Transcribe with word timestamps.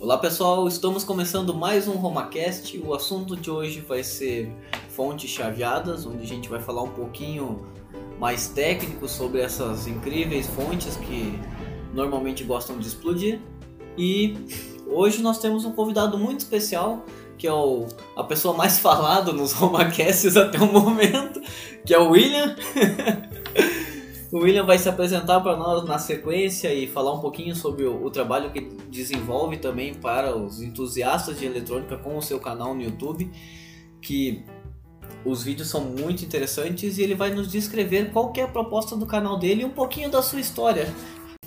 Olá 0.00 0.16
pessoal, 0.16 0.66
estamos 0.66 1.04
começando 1.04 1.52
mais 1.52 1.86
um 1.86 1.92
RomaCast. 1.92 2.78
O 2.78 2.94
assunto 2.94 3.36
de 3.36 3.50
hoje 3.50 3.80
vai 3.86 4.02
ser 4.02 4.50
fontes 4.88 5.28
chaveadas, 5.28 6.06
onde 6.06 6.22
a 6.22 6.26
gente 6.26 6.48
vai 6.48 6.58
falar 6.58 6.82
um 6.82 6.88
pouquinho 6.88 7.66
mais 8.18 8.48
técnico 8.48 9.06
sobre 9.06 9.42
essas 9.42 9.86
incríveis 9.86 10.46
fontes 10.46 10.96
que 10.96 11.38
normalmente 11.92 12.42
gostam 12.44 12.78
de 12.78 12.88
explodir. 12.88 13.42
E 13.98 14.38
hoje 14.86 15.20
nós 15.20 15.38
temos 15.38 15.66
um 15.66 15.72
convidado 15.72 16.16
muito 16.16 16.40
especial, 16.40 17.04
que 17.36 17.46
é 17.46 17.52
o, 17.52 17.86
a 18.16 18.24
pessoa 18.24 18.56
mais 18.56 18.78
falada 18.80 19.34
nos 19.34 19.52
RomaCasts 19.52 20.34
até 20.34 20.58
o 20.58 20.72
momento, 20.72 21.42
que 21.84 21.92
é 21.92 21.98
o 21.98 22.12
William. 22.12 22.56
O 24.32 24.38
William 24.38 24.64
vai 24.64 24.78
se 24.78 24.88
apresentar 24.88 25.40
para 25.40 25.56
nós 25.56 25.84
na 25.84 25.98
sequência 25.98 26.72
e 26.72 26.86
falar 26.86 27.12
um 27.12 27.18
pouquinho 27.18 27.54
sobre 27.56 27.84
o, 27.84 28.04
o, 28.04 28.10
trabalho 28.10 28.52
que 28.52 28.60
desenvolve 28.88 29.56
também 29.56 29.92
para 29.92 30.36
os 30.36 30.62
entusiastas 30.62 31.40
de 31.40 31.46
eletrônica 31.46 31.96
com 31.96 32.16
o 32.16 32.22
seu 32.22 32.38
canal 32.38 32.72
no 32.72 32.80
YouTube, 32.80 33.28
que 34.00 34.44
os 35.24 35.42
vídeos 35.42 35.68
são 35.68 35.80
muito 35.80 36.24
interessantes 36.24 36.96
e 36.96 37.02
ele 37.02 37.16
vai 37.16 37.30
nos 37.30 37.50
descrever 37.50 38.12
qual 38.12 38.32
é 38.36 38.42
a 38.42 38.48
proposta 38.48 38.96
do 38.96 39.04
canal 39.04 39.36
dele 39.36 39.62
e 39.62 39.64
um 39.64 39.70
pouquinho 39.70 40.08
da 40.08 40.22
sua 40.22 40.38
história. 40.38 40.88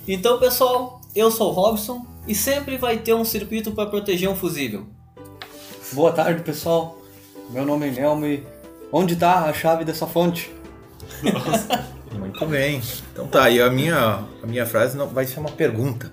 Então, 0.06 0.38
pessoal, 0.38 1.00
eu 1.16 1.30
sou 1.30 1.48
o 1.48 1.52
Robson 1.52 2.04
e 2.28 2.34
sempre 2.34 2.76
vai 2.76 2.98
ter 2.98 3.14
um 3.14 3.24
circuito 3.24 3.72
para 3.72 3.88
proteger 3.88 4.28
um 4.28 4.36
fusível. 4.36 4.84
Boa 5.92 6.12
tarde, 6.12 6.42
pessoal. 6.42 6.98
Meu 7.48 7.64
nome 7.64 7.88
é 7.88 7.90
Nelmo 7.92 8.26
e 8.26 8.46
onde 8.92 9.14
está 9.14 9.46
a 9.46 9.52
chave 9.54 9.86
dessa 9.86 10.06
fonte? 10.06 10.52
Nossa. 11.22 11.94
Muito 12.18 12.46
bem. 12.46 12.80
Então 13.12 13.26
tá, 13.26 13.50
e 13.50 13.60
a 13.60 13.70
minha, 13.70 14.24
a 14.42 14.46
minha 14.46 14.66
frase 14.66 14.96
não 14.96 15.08
vai 15.08 15.26
ser 15.26 15.40
uma 15.40 15.50
pergunta. 15.50 16.10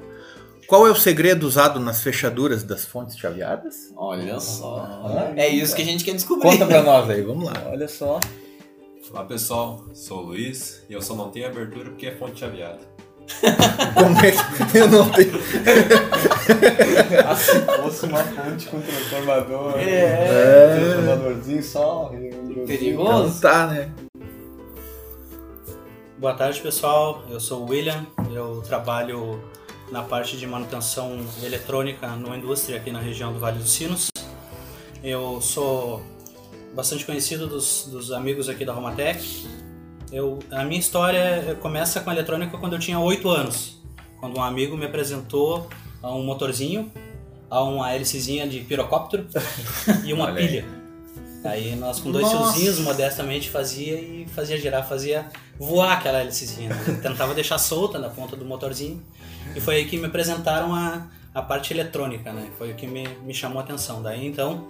Qual 0.67 0.87
é 0.87 0.91
o 0.91 0.95
segredo 0.95 1.45
usado 1.45 1.79
nas 1.79 2.01
fechaduras 2.01 2.63
das 2.63 2.85
fontes 2.85 3.17
chaveadas? 3.17 3.91
Olha 3.95 4.39
só. 4.39 5.03
Ah, 5.05 5.33
é 5.35 5.49
isso 5.49 5.75
que 5.75 5.81
a 5.81 5.85
gente 5.85 6.03
quer 6.03 6.13
descobrir. 6.13 6.49
Conta 6.49 6.65
pra 6.65 6.81
nós 6.81 7.09
aí, 7.09 7.21
vamos 7.21 7.45
lá. 7.45 7.53
Olha 7.67 7.87
só. 7.89 8.19
Olá 9.11 9.25
pessoal, 9.25 9.83
sou 9.93 10.19
o 10.19 10.21
Luiz 10.27 10.83
e 10.89 10.93
eu 10.93 11.01
só 11.01 11.13
não 11.13 11.29
tenho 11.29 11.47
abertura 11.47 11.89
porque 11.89 12.07
é 12.07 12.15
fonte 12.15 12.39
chaveada. 12.39 12.79
Como 13.93 14.17
é 14.19 14.31
que 14.31 14.37
eu 14.77 14.87
não 14.87 15.09
tenho? 15.09 15.33
assim 17.27 17.59
fosse 17.81 18.05
uma 18.05 18.23
fonte 18.23 18.67
com 18.67 18.79
transformador. 18.79 19.77
É. 19.77 19.89
é. 19.89 20.77
Transformadorzinho 20.79 21.63
só. 21.63 22.11
Perigoso. 22.65 23.37
Então 23.37 23.41
tá, 23.41 23.67
né? 23.67 23.91
Boa 26.21 26.35
tarde, 26.35 26.61
pessoal. 26.61 27.23
Eu 27.31 27.39
sou 27.39 27.63
o 27.63 27.69
William. 27.71 28.05
Eu 28.31 28.61
trabalho 28.61 29.43
na 29.91 30.03
parte 30.03 30.37
de 30.37 30.45
manutenção 30.45 31.19
eletrônica 31.41 32.07
no 32.09 32.35
indústria 32.35 32.77
aqui 32.77 32.91
na 32.91 32.99
região 32.99 33.33
do 33.33 33.39
Vale 33.39 33.57
dos 33.57 33.71
Sinos. 33.71 34.09
Eu 35.03 35.41
sou 35.41 35.99
bastante 36.75 37.07
conhecido 37.07 37.47
dos, 37.47 37.87
dos 37.91 38.11
amigos 38.11 38.49
aqui 38.49 38.63
da 38.63 38.71
Romatec. 38.71 39.47
Eu, 40.11 40.37
a 40.51 40.63
minha 40.63 40.79
história 40.79 41.57
começa 41.59 41.99
com 42.01 42.11
a 42.11 42.13
eletrônica 42.13 42.55
quando 42.55 42.73
eu 42.73 42.79
tinha 42.79 42.99
8 42.99 43.27
anos, 43.27 43.81
quando 44.19 44.37
um 44.37 44.43
amigo 44.43 44.77
me 44.77 44.85
apresentou 44.85 45.67
a 46.03 46.13
um 46.13 46.23
motorzinho, 46.23 46.91
a 47.49 47.63
uma 47.63 47.91
hélicezinha 47.91 48.47
de 48.47 48.59
pirocóptero 48.59 49.25
e 50.05 50.13
uma 50.13 50.31
pilha. 50.31 50.81
Aí 51.43 51.75
nós 51.75 51.99
com 51.99 52.11
dois 52.11 52.31
Nossa. 52.31 52.53
fiozinhos, 52.53 52.77
modestamente, 52.77 53.49
fazia 53.49 53.99
e 53.99 54.27
fazia 54.27 54.59
girar, 54.59 54.87
fazia 54.87 55.27
voar 55.61 55.93
aquela 55.93 56.19
hélicezinha. 56.19 56.69
Né? 56.69 56.99
Tentava 57.01 57.35
deixar 57.35 57.59
solta 57.59 57.99
na 57.99 58.09
ponta 58.09 58.35
do 58.35 58.43
motorzinho. 58.43 59.01
E 59.55 59.61
foi 59.61 59.75
aí 59.75 59.85
que 59.85 59.97
me 59.97 60.07
apresentaram 60.07 60.73
a, 60.73 61.07
a 61.33 61.41
parte 61.41 61.71
eletrônica, 61.71 62.33
né? 62.33 62.49
Foi 62.57 62.71
o 62.71 62.75
que 62.75 62.87
me, 62.87 63.07
me 63.23 63.33
chamou 63.33 63.59
a 63.59 63.63
atenção. 63.63 64.01
Daí 64.01 64.25
então, 64.25 64.67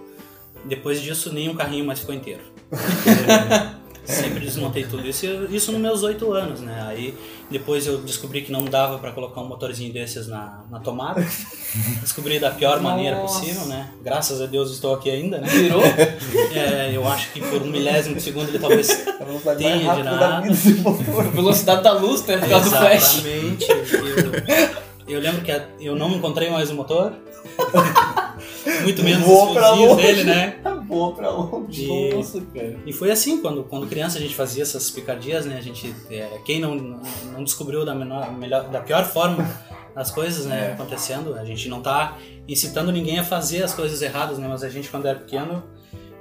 depois 0.66 1.00
disso, 1.00 1.32
nenhum 1.32 1.54
carrinho 1.54 1.84
mais 1.84 2.00
ficou 2.00 2.14
inteiro. 2.14 2.42
Sempre 4.04 4.40
desmontei 4.40 4.84
tudo. 4.84 5.06
Isso, 5.06 5.26
isso 5.50 5.70
nos 5.70 5.80
meus 5.80 6.02
oito 6.02 6.32
anos, 6.32 6.60
né? 6.60 6.84
Aí 6.88 7.14
depois 7.50 7.86
eu 7.86 7.98
descobri 7.98 8.42
que 8.42 8.50
não 8.50 8.64
dava 8.64 8.98
para 8.98 9.12
colocar 9.12 9.40
um 9.40 9.46
motorzinho 9.46 9.92
desses 9.92 10.26
na, 10.26 10.64
na 10.70 10.80
tomada. 10.80 11.20
Descobri 12.02 12.38
da 12.38 12.50
pior 12.50 12.80
maneira 12.80 13.16
possível, 13.18 13.64
né? 13.66 13.90
Graças 14.02 14.42
a 14.42 14.46
Deus 14.46 14.72
estou 14.72 14.94
aqui 14.94 15.10
ainda, 15.10 15.38
né? 15.38 15.48
Virou? 15.48 15.82
É, 16.54 16.90
eu 16.94 17.06
acho 17.08 17.32
que 17.32 17.40
por 17.40 17.62
um 17.62 17.66
milésimo 17.66 18.14
de 18.14 18.22
segundo 18.22 18.48
ele 18.48 18.58
talvez 18.58 18.88
tenha 19.56 19.94
girado. 19.94 20.52
Velocidade 21.32 21.82
da 21.82 21.92
luz, 21.92 22.24
né? 22.26 22.36
Por 22.38 22.48
causa 22.48 22.70
do 22.70 22.76
flash. 22.76 23.24
Exatamente. 23.24 23.66
Eu, 25.06 25.14
eu 25.16 25.20
lembro 25.20 25.42
que 25.42 25.62
eu 25.80 25.96
não 25.96 26.10
encontrei 26.10 26.50
mais 26.50 26.70
o 26.70 26.74
motor. 26.74 27.12
Muito 28.82 29.02
menos 29.02 29.26
os 29.26 29.52
fiozinhos 29.52 29.96
dele, 29.96 30.24
né? 30.24 30.56
Pra 31.14 31.30
longe. 31.30 31.84
E, 31.84 32.14
Nossa, 32.14 32.40
cara. 32.40 32.78
E 32.84 32.92
foi 32.92 33.10
assim, 33.10 33.40
quando, 33.40 33.64
quando 33.64 33.86
criança 33.86 34.18
a 34.18 34.20
gente 34.20 34.34
fazia 34.34 34.62
essas 34.62 34.90
picadias, 34.90 35.46
né? 35.46 35.56
A 35.56 35.60
gente, 35.60 35.94
é, 36.10 36.38
quem 36.44 36.60
não, 36.60 37.00
não 37.32 37.42
descobriu 37.42 37.84
da, 37.84 37.94
menor, 37.94 38.32
melhor, 38.32 38.68
da 38.68 38.80
pior 38.80 39.04
forma 39.04 39.48
as 39.94 40.10
coisas, 40.10 40.46
né, 40.46 40.70
é. 40.70 40.72
acontecendo, 40.72 41.34
a 41.34 41.44
gente 41.44 41.68
não 41.68 41.82
tá 41.82 42.16
incitando 42.48 42.90
ninguém 42.90 43.18
a 43.18 43.24
fazer 43.24 43.62
as 43.62 43.74
coisas 43.74 44.00
erradas, 44.00 44.38
né? 44.38 44.48
Mas 44.48 44.62
a 44.62 44.68
gente, 44.68 44.88
quando 44.88 45.06
era 45.06 45.18
pequeno, 45.18 45.62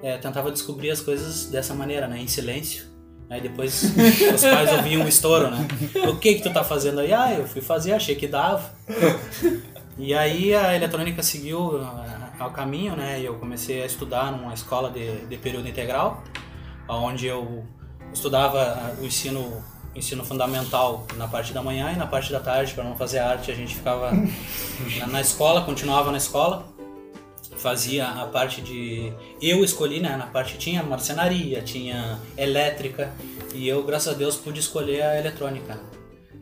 é, 0.02 0.18
tentava 0.18 0.52
descobrir 0.52 0.92
as 0.92 1.00
coisas 1.00 1.46
dessa 1.46 1.74
maneira, 1.74 2.08
né? 2.08 2.20
Em 2.20 2.28
silêncio. 2.28 2.86
Aí 3.30 3.40
depois 3.40 3.84
os 4.36 4.42
pais 4.42 4.72
ouviam 4.74 5.06
o 5.06 5.08
estouro, 5.08 5.50
né? 5.50 5.66
O 6.10 6.18
que 6.18 6.36
que 6.36 6.44
tu 6.44 6.52
tá 6.52 6.64
fazendo 6.64 7.00
aí? 7.00 7.14
Ah, 7.14 7.34
eu 7.34 7.48
fui 7.48 7.62
fazer, 7.62 7.94
achei 7.94 8.16
que 8.16 8.28
dava. 8.28 8.74
E 9.98 10.14
aí 10.14 10.54
a 10.54 10.76
eletrônica 10.76 11.22
seguiu 11.24 11.80
ao 12.42 12.52
caminho, 12.52 12.96
né? 12.96 13.20
E 13.20 13.26
eu 13.26 13.36
comecei 13.36 13.82
a 13.82 13.86
estudar 13.86 14.32
numa 14.32 14.54
escola 14.54 14.90
de, 14.90 15.26
de 15.26 15.38
período 15.38 15.68
integral, 15.68 16.24
onde 16.88 17.28
eu 17.28 17.66
estudava 18.14 18.96
o 19.00 19.06
ensino 19.06 19.64
ensino 19.94 20.24
fundamental 20.24 21.06
na 21.18 21.28
parte 21.28 21.52
da 21.52 21.62
manhã 21.62 21.92
e 21.92 21.98
na 21.98 22.08
parte 22.08 22.32
da 22.32 22.40
tarde 22.40 22.74
para 22.74 22.84
não 22.84 22.96
fazer 22.96 23.20
arte 23.20 23.52
a 23.52 23.54
gente 23.54 23.76
ficava 23.76 24.12
na, 25.00 25.08
na, 25.08 25.20
escola 25.20 25.64
continuava 25.64 26.12
na 26.12 26.18
escola 26.18 26.66
fazia 27.58 28.08
a 28.08 28.26
parte 28.26 28.62
de 28.62 29.12
eu 29.42 29.66
escolhi 29.66 30.00
né 30.00 30.16
na 30.16 30.28
parte 30.28 30.58
tinha 30.58 30.82
marcenaria 30.82 31.62
tinha 31.62 32.18
elétrica 32.38 33.12
e 33.54 33.68
eu 33.68 33.84
graças 33.84 34.14
a 34.14 34.18
Deus 34.18 34.38
pude 34.38 34.62
escolher 34.62 35.02
a 35.02 35.20
eletrônica 35.20 35.78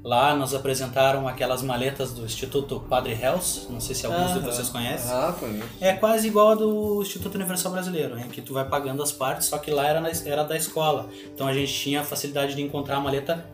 Lá 0.03 0.33
nos 0.33 0.53
apresentaram 0.53 1.27
aquelas 1.27 1.61
maletas 1.61 2.13
do 2.13 2.23
Instituto 2.23 2.79
Padre 2.79 3.11
Hells, 3.13 3.67
não 3.69 3.81
sei 3.81 3.93
se 3.93 4.05
alguns 4.05 4.33
de 4.33 4.39
vocês 4.39 4.69
conhecem. 4.69 5.11
Ah, 5.11 5.35
conheço. 5.37 5.67
É 5.81 5.93
quase 5.93 6.27
igual 6.27 6.51
a 6.51 6.55
do 6.55 7.01
Instituto 7.01 7.35
Universal 7.35 7.73
Brasileiro, 7.73 8.15
né? 8.15 8.27
que 8.31 8.41
tu 8.41 8.53
vai 8.53 8.63
pagando 8.63 9.03
as 9.03 9.11
partes, 9.11 9.47
só 9.47 9.57
que 9.57 9.69
lá 9.69 9.87
era, 9.87 9.99
na, 9.99 10.09
era 10.25 10.43
da 10.43 10.55
escola. 10.55 11.09
Então 11.33 11.47
a 11.47 11.53
gente 11.53 11.73
tinha 11.73 11.99
a 11.99 12.03
facilidade 12.03 12.55
de 12.55 12.61
encontrar 12.61 12.95
a 12.95 12.99
maleta 13.01 13.45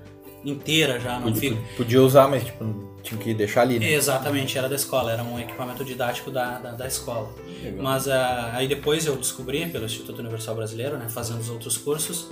inteira 0.44 1.00
já. 1.00 1.20
Não 1.20 1.34
podia, 1.34 1.50
fica... 1.50 1.62
podia 1.76 2.02
usar, 2.04 2.28
mas 2.28 2.44
tipo, 2.44 2.96
tinha 3.02 3.20
que 3.20 3.34
deixar 3.34 3.62
ali. 3.62 3.80
Né? 3.80 3.94
Exatamente, 3.94 4.58
era 4.58 4.70
da 4.70 4.76
escola, 4.76 5.12
era 5.12 5.24
um 5.24 5.40
equipamento 5.40 5.84
didático 5.84 6.30
da, 6.30 6.60
da, 6.60 6.72
da 6.72 6.88
escola. 6.88 7.30
Legal. 7.64 7.84
Mas 7.84 8.06
uh, 8.06 8.12
aí 8.54 8.68
depois 8.68 9.06
eu 9.06 9.16
descobri 9.16 9.66
pelo 9.68 9.86
Instituto 9.86 10.20
Universal 10.20 10.56
Brasileiro, 10.56 10.98
né, 10.98 11.10
fazendo 11.10 11.40
os 11.40 11.50
outros 11.50 11.78
cursos, 11.78 12.30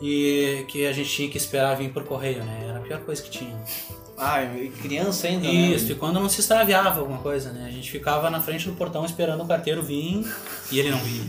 e 0.00 0.64
que 0.68 0.86
a 0.86 0.92
gente 0.92 1.08
tinha 1.08 1.28
que 1.28 1.36
esperar 1.36 1.76
vir 1.76 1.90
por 1.90 2.04
correio, 2.04 2.44
né? 2.44 2.66
Era 2.68 2.78
a 2.78 2.82
pior 2.82 3.00
coisa 3.00 3.22
que 3.22 3.30
tinha. 3.30 3.54
Ah, 4.16 4.38
criança 4.80 5.26
ainda, 5.26 5.46
Isso, 5.46 5.86
né? 5.86 5.92
e 5.92 5.94
quando 5.96 6.20
não 6.20 6.28
se 6.28 6.40
extraviava 6.40 7.00
alguma 7.00 7.18
coisa, 7.18 7.52
né? 7.52 7.66
A 7.66 7.70
gente 7.70 7.90
ficava 7.90 8.30
na 8.30 8.40
frente 8.40 8.68
do 8.68 8.76
portão 8.76 9.04
esperando 9.04 9.42
o 9.42 9.46
carteiro 9.46 9.82
vir 9.82 10.24
e 10.70 10.78
ele 10.78 10.90
não 10.90 10.98
vinha. 10.98 11.24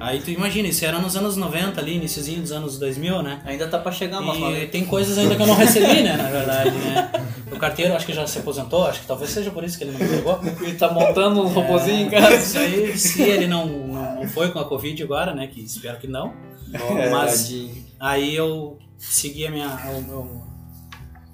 Aí 0.00 0.20
tu 0.20 0.30
imagina, 0.30 0.68
isso 0.68 0.84
era 0.84 0.98
nos 1.00 1.16
anos 1.16 1.36
90 1.36 1.80
ali, 1.80 1.96
iníciozinho 1.96 2.40
dos 2.40 2.52
anos 2.52 2.78
2000, 2.78 3.20
né? 3.20 3.42
Ainda 3.44 3.66
tá 3.66 3.78
pra 3.78 3.90
chegar 3.90 4.20
uma 4.20 4.52
E 4.52 4.68
tem 4.68 4.84
coisas 4.84 5.18
ainda 5.18 5.34
que 5.34 5.42
eu 5.42 5.46
não 5.46 5.56
recebi, 5.56 6.02
né, 6.02 6.16
na 6.16 6.30
verdade, 6.30 6.70
né? 6.70 7.10
O 7.50 7.56
carteiro 7.56 7.94
acho 7.94 8.06
que 8.06 8.12
já 8.12 8.24
se 8.24 8.38
aposentou, 8.38 8.86
acho 8.86 9.00
que 9.00 9.06
talvez 9.06 9.30
seja 9.30 9.50
por 9.50 9.64
isso 9.64 9.76
que 9.76 9.82
ele 9.82 9.92
não 9.92 9.98
me 9.98 10.08
pegou. 10.08 10.38
ele 10.62 10.74
tá 10.74 10.88
montando 10.92 11.42
um 11.42 11.50
é, 11.50 11.52
robôzinho 11.52 12.06
em 12.06 12.10
casa. 12.10 12.36
Isso 12.36 12.58
aí, 12.58 12.96
se 12.96 13.22
ele 13.22 13.48
não, 13.48 13.66
não, 13.66 14.14
não 14.16 14.28
foi 14.28 14.52
com 14.52 14.60
a 14.60 14.64
Covid 14.64 15.02
agora, 15.02 15.34
né, 15.34 15.48
que 15.48 15.60
espero 15.60 15.98
que 15.98 16.06
não. 16.06 16.32
É, 16.72 17.10
mas 17.10 17.50
aí 17.98 18.34
eu 18.34 18.78
segui 18.98 19.46
a 19.46 19.50
minha, 19.50 19.78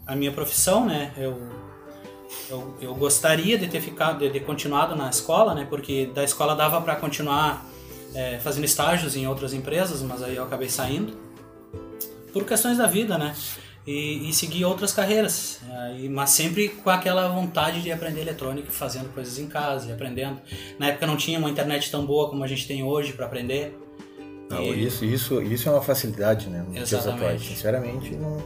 a 0.07 0.15
minha 0.15 0.33
profissão, 0.33 0.87
né? 0.87 1.13
Eu, 1.17 1.49
eu, 2.51 2.77
eu 2.81 2.95
gostaria 2.95 3.59
de 3.59 3.67
ter 3.69 3.81
ficado, 3.81 4.19
de, 4.19 4.31
de 4.31 4.41
continuado 4.41 4.95
na 4.95 5.09
escola, 5.09 5.55
né? 5.55 5.67
Porque 5.69 6.07
da 6.07 6.23
escola 6.23 6.55
dava 6.55 6.81
para 6.81 6.97
continuar 6.97 7.67
é, 8.15 8.39
fazendo 8.39 8.65
estágios 8.65 9.17
em 9.17 9.27
outras 9.27 9.53
empresas, 9.53 10.03
mas 10.03 10.23
aí 10.23 10.37
eu 10.37 10.45
acabei 10.45 10.69
saindo 10.69 11.17
por 12.33 12.45
questões 12.45 12.79
da 12.79 12.87
vida, 12.87 13.19
né? 13.19 13.35
E, 13.87 14.31
e 14.31 14.33
seguir 14.33 14.65
outras 14.65 14.93
carreiras, 14.93 15.61
é, 15.71 16.09
mas 16.09 16.31
sempre 16.31 16.71
com 16.71 16.89
aquela 16.89 17.29
vontade 17.29 17.83
de 17.83 17.93
aprender 17.93 18.23
eletrônica, 18.23 18.73
fazendo 18.73 19.13
coisas 19.13 19.39
em 19.39 19.47
casa 19.47 19.91
e 19.91 19.93
aprendendo. 19.93 20.41
Na 20.79 20.87
época 20.87 21.07
não 21.07 21.17
tinha 21.17 21.39
uma 21.39 21.51
internet 21.51 21.91
tão 21.91 22.07
boa 22.07 22.31
como 22.31 22.43
a 22.43 22.47
gente 22.47 22.67
tem 22.67 22.83
hoje 22.83 23.13
para 23.13 23.27
aprender. 23.27 23.77
Não, 24.49 24.62
e... 24.62 24.87
isso, 24.87 25.05
isso, 25.05 25.43
isso 25.43 25.69
é 25.69 25.73
uma 25.73 25.82
facilidade, 25.82 26.49
né? 26.49 26.64
Nos 26.69 26.88
dias 26.88 27.06
atuais. 27.06 27.43
Sinceramente, 27.43 28.14
não, 28.14 28.43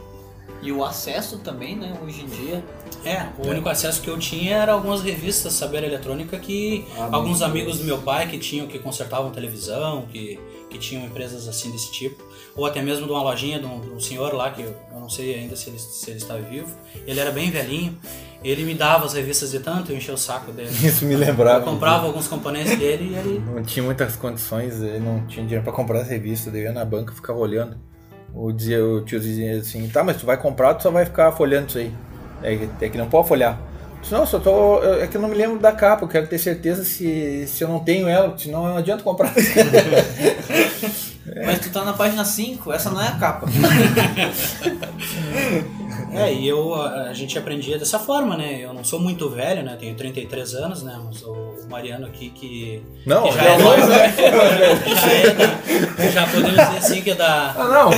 E 0.61 0.71
o 0.71 0.83
acesso 0.83 1.39
também, 1.39 1.75
né, 1.75 1.97
hoje 2.03 2.21
em 2.21 2.27
dia. 2.27 2.63
É, 3.05 3.29
o 3.37 3.47
único 3.47 3.69
acesso 3.69 4.01
que 4.01 4.09
eu 4.09 4.17
tinha 4.17 4.57
era 4.57 4.73
algumas 4.73 5.01
revistas 5.01 5.53
Saber 5.53 5.83
Eletrônica 5.83 6.37
que 6.37 6.85
alguns 7.11 7.41
amigos 7.41 7.77
do 7.77 7.85
meu 7.85 7.99
pai 7.99 8.27
que 8.27 8.37
tinham, 8.37 8.67
que 8.67 8.77
consertavam 8.77 9.31
televisão, 9.31 10.05
que, 10.11 10.37
que 10.69 10.77
tinham 10.77 11.05
empresas 11.05 11.47
assim 11.47 11.71
desse 11.71 11.91
tipo, 11.91 12.21
ou 12.55 12.65
até 12.65 12.81
mesmo 12.81 13.05
de 13.05 13.11
uma 13.11 13.21
lojinha 13.21 13.57
de 13.57 13.65
um, 13.65 13.79
de 13.79 13.89
um 13.89 13.99
senhor 13.99 14.33
lá, 14.33 14.51
que 14.51 14.61
eu, 14.63 14.75
eu 14.91 14.99
não 14.99 15.09
sei 15.09 15.33
ainda 15.35 15.55
se 15.55 15.69
ele, 15.69 15.79
se 15.79 16.09
ele 16.09 16.17
está 16.17 16.35
vivo, 16.35 16.75
ele 17.07 17.19
era 17.19 17.31
bem 17.31 17.49
velhinho, 17.49 17.97
ele 18.43 18.63
me 18.63 18.73
dava 18.73 19.05
as 19.05 19.13
revistas 19.13 19.51
de 19.51 19.59
tanto 19.59 19.91
eu 19.91 19.97
enchia 19.97 20.13
o 20.13 20.17
saco 20.17 20.51
dele. 20.51 20.69
Isso 20.81 21.05
me 21.05 21.13
Eu 21.13 21.19
lembrava. 21.19 21.65
comprava 21.65 22.05
alguns 22.07 22.27
componentes 22.27 22.77
dele 22.77 23.11
e 23.11 23.15
ele 23.17 23.43
Não 23.53 23.63
tinha 23.63 23.83
muitas 23.83 24.15
condições, 24.15 24.81
ele 24.81 24.99
não 24.99 25.25
tinha 25.27 25.43
dinheiro 25.43 25.63
pra 25.63 25.73
comprar 25.73 26.01
as 26.01 26.07
revistas, 26.07 26.53
eu 26.53 26.61
ia 26.61 26.71
na 26.71 26.85
banca 26.85 27.11
e 27.11 27.15
ficava 27.15 27.39
olhando. 27.39 27.77
O, 28.33 28.51
dizia, 28.51 28.83
o 28.85 29.01
tio 29.01 29.19
dizia 29.19 29.57
assim, 29.57 29.87
tá, 29.89 30.03
mas 30.03 30.17
tu 30.17 30.25
vai 30.25 30.37
comprar, 30.37 30.75
tu 30.75 30.83
só 30.83 30.91
vai 30.91 31.03
ficar 31.05 31.31
folhando 31.31 31.67
isso 31.69 31.77
aí. 31.79 31.91
É, 32.43 32.55
que- 32.55 32.85
é 32.85 32.89
que 32.89 32.97
não 32.97 33.09
pode 33.09 33.27
folhar. 33.27 33.59
Eu 33.59 34.01
disse, 34.01 34.13
Não, 34.13 34.25
só 34.25 34.39
tô. 34.39 34.77
eu- 34.79 35.03
É 35.03 35.07
que 35.07 35.17
eu 35.17 35.21
não 35.21 35.27
me 35.27 35.35
lembro 35.35 35.59
da 35.59 35.71
capa, 35.73 36.05
eu 36.05 36.07
quero 36.07 36.27
ter 36.27 36.37
certeza 36.37 36.85
se, 36.85 37.45
se 37.47 37.63
eu 37.63 37.67
não 37.67 37.79
tenho 37.79 38.07
ela, 38.07 38.37
senão 38.37 38.63
não 38.65 38.77
adianta 38.77 39.03
comprar. 39.03 39.33
Mas 41.45 41.59
tu 41.59 41.69
tá 41.71 41.83
na 41.83 41.93
página 41.93 42.23
5, 42.23 42.71
essa 42.71 42.89
não 42.89 43.01
é 43.01 43.07
a 43.07 43.11
capa. 43.17 43.47
É, 46.11 46.33
e 46.33 46.47
eu, 46.47 46.73
a, 46.75 47.03
a 47.09 47.13
gente 47.13 47.37
aprendia 47.37 47.77
dessa 47.77 47.99
forma, 47.99 48.35
né? 48.35 48.59
Eu 48.63 48.73
não 48.73 48.83
sou 48.83 48.99
muito 48.99 49.29
velho, 49.29 49.63
né? 49.63 49.77
Tenho 49.79 49.95
33 49.95 50.53
anos, 50.55 50.83
né? 50.83 50.99
Mas 51.03 51.21
o, 51.23 51.31
o 51.31 51.69
Mariano 51.69 52.07
aqui 52.07 52.29
que, 52.31 52.81
Não, 53.05 53.23
que 53.23 53.31
já, 53.35 53.43
é 53.43 53.57
não, 53.57 53.65
mais, 53.69 53.87
já 53.87 53.95
é 54.05 55.29
da, 55.35 56.09
já 56.11 56.25
podemos 56.27 56.51
dizer 56.51 56.77
assim 56.77 57.01
que 57.01 57.11
é 57.11 57.15
da 57.15 57.51
Ah, 57.57 57.89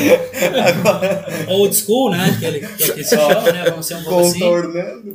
não. 1.47 1.55
old 1.55 1.75
school, 1.75 2.11
né? 2.11 2.35
Que 2.39 2.45
ele 2.45 2.59
que, 2.67 2.91
que 2.93 3.03
se 3.03 3.15
chama, 3.15 3.51
né? 3.51 3.65
Vamos 3.69 3.85
ser 3.85 3.95
um 3.95 4.03
pouco 4.03 4.19
assim. 4.21 4.39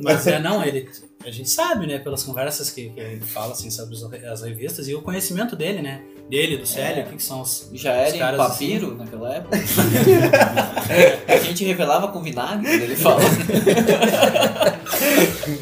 Mas 0.01 0.25
é, 0.27 0.39
não, 0.39 0.63
ele, 0.63 0.89
a 1.27 1.31
gente 1.31 1.49
sabe, 1.49 1.85
né? 1.85 1.99
Pelas 1.99 2.23
conversas 2.23 2.69
que, 2.69 2.89
que 2.89 2.99
ele 2.99 3.19
fala, 3.19 3.51
assim, 3.51 3.69
sobre 3.69 3.95
as, 3.95 4.25
as 4.25 4.41
revistas 4.41 4.87
e 4.87 4.95
o 4.95 5.01
conhecimento 5.01 5.57
dele, 5.57 5.81
né? 5.81 6.01
Dele, 6.29 6.55
do 6.55 6.65
Célio, 6.65 7.03
o 7.03 7.07
que, 7.07 7.17
que 7.17 7.23
são 7.23 7.41
os... 7.41 7.69
Já 7.73 7.91
era 7.91 8.07
Os 8.07 8.15
em 8.15 8.19
caras 8.19 8.37
papiro 8.39 8.95
naquela 8.95 9.35
época. 9.35 9.57
a 11.27 11.37
gente 11.37 11.65
revelava 11.65 12.07
com 12.09 12.21
vinagre, 12.21 12.71
ele 12.71 12.95
fala. 12.95 13.21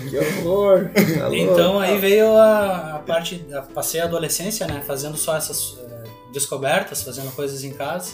Que 0.10 0.18
horror. 0.18 0.90
Tá. 0.94 1.36
Então 1.36 1.80
aí 1.80 1.98
veio 2.00 2.36
a, 2.36 2.96
a 2.96 3.00
parte, 3.00 3.46
a, 3.54 3.62
passei 3.62 4.00
a 4.02 4.06
adolescência, 4.06 4.66
né, 4.66 4.82
fazendo 4.86 5.18
só 5.18 5.36
essas 5.36 5.78
eh, 5.80 6.04
descobertas, 6.34 7.04
fazendo 7.04 7.32
coisas 7.36 7.64
em 7.64 7.72
casa. 7.72 8.14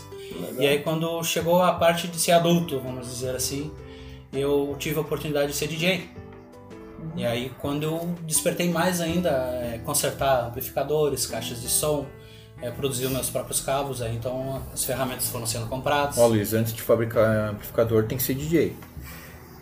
E 0.58 0.68
aí 0.68 0.80
quando 0.80 1.24
chegou 1.24 1.62
a 1.62 1.74
parte 1.74 2.08
de 2.08 2.20
ser 2.20 2.32
adulto, 2.34 2.80
vamos 2.80 3.08
dizer 3.08 3.36
assim, 3.36 3.72
eu 4.34 4.76
tive 4.80 4.98
a 4.98 5.02
oportunidade 5.02 5.52
de 5.52 5.58
ser 5.58 5.68
DJ. 5.68 6.10
E 7.16 7.26
aí 7.26 7.52
quando 7.60 7.84
eu 7.84 8.16
despertei 8.26 8.70
mais 8.70 9.02
ainda, 9.02 9.30
eh, 9.30 9.82
consertar 9.86 10.48
amplificadores, 10.48 11.26
caixas 11.26 11.62
de 11.62 11.70
som, 11.70 12.06
eh, 12.62 12.72
produzir 12.72 13.06
os 13.06 13.12
meus 13.12 13.30
próprios 13.30 13.60
cabos, 13.60 14.02
aí 14.02 14.16
então 14.16 14.62
as 14.74 14.84
ferramentas 14.84 15.28
foram 15.30 15.46
sendo 15.46 15.68
compradas. 15.68 16.18
Ó, 16.18 16.28
Luiz, 16.28 16.54
antes 16.54 16.74
de 16.74 16.82
fabricar 16.82 17.50
amplificador 17.50 18.06
tem 18.06 18.18
que 18.18 18.24
ser 18.24 18.36
DJ. 18.36 18.76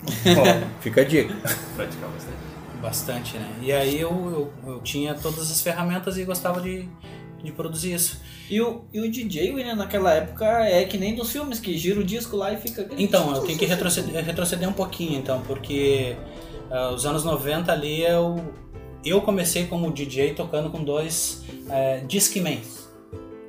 Fica 0.81 1.01
a 1.01 1.03
dica. 1.03 1.35
Praticar 1.75 2.09
bastante. 2.09 2.49
Bastante, 2.81 3.37
né? 3.37 3.51
E 3.61 3.71
aí 3.71 3.99
eu, 3.99 4.53
eu, 4.65 4.73
eu 4.73 4.79
tinha 4.81 5.13
todas 5.13 5.51
as 5.51 5.61
ferramentas 5.61 6.17
e 6.17 6.23
gostava 6.23 6.61
de, 6.61 6.87
de 7.43 7.51
produzir 7.51 7.93
isso. 7.93 8.21
E 8.49 8.61
o, 8.61 8.85
e 8.93 8.99
o 8.99 9.11
DJ, 9.11 9.53
William, 9.53 9.75
naquela 9.75 10.13
época 10.13 10.45
é 10.65 10.83
que 10.85 10.97
nem 10.97 11.13
dos 11.13 11.31
filmes, 11.31 11.59
que 11.59 11.77
gira 11.77 11.99
o 11.99 12.03
disco 12.03 12.35
lá 12.35 12.53
e 12.53 12.57
fica... 12.57 12.87
Então, 12.97 13.35
eu 13.35 13.41
tenho 13.41 13.59
que 13.59 13.65
retroceder, 13.65 14.23
retroceder 14.23 14.67
um 14.67 14.73
pouquinho, 14.73 15.19
então, 15.19 15.41
porque 15.41 16.15
ah, 16.71 16.91
os 16.91 17.05
anos 17.05 17.23
90 17.23 17.71
ali 17.71 18.01
eu, 18.03 18.37
eu 19.05 19.21
comecei 19.21 19.65
como 19.65 19.91
DJ 19.91 20.33
tocando 20.33 20.69
com 20.69 20.83
dois 20.83 21.43
uh, 21.67 22.05
Discmans. 22.07 22.79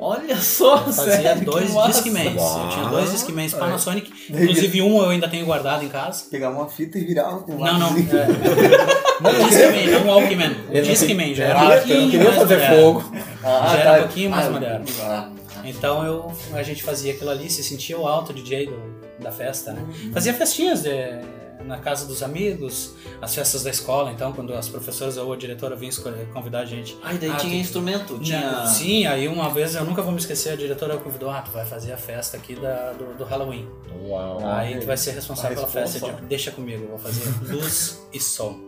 Olha 0.03 0.35
só, 0.39 0.77
Eu 0.87 0.93
Fazia 0.95 1.13
sério, 1.17 1.45
dois. 1.45 1.75
Discmans. 1.89 2.27
Eu 2.35 2.69
tinha 2.71 2.89
dois 2.89 3.11
Discmans. 3.13 3.53
Panasonic. 3.53 4.11
Inclusive 4.33 4.81
um 4.81 5.03
eu 5.03 5.11
ainda 5.11 5.29
tenho 5.29 5.45
guardado 5.45 5.85
em 5.85 5.91
casa. 5.91 6.25
Pegar 6.31 6.49
uma 6.49 6.67
fita 6.71 6.99
e 6.99 7.05
virar 7.05 7.35
um 7.37 7.45
Não, 7.47 7.79
não. 7.79 7.89
É, 7.89 7.93
não 9.21 9.47
Discman, 9.47 9.87
não 9.91 10.07
Walkman. 10.07 10.57
Ele 10.71 10.81
não 10.81 10.89
Discman 10.89 11.35
já 11.35 11.45
era 11.45 11.59
um 11.59 11.63
não 11.65 11.71
pouquinho 11.77 12.11
queria 12.11 12.25
mais 12.25 12.39
fazer 12.39 12.57
moderno. 12.57 12.83
fogo. 12.83 13.13
Ah, 13.45 13.69
Já 13.73 13.79
era 13.79 13.93
um 13.93 14.03
pouquinho 14.05 14.31
mais 14.31 14.47
Ah, 14.47 14.51
moderno. 14.51 14.85
ah, 15.03 15.31
Então 15.67 16.07
eu, 16.07 16.33
a 16.55 16.63
gente 16.63 16.83
fazia 16.83 17.13
aquilo 17.13 17.29
ali, 17.29 17.51
se 17.51 17.63
sentia 17.63 17.99
o 17.99 18.07
alto 18.09 18.33
DJ 18.33 18.69
do- 18.69 19.01
da 19.23 19.31
festa, 19.31 19.73
né? 19.75 19.85
Fazia 20.15 20.33
festinhas 20.33 20.83
de- 20.83 21.21
na 21.65 21.79
casa 21.79 22.07
dos 22.07 22.23
amigos, 22.23 22.95
as 23.21 23.35
festas 23.35 23.63
da 23.63 23.71
escola, 23.71 24.11
então 24.13 24.33
quando 24.33 24.55
as 24.55 24.69
professoras 24.69 25.17
ou 25.17 25.33
a 25.33 25.37
diretora 25.37 25.77
vinham 25.77 25.91
escolher- 25.91 26.27
convidar 26.33 26.61
a 26.61 26.65
gente. 26.65 26.97
Ai, 27.03 27.19
daí 27.19 27.31
Ah, 27.31 27.37
tinha 27.37 27.53
tem- 27.53 27.61
instrumento, 27.61 28.19
tinha... 28.19 28.67
Sim, 28.67 29.07
aí 29.07 29.29
uma 29.29 29.49
vez, 29.51 29.75
eu 29.75 29.85
nunca 29.85 30.03
vou 30.03 30.13
me 30.13 30.19
esquecer, 30.19 30.51
a 30.53 30.57
diretora 30.57 30.97
convidou, 30.99 31.31
ah, 31.31 31.43
tu 31.43 31.51
vai 31.51 31.65
fazer 31.65 31.93
a 31.93 31.97
festa 31.97 32.37
aqui 32.37 32.55
da, 32.57 32.93
do, 32.93 33.15
do 33.19 33.25
Halloween. 33.25 33.69
Uau. 34.03 34.41
aí 34.47 34.79
tu 34.79 34.87
vai 34.87 34.97
ser 34.97 35.13
responsável 35.13 35.57
pela 35.57 35.69
festa. 35.69 35.99
Digo, 36.01 36.21
deixa 36.27 36.51
comigo, 36.51 36.85
eu 36.85 36.89
vou 36.91 36.99
fazer 36.99 37.23
luz 37.53 38.01
e 38.13 38.19
som. 38.21 38.59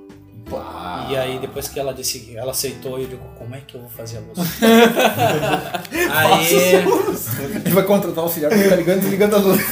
Pá. 0.49 1.07
E 1.11 1.17
aí 1.17 1.39
depois 1.39 1.69
que 1.69 1.79
ela 1.79 1.93
disse 1.93 2.21
que 2.21 2.37
ela 2.37 2.51
aceitou, 2.51 2.99
eu 2.99 3.07
digo, 3.07 3.23
como 3.39 3.55
é 3.55 3.61
que 3.61 3.75
eu 3.75 3.81
vou 3.81 3.91
fazer 3.91 4.19
a 4.19 4.21
luz? 4.21 4.39
aí 6.11 6.55
Ele 7.65 7.71
vai 7.71 7.85
contratar 7.85 8.19
o 8.19 8.27
auxiliar 8.27 8.51
pra 8.51 8.61
ficar 8.61 8.77
ligando 8.77 8.99
e 8.99 9.01
desligando 9.01 9.37
a 9.37 9.39
luz 9.39 9.61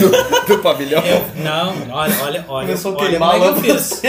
do, 0.00 0.54
do 0.56 0.62
pavilhão. 0.62 1.02
Eu, 1.04 1.42
não, 1.42 1.92
olha, 1.92 2.22
olha, 2.22 2.44
olha, 2.48 2.66
Começou 2.66 2.92
a 2.92 2.98
olha 2.98 3.10
queimar 3.10 3.32
como 3.32 3.44
é 3.44 3.48
a 3.48 3.52
que 3.54 3.70
eu 3.70 3.78
fiz. 3.78 4.02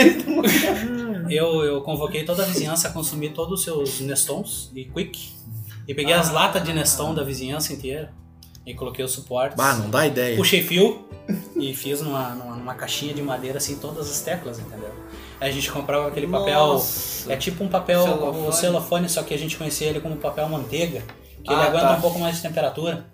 Eu, 1.30 1.64
eu 1.64 1.80
convoquei 1.82 2.24
toda 2.24 2.42
a 2.42 2.46
vizinhança 2.46 2.88
a 2.88 2.90
consumir 2.90 3.30
todos 3.30 3.60
os 3.60 3.64
seus 3.64 4.00
Nestons 4.00 4.70
e 4.74 4.84
Quick 4.84 5.36
e 5.86 5.94
peguei 5.94 6.14
as 6.14 6.30
latas 6.30 6.62
de 6.62 6.72
Neston 6.72 7.14
da 7.14 7.22
vizinhança 7.22 7.72
inteira 7.72 8.12
e 8.66 8.74
coloquei 8.74 9.02
os 9.02 9.12
suportes. 9.12 9.56
Bah, 9.56 9.74
não 9.74 9.88
dá 9.88 10.06
ideia. 10.06 10.36
Puxei 10.36 10.62
fio 10.62 11.08
e 11.56 11.74
fiz 11.74 12.02
numa, 12.02 12.34
numa, 12.34 12.56
numa 12.56 12.74
caixinha 12.74 13.14
de 13.14 13.22
madeira 13.22 13.56
assim 13.56 13.76
todas 13.76 14.10
as 14.10 14.20
teclas, 14.20 14.58
entendeu? 14.58 14.92
A 15.40 15.50
gente 15.50 15.70
comprava 15.70 16.08
aquele 16.08 16.26
papel, 16.26 16.54
Nossa. 16.58 17.32
é 17.32 17.36
tipo 17.36 17.62
um 17.62 17.68
papel 17.68 18.02
Celofane. 18.02 18.46
o 18.48 18.52
celofane, 18.52 19.08
só 19.08 19.22
que 19.22 19.32
a 19.32 19.38
gente 19.38 19.56
conhecia 19.56 19.86
ele 19.88 20.00
como 20.00 20.16
papel 20.16 20.48
manteiga, 20.48 21.02
que 21.44 21.52
ele 21.52 21.60
Ah, 21.60 21.66
aguenta 21.66 21.86
tá. 21.86 21.92
um 21.96 22.00
pouco 22.00 22.18
mais 22.18 22.36
de 22.36 22.42
temperatura. 22.42 23.06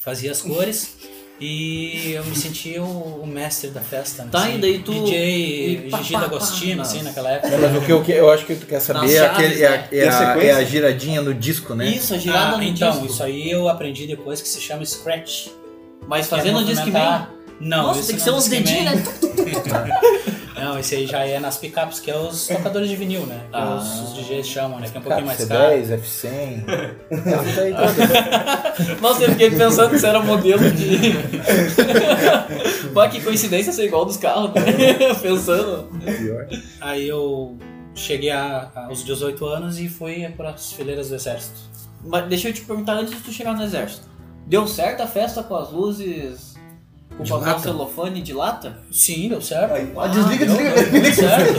Fazia 0.00 0.32
as 0.32 0.42
cores 0.42 0.96
e 1.40 2.10
eu 2.12 2.24
me 2.24 2.34
sentia 2.34 2.82
o, 2.82 3.22
o 3.22 3.26
mestre 3.26 3.70
da 3.70 3.80
festa. 3.80 4.24
né? 4.24 4.30
Tá, 4.32 4.40
assim, 4.40 4.56
e 4.56 4.58
daí 4.58 4.78
tu- 4.80 4.92
DJ 4.92 5.86
e 5.86 5.90
Gigi 5.96 6.12
D'Agostino, 6.14 6.82
assim, 6.82 7.02
naquela 7.02 7.30
época. 7.30 7.50
Não, 7.56 7.60
mas 7.68 7.76
o 7.82 7.86
que 7.86 7.92
eu, 7.92 8.02
que- 8.02 8.12
eu 8.12 8.30
acho 8.30 8.44
que 8.44 8.56
tu 8.56 8.66
quer 8.66 8.80
saber 8.80 9.14
é, 9.14 9.20
aquele, 9.20 9.62
é, 9.62 9.66
a- 9.68 9.70
né? 9.70 9.88
é 9.92 10.08
a 10.08 10.44
é 10.44 10.50
a 10.52 10.64
giradinha 10.64 11.22
no 11.22 11.32
disco, 11.32 11.72
né? 11.74 11.88
Isso, 11.88 12.14
a 12.14 12.18
girada 12.18 12.54
Ah, 12.54 12.58
no 12.58 12.64
então, 12.64 12.90
disco. 12.90 13.06
isso 13.06 13.22
aí 13.22 13.48
eu 13.48 13.68
aprendi 13.68 14.06
depois 14.08 14.42
que 14.42 14.48
se 14.48 14.60
chama 14.60 14.84
Scratch. 14.84 15.48
Mas 16.08 16.26
é 16.26 16.28
fazendo 16.30 16.58
o 16.58 16.64
Discman. 16.64 16.86
movimentar- 16.92 17.30
Não, 17.60 17.82
Nossa, 17.88 17.98
tem 18.06 18.06
que 18.06 18.12
não 18.14 18.18
ser 18.24 18.30
é 18.30 18.32
uns 18.32 18.48
dedinhos, 18.48 18.84
né? 18.84 19.04
Não, 20.60 20.78
esse 20.78 20.94
aí 20.96 21.06
já 21.06 21.20
é 21.24 21.38
nas 21.38 21.56
picapes, 21.56 22.00
que 22.00 22.10
é 22.10 22.16
os 22.16 22.46
tocadores 22.46 22.88
de 22.88 22.96
vinil, 22.96 23.24
né? 23.26 23.40
Que 23.50 23.56
Ah. 23.56 23.76
os, 23.76 24.00
os 24.00 24.14
DJs 24.14 24.46
chamam, 24.46 24.78
né? 24.80 24.88
Que 24.90 24.96
é 24.96 25.00
um 25.00 25.02
pouquinho 25.02 25.26
mais 25.26 25.38
C10, 25.38 25.48
caro. 25.48 26.02
F100. 26.02 26.64
Essas 27.10 27.58
aí 27.58 27.74
todas. 27.74 29.00
Nossa, 29.00 29.22
eu 29.24 29.30
fiquei 29.30 29.50
pensando 29.50 29.90
que 29.90 29.98
você 29.98 30.06
era 30.06 30.20
modelo 30.22 30.70
de. 30.70 31.12
Pô, 32.92 33.08
que 33.08 33.20
coincidência 33.22 33.72
ser 33.72 33.84
igual 33.86 34.04
dos 34.04 34.16
carros, 34.16 34.52
né? 34.54 35.14
Pensando. 35.20 35.88
Pior. 36.04 36.46
Aí 36.80 37.06
eu 37.08 37.56
cheguei 37.94 38.30
a- 38.30 38.70
aos 38.88 39.04
18 39.04 39.44
anos 39.46 39.78
e 39.78 39.88
fui 39.88 40.28
para 40.36 40.50
as 40.50 40.72
fileiras 40.72 41.08
do 41.08 41.14
exército. 41.14 41.58
Mas 42.04 42.26
deixa 42.28 42.48
eu 42.48 42.52
te 42.52 42.60
perguntar 42.62 42.94
antes 42.94 43.14
de 43.14 43.20
tu 43.20 43.32
chegar 43.32 43.54
no 43.54 43.62
exército. 43.62 44.06
Deu 44.46 44.66
certo 44.66 45.02
a 45.02 45.06
festa 45.06 45.42
com 45.42 45.54
as 45.56 45.70
luzes. 45.70 46.47
Com 47.18 47.22
o 47.24 47.26
De 47.26 47.32
papel 47.32 47.46
lata? 47.48 47.60
celofane 47.62 48.22
de 48.22 48.32
lata? 48.32 48.78
Sim, 48.92 49.28
deu 49.28 49.42
certo. 49.42 49.74
Aí, 49.74 49.92
ó, 49.94 50.06
desliga, 50.06 50.46
Deu, 50.46 50.54
desliga. 50.56 51.00
deu 51.00 51.12
certo. 51.12 51.52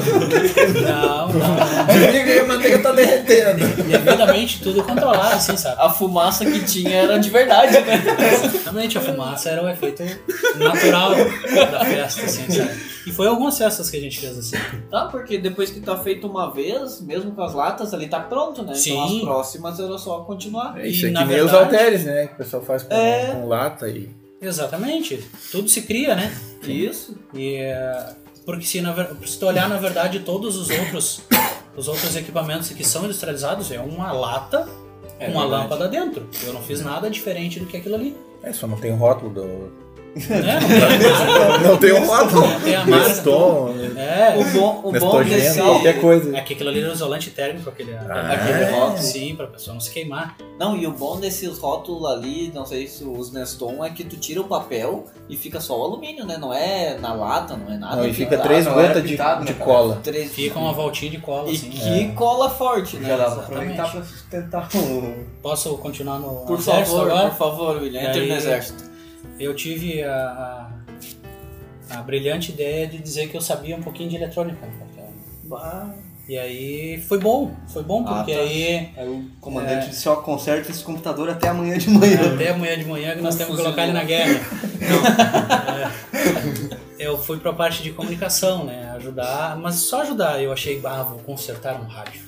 Não, 0.82 1.28
não. 1.28 1.56
Desliga 1.86 2.32
aí, 2.32 2.40
a 2.40 2.46
manteiga 2.46 2.80
tá 2.80 2.92
derretendo. 2.94 3.68
Devidamente 3.84 4.62
tudo 4.62 4.82
controlado, 4.84 5.36
assim, 5.36 5.58
sabe? 5.58 5.76
A 5.82 5.90
fumaça 5.90 6.46
que 6.46 6.64
tinha 6.64 6.96
era 6.96 7.20
de 7.20 7.30
verdade, 7.30 7.74
né? 7.82 8.02
Exatamente, 8.34 8.98
a 8.98 9.02
fumaça 9.02 9.50
era 9.50 9.62
o 9.62 9.68
efeito 9.70 10.02
natural 10.56 11.12
da 11.72 11.84
festa, 11.86 12.24
assim, 12.24 12.50
sabe? 12.50 12.80
E 13.06 13.12
foi 13.12 13.28
algumas 13.28 13.58
festas 13.58 13.90
que 13.90 13.98
a 13.98 14.02
gente 14.02 14.20
fez 14.20 14.38
assim. 14.38 14.56
Tá, 14.90 15.06
porque 15.08 15.38
depois 15.38 15.70
que 15.72 15.80
tá 15.82 15.98
feito 15.98 16.26
uma 16.28 16.54
vez, 16.54 17.02
mesmo 17.02 17.32
com 17.32 17.42
as 17.44 17.54
latas 17.54 17.94
ali, 17.94 18.08
tá 18.08 18.20
pronto, 18.22 18.62
né? 18.62 18.74
Então 18.78 19.08
Sim. 19.08 19.18
as 19.18 19.24
próximas 19.24 19.80
era 19.80 19.98
só 19.98 20.20
continuar. 20.22 20.80
É 20.80 20.88
isso 20.88 21.02
E, 21.04 21.06
aqui 21.08 21.14
na 21.14 21.26
nem 21.26 21.42
os 21.42 21.52
verdade- 21.52 21.76
halteres, 21.76 22.06
né? 22.06 22.28
Que 22.28 22.34
o 22.34 22.38
pessoal 22.38 22.62
faz 22.64 22.84
com, 22.84 22.94
É. 22.94 23.26
com 23.34 23.48
lata 23.48 23.88
e. 23.90 24.10
Exatamente. 24.42 25.24
Tudo 25.52 25.68
se 25.70 25.82
cria, 25.84 26.16
né? 26.16 26.36
Isso. 26.64 27.16
E, 27.34 27.56
é, 27.56 28.16
porque 28.46 28.66
se, 28.66 28.82
na, 28.82 28.94
se 29.26 29.38
tu 29.40 29.46
olhar, 29.46 29.68
na 29.70 29.78
verdade, 29.78 30.20
todos 30.22 30.56
os 30.58 30.70
outros, 30.70 31.22
os 31.76 31.88
outros 31.88 32.16
equipamentos 32.16 32.70
que 32.70 32.84
são 32.84 33.06
industrializados 33.06 33.72
é 33.72 33.80
uma 33.80 34.12
lata 34.12 34.68
É 35.20 35.26
com 35.26 35.32
uma 35.34 35.42
verdade. 35.42 35.64
lâmpada 35.64 35.88
dentro. 35.88 36.28
Eu 36.44 36.54
não 36.54 36.62
fiz 36.62 36.82
nada 36.84 37.10
diferente 37.10 37.60
do 37.60 37.66
que 37.66 37.78
aquilo 37.78 37.96
ali. 37.96 38.16
É, 38.42 38.54
só 38.54 38.66
não 38.68 38.78
tem 38.78 38.92
o 38.92 38.96
rótulo 38.96 39.34
do, 39.34 39.72
Né? 40.16 40.60
Não 40.60 40.68
tem, 40.68 41.64
Não 41.70 41.78
tem 41.78 41.94
um 41.94 42.08
lado. 42.10 42.36
não 42.36 42.60
tem 42.60 42.76
a 42.76 42.82
É, 44.00 44.38
O 44.38 44.44
bom, 44.60 44.82
o 44.86 44.92
bom 45.00 45.24
desse... 45.24 45.62
qualquer 45.62 46.02
coisa. 46.02 46.36
é 46.38 46.42
que 46.42 46.54
aquilo 46.54 46.70
ali 46.70 46.80
era 46.82 46.90
um 46.90 46.94
isolante 46.94 47.30
térmico, 47.32 47.70
aquele, 47.70 47.94
Aquele 47.96 48.64
é, 48.64 48.72
rótulo. 48.72 48.98
Sim, 48.98 49.36
pra 49.36 49.48
pessoa 49.48 49.74
não 49.74 49.82
se 49.82 49.92
queimar. 49.92 50.36
Não, 50.60 50.76
e 50.76 50.86
o 50.88 50.92
bom 50.92 51.20
desses 51.20 51.58
rótulos 51.60 52.10
ali, 52.12 52.52
não 52.54 52.66
sei 52.66 52.88
se 52.88 53.04
os 53.04 53.32
Neston, 53.32 53.84
é 53.84 53.90
que 53.90 54.04
tu 54.04 54.18
tira 54.18 54.42
o 54.42 54.46
papel 54.46 55.06
e 55.30 55.38
fica 55.38 55.62
só 55.62 55.80
o 55.80 55.84
alumínio, 55.84 56.26
né? 56.26 56.38
Não 56.38 56.54
é 56.54 56.98
na 57.00 57.14
lata, 57.14 57.56
não 57.56 57.74
é 57.74 57.78
nada. 57.78 57.96
Não, 57.98 58.08
e 58.08 58.14
fica 58.14 58.36
Ah, 58.36 58.40
três 58.40 58.66
era 58.66 58.76
gotas 58.76 59.04
de, 59.04 59.10
pintado, 59.10 59.46
de 59.46 59.54
né, 59.54 59.60
cola. 59.64 60.00
três- 60.04 60.32
Fica 60.32 60.58
uma 60.60 60.74
voltinha 60.74 61.12
de 61.12 61.18
cola, 61.20 61.50
E 61.50 61.56
assim. 61.56 61.70
que 61.70 62.12
cola 62.16 62.50
forte, 62.50 62.98
né? 62.98 63.10
Já 63.10 63.18
dá 63.18 63.26
pra 63.32 63.44
aproveitar 63.44 63.92
pra 63.92 64.04
sustentar 64.04 64.68
o. 64.76 65.14
Posso 65.42 65.78
continuar 65.78 66.20
no 66.20 66.46
Por 66.46 66.60
favor, 66.60 67.10
agora? 67.12 67.30
por 67.30 67.38
favor, 67.38 67.78
William, 67.78 68.02
entre 68.02 68.28
no 68.28 68.36
exército. 68.36 68.89
Eu 69.40 69.56
tive 69.56 70.04
a, 70.04 70.70
a, 71.90 71.98
a 72.00 72.02
brilhante 72.02 72.52
ideia 72.52 72.86
de 72.88 72.98
dizer 72.98 73.30
que 73.30 73.38
eu 73.38 73.42
sabia 73.42 73.76
um 73.76 73.82
pouquinho 73.82 74.10
de 74.10 74.16
eletrônica 74.18 74.58
no 74.66 74.72
quartel. 74.78 75.94
E 76.28 76.38
aí 76.38 77.02
foi 77.08 77.18
bom, 77.20 77.52
foi 77.74 77.82
bom, 77.82 78.04
Ah, 78.08 78.16
porque 78.18 78.34
tá. 78.34 78.40
aí 78.40 78.90
Aí 78.96 79.08
o 79.08 79.26
comandante 79.42 79.88
É. 79.88 79.90
disse, 79.90 80.08
ó, 80.08 80.18
conserta 80.18 80.70
esse 80.70 80.84
computador 80.84 81.28
até 81.30 81.48
amanhã 81.48 81.76
de 81.78 81.90
manhã. 81.90 82.20
até 82.36 82.50
amanhã 82.50 82.78
de 82.78 82.86
manhã 82.86 83.16
que 83.16 83.22
nós 83.22 83.36
temos 83.36 83.56
que 83.56 83.64
colocar 83.64 83.84
ele 83.84 83.94
na 83.94 84.00
novo. 84.04 84.08
guerra. 84.10 84.40
É. 87.00 87.06
eu 87.08 87.18
fui 87.18 87.40
pra 87.40 87.54
parte 87.54 87.82
de 87.82 87.92
comunicação, 87.92 88.66
né? 88.66 88.92
Ajudar, 88.96 89.58
mas 89.58 89.76
só 89.76 90.02
ajudar. 90.02 90.42
Eu 90.44 90.52
achei, 90.52 90.80
ah, 90.84 91.02
vou 91.04 91.20
consertar 91.20 91.80
um 91.82 91.86
rádio. 91.88 92.22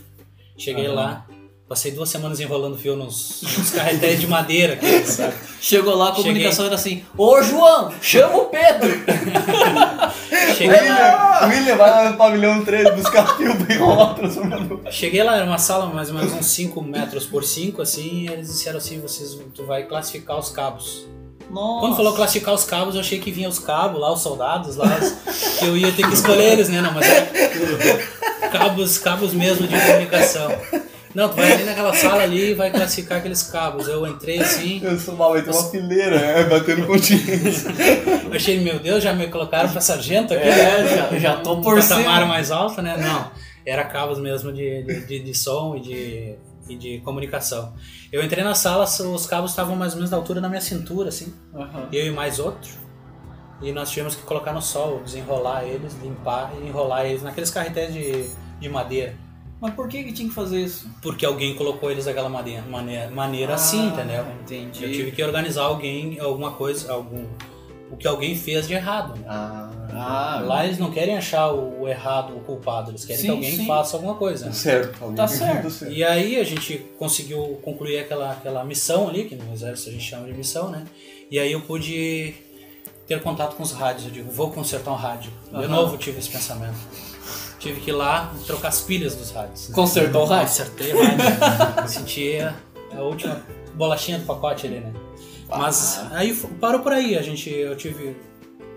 Cheguei 0.58 0.86
Aham. 0.88 0.96
lá, 0.96 1.26
passei 1.72 1.94
duas 1.94 2.10
semanas 2.10 2.38
enrolando 2.42 2.78
fio 2.78 2.98
nos, 2.98 3.42
nos 3.44 3.70
carretéis 3.72 4.20
de 4.20 4.28
madeira, 4.28 4.78
sabe? 5.06 5.34
Chegou 5.62 5.96
lá, 5.96 6.10
a 6.10 6.12
comunicação 6.12 6.66
era 6.66 6.76
assim: 6.76 7.02
Ô 7.18 7.42
João, 7.42 7.94
chama 8.02 8.36
o 8.36 8.46
Pedro! 8.48 8.92
Cheguei 10.58 10.90
lá, 10.90 11.46
William, 11.46 11.60
William, 11.60 11.78
vai 11.78 11.90
lá 11.90 12.12
no 12.12 12.18
pavilhão 12.18 12.66
3 12.66 12.94
buscar 12.94 13.38
fio 13.38 13.54
bem 13.54 13.78
enrolar 13.78 14.12
o 14.12 14.16
transformador. 14.16 14.82
cheguei 14.92 15.24
lá, 15.24 15.38
era 15.38 15.46
uma 15.46 15.58
sala 15.58 15.86
mais 15.86 16.10
ou 16.10 16.16
menos 16.16 16.34
uns 16.34 16.48
5 16.48 16.82
metros 16.82 17.26
por 17.26 17.46
5, 17.46 17.82
assim, 17.82 18.26
e 18.26 18.28
eles 18.28 18.50
disseram 18.50 18.78
assim, 18.78 19.00
vocês, 19.00 19.40
tu 19.56 19.64
vai 19.66 19.84
classificar 19.84 20.38
os 20.38 20.50
cabos. 20.50 21.08
Nossa. 21.50 21.80
Quando 21.80 21.96
falou 21.96 22.14
classificar 22.14 22.54
os 22.54 22.66
cabos, 22.66 22.96
eu 22.96 23.02
achei 23.02 23.18
que 23.18 23.32
vinha 23.32 23.48
os 23.48 23.60
cabos 23.60 24.00
lá, 24.00 24.12
os 24.12 24.20
soldados 24.20 24.76
lá, 24.76 24.90
que 25.58 25.66
eu 25.66 25.78
ia 25.78 25.92
ter 25.94 26.06
que 26.06 26.14
escolher 26.14 26.52
eles, 26.52 26.68
né? 26.68 26.82
Não, 26.82 26.92
mas 26.94 27.08
é 27.08 28.50
cabos, 28.52 28.98
cabos 28.98 29.34
mesmo 29.34 29.66
de 29.66 29.80
comunicação. 29.80 30.52
Não, 31.14 31.30
tu 31.30 31.36
vai 31.36 31.52
ali 31.52 31.64
naquela 31.64 31.94
sala 31.94 32.24
ali 32.24 32.52
e 32.52 32.54
vai 32.54 32.72
classificar 32.72 33.18
aqueles 33.20 33.44
cabos. 33.44 33.88
Eu 33.88 34.06
entrei 34.08 34.40
assim, 34.40 34.82
Eu 34.84 34.98
sou 34.98 35.16
mal, 35.16 35.34
ter 35.42 35.50
uma 35.50 35.70
fileira, 35.70 36.16
é, 36.16 36.44
batendo 36.46 36.88
continhos. 36.88 37.66
eu 37.66 38.34
achei, 38.34 38.60
meu 38.60 38.80
Deus, 38.80 39.04
já 39.04 39.14
me 39.14 39.28
colocaram 39.28 39.70
pra 39.70 39.82
sargento 39.82 40.34
aqui, 40.34 40.48
É, 40.48 40.84
né? 40.84 40.96
já, 41.12 41.20
já 41.20 41.38
tô 41.38 41.56
Um 41.56 41.62
por 41.62 41.76
patamar 41.80 42.04
cima. 42.20 42.26
mais 42.26 42.52
alto, 42.52 42.82
né? 42.82 42.96
Não, 42.98 43.32
era 43.66 43.84
cabos 43.86 44.20
mesmo 44.20 44.52
de, 44.54 44.84
de, 44.84 45.06
de, 45.06 45.20
de 45.20 45.34
som 45.38 45.76
e 45.76 45.82
de, 45.82 46.36
e 46.70 46.76
de 46.78 47.00
comunicação. 47.02 47.74
Eu 48.12 48.24
entrei 48.24 48.44
na 48.44 48.56
sala, 48.56 48.86
os 48.86 49.26
cabos 49.26 49.52
estavam 49.52 49.76
mais 49.76 49.92
ou 49.94 49.98
menos 49.98 50.10
da 50.10 50.18
altura 50.18 50.40
da 50.42 50.48
minha 50.50 50.62
cintura, 50.62 51.10
assim. 51.10 51.34
Aham. 51.54 51.88
eu 51.92 52.06
e 52.08 52.12
mais 52.12 52.40
outro. 52.40 52.70
E 53.62 53.72
nós 53.72 53.90
tivemos 53.92 54.16
que 54.16 54.24
colocar 54.24 54.54
no 54.54 54.62
sol, 54.62 55.02
desenrolar 55.06 55.64
eles, 55.64 55.96
limpar 56.02 56.52
e 56.60 56.68
enrolar 56.68 57.06
eles 57.06 57.22
naqueles 57.22 57.52
carretéis 57.52 57.94
de, 57.94 58.26
de 58.60 58.68
madeira. 58.70 59.14
Mas 59.62 59.74
por 59.76 59.88
que 59.88 60.04
que 60.04 60.12
tinha 60.12 60.28
que 60.28 60.34
fazer 60.34 60.60
isso? 60.64 60.90
Porque 61.04 61.24
alguém 61.24 61.56
colocou 61.56 61.92
eles 61.92 62.06
daquela 62.06 62.28
maneira, 62.28 62.64
maneira, 62.64 63.12
maneira 63.12 63.54
assim, 63.54 63.88
entendeu? 63.90 64.26
Entendi. 64.42 64.84
Eu 64.84 64.92
tive 64.92 65.12
que 65.12 65.24
organizar 65.24 65.64
alguém, 65.66 66.20
alguma 66.20 66.52
coisa, 66.54 66.92
algum. 66.92 67.26
O 67.92 67.96
que 67.98 68.08
alguém 68.08 68.36
fez 68.36 68.68
de 68.68 68.74
errado. 68.74 69.20
Né? 69.20 69.26
Ah, 69.28 70.42
Lá 70.46 70.66
eles 70.66 70.80
não 70.80 70.90
querem 70.92 71.16
achar 71.18 71.52
o, 71.52 71.88
errado, 71.88 72.36
o 72.36 72.40
culpado, 72.40 72.90
eles 72.92 73.04
querem 73.06 73.22
Sim, 73.22 73.28
que 73.28 73.32
alguém 73.34 73.52
sim. 73.58 73.68
faça 73.68 73.98
alguma 73.98 74.16
coisa. 74.16 74.46
né? 74.46 74.52
Certo, 74.54 74.98
alguém 75.02 75.18
Tá 75.18 75.28
certo. 75.28 75.70
certo. 75.70 75.94
E 75.94 76.02
aí 76.04 76.40
a 76.40 76.44
gente 76.46 76.78
conseguiu 76.98 77.60
concluir 77.62 78.00
aquela, 78.00 78.32
aquela 78.32 78.64
missão 78.64 79.10
ali, 79.10 79.26
que 79.26 79.36
no 79.36 79.54
exército 79.54 79.90
a 79.90 79.92
gente 79.94 80.06
chama 80.10 80.26
de 80.26 80.34
missão, 80.34 80.70
né? 80.72 80.86
E 81.30 81.38
aí 81.38 81.52
eu 81.52 81.62
pude 81.62 82.34
ter 83.06 83.22
contato 83.22 83.56
com 83.58 83.64
os 83.64 83.74
rádios. 83.74 84.06
Eu 84.06 84.12
digo, 84.12 84.32
vou 84.32 84.50
consertar 84.52 84.92
um 84.92 84.96
rádio. 84.96 85.30
De 85.50 85.56
Aham. 85.58 85.68
novo 85.68 85.98
tive 85.98 86.18
esse 86.20 86.30
pensamento. 86.30 86.78
Tive 87.62 87.80
que 87.80 87.92
ir 87.92 87.94
lá 87.94 88.34
trocar 88.48 88.68
as 88.70 88.82
pilhas 88.82 89.16
dos 89.16 89.32
rádios. 89.32 89.68
Consertou 89.68 90.24
o 90.24 90.26
rádio? 90.26 90.48
Consertei 90.48 90.94
o 90.94 90.98
rádio. 91.04 91.88
Senti 91.88 92.38
a, 92.40 92.56
a 92.98 93.02
última 93.02 93.42
bolachinha 93.76 94.18
do 94.20 94.26
pacote 94.26 94.66
ali, 94.68 94.80
né? 94.80 94.92
Mas 95.48 96.00
Ah. 96.00 96.10
aí 96.18 96.32
f- 96.32 96.48
parou 96.60 96.82
por 96.82 96.92
aí. 96.92 97.16
A 97.18 97.22
gente, 97.22 97.50
eu 97.50 97.76
tive 97.78 98.16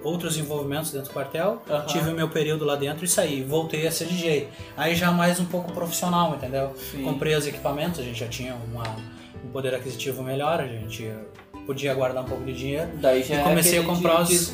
outros 0.02 0.36
envolvimentos 0.36 0.90
dentro 0.90 1.08
do 1.08 1.14
quartel, 1.14 1.62
Aham. 1.68 1.86
tive 1.86 2.10
o 2.10 2.14
meu 2.14 2.28
período 2.28 2.64
lá 2.64 2.76
dentro 2.76 3.04
e 3.04 3.08
saí. 3.08 3.42
Voltei 3.42 3.86
a 3.86 3.90
ser 3.90 4.04
DJ. 4.06 4.48
Aí 4.76 4.94
já 4.94 5.10
mais 5.10 5.40
um 5.40 5.46
pouco 5.46 5.72
profissional, 5.72 6.34
entendeu? 6.34 6.74
Sim. 6.90 7.02
Comprei 7.04 7.34
os 7.34 7.46
equipamentos, 7.46 7.98
a 8.00 8.02
gente 8.02 8.20
já 8.20 8.28
tinha 8.28 8.54
uma, 8.70 8.84
um 9.42 9.48
poder 9.50 9.74
aquisitivo 9.74 10.22
melhor, 10.22 10.60
a 10.60 10.66
gente 10.66 11.10
podia 11.64 11.94
guardar 11.94 12.22
um 12.22 12.26
pouco 12.26 12.44
de 12.44 12.52
dinheiro. 12.52 12.90
Daí 13.00 13.22
já 13.22 13.36
E 13.36 13.38
é 13.38 13.42
comecei 13.42 13.78
a 13.78 13.82
comprar 13.82 14.20
os. 14.20 14.52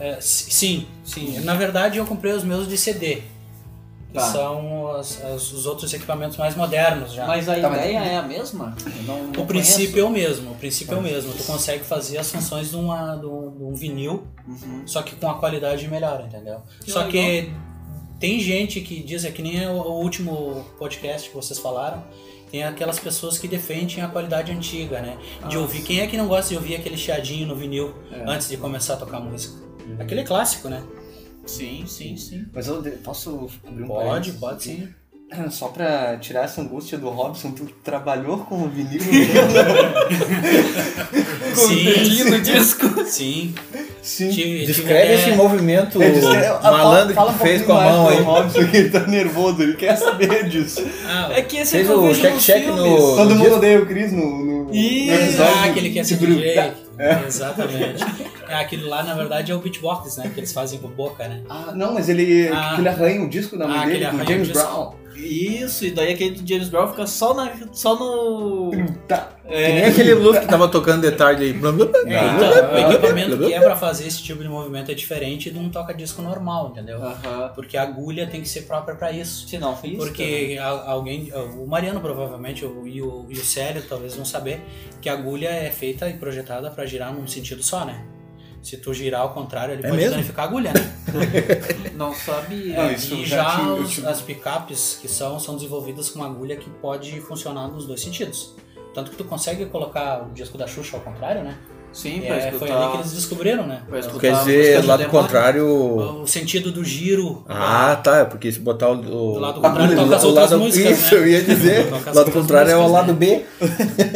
É, 0.00 0.18
sim, 0.20 0.88
sim. 1.04 1.38
Na 1.44 1.54
verdade, 1.54 1.98
eu 1.98 2.04
comprei 2.06 2.32
os 2.32 2.42
meus 2.42 2.66
de 2.66 2.76
CD. 2.76 3.22
Que 4.12 4.18
Tá. 4.18 4.30
são 4.30 4.88
as- 4.94 5.24
as- 5.24 5.52
os 5.52 5.64
outros 5.64 5.92
equipamentos 5.94 6.36
mais 6.36 6.54
modernos 6.54 7.12
já. 7.14 7.26
Mas 7.26 7.48
a 7.48 7.58
Tá, 7.58 7.70
mas- 7.70 7.78
ideia 7.80 7.98
é 7.98 8.16
a 8.16 8.22
mesma? 8.22 8.76
Não- 9.06 9.28
não 9.28 9.42
o 9.42 9.46
princípio 9.46 9.86
conheço. 9.92 9.98
é 10.00 10.04
o 10.04 10.10
mesmo, 10.10 10.50
o 10.52 10.54
princípio 10.56 10.94
é 10.94 10.98
o 10.98 11.02
mesmo. 11.02 11.32
Tu 11.32 11.44
consegue 11.44 11.82
fazer 11.82 12.18
as 12.18 12.30
funções 12.30 12.70
de, 12.70 12.76
uma, 12.76 13.16
de, 13.16 13.24
um, 13.24 13.50
de 13.56 13.64
um 13.64 13.74
vinil, 13.74 14.24
Uhum. 14.46 14.82
só 14.86 15.00
que 15.00 15.16
com 15.16 15.30
a 15.30 15.38
qualidade 15.38 15.88
melhor, 15.88 16.22
entendeu? 16.26 16.60
Que 16.84 16.90
só 16.92 16.98
legal. 17.06 17.12
que 17.12 17.52
tem 18.20 18.38
gente 18.38 18.82
que 18.82 19.02
diz, 19.02 19.24
é 19.24 19.30
que 19.30 19.40
nem 19.40 19.66
o, 19.66 19.72
o 19.80 20.00
último 20.02 20.62
podcast 20.78 21.30
que 21.30 21.34
vocês 21.34 21.58
falaram, 21.58 22.04
tem 22.50 22.62
aquelas 22.64 22.98
pessoas 22.98 23.38
que 23.38 23.48
defendem 23.48 24.02
a 24.04 24.08
qualidade 24.08 24.52
antiga, 24.52 25.00
né? 25.00 25.16
De 25.48 25.56
Ah, 25.56 25.60
ouvir. 25.60 25.80
Quem 25.84 26.00
é 26.00 26.06
que 26.06 26.18
não 26.18 26.28
gosta 26.28 26.50
de 26.50 26.56
ouvir 26.56 26.74
aquele 26.76 26.98
chiadinho 26.98 27.46
no 27.46 27.56
vinil 27.56 27.94
É. 28.12 28.24
antes 28.30 28.46
de 28.50 28.58
começar 28.58 28.92
a 28.92 28.96
tocar 28.98 29.20
música? 29.20 29.54
Aquele 29.98 30.20
é 30.20 30.24
clássico, 30.24 30.68
né? 30.68 30.82
Sim, 31.46 31.84
sim, 31.86 32.16
sim. 32.16 32.44
Mas 32.54 32.66
eu 32.68 32.82
posso 33.04 33.48
abrir 33.66 33.84
um 33.84 33.88
Pode, 33.88 34.06
parênteses 34.08 34.38
pode 34.40 34.62
sim. 34.62 34.88
Só 35.50 35.68
pra 35.68 36.18
tirar 36.18 36.44
essa 36.44 36.60
angústia 36.60 36.98
do 36.98 37.08
Robson, 37.08 37.52
tu 37.52 37.64
trabalhou 37.82 38.38
com 38.38 38.64
o 38.64 38.68
vinil? 38.68 39.00
Sim, 41.54 42.24
no 42.30 42.40
disco. 42.40 43.04
sim. 43.06 43.54
Sim. 44.02 44.30
Tive, 44.30 44.60
tive 44.60 44.66
Descreve 44.66 45.02
até- 45.02 45.14
esse 45.14 45.30
movimento 45.36 46.02
É, 46.02 46.10
descreve- 46.10 46.46
ah, 46.46 46.70
malandro 46.72 47.14
fala 47.14 47.30
que 47.30 47.36
um 47.36 47.38
tu 47.38 47.44
fez 47.44 47.62
com 47.62 47.72
a 47.72 47.82
mão 47.84 48.08
aí. 48.08 48.20
Robson, 48.20 48.66
que 48.66 48.76
ele 48.76 48.90
tá 48.90 49.06
nervoso, 49.06 49.62
ele 49.62 49.74
quer 49.74 49.96
saber 49.96 50.48
disso. 50.48 50.84
Ah, 51.06 51.30
É 51.32 51.42
que 51.42 51.58
esse 51.58 51.72
Fez 51.72 51.88
eu 51.88 52.02
o 52.02 52.14
check-check 52.14 52.64
filmes. 52.64 52.82
no- 52.84 53.16
Todo 53.16 53.34
mundo 53.36 53.54
odeia 53.56 53.80
o 53.80 53.86
Cris 53.86 54.10
no, 54.12 54.44
no, 54.44 54.64
no 54.64 54.74
Isso, 54.74 55.12
episódio. 55.12 55.54
Ah, 55.56 55.72
que 55.72 55.78
é 55.98 56.02
de 56.02 56.16
DJ. 56.16 56.72
Bruno. 57.10 57.26
Exatamente. 57.26 58.04
É, 58.48 58.54
aquilo 58.54 58.88
lá, 58.88 59.02
na 59.02 59.14
verdade, 59.14 59.50
é 59.52 59.54
o 59.54 59.58
beatbox, 59.58 60.16
né? 60.18 60.30
Que 60.32 60.40
eles 60.40 60.52
fazem 60.52 60.78
com 60.78 60.88
boca, 60.88 61.26
né? 61.26 61.42
Ah, 61.48 61.72
não, 61.74 61.94
mas 61.94 62.08
ele, 62.08 62.48
Ah. 62.48 62.76
ele 62.78 62.88
arranha 62.88 63.22
o 63.22 63.28
disco 63.28 63.56
da 63.56 63.66
mãe 63.66 63.78
Ah, 63.78 63.86
dele, 63.86 64.04
ele 64.04 64.16
do 64.18 64.24
James. 64.30 64.48
Brown. 64.50 64.94
Isso, 65.16 65.84
e 65.84 65.90
daí 65.90 66.12
aquele 66.14 66.32
do 66.40 66.48
James 66.48 66.68
Brown 66.68 66.88
fica 66.88 67.06
só, 67.06 67.34
na, 67.34 67.52
só 67.72 67.96
no. 67.98 68.70
Tá. 69.06 69.30
Que 69.46 69.54
nem 69.54 69.84
aquele 69.84 70.14
Luke 70.14 70.40
que 70.40 70.46
tava 70.46 70.68
tocando 70.68 71.02
de 71.02 71.14
tarde 71.16 71.42
aí. 71.44 71.52
Blá, 71.52 71.70
blá, 71.72 71.86
blá, 71.86 72.00
É, 72.00 72.04
blá, 72.04 72.34
então, 72.34 72.68
blá, 72.68 72.72
o 72.72 72.90
equipamento 72.90 73.28
blá, 73.28 73.36
blá. 73.36 73.46
que 73.48 73.54
é 73.54 73.60
pra 73.60 73.76
fazer 73.76 74.06
esse 74.06 74.22
tipo 74.22 74.42
de 74.42 74.48
movimento 74.48 74.90
é 74.90 74.94
diferente 74.94 75.50
de 75.50 75.58
um 75.58 75.68
toca-disco 75.68 76.22
normal, 76.22 76.70
entendeu? 76.70 77.02
Aham. 77.02 77.50
Porque 77.54 77.76
a 77.76 77.82
agulha 77.82 78.26
tem 78.26 78.40
que 78.40 78.48
ser 78.48 78.62
própria 78.62 78.94
pra 78.94 79.12
isso. 79.12 79.46
Se 79.48 79.58
não, 79.58 79.76
fiz. 79.76 79.96
Porque 79.96 80.56
a- 80.60 80.90
alguém, 80.90 81.30
o 81.58 81.66
Mariano 81.66 82.00
provavelmente 82.00 82.64
o- 82.64 82.86
e 82.86 83.02
o, 83.02 83.26
e 83.28 83.34
o 83.34 83.44
Célio 83.44 83.82
talvez 83.88 84.14
vão 84.14 84.24
saber 84.24 84.60
que 85.00 85.08
a 85.08 85.12
agulha 85.12 85.48
é 85.48 85.70
feita 85.70 86.08
e 86.08 86.14
projetada 86.14 86.70
pra 86.70 86.86
girar 86.86 87.12
num 87.12 87.26
sentido 87.26 87.62
só, 87.62 87.84
né? 87.84 88.04
Se 88.62 88.76
tu 88.76 88.94
girar 88.94 89.22
ao 89.22 89.30
contrário, 89.30 89.74
ele 89.74 89.82
É 89.84 89.88
pode 89.88 89.96
mesmo? 89.96 90.12
danificar 90.12 90.44
a 90.44 90.48
agulha, 90.48 90.72
né? 90.72 90.92
Não 91.96 92.14
sabia. 92.14 92.76
Não, 92.76 92.92
isso 92.92 93.14
e 93.16 93.24
já 93.26 93.60
os- 93.72 94.04
as 94.04 94.20
picapes 94.20 94.98
que 95.02 95.08
são, 95.08 95.38
são 95.40 95.56
desenvolvidas 95.56 96.08
com 96.10 96.20
uma 96.20 96.28
agulha 96.28 96.56
que 96.56 96.70
pode 96.70 97.20
funcionar 97.20 97.66
nos 97.68 97.86
dois 97.86 98.00
sentidos. 98.00 98.54
Tanto 98.94 99.10
que 99.10 99.16
tu 99.16 99.24
consegue 99.24 99.66
colocar 99.66 100.22
o 100.22 100.32
disco 100.32 100.56
da 100.56 100.66
Xuxa 100.66 100.96
ao 100.96 101.02
contrário, 101.02 101.42
né? 101.42 101.56
Sim, 101.92 102.24
é, 102.24 102.50
foi 102.52 102.68
escutar. 102.68 102.82
ali 102.84 102.92
que 102.92 102.96
eles 102.98 103.12
descobriram, 103.12 103.66
né? 103.66 103.82
Quer 104.18 104.32
dizer, 104.38 104.80
do 104.80 104.86
lado 104.86 105.04
contrário. 105.06 105.66
O 106.22 106.26
sentido 106.26 106.70
do 106.72 106.82
giro. 106.82 107.44
Ah, 107.46 107.96
tá. 108.02 108.18
É 108.20 108.24
porque 108.24 108.50
se 108.50 108.60
botar 108.60 108.88
o. 108.90 108.96
Do 108.96 109.38
lado 109.38 109.60
contrário 109.60 109.94
toca 109.96 110.16
as 110.16 110.24
outras 110.24 110.50
lado- 110.52 110.60
músicas, 110.62 110.98
Isso, 110.98 111.14
né? 111.14 111.20
eu 111.20 111.26
ia 111.28 111.42
dizer. 111.42 111.92
O 111.92 112.14
lado 112.14 112.30
contrário 112.32 112.70
é 112.70 112.76
o 112.76 112.86
lado 112.88 113.12
né? 113.12 113.18
B. 113.18 113.44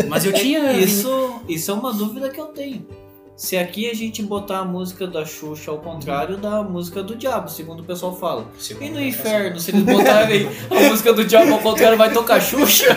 Mas 0.09 0.25
eu 0.25 0.33
tinha. 0.33 0.73
Isso, 0.73 1.41
isso 1.49 1.71
é 1.71 1.75
uma 1.75 1.93
dúvida 1.93 2.31
que 2.31 2.41
eu 2.41 2.47
tenho. 2.47 2.87
Se 3.37 3.55
aqui 3.59 3.91
a 3.91 3.93
gente 3.93 4.23
botar 4.23 4.61
a 4.61 4.65
música 4.65 5.07
da 5.07 5.23
Xuxa 5.23 5.71
ao 5.71 5.77
contrário 5.77 6.39
da 6.39 6.63
música 6.63 7.03
do 7.03 7.15
diabo, 7.15 7.51
segundo 7.51 7.81
o 7.81 7.85
pessoal 7.85 8.17
fala. 8.17 8.47
E 8.81 8.89
no 8.89 8.99
inferno, 8.99 9.61
se 9.61 9.73
eles 9.73 9.83
botarem 9.83 10.49
a 10.71 10.89
música 10.89 11.13
do 11.13 11.23
diabo 11.23 11.53
ao 11.53 11.59
contrário, 11.59 11.99
vai 11.99 12.11
tocar 12.11 12.41
Xuxa? 12.41 12.97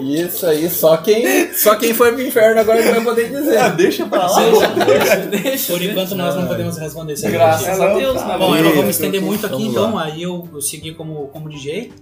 Isso 0.00 0.46
aí, 0.46 0.68
só 0.70 0.96
quem, 0.96 1.52
só 1.52 1.76
quem 1.76 1.92
foi 1.92 2.12
pro 2.12 2.22
inferno 2.22 2.58
agora 2.58 2.82
que 2.82 2.88
vai 2.88 3.04
poder 3.04 3.28
dizer. 3.28 3.58
Ah, 3.58 3.68
deixa 3.68 4.06
pra 4.06 4.26
lá. 4.26 4.40
Deixa, 4.86 5.16
deixa. 5.18 5.72
Por 5.74 5.82
enquanto 5.82 6.14
nós 6.16 6.34
não 6.34 6.48
podemos 6.48 6.78
responder 6.78 7.12
aqui. 7.12 7.30
Graças 7.30 7.80
a 7.80 7.94
Deus, 7.94 8.18
tá. 8.18 8.28
né? 8.28 8.38
Bom, 8.38 8.56
eu 8.56 8.64
não 8.64 8.72
vou 8.72 8.82
me 8.82 8.90
estender 8.90 9.20
muito 9.20 9.44
aqui, 9.46 9.66
então. 9.66 9.96
Aí 9.98 10.22
eu, 10.22 10.48
eu 10.52 10.60
segui 10.62 10.94
como, 10.94 11.28
como 11.28 11.50
DJ 11.50 11.92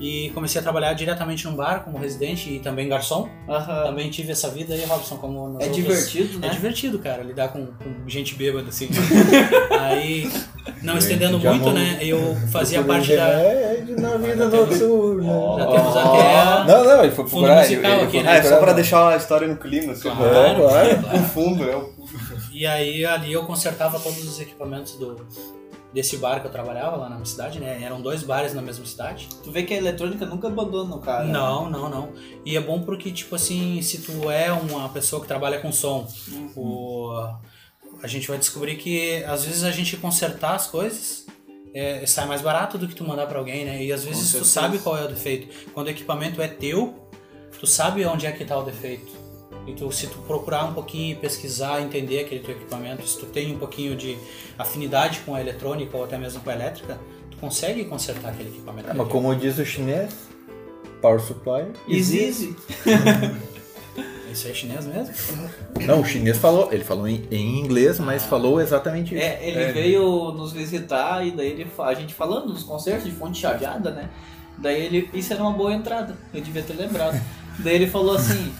e 0.00 0.30
comecei 0.34 0.60
a 0.60 0.62
trabalhar 0.62 0.92
diretamente 0.92 1.44
num 1.46 1.56
bar 1.56 1.82
como 1.84 1.98
residente 1.98 2.48
e 2.50 2.60
também 2.60 2.88
garçom. 2.88 3.28
Aham. 3.48 3.84
Também 3.84 4.08
tive 4.10 4.32
essa 4.32 4.48
vida 4.48 4.74
aí, 4.74 4.84
Robson, 4.84 5.16
como 5.16 5.38
É 5.38 5.64
outras- 5.66 5.74
divertido, 5.76 6.36
É 6.38 6.48
né? 6.48 6.54
divertido, 6.54 6.98
cara, 6.98 7.22
lidar 7.22 7.48
com, 7.48 7.66
com 7.66 8.08
gente 8.08 8.34
bêbada, 8.34 8.68
assim. 8.68 8.88
aí, 9.80 10.30
não 10.82 10.96
estendendo 10.98 11.38
muito, 11.38 11.70
né? 11.70 11.98
Eu 12.00 12.36
fazia 12.52 12.82
parte 12.82 13.16
da. 13.16 13.26
remédio 13.38 14.00
na 14.00 14.16
vida 14.16 14.48
noturna. 14.48 15.24
Já 15.58 15.66
temos 15.66 15.96
até 15.96 16.64
Não, 16.72 16.84
não, 16.84 17.02
ele 17.04 17.12
foi 17.12 17.24
Fundo 17.24 17.30
procurar. 17.42 17.60
musical 17.62 17.90
ele, 17.92 18.02
aqui, 18.02 18.22
né? 18.22 18.30
Ah, 18.30 18.36
é 18.36 18.42
só 18.42 18.56
pra 18.58 18.72
deixar 18.72 19.08
a 19.08 19.16
história 19.16 19.48
no 19.48 19.56
clima, 19.56 19.92
assim. 19.92 20.02
Claro, 20.10 20.24
É, 20.24 20.54
claro. 20.54 20.98
claro. 21.02 21.18
No 21.18 21.24
fundo, 21.28 21.64
é 21.68 21.76
o... 21.76 21.92
E 22.52 22.66
aí 22.66 23.04
ali 23.04 23.32
eu 23.32 23.44
consertava 23.44 23.98
todos 24.00 24.24
os 24.26 24.40
equipamentos 24.40 24.94
do 24.96 25.26
desse 25.92 26.16
bar 26.18 26.40
que 26.40 26.46
eu 26.46 26.50
trabalhava 26.50 26.96
lá 26.96 27.08
na 27.08 27.24
cidade, 27.24 27.58
né? 27.58 27.82
Eram 27.82 28.00
dois 28.00 28.22
bares 28.22 28.54
na 28.54 28.62
mesma 28.62 28.84
cidade. 28.84 29.28
Tu 29.42 29.50
vê 29.50 29.62
que 29.62 29.72
a 29.72 29.76
eletrônica 29.76 30.26
nunca 30.26 30.48
abandona 30.48 30.94
o 30.94 31.00
cara. 31.00 31.24
Não, 31.24 31.70
não, 31.70 31.88
não. 31.88 32.12
E 32.44 32.56
é 32.56 32.60
bom 32.60 32.82
porque, 32.82 33.10
tipo 33.10 33.34
assim, 33.34 33.80
se 33.82 34.02
tu 34.02 34.30
é 34.30 34.52
uma 34.52 34.88
pessoa 34.90 35.20
que 35.20 35.28
trabalha 35.28 35.60
com 35.60 35.72
som, 35.72 36.06
o, 36.54 37.10
a 38.02 38.06
gente 38.06 38.28
vai 38.28 38.38
descobrir 38.38 38.76
que 38.76 39.24
às 39.24 39.44
vezes 39.44 39.64
a 39.64 39.70
gente 39.70 39.96
consertar 39.96 40.54
as 40.54 40.66
coisas 40.66 41.26
é, 41.74 42.04
sai 42.06 42.26
mais 42.26 42.40
barato 42.40 42.78
do 42.78 42.88
que 42.88 42.94
tu 42.94 43.04
mandar 43.04 43.26
pra 43.26 43.38
alguém, 43.38 43.64
né? 43.64 43.82
E 43.82 43.92
às 43.92 44.04
vezes 44.04 44.32
tu 44.32 44.44
sabe 44.44 44.78
qual 44.78 44.96
é 44.96 45.04
o 45.04 45.08
defeito. 45.08 45.48
Quando 45.72 45.86
o 45.86 45.90
equipamento 45.90 46.40
é 46.40 46.48
teu, 46.48 47.08
tu 47.58 47.66
sabe 47.66 48.04
onde 48.04 48.26
é 48.26 48.32
que 48.32 48.44
tá 48.44 48.58
o 48.58 48.62
defeito. 48.62 49.27
E 49.66 49.72
tu, 49.74 49.90
se 49.92 50.06
tu 50.06 50.18
procurar 50.18 50.64
um 50.64 50.72
pouquinho, 50.72 51.16
pesquisar, 51.16 51.82
entender 51.82 52.20
aquele 52.20 52.40
teu 52.40 52.54
equipamento, 52.54 53.06
se 53.06 53.18
tu 53.18 53.26
tem 53.26 53.54
um 53.54 53.58
pouquinho 53.58 53.94
de 53.96 54.16
afinidade 54.58 55.20
com 55.20 55.34
a 55.34 55.40
eletrônica 55.40 55.96
ou 55.96 56.04
até 56.04 56.16
mesmo 56.16 56.40
com 56.40 56.50
a 56.50 56.54
elétrica, 56.54 56.98
tu 57.30 57.36
consegue 57.36 57.84
consertar 57.84 58.30
aquele 58.30 58.48
equipamento. 58.48 58.90
É, 58.90 58.94
mas 58.94 59.08
como 59.08 59.34
diz 59.36 59.58
o 59.58 59.64
chinês, 59.64 60.14
power 61.02 61.20
supply. 61.20 61.66
Easy. 61.86 62.56
Isso 64.32 64.46
é 64.46 64.54
chinês 64.54 64.86
mesmo? 64.86 65.14
Não, 65.86 66.02
o 66.02 66.04
chinês 66.04 66.36
falou, 66.36 66.72
ele 66.72 66.84
falou 66.84 67.08
em, 67.08 67.26
em 67.30 67.60
inglês, 67.60 67.98
mas 67.98 68.24
falou 68.24 68.60
exatamente 68.60 69.14
isso. 69.14 69.24
É, 69.24 69.38
ele 69.42 69.72
veio 69.72 70.32
nos 70.32 70.52
visitar 70.52 71.26
e 71.26 71.30
daí 71.30 71.48
ele, 71.48 71.66
a 71.78 71.94
gente 71.94 72.14
falando 72.14 72.52
dos 72.52 72.62
concertos 72.62 73.04
de 73.04 73.10
fonte 73.10 73.40
chaveada, 73.40 73.90
né? 73.90 74.10
Daí 74.58 74.84
ele, 74.84 75.10
isso 75.14 75.32
era 75.32 75.42
uma 75.42 75.52
boa 75.52 75.72
entrada, 75.72 76.16
eu 76.34 76.40
devia 76.40 76.62
ter 76.62 76.74
lembrado. 76.74 77.18
Daí 77.58 77.74
ele 77.74 77.86
falou 77.86 78.14
assim, 78.16 78.52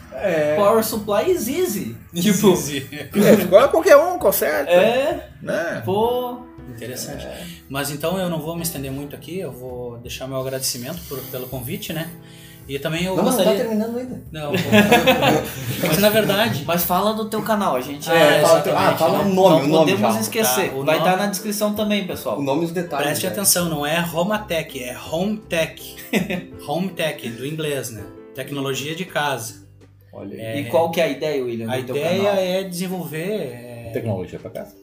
Power 0.56 0.82
Supply 0.84 1.30
is 1.30 1.48
easy. 1.48 1.96
Tipo, 2.14 2.54
É, 2.92 3.32
igual 3.42 3.68
qualquer 3.68 3.96
um, 3.96 4.18
conserta. 4.18 4.70
é, 4.70 5.30
Né? 5.42 5.82
pô, 5.84 6.40
Interessante. 6.76 7.26
Mas 7.68 7.90
então 7.90 8.18
eu 8.18 8.28
não 8.28 8.40
vou 8.40 8.54
me 8.54 8.62
estender 8.62 8.92
muito 8.92 9.16
aqui, 9.16 9.38
eu 9.40 9.50
vou 9.50 9.96
deixar 9.98 10.26
meu 10.28 10.38
agradecimento 10.38 11.00
por- 11.08 11.18
pelo 11.30 11.48
convite, 11.48 11.92
né? 11.92 12.08
E 12.68 12.78
também 12.78 13.04
eu 13.04 13.16
Não, 13.16 13.24
não, 13.24 13.30
tá 13.30 13.36
gostaria. 13.38 13.60
terminando 13.60 13.96
ainda. 13.98 14.22
Não, 14.30 14.52
mas 15.88 15.98
na 15.98 16.10
verdade. 16.10 16.64
mas 16.66 16.84
fala 16.84 17.14
do 17.14 17.24
teu 17.24 17.42
canal, 17.42 17.74
a 17.76 17.80
gente. 17.80 18.08
É, 18.10 18.42
fala, 18.42 18.58
exatamente, 18.60 18.92
ah, 18.94 18.96
fala 18.98 19.18
né? 19.18 19.24
o 19.24 19.34
nome, 19.34 19.34
não 19.34 19.64
o 19.64 19.68
nome 19.68 19.92
podemos 19.92 20.14
já. 20.14 20.20
esquecer. 20.20 20.70
Tá, 20.70 20.76
o 20.76 20.84
Vai 20.84 20.98
nome- 20.98 21.08
estar 21.10 21.16
na 21.24 21.30
descrição 21.30 21.74
também, 21.74 22.06
pessoal. 22.06 22.38
O 22.38 22.42
nome 22.42 22.62
e 22.62 22.64
os 22.66 22.72
detalhes. 22.72 23.06
Preste 23.06 23.24
né? 23.26 23.32
atenção, 23.32 23.68
não 23.70 23.86
é 23.86 24.04
Homatech, 24.12 24.84
é 24.84 24.94
Hometech. 25.10 25.96
Hometech, 26.68 27.28
do 27.30 27.46
inglês, 27.46 27.90
né? 27.90 28.02
Tecnologia 28.42 28.94
de 28.94 29.04
casa. 29.04 29.66
Olha 30.12 30.36
aí. 30.52 30.60
E 30.60 30.64
qual 30.66 30.92
que 30.92 31.00
é 31.00 31.04
a 31.04 31.08
ideia, 31.08 31.44
William? 31.44 31.68
A 31.68 31.76
do 31.78 31.86
teu 31.86 31.96
ideia 31.96 32.22
canal? 32.22 32.36
é 32.36 32.62
desenvolver. 32.62 33.32
é, 33.52 33.90
Tecnologia 33.92 34.38
pra 34.38 34.50
casa. 34.50 34.76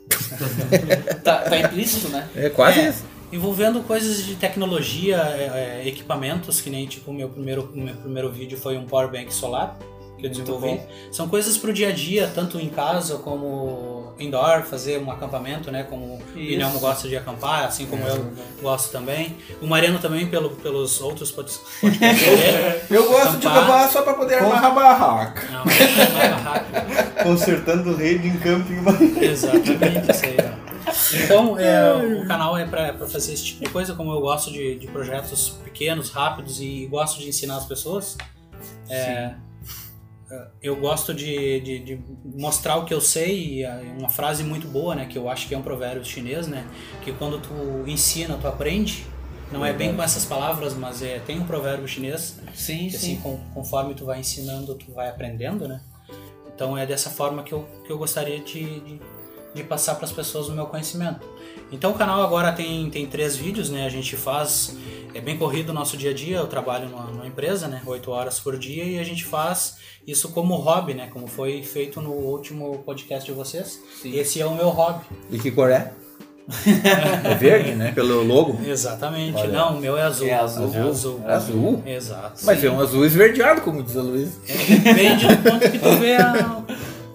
Tá, 1.24 1.38
tá 1.38 1.58
implícito, 1.58 2.10
né? 2.10 2.28
É 2.36 2.50
quase 2.50 2.80
É. 2.82 2.90
isso. 2.90 3.06
envolvendo 3.32 3.82
coisas 3.84 4.26
de 4.26 4.36
tecnologia, 4.36 5.16
é, 5.18 5.82
é, 5.84 5.88
equipamentos, 5.88 6.60
que 6.60 6.70
nem 6.70 6.86
tipo 6.86 7.12
o 7.12 7.14
meu 7.14 7.30
primeiro, 7.30 7.72
o 7.74 7.78
meu 7.78 7.96
primeiro 7.96 8.30
vídeo 8.30 8.58
foi 8.58 8.78
um 8.78 8.86
power 8.86 9.10
bank 9.10 9.34
solar 9.34 9.78
que 10.18 10.26
eu 10.26 10.30
desenvolvi. 10.30 10.80
São 11.12 11.28
coisas 11.28 11.58
pro 11.58 11.74
dia 11.74 11.90
a 11.90 11.92
dia, 11.92 12.32
tanto 12.34 12.60
em 12.60 12.70
casa 12.70 13.18
como 13.18 14.14
indoor, 14.18 14.64
fazer 14.64 15.00
um 15.02 15.12
acampamento, 15.12 15.72
né? 15.72 15.84
Como 15.84 16.06
o 16.16 16.20
Isso. 16.40 16.54
Inelmo 16.54 16.80
gosta 16.80 17.08
de 17.08 17.18
acampar, 17.18 17.66
assim 17.66 17.86
como 17.86 18.06
eu 18.08 18.32
gosto 18.62 18.92
também. 18.92 19.36
O 19.62 19.68
Mariano 19.68 20.00
também, 20.00 20.26
pelo, 20.28 20.52
pelos 20.52 21.02
outros 21.02 21.32
pod- 21.32 21.52
podcasts 21.82 22.26
dele. 22.28 22.82
Eu 22.90 23.08
gosto 23.10 23.38
de 23.38 23.48
Acampar. 23.48 23.92
só 23.92 24.02
pra 24.04 24.14
poder 24.14 24.36
amarrar 24.40 24.74
barraca. 24.74 25.48
Não, 25.52 25.66
mas 25.66 25.82
é 25.82 26.12
mais 26.12 26.30
barraco. 26.32 26.66
Consertando 27.24 27.96
rede 27.96 28.28
em 28.28 28.38
camping. 28.38 28.76
Exatamente, 29.22 30.12
isso 30.12 30.26
aí. 30.26 30.38
ó. 30.62 30.66
Então, 31.24 31.60
é, 31.60 31.94
o 32.22 32.28
canal 32.28 32.56
é 32.58 32.66
pra, 32.66 32.94
pra 32.94 33.08
fazer 33.08 33.34
esse 33.34 33.44
tipo 33.44 33.64
de 33.66 33.70
coisa, 33.70 33.94
como 33.96 34.12
eu 34.14 34.22
gosto 34.22 34.52
de, 34.52 34.76
de 34.76 34.88
projetos 34.88 35.50
pequenos, 35.64 36.10
rápidos 36.12 36.62
e 36.62 36.86
gosto 36.86 37.20
de 37.20 37.28
ensinar 37.28 37.58
as 37.58 37.66
pessoas. 37.66 38.16
É, 38.90 38.96
é, 38.96 39.36
eu 40.62 40.76
gosto 40.76 41.14
de, 41.14 41.60
de, 41.62 41.80
de 41.80 42.00
mostrar 42.24 42.78
o 42.78 42.86
que 42.86 42.94
eu 42.94 43.00
sei 43.02 43.58
e 43.60 43.64
é 43.64 43.96
uma 43.98 44.10
frase 44.10 44.44
muito 44.44 44.68
boa, 44.68 44.96
né, 44.96 45.06
que 45.06 45.18
eu 45.18 45.30
acho 45.30 45.48
que 45.48 45.54
é 45.54 45.58
um 45.58 45.62
provérbio 45.62 46.04
chinês, 46.04 46.48
né, 46.48 46.66
que 47.04 47.12
quando 47.14 47.40
tu 47.40 47.88
ensina, 47.90 48.38
tu 48.38 48.48
aprende. 48.48 49.06
Não 49.52 49.64
é 49.64 49.72
bem 49.72 49.96
com 49.96 50.02
essas 50.02 50.26
palavras, 50.26 50.74
mas 50.74 51.04
é, 51.04 51.20
tem 51.20 51.40
um 51.40 51.46
provérbio 51.46 51.88
chinês 51.88 52.40
Sim, 52.56 52.90
que 52.90 52.96
assim, 52.96 53.18
com- 53.18 53.40
conforme 53.54 53.94
tu 53.94 54.04
vai 54.04 54.20
ensinando, 54.20 54.74
tu 54.74 54.92
vai 54.92 55.08
aprendendo, 55.08 55.68
né? 55.68 55.82
Então 56.54 56.76
é 56.76 56.86
dessa 56.86 57.12
forma 57.12 57.44
que 57.44 57.54
eu, 57.54 57.68
que 57.86 57.92
eu 57.92 57.98
gostaria 57.98 58.40
de, 58.40 58.80
de, 58.80 59.02
de 59.54 59.64
passar 59.64 59.96
para 59.96 60.06
as 60.06 60.12
pessoas 60.12 60.48
o 60.50 60.54
meu 60.54 60.66
conhecimento. 60.66 61.20
Então 61.72 61.92
o 61.92 61.94
canal 61.94 62.24
agora 62.24 62.52
tem, 62.52 62.90
tem 62.90 63.06
três 63.06 63.36
vídeos, 63.36 63.70
né? 63.70 63.86
A 63.86 63.90
gente 63.90 64.16
faz, 64.18 64.76
é 65.16 65.22
bem 65.22 65.38
corrido 65.38 65.70
o 65.70 65.74
nosso 65.74 65.96
dia 65.98 66.12
a 66.12 66.14
dia, 66.14 66.38
eu 66.38 66.48
trabalho 66.48 66.90
numa, 66.90 67.06
numa 67.06 67.26
empresa, 67.26 67.68
né? 67.68 67.82
Oito 67.86 68.12
horas 68.12 68.40
por 68.40 68.58
dia 68.58 68.84
e 68.84 69.00
a 69.00 69.04
gente 69.04 69.24
faz 69.24 69.78
isso 70.06 70.30
como 70.30 70.56
hobby, 70.56 70.94
né? 70.94 71.08
Como 71.12 71.26
foi 71.26 71.64
feito 71.64 72.02
no 72.02 72.12
último 72.12 72.80
podcast 72.86 73.26
de 73.26 73.36
vocês. 73.36 73.80
Esse 74.04 74.42
é 74.42 74.46
o 74.46 74.54
meu 74.54 74.70
hobby. 74.70 75.06
E 75.32 75.40
que 75.40 75.52
cor 75.52 75.72
é? 75.72 75.94
é 77.24 77.34
verde, 77.36 77.72
né? 77.74 77.92
Pelo 77.92 78.24
logo. 78.24 78.60
Exatamente. 78.64 79.38
Olha. 79.38 79.52
Não, 79.52 79.78
o 79.78 79.80
meu 79.82 79.98
é 79.98 80.04
azul. 80.04 80.28
É 80.28 80.34
azul. 80.36 80.72
É 80.74 80.80
azul. 80.82 81.22
É 81.26 81.34
azul. 81.34 81.84
Exato. 81.86 82.46
Mas 82.46 82.64
é 82.64 82.70
um 82.70 82.80
azul 82.80 83.06
esverdeado, 83.06 83.62
como 83.62 83.82
diz 83.82 83.98
a 83.98 84.02
Luísa. 84.02 84.38
Depende 84.84 85.28
do 85.28 85.38
ponto 85.50 85.72
que 85.72 85.80
tu 85.80 85.92
vê 85.98 86.16
a- 86.18 86.64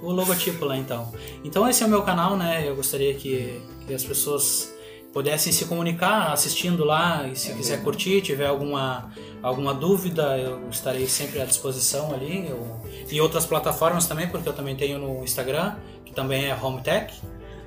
o 0.02 0.10
logotipo 0.10 0.64
lá 0.64 0.76
então. 0.76 1.12
Então 1.44 1.68
esse 1.68 1.82
é 1.82 1.86
o 1.86 1.88
meu 1.88 2.02
canal, 2.02 2.36
né? 2.36 2.64
Eu 2.66 2.74
gostaria 2.74 3.14
que, 3.14 3.60
que 3.86 3.94
as 3.94 4.02
pessoas 4.02 4.72
pudessem 5.12 5.52
se 5.52 5.64
comunicar 5.64 6.32
assistindo 6.32 6.84
lá 6.84 7.26
e 7.26 7.36
se 7.36 7.52
quiser 7.54 7.82
curtir, 7.82 8.20
tiver 8.20 8.46
alguma, 8.46 9.10
alguma 9.42 9.74
dúvida, 9.74 10.38
eu 10.38 10.68
estarei 10.70 11.06
sempre 11.06 11.40
à 11.40 11.44
disposição 11.44 12.12
ali. 12.12 12.48
Eu, 12.48 12.80
e 13.10 13.20
outras 13.20 13.44
plataformas 13.44 14.06
também, 14.06 14.28
porque 14.28 14.48
eu 14.48 14.52
também 14.52 14.76
tenho 14.76 14.98
no 14.98 15.24
Instagram, 15.24 15.74
que 16.04 16.12
também 16.12 16.46
é 16.46 16.54
HomeTech. 16.54 17.20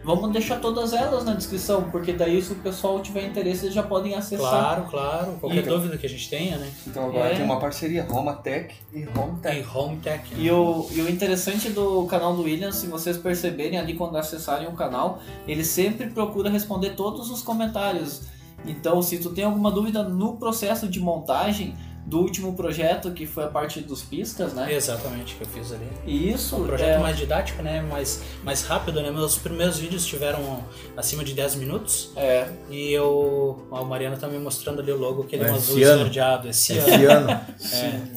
Vamos 0.03 0.31
deixar 0.31 0.59
todas 0.59 0.91
elas 0.91 1.23
na 1.23 1.33
descrição, 1.33 1.83
porque 1.89 2.11
daí 2.11 2.41
se 2.41 2.51
o 2.51 2.55
pessoal 2.55 2.99
tiver 3.01 3.25
interesse, 3.25 3.65
eles 3.65 3.73
já 3.75 3.83
podem 3.83 4.13
acessar. 4.15 4.49
Claro, 4.49 4.85
claro. 4.89 5.31
Qualquer 5.39 5.59
Então. 5.61 5.77
dúvida 5.77 5.97
que 5.97 6.05
a 6.05 6.09
gente 6.09 6.29
tenha, 6.29 6.57
né? 6.57 6.69
Então 6.85 7.05
agora 7.05 7.29
É. 7.29 7.35
tem 7.35 7.45
uma 7.45 7.59
parceria, 7.59 8.03
Roma 8.03 8.33
Tech 8.33 8.75
e 8.93 9.05
Home 9.17 9.39
Tech. 9.41 9.55
Tem 9.55 9.65
HomeTech. 9.65 10.33
E 10.37 10.51
o, 10.51 10.87
e 10.91 11.01
o 11.01 11.09
interessante 11.09 11.69
do 11.69 12.05
canal 12.05 12.35
do 12.35 12.43
William, 12.43 12.71
se 12.71 12.87
vocês 12.87 13.17
perceberem 13.17 13.79
ali 13.79 13.93
quando 13.93 14.17
acessarem 14.17 14.67
o 14.67 14.73
canal, 14.73 15.19
ele 15.47 15.63
sempre 15.63 16.07
procura 16.09 16.49
responder 16.49 16.91
todos 16.91 17.29
os 17.31 17.41
comentários. 17.41 18.23
Então, 18.65 19.01
se 19.01 19.17
tu 19.19 19.29
tem 19.31 19.43
alguma 19.45 19.71
dúvida 19.71 20.03
no 20.03 20.37
processo 20.37 20.87
de 20.87 20.99
montagem 20.99 21.75
do 22.05 22.19
último 22.19 22.53
projeto, 22.53 23.11
que 23.11 23.25
foi 23.25 23.45
a 23.45 23.47
parte 23.47 23.79
dos 23.79 24.01
pistas, 24.01 24.53
né? 24.53 24.73
Exatamente, 24.73 25.35
que 25.35 25.41
eu 25.41 25.47
fiz 25.47 25.71
ali. 25.71 25.87
E 26.05 26.31
isso 26.31 26.57
Um 26.57 26.65
projeto 26.67 26.97
é, 26.97 26.99
mais 26.99 27.15
didático, 27.17 27.61
né? 27.63 27.81
Mais, 27.81 28.21
mais 28.43 28.63
rápido, 28.63 29.01
né? 29.01 29.09
Meus 29.09 29.37
primeiros 29.37 29.79
vídeos 29.79 30.05
tiveram 30.05 30.59
acima 30.97 31.23
de 31.23 31.33
10 31.33 31.55
minutos. 31.55 32.11
é, 32.17 32.47
E 32.69 32.91
eu. 32.91 33.65
ó, 33.71 33.81
O 33.81 33.85
Mariano 33.85 34.17
tá 34.17 34.27
me 34.27 34.37
mostrando 34.37 34.81
ali 34.81 34.91
o 34.91 34.97
logo, 34.97 35.23
que 35.23 35.35
ele 35.35 35.45
é 35.45 35.49
azul 35.49 35.75
ciano. 35.77 35.93
esverdeado. 36.01 36.49
Esse 36.49 36.77
ano. 36.77 36.89
Esse 36.89 37.05
ano. 37.05 37.41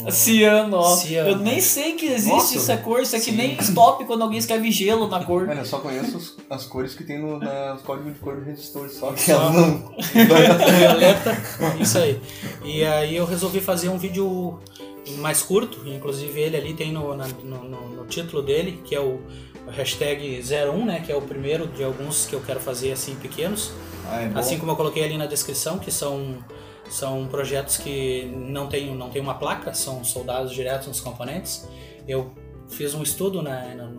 É. 0.06 0.10
ciano, 0.10 0.76
ó. 0.78 0.96
Ciano. 0.96 1.28
Eu 1.30 1.36
nem 1.38 1.60
sei 1.60 1.92
que 1.94 2.06
existe 2.06 2.30
Nossa. 2.32 2.56
essa 2.56 2.76
cor, 2.78 3.00
isso 3.00 3.14
é 3.14 3.18
que 3.20 3.26
Sim. 3.30 3.36
nem 3.36 3.56
stop 3.60 4.04
quando 4.04 4.22
alguém 4.22 4.38
escreve 4.38 4.70
gelo 4.72 5.06
na 5.08 5.22
cor. 5.24 5.46
Mano, 5.46 5.60
eu 5.60 5.64
só 5.64 5.78
conheço 5.78 6.16
os- 6.16 6.34
as 6.50 6.64
cores 6.66 6.94
que 6.94 7.04
tem 7.04 7.20
no, 7.20 7.38
códigos 7.84 8.14
de 8.14 8.18
cor 8.18 8.34
do 8.36 8.44
resistor, 8.44 8.88
só 8.88 9.12
que 9.12 9.20
Só. 9.22 9.32
elas 9.32 9.54
não. 9.54 9.94
Violeta, 10.78 11.36
isso 11.80 11.98
aí. 11.98 12.20
E 12.64 12.84
aí 12.84 13.14
eu 13.16 13.24
resolvi 13.24 13.60
fazer 13.60 13.75
um 13.90 13.98
vídeo 13.98 14.58
mais 15.18 15.42
curto, 15.42 15.86
inclusive 15.88 16.40
ele 16.40 16.56
ali 16.56 16.74
tem 16.74 16.92
no, 16.92 17.14
na- 17.16 17.26
no, 17.28 17.64
no- 17.68 18.06
título 18.06 18.40
dele, 18.42 18.80
que 18.84 18.94
é 18.94 19.00
o 19.00 19.20
hashtag 19.68 20.40
01, 20.42 20.84
né? 20.84 21.00
Que 21.04 21.10
é 21.12 21.16
o 21.16 21.22
primeiro 21.22 21.66
de 21.66 21.82
alguns 21.82 22.26
que 22.26 22.34
eu 22.34 22.40
quero 22.40 22.60
fazer 22.60 22.92
assim 22.92 23.14
pequenos. 23.16 23.72
Ah, 24.08 24.22
é. 24.22 24.32
Assim 24.34 24.58
como 24.58 24.70
eu 24.72 24.76
coloquei 24.76 25.02
ali 25.04 25.18
na 25.18 25.26
descrição, 25.26 25.78
que 25.78 25.90
são 25.90 26.38
São 26.88 27.26
projetos 27.26 27.76
que 27.78 28.26
não 28.36 28.68
tem, 28.68 28.94
não 28.94 29.10
tem 29.10 29.20
uma 29.20 29.34
placa, 29.34 29.74
são 29.74 30.04
soldados 30.04 30.52
diretos 30.52 30.86
nos 30.86 31.00
componentes. 31.00 31.66
Eu 32.06 32.30
fiz 32.68 32.94
um 32.94 33.02
estudo 33.02 33.42
né, 33.42 33.74
na- 33.76 33.90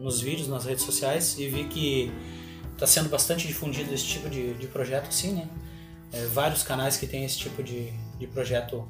nos 0.00 0.20
vídeos, 0.20 0.46
nas 0.46 0.64
redes 0.64 0.84
sociais 0.84 1.36
e 1.36 1.48
vi 1.48 1.64
que 1.64 2.12
está 2.74 2.86
sendo 2.86 3.08
bastante 3.08 3.44
difundido 3.48 3.92
esse 3.92 4.04
tipo 4.04 4.30
de, 4.30 4.54
de 4.54 4.68
projeto 4.68 5.08
assim, 5.08 5.32
né? 5.32 5.48
É, 6.12 6.24
vários 6.26 6.62
canais 6.62 6.96
que 6.96 7.08
tem 7.08 7.24
esse 7.24 7.36
tipo 7.36 7.60
de, 7.60 7.90
de 8.20 8.26
projeto 8.28 8.88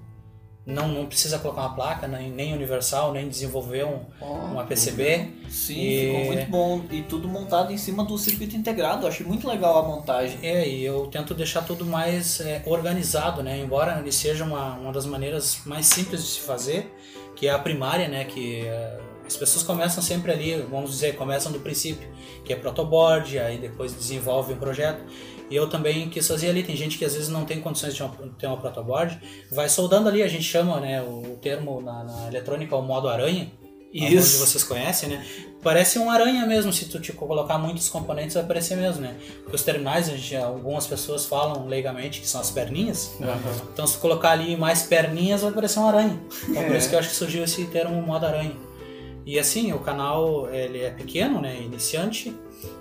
não, 0.69 0.87
não 0.87 1.07
precisa 1.07 1.39
colocar 1.39 1.63
uma 1.63 1.75
placa, 1.75 2.07
nem, 2.07 2.31
nem 2.31 2.53
universal, 2.53 3.11
nem 3.11 3.27
desenvolver 3.27 3.87
um, 3.87 4.01
uma 4.21 4.65
PCB. 4.65 5.31
Sim, 5.49 5.81
E- 5.81 6.07
ficou 6.11 6.25
muito 6.27 6.51
bom. 6.51 6.83
E 6.91 7.03
tudo 7.03 7.27
montado 7.27 7.73
em 7.73 7.79
cima 7.79 8.05
do 8.05 8.19
circuito 8.19 8.55
integrado. 8.55 9.05
Eu 9.05 9.09
achei 9.09 9.25
muito 9.25 9.49
legal 9.49 9.79
a 9.79 9.83
montagem. 9.89 10.39
É, 10.43 10.69
e 10.69 10.85
eu 10.85 11.07
tento 11.07 11.33
deixar 11.33 11.63
tudo 11.63 11.87
mais 11.87 12.41
é, 12.41 12.63
organizado, 12.67 13.43
né? 13.43 13.59
Embora 13.59 13.99
ele 13.99 14.13
seja 14.13 14.45
uma, 14.45 14.75
uma 14.75 14.93
das 14.93 15.07
maneiras 15.07 15.63
mais 15.65 15.87
simples 15.87 16.23
de 16.23 16.29
se 16.29 16.41
fazer, 16.41 16.95
que 17.35 17.49
é 17.49 17.51
a 17.51 17.59
primária, 17.59 18.07
né? 18.07 18.27
Que 18.27 18.67
é, 18.67 18.99
as 19.27 19.39
pessoas 19.39 19.63
começam 19.65 20.03
sempre 20.03 20.33
ali, 20.33 20.55
vamos 20.71 20.91
dizer, 20.91 21.17
começam 21.17 21.51
do 21.51 21.61
princípio, 21.61 22.07
que 22.45 22.53
é 22.53 22.57
protoboard, 22.57 23.39
aí 23.39 23.57
depois 23.57 23.95
desenvolve 23.95 24.53
um 24.53 24.59
projeto. 24.59 25.03
E 25.51 25.57
eu 25.57 25.69
também 25.69 26.09
quis 26.11 26.27
fazer 26.29 26.51
ali, 26.51 26.63
tem 26.63 26.77
gente 26.77 26.99
que 26.99 27.05
às 27.05 27.15
vezes 27.15 27.29
não 27.29 27.45
tem 27.45 27.61
condições 27.61 27.95
de 27.95 28.03
uma- 28.03 28.15
ter 28.39 28.47
uma 28.47 28.57
protoboard, 28.59 29.19
vai 29.51 29.69
soldando 29.69 30.09
ali, 30.09 30.23
a 30.23 30.29
gente 30.29 30.45
chama, 30.45 30.79
né, 30.81 31.01
o 31.03 31.39
termo 31.41 31.81
na, 31.81 32.05
na 32.05 32.29
eletrônica 32.29 32.77
o 32.77 32.83
modo 32.83 33.09
aranha, 33.09 33.51
onde 33.95 34.15
Isso. 34.17 34.39
vocês 34.45 34.63
conhecem, 34.63 35.09
né? 35.09 35.25
Parece 35.63 35.99
um 35.99 36.11
aranha 36.11 36.45
mesmo, 36.47 36.71
se 36.73 36.85
tu 36.85 37.01
te 37.01 37.13
colocar 37.13 37.57
muitos 37.57 37.89
componentes 37.89 38.35
vai 38.35 38.45
parecer 38.45 38.77
mesmo, 38.77 39.01
né? 39.01 39.17
Porque 39.43 39.57
os 39.57 39.63
terminais, 39.63 40.07
gente, 40.07 40.37
algumas 40.37 40.87
pessoas 40.87 41.25
falam 41.25 41.67
leigamente 41.67 42.21
que 42.21 42.29
são 42.29 42.41
as 42.41 42.51
perninhas. 42.51 43.11
Então 43.73 43.87
se 43.87 43.95
tu 43.95 44.01
colocar 44.01 44.31
ali 44.33 44.57
mais 44.57 44.83
perninhas 44.83 45.41
vai 45.41 45.51
parecer 45.51 45.81
um 45.81 45.89
aranha. 45.89 46.21
Então 46.49 46.63
por 46.65 46.75
É. 46.75 46.79
isso 46.79 46.89
que 46.91 46.95
eu 46.95 46.99
acho 46.99 47.09
que 47.09 47.17
surgiu 47.17 47.43
esse 47.43 47.65
termo 47.67 48.01
modo 48.03 48.27
aranha. 48.27 48.53
E 49.25 49.39
assim, 49.39 49.73
o 49.73 49.79
canal 49.79 50.49
ele 50.53 50.81
é 50.83 50.91
pequeno, 50.91 51.41
né, 51.41 51.59
iniciante, 51.61 52.35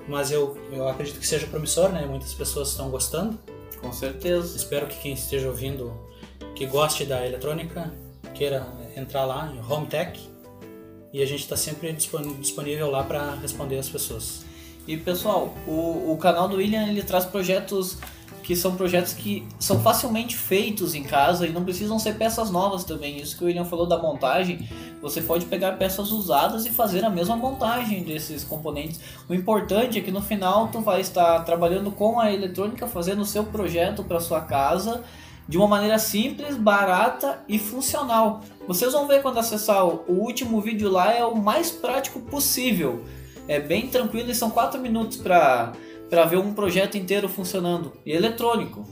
mas 0.07 0.31
eu, 0.31 0.57
eu 0.71 0.87
acredito 0.87 1.19
que 1.19 1.27
seja 1.27 1.47
promissor, 1.47 1.89
né? 1.89 2.05
Muitas 2.05 2.33
pessoas 2.33 2.69
estão 2.69 2.89
gostando. 2.89 3.37
Com 3.81 3.91
certeza. 3.93 4.55
Espero 4.57 4.87
que 4.87 4.99
quem 4.99 5.13
esteja 5.13 5.47
ouvindo, 5.47 5.93
que 6.55 6.65
goste 6.65 7.05
da 7.05 7.25
eletrônica, 7.25 7.93
queira 8.33 8.67
entrar 8.95 9.25
lá 9.25 9.53
em 9.53 9.59
Home 9.71 9.87
Tech. 9.87 10.19
E 11.13 11.21
a 11.21 11.25
gente 11.25 11.41
está 11.41 11.55
sempre 11.55 11.91
dispon- 11.93 12.39
disponível 12.39 12.89
lá 12.91 13.03
para 13.03 13.35
responder 13.35 13.77
as 13.77 13.87
pessoas. 13.89 14.45
E 14.87 14.97
pessoal, 14.97 15.53
o, 15.67 16.11
o 16.13 16.17
canal 16.17 16.47
do 16.47 16.57
William 16.57 16.87
ele 16.87 17.03
traz 17.03 17.25
projetos 17.25 17.97
que 18.43 18.55
são 18.55 18.77
projetos 18.77 19.11
que 19.11 19.45
são 19.59 19.81
facilmente 19.81 20.37
feitos 20.37 20.95
em 20.95 21.03
casa 21.03 21.45
e 21.45 21.51
não 21.51 21.65
precisam 21.65 21.99
ser 21.99 22.17
peças 22.17 22.49
novas 22.49 22.85
também. 22.85 23.17
Isso 23.17 23.37
que 23.37 23.43
o 23.43 23.47
William 23.47 23.65
falou 23.65 23.85
da 23.85 23.97
montagem, 23.97 24.69
você 25.01 25.21
pode 25.21 25.45
pegar 25.45 25.73
peças 25.73 26.11
usadas 26.11 26.65
e 26.65 26.71
fazer 26.71 27.05
a 27.05 27.09
mesma 27.09 27.35
montagem 27.35 28.03
desses 28.03 28.43
componentes. 28.43 28.99
O 29.29 29.33
importante 29.33 29.99
é 29.99 30.01
que 30.01 30.11
no 30.11 30.21
final 30.21 30.67
tu 30.69 30.81
vai 30.81 31.01
estar 31.01 31.39
trabalhando 31.43 31.91
com 31.91 32.19
a 32.19 32.31
eletrônica, 32.31 32.87
fazendo 32.87 33.21
o 33.21 33.25
seu 33.25 33.43
projeto 33.43 34.03
para 34.03 34.19
sua 34.19 34.41
casa 34.41 35.03
de 35.47 35.57
uma 35.57 35.67
maneira 35.67 35.97
simples, 35.97 36.57
barata 36.57 37.39
e 37.47 37.57
funcional. 37.57 38.41
Vocês 38.67 38.91
vão 38.91 39.07
ver 39.07 39.21
quando 39.21 39.39
acessar 39.39 39.85
o 39.85 40.03
último 40.09 40.59
vídeo 40.59 40.89
lá 40.89 41.13
é 41.13 41.23
o 41.23 41.35
mais 41.35 41.71
prático 41.71 42.19
possível. 42.19 43.05
É 43.47 43.59
bem 43.59 43.87
tranquilo 43.87 44.29
e 44.29 44.35
são 44.35 44.49
4 44.49 44.79
minutos 44.81 45.17
para 45.17 45.73
para 46.09 46.25
ver 46.25 46.37
um 46.37 46.53
projeto 46.53 46.97
inteiro 46.97 47.27
funcionando. 47.27 47.93
E 48.05 48.11
eletrônico. 48.11 48.85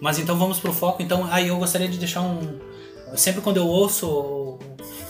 Mas 0.00 0.18
então 0.18 0.36
vamos 0.38 0.58
pro 0.58 0.72
foco. 0.72 1.02
Então, 1.02 1.26
aí 1.30 1.48
eu 1.48 1.58
gostaria 1.58 1.88
de 1.88 1.98
deixar 1.98 2.22
um. 2.22 2.58
Sempre 3.14 3.40
quando 3.40 3.56
eu 3.56 3.66
ouço, 3.66 4.58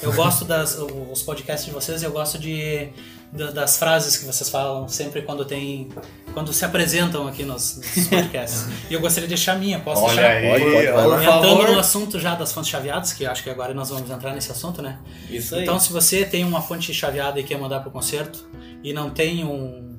eu 0.03 0.13
gosto 0.13 0.45
das 0.45 0.77
os 0.79 1.23
podcasts 1.23 1.67
de 1.67 1.73
vocês, 1.73 2.03
eu 2.03 2.11
gosto 2.13 2.39
de 2.39 2.89
da- 3.33 3.51
das 3.51 3.77
frases 3.77 4.17
que 4.17 4.25
vocês 4.25 4.49
falam 4.49 4.89
sempre 4.89 5.23
quando 5.23 5.45
tem 5.45 5.89
quando 6.33 6.53
se 6.53 6.65
apresentam 6.65 7.27
aqui 7.29 7.45
nos, 7.45 7.77
nos 7.77 8.09
podcasts. 8.09 8.67
e 8.91 8.95
eu 8.95 9.01
gostaria 9.01 9.29
de 9.29 9.35
deixar 9.35 9.53
a 9.53 9.57
minha. 9.57 9.79
Posso 9.81 10.03
Olha 10.03 10.15
deixar? 10.15 10.31
aí, 10.31 10.49
Pode, 10.93 11.09
pode, 11.09 11.25
Entrando 11.27 11.73
no 11.73 11.79
assunto 11.79 12.19
já 12.19 12.35
das 12.35 12.53
fontes 12.53 12.71
chaveadas, 12.71 13.13
que 13.13 13.27
acho 13.27 13.43
que 13.43 13.51
agora 13.51 13.75
nós 13.75 13.91
vamos 13.91 14.11
entrar 14.11 14.33
nesse 14.35 14.51
assunto, 14.51 14.81
né? 14.83 14.99
Isso 15.29 15.55
aí. 15.55 15.63
Então, 15.63 15.79
se 15.79 15.93
você 15.93 16.25
tem 16.25 16.45
uma 16.45 16.61
fonte 16.63 16.93
chaveada 16.95 17.39
e 17.39 17.45
quer 17.45 17.59
mandar 17.59 17.81
para 17.81 17.89
o 17.89 17.93
concerto 17.93 18.49
e 18.83 18.93
não 18.93 19.11
tem 19.11 19.45
um, 19.45 19.99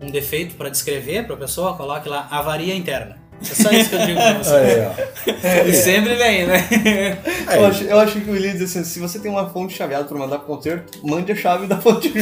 um 0.00 0.10
defeito 0.10 0.54
para 0.56 0.68
descrever 0.68 1.26
para 1.26 1.34
a 1.34 1.38
pessoa, 1.38 1.76
coloque 1.76 2.08
lá 2.08 2.26
avaria 2.30 2.74
interna. 2.74 3.18
É 3.40 3.54
só 3.54 3.70
isso 3.70 3.90
que 3.90 3.96
eu 3.96 4.06
digo 4.06 4.20
para 4.20 4.38
você. 4.38 4.54
Aí, 4.54 4.86
ó. 4.86 5.68
E 5.68 5.72
sempre 5.72 6.14
vem, 6.16 6.46
né? 6.46 7.18
Eu 7.54 7.66
achei, 7.66 7.92
eu 7.92 7.98
achei 7.98 8.20
que 8.20 8.30
o 8.30 8.32
William 8.32 8.48
ia 8.48 8.52
dizer 8.54 8.64
assim, 8.64 8.84
se 8.84 8.98
você 8.98 9.18
tem 9.18 9.30
uma 9.30 9.48
fonte 9.50 9.74
chaveada 9.74 10.04
pra 10.04 10.18
mandar 10.18 10.38
pro 10.38 10.56
concerto, 10.56 10.98
mande 11.06 11.32
a 11.32 11.36
chave 11.36 11.66
da 11.66 11.78
fonte. 11.78 12.12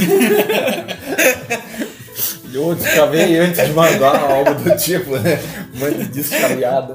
Eu 2.53 2.75
deschavei 2.75 3.39
antes 3.39 3.67
de 3.67 3.73
mandar 3.73 4.19
algo 4.19 4.55
do 4.55 4.77
tipo, 4.77 5.19
né? 5.19 5.39
Manda 5.75 6.05
deschaveada. 6.05 6.95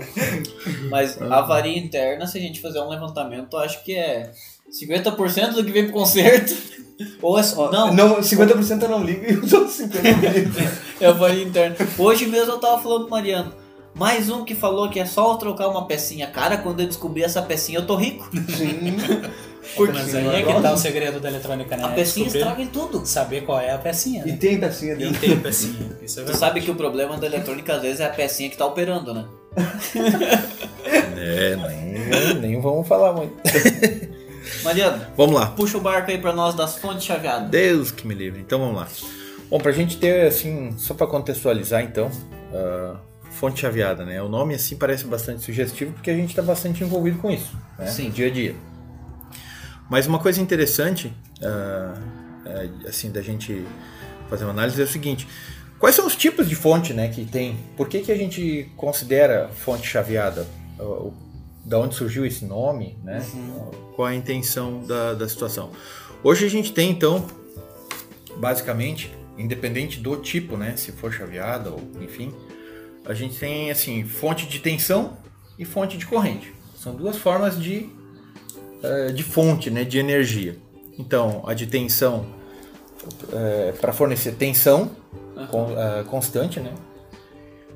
Mas 0.89 1.21
a 1.21 1.41
varia 1.41 1.77
interna, 1.77 2.25
se 2.25 2.39
a 2.39 2.41
gente 2.41 2.59
fazer 2.59 2.79
um 2.79 2.89
levantamento, 2.89 3.53
eu 3.53 3.59
acho 3.59 3.83
que 3.83 3.95
é 3.95 4.31
50% 4.71 5.51
do 5.53 5.63
que 5.63 5.71
vem 5.71 5.83
pro 5.83 5.93
concerto. 5.93 6.55
Ou 7.21 7.37
é 7.37 7.43
só. 7.43 7.71
Não, 7.71 7.93
não 7.93 8.19
50% 8.19 8.83
eu 8.83 8.89
não 8.89 9.03
ligo 9.03 9.25
e 9.25 9.33
os 9.33 9.53
outros 9.53 9.77
50% 9.77 10.23
eu 10.23 10.31
ligo. 10.31 10.51
é 10.99 11.05
a 11.05 11.11
varia 11.11 11.43
interna. 11.43 11.75
Hoje 11.97 12.25
mesmo 12.27 12.53
eu 12.53 12.59
tava 12.59 12.81
falando 12.81 13.01
pro 13.01 13.11
Mariano. 13.11 13.53
Mais 13.93 14.29
um 14.29 14.43
que 14.45 14.55
falou 14.55 14.89
que 14.89 14.99
é 14.99 15.05
só 15.05 15.33
eu 15.33 15.37
trocar 15.37 15.67
uma 15.67 15.85
pecinha. 15.85 16.27
Cara, 16.27 16.57
quando 16.57 16.79
eu 16.79 16.87
descobri 16.87 17.23
essa 17.23 17.41
pecinha, 17.41 17.79
eu 17.79 17.85
tô 17.85 17.95
rico. 17.95 18.29
Sim. 18.55 18.97
Porque 19.75 19.93
Mas 19.93 20.15
aí 20.15 20.27
é 20.27 20.43
que 20.43 20.61
tá 20.61 20.73
o 20.73 20.77
segredo 20.77 21.19
da 21.19 21.29
eletrônica, 21.29 21.77
né? 21.77 21.83
a 21.83 21.89
pecinha 21.89 22.25
Descobrir- 22.25 22.39
estraga 22.39 22.61
em 22.63 22.67
tudo. 22.67 23.05
Saber 23.05 23.41
qual 23.45 23.59
é 23.59 23.71
a 23.71 23.77
pecinha. 23.77 24.23
E 24.25 24.31
Né? 24.31 24.37
tem 24.37 24.59
pecinha 24.59 24.93
E 24.93 24.97
dentro. 24.97 25.19
tem 25.21 25.37
pecinha. 25.39 25.91
Isso 26.01 26.19
é 26.19 26.23
Tu 26.23 26.35
sabe 26.35 26.61
que 26.61 26.71
o 26.71 26.75
problema 26.75 27.15
da 27.17 27.27
eletrônica 27.27 27.75
às 27.75 27.81
vezes 27.81 27.99
é 27.99 28.05
a 28.05 28.09
pecinha 28.09 28.49
que 28.49 28.57
tá 28.57 28.65
operando, 28.65 29.13
né? 29.13 29.25
É, 31.23 31.55
nem, 31.55 32.33
nem 32.41 32.61
vamos 32.61 32.87
falar 32.87 33.13
muito. 33.13 33.35
Mariano, 34.63 35.05
Vamos 35.15 35.35
lá. 35.35 35.47
puxa 35.47 35.77
o 35.77 35.81
barco 35.81 36.09
aí 36.09 36.17
pra 36.17 36.33
nós 36.33 36.55
das 36.55 36.77
fontes 36.77 37.03
chaveadas. 37.05 37.49
Deus 37.49 37.91
que 37.91 38.07
me 38.07 38.15
livre. 38.15 38.41
Então 38.41 38.57
vamos 38.59 38.75
lá. 38.75 38.87
Bom, 39.49 39.59
pra 39.59 39.71
gente 39.71 39.97
ter 39.97 40.25
assim, 40.25 40.73
só 40.77 40.95
pra 40.95 41.05
contextualizar 41.05 41.83
então, 41.83 42.09
ah, 42.53 42.95
fonte 43.41 43.59
chaveada, 43.59 44.05
né? 44.05 44.21
O 44.21 44.29
nome 44.29 44.53
assim 44.53 44.75
parece 44.77 45.03
bastante 45.05 45.41
sugestivo 45.41 45.93
porque 45.93 46.11
a 46.11 46.15
gente 46.15 46.35
tá 46.35 46.43
bastante 46.43 46.83
envolvido 46.83 47.17
com 47.17 47.31
isso, 47.31 47.57
né? 47.77 47.87
Sim. 47.87 48.11
Dia 48.11 48.27
a 48.27 48.29
dia. 48.29 48.55
Mas 49.89 50.05
uma 50.05 50.19
coisa 50.19 50.39
interessante, 50.39 51.11
é, 51.41 52.69
assim, 52.87 53.11
da 53.11 53.19
gente 53.21 53.65
fazer 54.29 54.43
uma 54.45 54.51
análise 54.51 54.79
é 54.79 54.85
o 54.85 54.87
seguinte: 54.87 55.27
quais 55.79 55.95
são 55.95 56.05
os 56.05 56.15
tipos 56.15 56.47
de 56.47 56.53
fonte, 56.55 56.93
né, 56.93 57.07
que 57.09 57.25
tem? 57.25 57.57
Por 57.75 57.89
que, 57.89 58.01
que 58.01 58.11
a 58.11 58.15
gente 58.15 58.69
considera 58.77 59.49
fonte 59.49 59.87
chaveada? 59.87 60.45
O- 60.79 61.11
Da 61.65 61.77
onde 61.79 61.93
surgiu 61.95 62.25
esse 62.25 62.43
nome, 62.45 62.97
né? 63.03 63.23
Qual 63.95 64.07
a 64.07 64.15
intenção 64.15 64.83
da, 64.83 65.13
da 65.15 65.27
situação? 65.27 65.71
Hoje 66.23 66.45
a 66.45 66.49
gente 66.49 66.71
tem 66.73 66.89
então, 66.91 67.25
basicamente, 68.37 69.11
independente 69.37 69.99
do 69.99 70.15
tipo, 70.17 70.57
né, 70.57 70.75
se 70.77 70.91
for 70.91 71.11
chaveada 71.11 71.69
ou 71.71 71.79
enfim, 72.01 72.33
a 73.11 73.13
gente 73.13 73.37
tem 73.37 73.69
assim 73.69 74.03
fonte 74.05 74.47
de 74.47 74.59
tensão 74.59 75.17
e 75.59 75.65
fonte 75.65 75.97
de 75.97 76.05
corrente. 76.05 76.53
São 76.75 76.95
duas 76.95 77.17
formas 77.17 77.61
de 77.61 77.89
eh, 78.81 79.11
de 79.11 79.21
fonte, 79.21 79.69
né, 79.69 79.83
de 79.83 79.99
energia. 79.99 80.57
Então, 80.97 81.43
a 81.45 81.53
de 81.53 81.67
tensão 81.67 82.25
para 83.79 83.91
fornecer 83.91 84.33
tensão 84.33 84.91
eh, 85.37 86.03
constante, 86.09 86.59
né? 86.59 86.73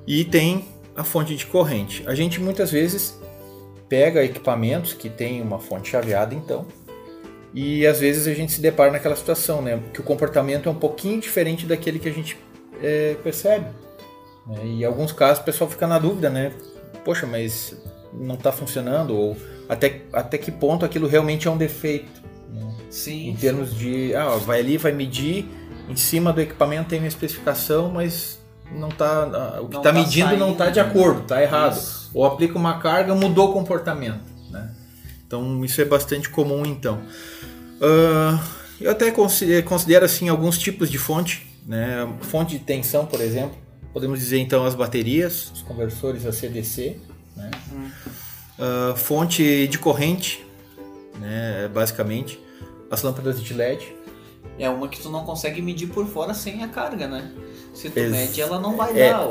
E 0.07 0.23
tem 0.23 0.65
a 0.95 1.03
fonte 1.03 1.35
de 1.35 1.45
corrente. 1.45 2.03
A 2.07 2.15
gente 2.15 2.39
muitas 2.39 2.71
vezes 2.71 3.19
pega 3.89 4.23
equipamentos 4.23 4.93
que 4.93 5.09
tem 5.09 5.41
uma 5.41 5.59
fonte 5.59 5.89
chaveada, 5.89 6.33
então, 6.33 6.65
e 7.53 7.85
às 7.85 7.99
vezes 7.99 8.27
a 8.27 8.33
gente 8.33 8.51
se 8.51 8.61
depara 8.61 8.91
naquela 8.91 9.15
situação, 9.15 9.61
né? 9.61 9.81
Que 9.93 9.99
o 9.99 10.03
comportamento 10.03 10.69
é 10.69 10.71
um 10.71 10.75
pouquinho 10.75 11.19
diferente 11.19 11.65
daquele 11.65 11.99
que 11.99 12.09
a 12.09 12.13
gente 12.13 12.37
eh, 12.81 13.15
percebe. 13.23 13.67
Né? 14.47 14.60
E 14.65 14.81
em 14.81 14.86
alguns 14.86 15.12
casos 15.12 15.41
o 15.41 15.45
pessoal 15.45 15.69
fica 15.69 15.88
na 15.88 15.99
dúvida, 15.99 16.29
né? 16.29 16.51
Poxa, 17.03 17.25
mas 17.25 17.75
não 18.13 18.36
está 18.36 18.51
funcionando 18.51 19.15
ou 19.15 19.38
até, 19.67 20.01
até 20.13 20.38
que 20.38 20.51
ponto 20.51 20.86
aquilo 20.86 21.08
realmente 21.08 21.47
é 21.47 21.51
um 21.51 21.58
defeito. 21.58 22.21
né? 22.51 22.73
Sim. 22.89 23.29
Em 23.29 23.36
termos 23.36 23.75
de, 23.75 24.15
ah, 24.15 24.38
vai 24.38 24.60
ali, 24.60 24.77
vai 24.77 24.91
medir, 24.91 25.47
em 25.89 25.95
cima 25.95 26.31
do 26.31 26.41
equipamento 26.41 26.89
tem 26.89 26.99
uma 26.99 27.08
especificação, 27.08 27.89
mas 27.91 28.39
não 28.71 28.89
tá, 28.89 29.23
ah, 29.58 29.62
o 29.62 29.67
que 29.67 29.77
está 29.77 29.91
tá 29.91 29.93
medindo 29.93 30.38
não 30.38 30.51
está 30.53 30.69
de 30.69 30.75
saindo, 30.79 30.93
né? 30.93 30.99
acordo, 30.99 31.21
está 31.21 31.41
errado. 31.41 31.77
Isso. 31.77 32.10
Ou 32.13 32.25
aplica 32.25 32.58
uma 32.58 32.79
carga, 32.79 33.13
mudou 33.13 33.49
o 33.49 33.53
comportamento. 33.53 34.21
Né? 34.49 34.71
Então 35.27 35.63
isso 35.65 35.81
é 35.81 35.86
bastante 35.86 36.29
comum 36.29 36.65
então. 36.65 36.99
Ah, 37.81 38.39
eu 38.79 38.91
até 38.91 39.12
consi- 39.12 39.62
considero 39.63 40.05
assim 40.05 40.29
alguns 40.29 40.58
tipos 40.58 40.89
de 40.89 40.97
fonte, 40.97 41.45
né? 41.65 42.08
Fonte 42.21 42.58
de 42.58 42.63
tensão, 42.63 43.05
por 43.05 43.19
exemplo. 43.21 43.55
Podemos 43.95 44.19
dizer 44.19 44.39
então 44.39 44.65
as 44.65 44.75
baterias, 44.75 45.53
os 45.55 45.62
conversores 45.62 46.25
ACDC, 46.25 46.97
né? 47.38 47.49
ah, 48.60 48.93
fonte 48.97 49.69
de 49.69 49.77
corrente, 49.79 50.45
né, 51.17 51.69
basicamente, 51.73 52.38
as 52.91 53.01
lâmpadas 53.01 53.41
de 53.41 53.53
LED. 53.53 53.95
É 54.60 54.69
uma 54.69 54.89
que 54.89 54.99
tu 54.99 55.10
não 55.10 55.23
consegue 55.23 55.62
medir 55.62 55.88
por 55.88 56.05
fora 56.08 56.34
sem 56.34 56.62
a 56.62 56.67
carga, 56.67 57.08
né? 57.08 57.31
Se 57.73 57.89
tu 57.89 57.97
Ex- 57.97 58.12
mede, 58.12 58.41
ela 58.41 58.60
não 58.60 58.75
vai 58.75 58.91
é. 58.99 59.12
dar. 59.12 59.29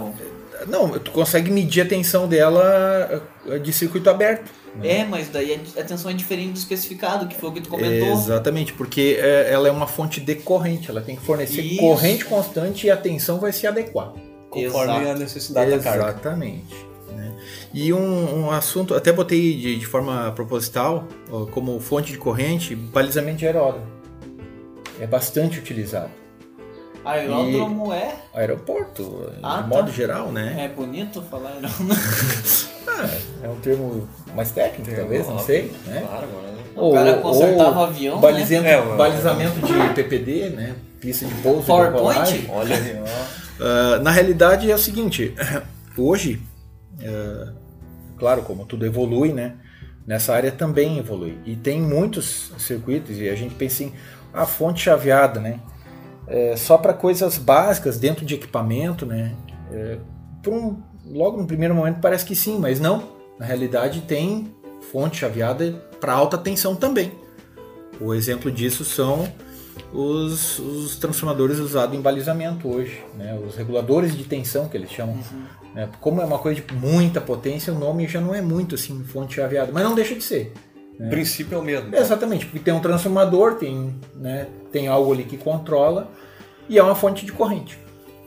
Não, 0.67 0.99
tu 0.99 1.11
consegue 1.11 1.51
medir 1.51 1.83
a 1.83 1.87
tensão 1.87 2.27
dela 2.27 3.23
ah, 3.47 3.59
de 3.59 3.71
circuito 3.71 4.09
aberto. 4.09 4.51
né? 4.77 5.01
É, 5.01 5.05
mas 5.05 5.29
daí 5.29 5.61
a 5.77 5.81
a 5.81 5.85
tensão 5.85 6.11
é 6.11 6.15
diferente 6.15 6.53
do 6.53 6.59
especificado, 6.59 7.27
que 7.29 7.35
foi 7.35 7.51
o 7.51 7.53
que 7.53 7.61
tu 7.61 7.69
comentou. 7.69 8.13
Exatamente, 8.13 8.73
porque 8.73 9.19
é, 9.21 9.53
ela 9.53 9.69
é 9.69 9.71
uma 9.71 9.87
fonte 9.87 10.21
de 10.21 10.35
corrente, 10.37 10.89
ela 10.91 11.03
tem 11.03 11.17
que 11.17 11.23
fornecer 11.23 11.61
Isso. 11.61 11.81
corrente 11.81 12.25
constante 12.25 12.87
e 12.87 12.91
a 12.91 12.97
tensão 12.97 13.39
vai 13.39 13.53
se 13.53 13.67
adequar. 13.67 14.13
Conforme 14.55 14.93
Exato. 14.95 15.09
a 15.11 15.15
necessidade 15.15 15.71
da 15.73 15.79
carga. 15.79 16.05
Exatamente. 16.11 16.75
né? 17.13 17.33
E 17.73 17.93
um, 17.93 18.45
um 18.47 18.51
assunto, 18.51 18.95
até 18.95 19.13
botei 19.13 19.55
de, 19.57 19.79
de 19.79 19.87
forma 19.87 20.33
proposital, 20.33 21.05
como 21.53 21.79
fonte 21.81 22.13
de 22.13 22.19
corrente, 22.19 22.75
balizamento 22.75 23.39
de 23.39 23.47
aeródromo. 23.47 23.87
É 25.01 25.07
bastante 25.07 25.59
utilizado. 25.59 26.11
Aeródromo 27.05 27.93
é, 27.93 28.15
Aeroporto, 28.33 29.31
Ah, 29.43 29.57
de 29.57 29.63
tá. 29.63 29.67
modo 29.69 29.93
geral, 29.93 30.33
né? 30.33 30.57
é 30.59 30.69
bonito 30.69 31.21
falar 31.23 31.51
aeródromo. 31.51 31.91
É 33.43 33.49
um 33.49 33.57
termo 33.57 34.09
mais 34.37 34.53
técnico, 34.53 34.95
talvez, 34.95 35.27
não 35.27 35.39
sei. 35.41 35.75
Né? 35.87 36.05
Claro, 36.07 36.27
agora. 36.29 36.55
O 36.77 36.93
cara 36.93 37.15
consertava 37.19 37.85
avião, 37.89 38.15
né? 38.17 38.23
balizamento, 38.23 38.67
É, 38.69 38.81
o- 38.81 38.97
balizamento 38.97 39.61
de 39.67 39.95
PPD, 39.95 40.51
né? 40.51 40.77
Pista 41.01 41.27
de 41.27 41.35
pouso, 41.37 41.67
PowerPoint? 41.67 42.47
Olha 42.51 42.77
Ah, 43.61 43.99
na 44.01 44.11
realidade 44.11 44.71
é 44.71 44.75
o 44.75 44.79
seguinte, 44.79 45.35
hoje, 45.97 46.41
ah, 47.03 47.53
claro, 48.19 48.43
como 48.43 48.65
tudo 48.65 48.85
evolui, 48.87 49.33
né? 49.33 49.57
Nessa 50.07 50.35
área 50.35 50.53
também 50.53 50.99
evolui. 50.99 51.39
E 51.47 51.57
tem 51.57 51.81
muitos 51.81 52.53
circuitos, 52.59 53.19
e 53.19 53.29
a 53.29 53.35
gente 53.35 53.55
pensa 53.55 53.85
em 53.85 53.93
a 54.33 54.45
fonte 54.45 54.81
chaveada, 54.83 55.41
né? 55.41 55.61
É, 56.27 56.57
só 56.57 56.77
para 56.77 56.93
coisas 56.93 57.39
básicas 57.39 57.99
dentro 57.99 58.25
de 58.25 58.35
equipamento, 58.35 59.07
né? 59.07 59.35
É, 59.71 59.99
um- 60.47 60.83
logo 61.07 61.39
no 61.39 61.47
primeiro 61.47 61.75
momento 61.75 62.01
parece 62.01 62.25
que 62.25 62.35
sim, 62.35 62.59
mas 62.59 62.81
não. 62.81 63.15
Na 63.39 63.47
realidade 63.47 64.03
tem 64.03 64.55
fonte 64.93 65.19
chaveada 65.19 65.73
para 66.01 66.13
alta 66.13 66.37
tensão 66.37 66.75
também. 66.77 67.13
O 68.01 68.13
exemplo 68.13 68.51
disso 68.51 68.85
são 68.85 69.29
os, 69.95 70.59
os 70.59 70.97
transformadores 70.97 71.59
usados 71.59 71.97
em 71.97 72.01
balizamento 72.01 72.69
hoje, 72.69 73.01
né? 73.17 73.39
os 73.47 73.55
reguladores 73.57 74.17
de 74.17 74.25
tensão 74.25 74.69
que 74.69 74.77
eles 74.77 74.91
chamam. 74.91 75.17
né? 75.75 75.89
Como 76.01 76.21
é 76.21 76.25
uma 76.25 76.39
coisa 76.39 76.61
de 76.61 76.75
muita 76.75 77.21
potência, 77.21 77.73
o 77.73 77.79
nome 77.79 78.07
já 78.09 78.21
não 78.21 78.35
é 78.35 78.43
muito 78.43 78.75
assim 78.75 79.03
fonte 79.05 79.37
chaveada, 79.37 79.71
mas 79.73 79.85
não 79.85 79.95
deixa 79.95 80.15
de 80.15 80.23
ser. 80.23 80.53
O 80.99 81.09
princípio 81.11 81.57
é 81.57 81.59
o 81.59 81.63
mesmo. 81.63 81.95
Exatamente, 81.95 82.47
porque 82.47 82.61
tem 82.61 82.73
um 82.75 82.81
transformador, 82.81 83.55
tem, 83.55 83.95
né, 84.15 84.49
tem 84.71 84.87
algo 84.89 85.13
ali 85.13 85.25
que 85.25 85.37
controla 85.37 86.11
e 86.69 86.79
é 86.79 86.83
uma 86.83 86.95
fonte 86.95 87.25
de 87.25 87.33
corrente. 87.33 87.79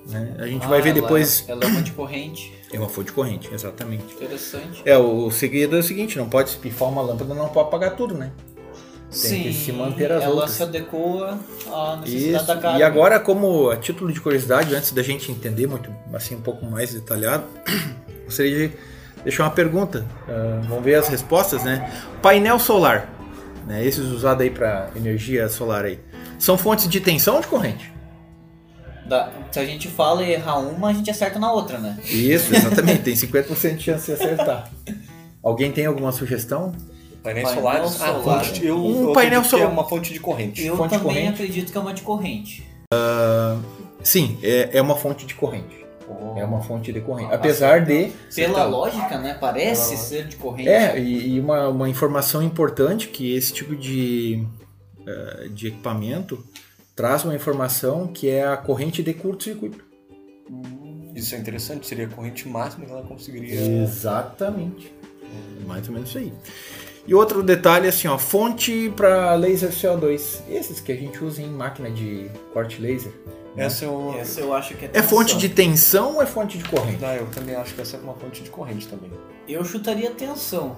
né? 0.10 0.36
A 0.40 0.48
gente 0.48 0.66
vai 0.68 0.80
Ah, 0.80 0.82
ver 0.84 0.90
ela- 0.92 1.02
depois. 1.02 1.44
Ela 1.48 1.64
é 1.64 1.68
uma 1.68 1.82
de 1.82 1.92
corrente. 1.92 2.54
É 2.72 2.78
uma 2.80 2.90
fonte 2.90 3.08
de 3.08 3.12
corrente, 3.14 3.50
exatamente. 3.54 4.14
Interessante. 4.14 4.82
É, 4.86 4.98
o 4.98 5.30
segredo 5.32 5.76
é 5.76 5.80
o 5.80 5.84
seguinte, 5.84 6.18
não 6.18 6.28
pode 6.30 6.50
se 6.50 6.58
pifar 6.58 6.90
uma 6.90 7.02
lâmpada, 7.02 7.34
não 7.34 7.48
pode 7.50 7.68
apagar 7.68 7.96
tudo, 7.96 8.14
né? 8.14 8.32
Sim, 9.10 9.44
que 9.44 9.54
se 9.54 9.72
manter 9.72 10.12
as 10.12 10.22
ela 10.24 10.34
outras. 10.36 10.52
se 10.52 10.64
adequa 10.64 11.40
à 11.72 11.96
necessidade 12.02 12.36
Isso. 12.36 12.46
da 12.48 12.58
carga. 12.58 12.80
E 12.80 12.84
agora, 12.84 13.20
como 13.20 13.70
a 13.70 13.78
título 13.78 14.12
de 14.12 14.20
curiosidade, 14.20 14.76
antes 14.76 14.92
da 14.92 15.02
gente 15.02 15.32
entender 15.32 15.66
muito 15.66 15.90
assim 16.14 16.36
um 16.36 16.42
pouco 16.42 16.66
mais 16.66 16.94
detalhado, 16.94 17.46
gostaria 18.26 18.68
de 18.68 18.74
deixar 19.24 19.44
uma 19.46 19.52
pergunta. 19.52 20.06
Ah, 20.28 20.62
vamos 20.68 20.84
ver 20.84 20.96
as 20.96 21.08
respostas, 21.08 21.64
né? 21.64 21.90
Painel 22.22 22.60
solar, 22.60 23.10
né? 23.66 23.84
Esses 23.86 24.06
usados 24.08 24.42
aí 24.44 24.50
para 24.50 24.90
energia 24.96 25.48
solar 25.48 25.86
aí, 25.86 26.00
são 26.38 26.58
fontes 26.58 26.88
de 26.90 27.00
tensão 27.00 27.36
ou 27.36 27.42
de 27.42 27.48
corrente? 27.48 27.94
Da- 29.06 29.32
se 29.54 29.60
a 29.60 29.66
gente 29.66 29.88
fala 29.88 30.22
e 30.22 30.34
errar 30.34 30.60
uma, 30.60 30.90
a 30.90 30.94
gente 30.94 31.10
acerta 31.10 31.40
na 31.40 31.50
outra, 31.50 31.78
né? 31.78 31.98
Isso, 32.04 32.54
exatamente. 32.54 33.04
tem 33.04 33.14
50% 33.16 33.78
de 33.78 33.84
chance 33.84 34.06
de 34.06 34.12
acertar. 34.22 34.70
Alguém 35.42 35.72
tem 35.72 35.86
alguma 35.86 36.12
sugestão? 36.12 36.74
Painéis 37.28 37.46
Painel 37.48 37.62
solares. 37.64 38.02
Ah, 38.02 38.22
solar. 38.22 38.46
fonte 38.46 38.66
eu, 38.66 38.78
Um 38.78 39.04
eu 39.10 39.14
painel 39.14 39.42
é 39.42 39.44
solar. 39.44 39.70
uma 39.70 39.84
fonte 39.88 40.14
de 40.14 40.20
corrente. 40.20 40.64
Eu 40.66 40.78
Fonte 40.78 40.92
de 40.94 40.98
também 41.00 41.16
corrente? 41.16 41.34
acredito 41.34 41.72
que 41.72 41.78
é 41.78 41.82
uma 41.82 41.94
de 41.94 42.02
corrente. 42.02 42.68
Sim, 44.04 44.38
é, 44.42 44.70
é 44.78 44.82
uma 44.82 44.96
fonte 44.96 45.26
de 45.26 45.34
corrente. 45.36 45.86
Oh. 46.10 46.38
É 46.40 46.46
uma 46.46 46.62
fonte 46.62 46.94
de 46.94 47.02
corrente. 47.02 47.34
Apesar 47.34 47.82
de 47.84 48.14
Pela 48.34 48.50
Então, 48.52 48.70
lógica, 48.70 49.18
né? 49.18 49.38
Parece 49.40 49.94
ela- 49.96 50.04
ser 50.04 50.28
de 50.28 50.38
corrente. 50.38 50.70
É, 50.70 50.98
e, 50.98 51.34
e 51.36 51.40
uma, 51.42 51.68
uma 51.68 51.90
informação 51.90 52.42
importante 52.42 53.10
que 53.10 53.36
esse 53.36 53.52
tipo 53.52 53.76
de, 53.76 54.42
eh, 55.06 55.50
de 55.52 55.68
equipamento 55.68 56.42
traz 56.96 57.26
uma 57.26 57.36
informação 57.36 58.08
que 58.08 58.30
é 58.30 58.48
a 58.48 58.56
corrente 58.56 59.04
de 59.04 59.14
curto-circuito. 59.14 59.84
Isso 61.14 61.36
é 61.36 61.38
interessante, 61.40 61.86
seria 61.86 62.06
a 62.06 62.10
corrente 62.10 62.48
máxima 62.48 62.86
que 62.86 62.92
ela 62.92 63.02
conseguiria. 63.04 63.60
Exatamente. 63.84 64.94
Mais 65.66 65.86
ou 65.90 65.94
menos 65.94 66.08
isso 66.10 66.20
aí. 66.20 66.32
E 67.08 67.16
outro 67.16 67.42
detalhe 67.42 67.88
assim, 67.88 68.08
ó, 68.08 68.18
fonte 68.18 68.92
para 68.96 69.34
laser 69.36 69.72
CO2. 69.72 70.42
Esses 70.50 70.80
que 70.82 70.92
a 70.92 70.96
gente 70.96 71.24
usa 71.24 71.42
em 71.42 71.50
máquina 71.50 71.90
de 71.90 72.30
corte 72.54 72.82
laser. 72.82 73.12
Essa 73.56 73.86
é 73.86 73.88
uma. 73.88 74.18
Essa 74.20 74.42
eu 74.42 74.54
acho 74.54 74.76
que 74.76 74.86
é 74.86 74.90
É 74.94 75.02
fonte 75.02 75.34
tensão. 75.34 75.40
de 75.40 75.50
tensão 75.50 76.16
ou 76.16 76.22
é 76.22 76.26
fonte 76.26 76.58
de 76.58 76.64
corrente? 76.66 77.02
Não, 77.02 77.14
eu 77.14 77.26
também 77.28 77.56
acho 77.56 77.74
que 77.74 77.82
essa 77.82 77.98
é 77.98 78.00
uma 78.00 78.14
fonte 78.14 78.44
de 78.44 78.50
corrente 78.50 78.88
também. 78.88 79.10
Eu 79.48 79.64
chutaria 79.66 80.12
tensão. 80.12 80.76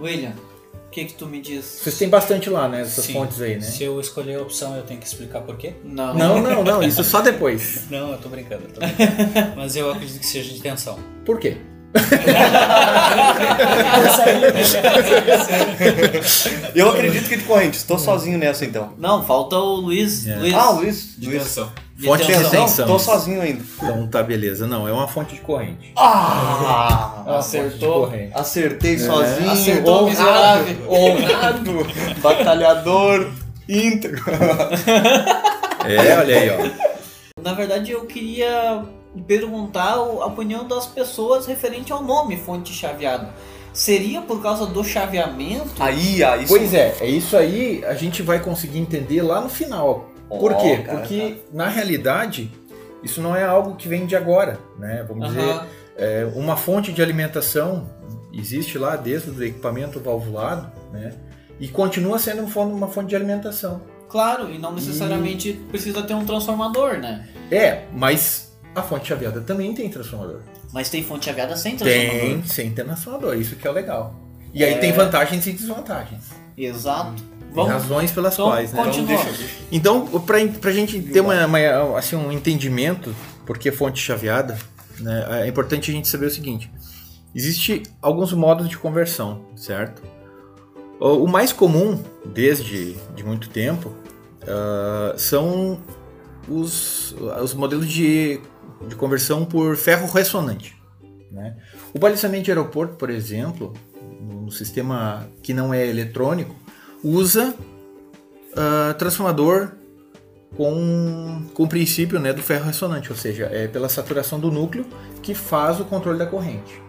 William, 0.00 0.32
o 0.74 0.90
que 0.90 1.04
que 1.04 1.14
tu 1.14 1.26
me 1.26 1.40
diz? 1.40 1.64
Vocês 1.82 1.96
têm 1.98 2.08
bastante 2.08 2.50
lá, 2.50 2.68
né? 2.68 2.80
Essas 2.80 3.04
Sim. 3.04 3.12
fontes 3.12 3.40
aí, 3.40 3.54
né? 3.56 3.60
Se 3.60 3.84
eu 3.84 4.00
escolher 4.00 4.36
a 4.38 4.42
opção, 4.42 4.74
eu 4.76 4.82
tenho 4.82 4.98
que 4.98 5.06
explicar 5.06 5.42
por 5.42 5.56
quê? 5.56 5.74
Não. 5.84 6.14
Não, 6.14 6.40
não, 6.42 6.64
não. 6.64 6.82
Isso 6.82 7.04
só 7.04 7.20
depois. 7.20 7.84
Não, 7.90 8.10
eu 8.12 8.18
tô 8.18 8.28
brincando. 8.28 8.64
Eu 8.64 8.72
tô 8.72 8.80
brincando. 8.84 9.54
Mas 9.56 9.76
eu 9.76 9.90
acredito 9.90 10.18
que 10.18 10.26
seja 10.26 10.52
de 10.52 10.60
tensão. 10.60 10.98
Por 11.24 11.38
quê? 11.38 11.58
Eu 16.74 16.90
acredito 16.90 17.28
que 17.28 17.34
é 17.34 17.36
de 17.38 17.44
corrente, 17.44 17.76
estou 17.76 17.98
sozinho 17.98 18.38
nessa 18.38 18.64
então. 18.64 18.92
Não, 18.98 19.24
falta 19.24 19.56
o 19.56 19.76
Luiz. 19.76 20.26
É. 20.26 20.36
Luiz. 20.36 20.54
Ah, 20.54 20.70
Luiz. 20.70 21.14
De 21.16 21.26
Luiz. 21.28 21.42
tensão. 21.42 21.70
fonte 22.04 22.26
de 22.26 22.50
tensão. 22.50 22.86
Tô 22.86 22.98
sozinho 22.98 23.40
ainda. 23.40 23.62
Então 23.76 24.06
tá, 24.08 24.22
beleza. 24.22 24.66
Não, 24.66 24.86
é 24.86 24.92
uma 24.92 25.08
fonte 25.08 25.34
de 25.34 25.40
corrente. 25.40 25.92
Ah! 25.96 27.24
É 27.26 27.36
Acertou. 27.36 28.06
corrente. 28.06 28.32
Acertei 28.34 28.98
sozinho. 28.98 29.50
Acertou, 29.50 30.04
honrado, 30.04 30.64
miserável. 30.64 30.90
honrado, 30.90 31.86
batalhador, 32.22 33.30
íntegro. 33.68 34.22
É, 35.84 36.18
olha 36.18 36.36
aí, 36.36 36.50
ó. 36.50 36.86
Na 37.42 37.54
verdade, 37.54 37.92
eu 37.92 38.04
queria 38.06 38.82
perguntar 39.22 39.94
a 39.94 40.26
opinião 40.26 40.66
das 40.66 40.86
pessoas 40.86 41.46
referente 41.46 41.92
ao 41.92 42.02
nome 42.02 42.36
fonte 42.36 42.72
chaveada. 42.72 43.34
Seria 43.72 44.22
por 44.22 44.42
causa 44.42 44.64
do 44.64 44.82
chaveamento? 44.82 45.70
Aí, 45.78 46.24
ah, 46.24 46.36
isso. 46.36 46.48
Pois 46.48 46.72
é, 46.72 46.96
é 47.00 47.06
isso 47.06 47.36
aí 47.36 47.84
a 47.84 47.94
gente 47.94 48.22
vai 48.22 48.40
conseguir 48.40 48.78
entender 48.78 49.20
lá 49.20 49.40
no 49.40 49.50
final. 49.50 50.10
Por 50.28 50.56
quê? 50.56 50.78
cara, 50.78 50.98
Porque 50.98 51.42
na 51.52 51.68
realidade 51.68 52.50
isso 53.02 53.20
não 53.20 53.36
é 53.36 53.44
algo 53.44 53.76
que 53.76 53.86
vem 53.86 54.06
de 54.06 54.16
agora, 54.16 54.58
né? 54.78 55.04
Vamos 55.06 55.28
dizer, 55.28 55.60
é, 55.96 56.26
uma 56.34 56.56
fonte 56.56 56.92
de 56.92 57.02
alimentação 57.02 57.88
existe 58.32 58.78
lá 58.78 58.96
desde 58.96 59.30
o 59.30 59.44
equipamento 59.44 60.00
valvulado, 60.00 60.70
né? 60.92 61.14
E 61.60 61.68
continua 61.68 62.18
sendo 62.18 62.42
um 62.42 62.62
uma 62.62 62.88
fonte 62.88 63.08
de 63.08 63.16
alimentação. 63.16 63.80
Claro, 64.08 64.50
e 64.50 64.58
não 64.58 64.72
necessariamente 64.72 65.52
precisa 65.68 66.02
ter 66.02 66.14
um 66.14 66.24
transformador, 66.24 66.98
né? 66.98 67.28
É, 67.50 67.84
mas 67.92 68.45
a 68.76 68.82
fonte 68.82 69.08
chaveada 69.08 69.40
também 69.40 69.74
tem 69.74 69.88
transformador. 69.88 70.40
Mas 70.72 70.88
tem 70.90 71.02
fonte 71.02 71.24
chaveada 71.24 71.56
sem 71.56 71.76
transformador. 71.76 72.20
Tem, 72.20 72.44
sem 72.44 72.70
transformador, 72.70 73.34
isso 73.36 73.56
que 73.56 73.66
é 73.66 73.70
o 73.70 73.72
legal. 73.72 74.14
E 74.52 74.62
aí 74.62 74.74
É. 74.74 74.78
tem 74.78 74.92
vantagens 74.92 75.46
e 75.46 75.52
desvantagens. 75.52 76.24
Exato. 76.56 77.22
Vamos, 77.52 77.72
razões 77.72 78.12
pelas 78.12 78.34
então, 78.34 78.46
quais, 78.50 78.72
né? 78.72 78.82
continua. 78.84 79.18
Então, 79.72 80.06
pra, 80.20 80.38
pra 80.60 80.70
gente 80.72 81.00
ter 81.00 81.20
uma, 81.20 81.46
uma- 81.46 81.98
assim, 81.98 82.14
um 82.16 82.30
entendimento 82.30 83.14
por 83.46 83.56
que 83.58 83.72
fonte 83.72 83.98
chaveada, 83.98 84.58
né, 85.00 85.44
é 85.44 85.48
importante 85.48 85.90
a 85.90 85.94
gente 85.94 86.06
saber 86.08 86.26
o 86.26 86.30
seguinte. 86.30 86.70
Existe 87.34 87.82
alguns 88.02 88.32
modos 88.34 88.68
de 88.68 88.76
conversão, 88.76 89.42
certo? 89.56 90.02
O, 91.00 91.26
mais 91.26 91.52
comum, 91.52 92.02
desde 92.24 92.94
de 93.14 93.22
muito 93.24 93.48
tempo, 93.50 93.92
ah, 94.46 95.14
são 95.16 95.80
os, 96.48 97.14
os 97.42 97.54
modelos 97.54 97.88
de, 97.88 98.40
de 98.88 98.94
conversão 98.94 99.44
por 99.44 99.76
ferro 99.76 100.06
ressonante. 100.10 100.76
Né? 101.30 101.56
O 101.92 101.98
balizamento 101.98 102.44
de 102.44 102.50
aeroporto, 102.50 102.94
por 102.94 103.10
exemplo, 103.10 103.72
no 104.20 104.50
sistema 104.50 105.28
que 105.42 105.52
não 105.52 105.72
é 105.72 105.86
eletrônico, 105.86 106.54
usa 107.02 107.54
ah, 108.56 108.94
transformador 108.98 109.72
com, 110.56 111.44
com 111.52 111.64
o 111.64 111.68
princípio 111.68 112.18
né, 112.18 112.32
do 112.32 112.42
ferro 112.42 112.64
ressonante, 112.64 113.10
ou 113.10 113.16
seja, 113.16 113.50
é 113.52 113.68
pela 113.68 113.88
saturação 113.88 114.40
do 114.40 114.50
núcleo 114.50 114.86
que 115.22 115.34
faz 115.34 115.78
o 115.78 115.84
controle 115.84 116.18
da 116.18 116.26
corrente. 116.26 116.80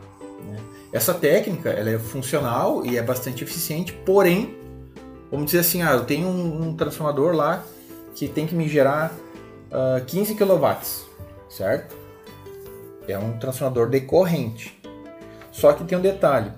né? 0.45 0.58
Essa 0.93 1.13
técnica 1.13 1.69
ela 1.69 1.89
é 1.89 2.00
funcional 2.00 2.86
e 2.86 2.97
é 2.97 3.02
bastante 3.02 3.43
eficiente, 3.43 3.91
porém, 4.06 4.56
vamos 5.30 5.47
dizer 5.47 5.60
assim, 5.60 5.82
ah, 5.82 5.91
eu 5.91 6.06
tenho 6.06 6.28
um, 6.28 6.69
um 6.69 6.73
transformador 6.73 7.36
lá 7.36 7.63
que 8.15 8.28
tem 8.28 8.47
que 8.47 8.56
me 8.56 8.69
gerar 8.69 9.13
ah, 9.69 10.02
15 10.06 10.36
kW, 10.36 11.06
certo? 11.57 11.95
É 13.07 13.17
um 13.17 13.37
transformador 13.37 13.89
de 13.89 14.01
corrente. 14.01 14.79
Só 15.51 15.73
que 15.73 15.83
tem 15.83 15.97
um 15.97 16.01
detalhe: 16.01 16.51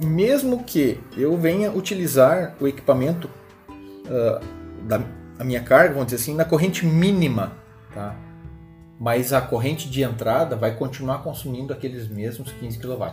mesmo 0.00 0.64
que 0.64 1.00
eu 1.16 1.36
venha 1.36 1.70
utilizar 1.70 2.54
o 2.60 2.66
equipamento 2.66 3.28
ah, 4.08 4.40
da 4.82 5.00
a 5.38 5.44
minha 5.44 5.60
carga, 5.60 5.92
vamos 5.92 6.06
dizer 6.06 6.22
assim, 6.22 6.34
na 6.34 6.46
corrente 6.46 6.86
mínima, 6.86 7.52
tá? 7.92 8.16
Mas 8.98 9.34
a 9.34 9.40
corrente 9.42 9.90
de 9.90 10.02
entrada 10.02 10.56
vai 10.56 10.74
continuar 10.74 11.18
consumindo 11.22 11.74
aqueles 11.74 12.08
mesmos 12.08 12.50
15 12.52 12.78
kW. 12.78 13.04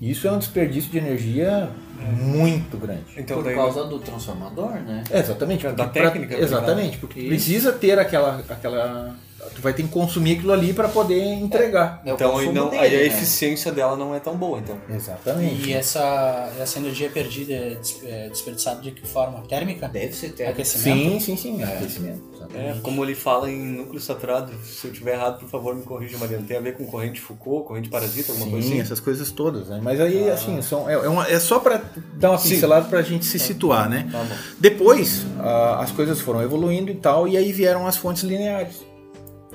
Isso 0.00 0.28
é 0.28 0.32
um 0.32 0.38
desperdício 0.38 0.90
de 0.90 0.96
energia 0.98 1.68
muito 2.16 2.78
grande. 2.78 3.02
Então, 3.16 3.38
Por 3.38 3.44
daí, 3.44 3.54
causa 3.56 3.84
do 3.84 3.98
transformador, 3.98 4.74
né? 4.74 5.02
É, 5.10 5.18
exatamente. 5.18 5.66
Da 5.72 5.88
técnica, 5.88 6.36
pra- 6.36 6.44
exatamente, 6.44 6.98
porque 6.98 7.20
tu 7.20 7.26
precisa 7.26 7.72
ter 7.72 7.98
aquela, 7.98 8.38
aquela. 8.48 9.16
Tu 9.54 9.60
vai 9.62 9.72
ter 9.72 9.82
que 9.82 9.88
consumir 9.88 10.36
aquilo 10.36 10.52
ali 10.52 10.72
para 10.72 10.88
poder 10.88 11.22
entregar. 11.34 12.02
É 12.04 12.12
o 12.12 12.14
então 12.14 12.38
aí, 12.38 12.52
não, 12.52 12.68
dele, 12.68 12.82
aí 12.82 12.94
a 12.94 12.98
né? 12.98 13.06
eficiência 13.06 13.72
dela 13.72 13.96
não 13.96 14.14
é 14.14 14.20
tão 14.20 14.36
boa, 14.36 14.58
então. 14.58 14.76
Exatamente. 14.88 15.68
E 15.68 15.72
essa, 15.72 16.52
essa 16.58 16.78
energia 16.78 17.10
perdida 17.10 17.52
é 17.54 17.78
é 18.04 18.28
desperdiçada 18.28 18.80
de 18.80 18.90
que 18.90 19.06
forma? 19.06 19.42
Térmica? 19.48 19.88
Deve 19.88 20.12
ser 20.14 20.28
técnico. 20.30 20.50
Aquecimento? 20.52 21.10
Sim, 21.10 21.20
sim, 21.20 21.36
sim. 21.36 21.62
Aquecimento. 21.62 22.30
É, 22.54 22.74
como 22.82 23.04
ele 23.04 23.14
fala 23.14 23.50
em 23.50 23.58
núcleo 23.58 24.00
saturado, 24.00 24.52
se 24.64 24.86
eu 24.86 24.92
tiver 24.92 25.12
errado, 25.14 25.38
por 25.38 25.48
favor, 25.48 25.74
me 25.74 25.82
corrija, 25.82 26.16
Mariano. 26.18 26.44
Tem 26.46 26.56
a 26.56 26.60
ver 26.60 26.76
com 26.76 26.84
corrente 26.86 27.20
Foucault, 27.20 27.66
corrente 27.68 27.88
parasita, 27.88 28.32
alguma 28.32 28.50
coisa 28.50 28.66
Sim, 28.66 28.74
assim? 28.74 28.80
essas 28.82 29.00
coisas 29.00 29.30
todas, 29.30 29.68
né? 29.68 29.80
Mas 29.82 30.00
aí, 30.00 30.28
assim, 30.30 30.60
são, 30.62 30.88
é, 30.88 30.94
é, 30.94 31.08
uma- 31.08 31.28
é 31.28 31.38
só 31.38 31.58
para 31.60 31.82
dar 32.14 32.30
uma 32.30 32.38
pincelada 32.38 32.86
para 32.88 32.98
a 33.00 33.02
gente 33.02 33.24
se 33.26 33.38
situar, 33.38 33.88
né? 33.88 34.08
Tá 34.10 34.18
bom. 34.18 34.34
Depois, 34.58 35.24
ah, 35.38 35.80
as 35.80 35.90
coisas 35.92 36.20
foram 36.20 36.42
evoluindo 36.42 36.90
e 36.90 36.94
tal, 36.96 37.28
e 37.28 37.36
aí 37.36 37.52
vieram 37.52 37.86
as 37.86 37.96
fontes 37.96 38.22
lineares. 38.22 38.89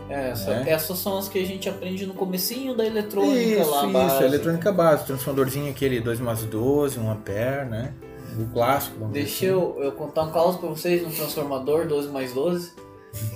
É, 0.10 0.30
essa- 0.32 0.52
É. 0.52 0.70
Essas 0.70 1.00
são 1.00 1.18
as 1.18 1.28
que 1.28 1.40
a 1.40 1.46
gente 1.46 1.68
aprende 1.68 2.06
no 2.06 2.14
comecinho 2.14 2.76
da 2.76 2.86
eletrônica 2.86 3.40
Isso, 3.40 3.70
lá, 3.72 3.84
isso, 3.84 3.92
base. 3.94 4.24
eletrônica 4.24 4.72
base, 4.72 5.06
transformadorzinho 5.06 5.70
aquele 5.72 6.00
2 6.00 6.20
mais 6.20 6.44
12, 6.44 7.00
1 7.00 7.10
ampere, 7.12 7.66
né? 7.70 7.94
O 8.40 8.46
clássico, 8.54 9.06
Deixa 9.06 9.34
assim. 9.36 9.46
eu, 9.46 9.78
eu 9.82 9.92
contar 9.94 10.24
um 10.24 10.32
caos 10.32 10.58
pra 10.58 10.68
vocês 10.70 11.02
no 11.02 11.10
transformador 11.10 11.88
12 11.88 12.10
mais 12.10 12.34
12 12.34 12.74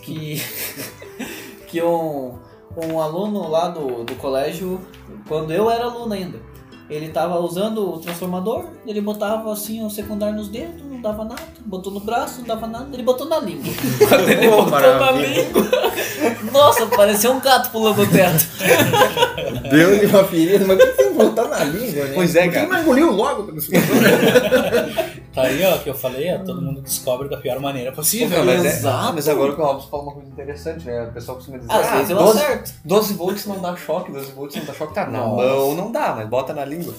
que, 0.04 0.42
que 1.68 1.82
um, 1.82 2.38
um 2.76 3.00
aluno 3.00 3.48
lá 3.50 3.70
do, 3.70 4.04
do 4.04 4.16
colégio, 4.16 4.80
quando 5.28 5.52
eu 5.52 5.70
era 5.72 5.86
aluno 5.86 6.14
ainda, 6.14 6.40
ele 6.90 7.10
tava 7.10 7.40
usando 7.40 7.94
o 7.94 8.00
transformador, 8.00 8.66
ele 8.86 9.00
botava 9.00 9.52
assim 9.52 9.86
o 9.86 9.90
secundário 9.90 10.36
nos 10.36 10.50
dedos, 10.50 10.82
não 11.00 11.12
dava 11.12 11.24
nada, 11.24 11.42
botou 11.66 11.94
no 11.94 12.00
braço, 12.02 12.40
não 12.42 12.48
dava 12.48 12.68
nada, 12.68 12.88
ele 12.94 13.04
botou 13.04 13.28
na 13.28 13.40
língua. 13.40 13.74
Quando 14.08 14.30
ele 14.30 14.48
Oh, 14.48 14.52
botou 14.64 14.66
na 14.80 15.00
maravilha. 15.00 15.28
língua, 15.44 15.70
nossa, 16.52 16.86
parecia 16.88 17.32
um 17.32 17.40
gato 17.40 17.72
pulando 17.72 18.04
no 18.06 18.12
teto. 18.12 18.46
Deu-lhe 19.70 20.06
uma 20.06 20.24
ferida, 20.26 20.66
mas 20.66 20.78
por 20.78 20.88
que 20.88 20.94
tem 20.98 21.08
que 21.10 21.14
botar 21.18 21.46
na 21.48 21.64
língua, 21.64 22.06
né? 22.06 22.12
Pois 22.16 22.36
é, 22.36 22.44
Por 22.44 22.50
que 22.54 22.56
cara. 22.60 22.68
não 22.68 22.82
engoliu 22.82 23.12
logo 23.12 23.44
o? 23.44 23.56
Tá 25.34 25.44
aí, 25.44 25.64
ó, 25.64 25.78
que 25.78 25.90
eu 25.90 25.94
falei, 25.94 26.34
ó, 26.34 26.40
todo 26.40 26.60
mundo 26.62 26.82
descobre 26.82 27.30
da 27.30 27.38
pior 27.38 27.60
maneira 27.60 27.92
possível. 27.92 28.40
Pô, 28.40 28.46
mas, 28.46 28.66
é, 28.66 28.68
Exato. 28.68 29.14
mas 29.14 29.30
agora 29.30 29.54
que 29.54 29.62
o 29.62 29.64
Robson 29.64 29.88
fala 29.88 30.04
uma 30.04 30.12
coisa 30.14 30.28
interessante, 30.28 30.86
né? 30.86 31.04
O 31.04 31.14
pessoal 31.14 31.38
costuma 31.38 31.58
dizer, 31.60 31.72
Às 31.72 31.88
ah, 31.88 31.96
vezes 31.96 32.10
eu 32.10 32.18
12, 32.18 32.38
acerto. 32.40 32.72
12 32.84 33.14
volts 33.14 33.46
não 33.46 33.60
dá 33.60 33.76
choque, 33.76 34.12
12 34.12 34.32
volts 34.32 34.56
não 34.58 34.66
dá 34.66 34.74
choque. 34.74 34.94
Tá, 34.96 35.06
na 35.06 35.20
Nossa. 35.20 35.44
mão 35.48 35.76
não 35.76 35.92
dá, 35.92 36.14
mas 36.18 36.28
bota 36.28 36.52
na 36.54 36.66
língua. 36.66 36.94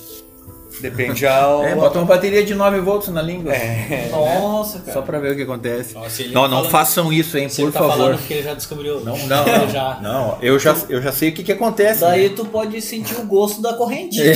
Depende 0.81 1.27
ao... 1.27 1.65
É, 1.65 1.75
bota 1.75 1.99
uma 1.99 2.07
bateria 2.07 2.43
de 2.45 2.55
9 2.55 2.81
volts 2.81 3.09
na 3.09 3.21
língua. 3.23 3.53
É, 3.53 4.09
Nossa, 4.11 4.79
cara. 4.81 4.93
Só 4.93 5.03
pra 5.03 5.19
ver 5.19 5.33
o 5.33 5.37
que 5.37 5.43
acontece. 5.43 5.95
Ele 6.19 6.33
Não, 6.35 6.43
tá 6.43 6.49
não 6.49 6.57
falando- 6.59 6.71
façam 6.71 7.13
isso, 7.13 7.37
hein, 7.37 7.49
se 7.49 7.57
por 7.57 7.63
ele 7.65 7.73
tá 7.73 7.79
favor. 7.81 8.17
porque 8.17 8.35
ele 8.35 8.43
já 8.43 8.55
descobriu. 8.55 9.01
Não, 9.01 9.17
não, 9.29 9.45
não. 9.47 9.69
já. 9.69 9.99
Não, 10.03 10.39
eu 10.41 10.59
já, 10.59 10.77
eu 10.89 11.03
já 11.03 11.13
sei 11.13 11.29
o 11.29 11.33
que, 11.33 11.43
que 11.43 11.53
acontece. 11.53 12.01
Daí 12.01 12.31
tu 12.31 12.45
pode 12.45 12.81
sentir 12.81 13.15
o 13.17 13.25
gosto 13.27 13.61
da 13.63 13.75
corrente. 13.75 14.21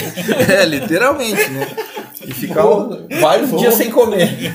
É, 0.48 0.64
literalmente, 0.66 1.48
né? 1.50 1.66
E 2.26 2.32
ficar 2.32 2.64
o- 2.66 3.06
vários 3.20 3.50
dias 3.58 3.74
sem 3.74 3.90
comer. 3.90 4.28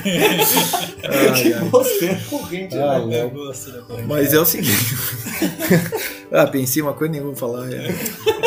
Ai, 1.02 1.52
ai. 1.52 1.68
Você 1.70 2.16
corrente, 2.28 2.76
Ah, 2.76 2.98
né? 3.06 3.26
Gosto 3.32 3.70
da 3.72 3.80
corrente. 3.82 4.06
Mas 4.08 4.32
é 4.32 4.38
o 4.38 4.44
seguinte. 4.44 4.94
ah, 6.32 6.46
pensei 6.46 6.82
uma 6.82 6.92
coisa 6.92 7.12
nenhuma 7.12 7.34
falar. 7.34 7.72
É. 7.72 7.92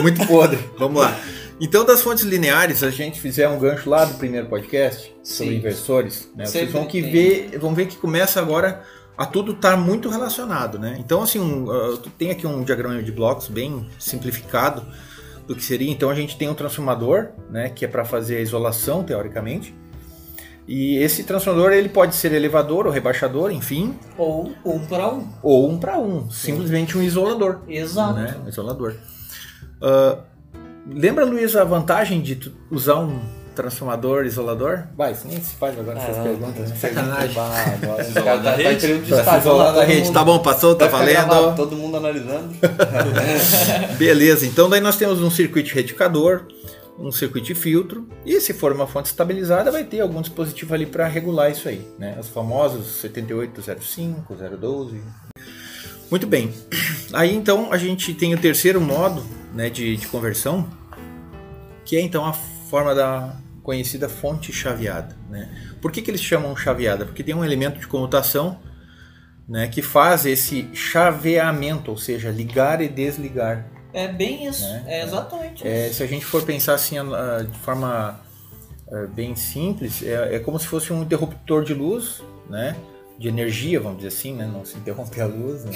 Muito 0.01 0.25
podre. 0.27 0.59
Vamos 0.77 1.01
lá. 1.01 1.17
Então, 1.59 1.85
das 1.85 2.01
fontes 2.01 2.23
lineares, 2.23 2.83
a 2.83 2.89
gente 2.89 3.19
fizer 3.21 3.47
um 3.47 3.59
gancho 3.59 3.89
lá 3.89 4.05
do 4.05 4.15
primeiro 4.15 4.47
podcast 4.47 5.15
sobre 5.23 5.53
Sim. 5.53 5.57
inversores. 5.59 6.29
Né? 6.35 6.45
Vocês 6.45 6.71
vão, 6.71 6.85
que 6.85 7.01
tem. 7.01 7.11
ver, 7.11 7.59
vão 7.59 7.73
ver 7.73 7.87
que 7.87 7.95
começa 7.95 8.39
agora 8.39 8.83
a 9.17 9.25
tudo 9.25 9.51
estar 9.51 9.77
muito 9.77 10.09
relacionado. 10.09 10.79
Né? 10.79 10.97
Então, 10.99 11.21
assim, 11.21 11.39
um, 11.39 11.65
uh, 11.65 11.97
tem 12.17 12.31
aqui 12.31 12.47
um 12.47 12.63
diagrama 12.63 13.01
de 13.01 13.11
blocos 13.11 13.47
bem 13.47 13.87
simplificado 13.99 14.83
do 15.47 15.55
que 15.55 15.63
seria. 15.63 15.91
Então, 15.91 16.09
a 16.09 16.15
gente 16.15 16.37
tem 16.37 16.49
um 16.49 16.55
transformador, 16.55 17.29
né, 17.49 17.69
que 17.69 17.85
é 17.85 17.87
para 17.87 18.03
fazer 18.03 18.37
a 18.37 18.41
isolação, 18.41 19.03
teoricamente. 19.03 19.75
E 20.67 20.97
esse 20.97 21.23
transformador 21.23 21.73
ele 21.73 21.89
pode 21.89 22.15
ser 22.15 22.31
elevador 22.31 22.87
ou 22.87 22.91
rebaixador, 22.91 23.51
enfim, 23.51 23.99
Ou 24.17 24.53
um 24.65 24.79
para 24.85 25.13
um. 25.13 25.27
ou 25.43 25.69
um 25.69 25.77
para 25.77 25.99
um, 25.99 26.31
simplesmente 26.31 26.97
um 26.97 27.03
isolador, 27.03 27.59
Exato. 27.67 28.13
né? 28.13 28.37
Um 28.45 28.47
isolador. 28.47 28.95
Ah, 29.81 30.19
lembra, 30.87 31.25
Luiz, 31.25 31.55
a 31.55 31.63
vantagem 31.63 32.21
de 32.21 32.35
tu 32.35 32.51
usar 32.71 32.99
um 32.99 33.19
transformador 33.55 34.25
isolador? 34.25 34.83
Vai, 34.97 35.15
nem 35.25 35.39
se 35.41 35.55
faz 35.55 35.77
agora 35.77 35.99
essas 35.99 36.17
Ah, 36.17 36.23
perguntas. 36.23 36.69
né? 36.71 36.75
Sacanagem. 36.75 37.35
Cara 38.23 38.39
tá, 38.41 38.53
tá 38.53 38.73
em 38.73 38.79
período 38.79 39.01
de 39.03 39.07
Pra 39.09 39.15
se 39.17 39.21
estágio. 39.21 39.39
isolar 39.41 39.65
lá, 39.67 39.71
da 39.73 39.79
todo 39.81 39.89
rede. 39.93 40.11
Tá 40.11 40.23
bom, 40.23 40.39
passou, 40.39 40.75
tá 40.75 40.87
valendo. 40.87 41.13
gravado, 41.13 41.55
todo 41.55 41.75
mundo 41.75 41.97
analisando. 41.97 42.49
Beleza, 43.97 44.45
então 44.45 44.69
daí 44.69 44.81
nós 44.81 44.95
temos 44.97 45.21
um 45.21 45.29
circuito 45.29 45.73
retificador, 45.73 46.47
um 46.99 47.11
circuito 47.11 47.45
de 47.47 47.55
filtro, 47.55 48.07
e 48.25 48.39
se 48.39 48.53
for 48.53 48.71
uma 48.71 48.87
fonte 48.87 49.05
estabilizada, 49.07 49.71
vai 49.71 49.83
ter 49.83 49.99
algum 50.01 50.21
dispositivo 50.21 50.73
ali 50.73 50.85
para 50.87 51.05
regular 51.07 51.51
isso 51.51 51.67
aí, 51.67 51.87
né? 51.99 52.17
Os 52.19 52.29
famosos 52.29 52.87
7805, 53.01 54.35
012. 54.59 54.99
Muito 56.09 56.27
bem. 56.27 56.51
Aí 57.13 57.33
então 57.35 57.71
a 57.71 57.77
gente 57.77 58.13
tem 58.13 58.33
o 58.33 58.37
terceiro 58.37 58.79
modo 58.81 59.23
né, 59.53 59.69
de, 59.69 59.95
de 59.95 60.07
conversão, 60.07 60.67
que 61.85 61.95
é 61.95 62.01
então 62.01 62.25
a 62.25 62.33
forma 62.33 62.93
da 62.95 63.35
conhecida 63.61 64.09
fonte 64.09 64.51
chaveada. 64.51 65.15
Né? 65.29 65.49
Por 65.81 65.91
que, 65.91 66.01
que 66.01 66.11
eles 66.11 66.21
chamam 66.21 66.55
chaveada? 66.55 67.05
Porque 67.05 67.23
tem 67.23 67.33
um 67.33 67.45
elemento 67.45 67.79
de 67.79 67.87
comutação 67.87 68.59
né, 69.47 69.67
que 69.67 69.81
faz 69.81 70.25
esse 70.25 70.69
chaveamento, 70.73 71.91
ou 71.91 71.97
seja, 71.97 72.29
ligar 72.29 72.81
e 72.81 72.87
desligar. 72.89 73.65
É 73.93 74.07
bem 74.07 74.47
isso. 74.47 74.63
Né? 74.63 74.83
É 74.87 75.03
exatamente 75.03 75.67
É, 75.67 75.87
isso. 75.87 75.97
se 75.97 76.03
a 76.03 76.07
gente 76.07 76.25
for 76.25 76.43
pensar 76.43 76.73
assim 76.73 76.95
de 77.49 77.57
forma 77.59 78.19
ah, 78.91 79.07
bem 79.13 79.35
simples, 79.35 80.03
é, 80.03 80.35
é 80.35 80.39
como 80.39 80.59
se 80.59 80.67
fosse 80.67 80.91
um 80.91 81.01
interruptor 81.03 81.63
de 81.63 81.73
luz, 81.73 82.21
né? 82.49 82.75
De 83.17 83.27
energia, 83.27 83.79
vamos 83.79 83.97
dizer 83.97 84.09
assim, 84.09 84.33
né? 84.33 84.49
Não 84.51 84.65
se 84.65 84.75
interromper 84.75 85.21
a 85.21 85.25
luz, 85.27 85.63
né? 85.65 85.71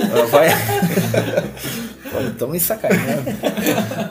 Ah, 0.00 0.24
vai. 0.30 0.48
Estão 2.28 2.48
me 2.48 2.60
sacaneando. 2.60 3.24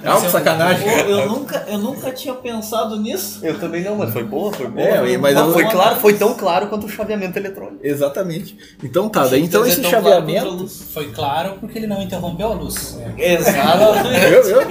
É 0.03 0.07
algo 0.07 0.29
sacanagem. 0.29 0.83
Pô, 0.87 1.09
Eu 1.09 1.29
nunca, 1.29 1.63
eu 1.67 1.77
nunca 1.77 2.11
tinha 2.11 2.33
pensado 2.33 2.99
nisso. 2.99 3.39
Eu 3.41 3.57
também 3.59 3.81
não, 3.81 3.95
mas 3.95 4.11
foi 4.11 4.23
boa, 4.25 4.51
foi 4.51 4.67
boa. 4.67 4.85
É, 4.85 5.17
mas 5.17 5.37
eu- 5.37 5.53
foi 5.53 5.65
claro, 5.69 5.95
foi 6.01 6.13
tão 6.15 6.33
claro 6.33 6.67
quanto 6.67 6.85
o 6.85 6.89
chaveamento 6.89 7.39
eletrônico. 7.39 7.79
Exatamente. 7.81 8.57
Então 8.83 9.07
tá, 9.07 9.25
daí 9.25 9.41
então 9.43 9.65
esse 9.65 9.79
claro 9.81 9.95
chaveamento. 10.03 10.49
luz. 10.49 10.83
Foi 10.93 11.11
claro 11.11 11.55
porque 11.61 11.79
ele 11.79 11.87
não 11.87 12.01
interrompeu 12.01 12.47
a 12.51 12.53
luz. 12.55 12.99
Exatamente. 13.17 14.29
Viu, 14.29 14.43
viu? 14.43 14.61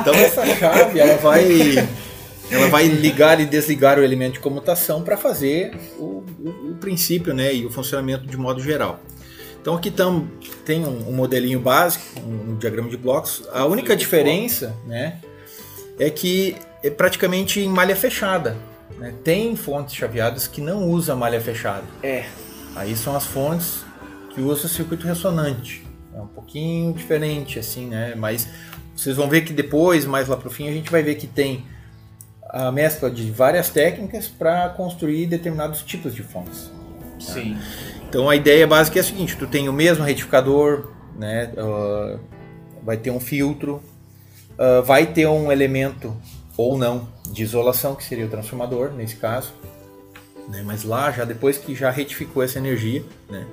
Então 0.00 0.14
essa 0.14 0.44
chave 0.56 0.98
ela 0.98 1.16
vai, 1.18 1.88
ela 2.54 2.68
vai 2.68 2.86
ligar 2.86 3.40
e 3.40 3.46
desligar 3.46 3.98
o 3.98 4.02
elemento 4.02 4.34
de 4.34 4.40
comutação 4.40 5.02
para 5.02 5.16
fazer 5.16 5.74
o, 5.98 6.22
o- 6.38 6.70
o 6.70 6.74
princípio 6.80 7.34
né, 7.34 7.54
e 7.54 7.66
o 7.66 7.70
funcionamento 7.70 8.26
de 8.26 8.36
modo 8.36 8.62
geral. 8.62 9.00
Então 9.60 9.74
aqui 9.74 9.90
tam, 9.90 10.28
tem 10.64 10.84
um, 10.84 11.08
um 11.08 11.12
modelinho 11.12 11.58
básico, 11.60 12.04
um, 12.20 12.52
um 12.52 12.56
diagrama 12.56 12.88
de 12.88 12.96
blocos. 12.96 13.42
A 13.52 13.64
única 13.64 13.96
diferença 13.96 14.74
né, 14.86 15.18
é 15.98 16.10
que 16.10 16.56
é 16.82 16.90
praticamente 16.90 17.60
em 17.60 17.68
malha 17.68 17.96
fechada. 17.96 18.56
né? 18.98 19.14
Tem 19.24 19.56
fontes 19.56 19.94
chaveadas 19.94 20.46
que 20.46 20.60
não 20.60 20.88
usam 20.90 21.16
malha 21.16 21.40
fechada. 21.40 21.84
É. 22.02 22.24
Aí 22.76 22.94
são 22.94 23.16
as 23.16 23.24
fontes 23.24 23.84
que 24.34 24.40
usam 24.42 24.68
circuito 24.68 25.06
ressonante. 25.06 25.82
É 26.14 26.20
um 26.20 26.26
pouquinho 26.26 26.92
diferente, 26.92 27.58
assim, 27.58 27.86
né? 27.86 28.14
Mas 28.16 28.46
vocês 28.94 29.16
vão 29.16 29.28
ver 29.28 29.42
que 29.42 29.52
depois, 29.52 30.04
mais 30.04 30.28
lá 30.28 30.36
pro 30.36 30.50
fim, 30.50 30.68
a 30.68 30.72
gente 30.72 30.90
vai 30.90 31.02
ver 31.02 31.14
que 31.14 31.26
tem 31.26 31.64
a 32.54 32.70
mescla 32.70 33.10
de 33.10 33.32
várias 33.32 33.68
técnicas 33.68 34.28
para 34.28 34.68
construir 34.70 35.26
determinados 35.26 35.82
tipos 35.82 36.14
de 36.14 36.22
fontes. 36.22 36.70
Sim. 37.18 37.58
Então 38.08 38.30
a 38.30 38.36
ideia 38.36 38.64
básica 38.64 38.98
é 38.98 39.00
a 39.00 39.04
seguinte: 39.04 39.36
tu 39.36 39.46
tem 39.46 39.68
o 39.68 39.72
mesmo 39.72 40.04
retificador, 40.04 40.92
né? 41.18 41.52
ah, 41.58 42.18
vai 42.82 42.96
ter 42.96 43.10
um 43.10 43.18
filtro, 43.18 43.82
ah, 44.56 44.80
vai 44.82 45.06
ter 45.06 45.26
um 45.26 45.50
elemento 45.50 46.16
ou 46.56 46.78
não 46.78 47.08
de 47.28 47.42
isolação, 47.42 47.96
que 47.96 48.04
seria 48.04 48.26
o 48.26 48.28
transformador 48.28 48.92
nesse 48.92 49.16
caso. 49.16 49.52
né? 50.48 50.62
Mas 50.64 50.84
lá, 50.84 51.10
já 51.10 51.24
depois 51.24 51.58
que 51.58 51.74
já 51.74 51.90
retificou 51.90 52.40
essa 52.40 52.58
energia, 52.58 53.02
né? 53.28 53.44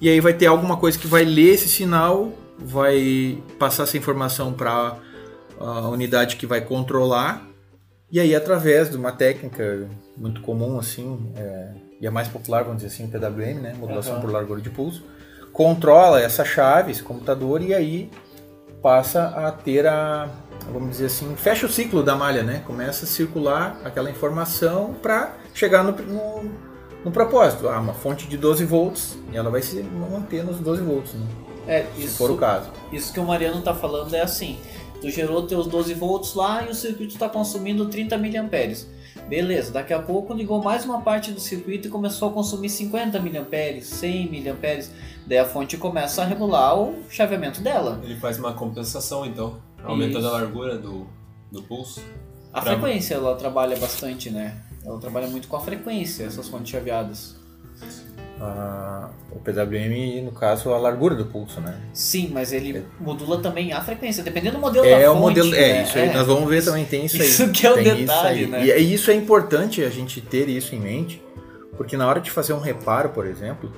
e 0.00 0.08
aí 0.08 0.20
vai 0.20 0.32
ter 0.32 0.46
alguma 0.46 0.76
coisa 0.76 0.96
que 0.96 1.08
vai 1.08 1.24
ler 1.24 1.54
esse 1.54 1.68
sinal, 1.68 2.32
vai 2.56 3.42
passar 3.58 3.82
essa 3.82 3.96
informação 3.96 4.52
para 4.52 4.96
a 5.58 5.88
unidade 5.88 6.36
que 6.36 6.46
vai 6.46 6.60
controlar, 6.60 7.48
e 8.14 8.20
aí 8.20 8.32
através 8.32 8.88
de 8.88 8.96
uma 8.96 9.10
técnica 9.10 9.88
muito 10.16 10.40
comum 10.40 10.78
assim, 10.78 11.32
é, 11.36 11.70
e 12.00 12.06
a 12.06 12.12
mais 12.12 12.28
popular, 12.28 12.62
vamos 12.62 12.80
dizer 12.80 12.94
assim, 12.94 13.08
PWM, 13.08 13.60
né? 13.60 13.74
modulação 13.76 14.12
Aham. 14.12 14.20
por 14.20 14.30
largura 14.30 14.60
de 14.60 14.70
pulso, 14.70 15.02
controla 15.52 16.20
essa 16.20 16.44
chave, 16.44 16.92
esse 16.92 17.02
computador, 17.02 17.60
e 17.60 17.74
aí 17.74 18.08
passa 18.80 19.24
a 19.30 19.50
ter 19.50 19.84
a, 19.84 20.28
vamos 20.72 20.90
dizer 20.90 21.06
assim, 21.06 21.34
fecha 21.34 21.66
o 21.66 21.68
ciclo 21.68 22.04
da 22.04 22.14
malha, 22.14 22.44
né? 22.44 22.62
Começa 22.64 23.04
a 23.04 23.08
circular 23.08 23.80
aquela 23.82 24.08
informação 24.08 24.94
para 25.02 25.34
chegar 25.52 25.82
no, 25.82 25.90
no, 25.90 26.52
no 27.04 27.10
propósito. 27.10 27.68
Ah, 27.68 27.80
uma 27.80 27.94
fonte 27.94 28.28
de 28.28 28.36
12 28.36 28.64
volts, 28.64 29.18
e 29.32 29.36
ela 29.36 29.50
vai 29.50 29.60
se 29.60 29.82
manter 29.82 30.44
nos 30.44 30.60
12 30.60 30.82
volts, 30.82 31.14
né? 31.14 31.26
É, 31.66 31.86
se 31.96 32.04
isso, 32.04 32.16
for 32.16 32.30
o 32.30 32.36
caso. 32.36 32.70
isso 32.92 33.12
que 33.12 33.18
o 33.18 33.24
Mariano 33.24 33.60
tá 33.60 33.74
falando 33.74 34.14
é 34.14 34.20
assim. 34.20 34.56
Tu 35.04 35.10
gerou 35.10 35.46
teus 35.46 35.66
12 35.66 35.92
volts 35.92 36.32
lá 36.32 36.64
e 36.64 36.70
o 36.70 36.74
circuito 36.74 37.12
está 37.12 37.28
consumindo 37.28 37.84
30 37.90 38.16
miliamperes. 38.16 38.88
Beleza, 39.28 39.70
daqui 39.70 39.92
a 39.92 40.00
pouco 40.00 40.32
ligou 40.32 40.62
mais 40.62 40.86
uma 40.86 41.02
parte 41.02 41.30
do 41.30 41.38
circuito 41.40 41.88
e 41.88 41.90
começou 41.90 42.30
a 42.30 42.32
consumir 42.32 42.70
50 42.70 43.20
miliamperes, 43.20 43.84
100 43.86 44.30
miliamperes. 44.30 44.90
Daí 45.26 45.36
a 45.36 45.44
fonte 45.44 45.76
começa 45.76 46.22
a 46.22 46.24
regular 46.24 46.80
o 46.80 47.02
chaveamento 47.10 47.60
dela. 47.60 48.00
Ele 48.02 48.16
faz 48.16 48.38
uma 48.38 48.54
compensação, 48.54 49.26
então, 49.26 49.58
aumentando 49.84 50.20
Isso. 50.24 50.28
a 50.34 50.38
largura 50.38 50.78
do, 50.78 51.06
do 51.52 51.62
pulso. 51.62 52.00
A 52.50 52.62
Pra- 52.62 52.72
frequência 52.72 53.14
ela 53.16 53.34
trabalha 53.36 53.76
bastante, 53.76 54.30
né? 54.30 54.56
Ela 54.82 54.98
trabalha 54.98 55.26
muito 55.28 55.48
com 55.48 55.56
a 55.58 55.60
frequência, 55.60 56.24
essas 56.24 56.48
fontes 56.48 56.70
chaveadas. 56.70 57.36
Ah, 58.40 59.10
o 59.30 59.38
PWM, 59.38 60.22
no 60.24 60.32
caso, 60.32 60.72
a 60.72 60.78
largura 60.78 61.14
do 61.14 61.24
pulso, 61.26 61.60
né? 61.60 61.80
Sim, 61.92 62.30
mas 62.32 62.52
ele 62.52 62.84
modula 63.00 63.40
também 63.40 63.72
a 63.72 63.80
frequência, 63.80 64.24
dependendo 64.24 64.56
do 64.56 64.60
modelo 64.60 64.84
É 64.84 65.02
da 65.02 65.10
o 65.12 65.14
fonte. 65.14 65.22
modelo, 65.40 65.54
é 65.54 65.58
né? 65.72 65.82
isso 65.84 65.98
aí. 65.98 66.12
Nós 66.12 66.26
vamos 66.26 66.48
ver 66.48 66.64
também 66.64 66.84
tem 66.84 67.04
isso 67.04 67.16
aí. 67.20 67.28
Isso 67.28 67.48
que 67.50 67.66
é 67.66 67.70
o 67.70 67.74
Tem 67.74 67.84
detalhe, 67.94 68.42
isso 68.42 68.50
né? 68.50 68.64
E 68.66 68.70
é- 68.72 68.78
isso 68.78 69.10
é 69.10 69.14
importante 69.14 69.82
a 69.84 69.88
gente 69.88 70.20
ter 70.20 70.48
isso 70.48 70.74
em 70.74 70.80
mente, 70.80 71.22
porque 71.76 71.96
na 71.96 72.08
hora 72.08 72.20
de 72.20 72.30
fazer 72.30 72.52
um 72.54 72.58
reparo, 72.60 73.10
por 73.10 73.24
exemplo, 73.26 73.72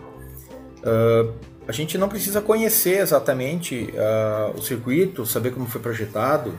ah, 0.84 1.30
a 1.68 1.72
gente 1.72 1.98
não 1.98 2.08
precisa 2.08 2.40
conhecer 2.40 2.98
exatamente 3.00 3.92
ah, 3.96 4.52
o 4.56 4.62
circuito, 4.62 5.26
saber 5.26 5.50
como 5.52 5.66
foi 5.66 5.80
projetado, 5.82 6.54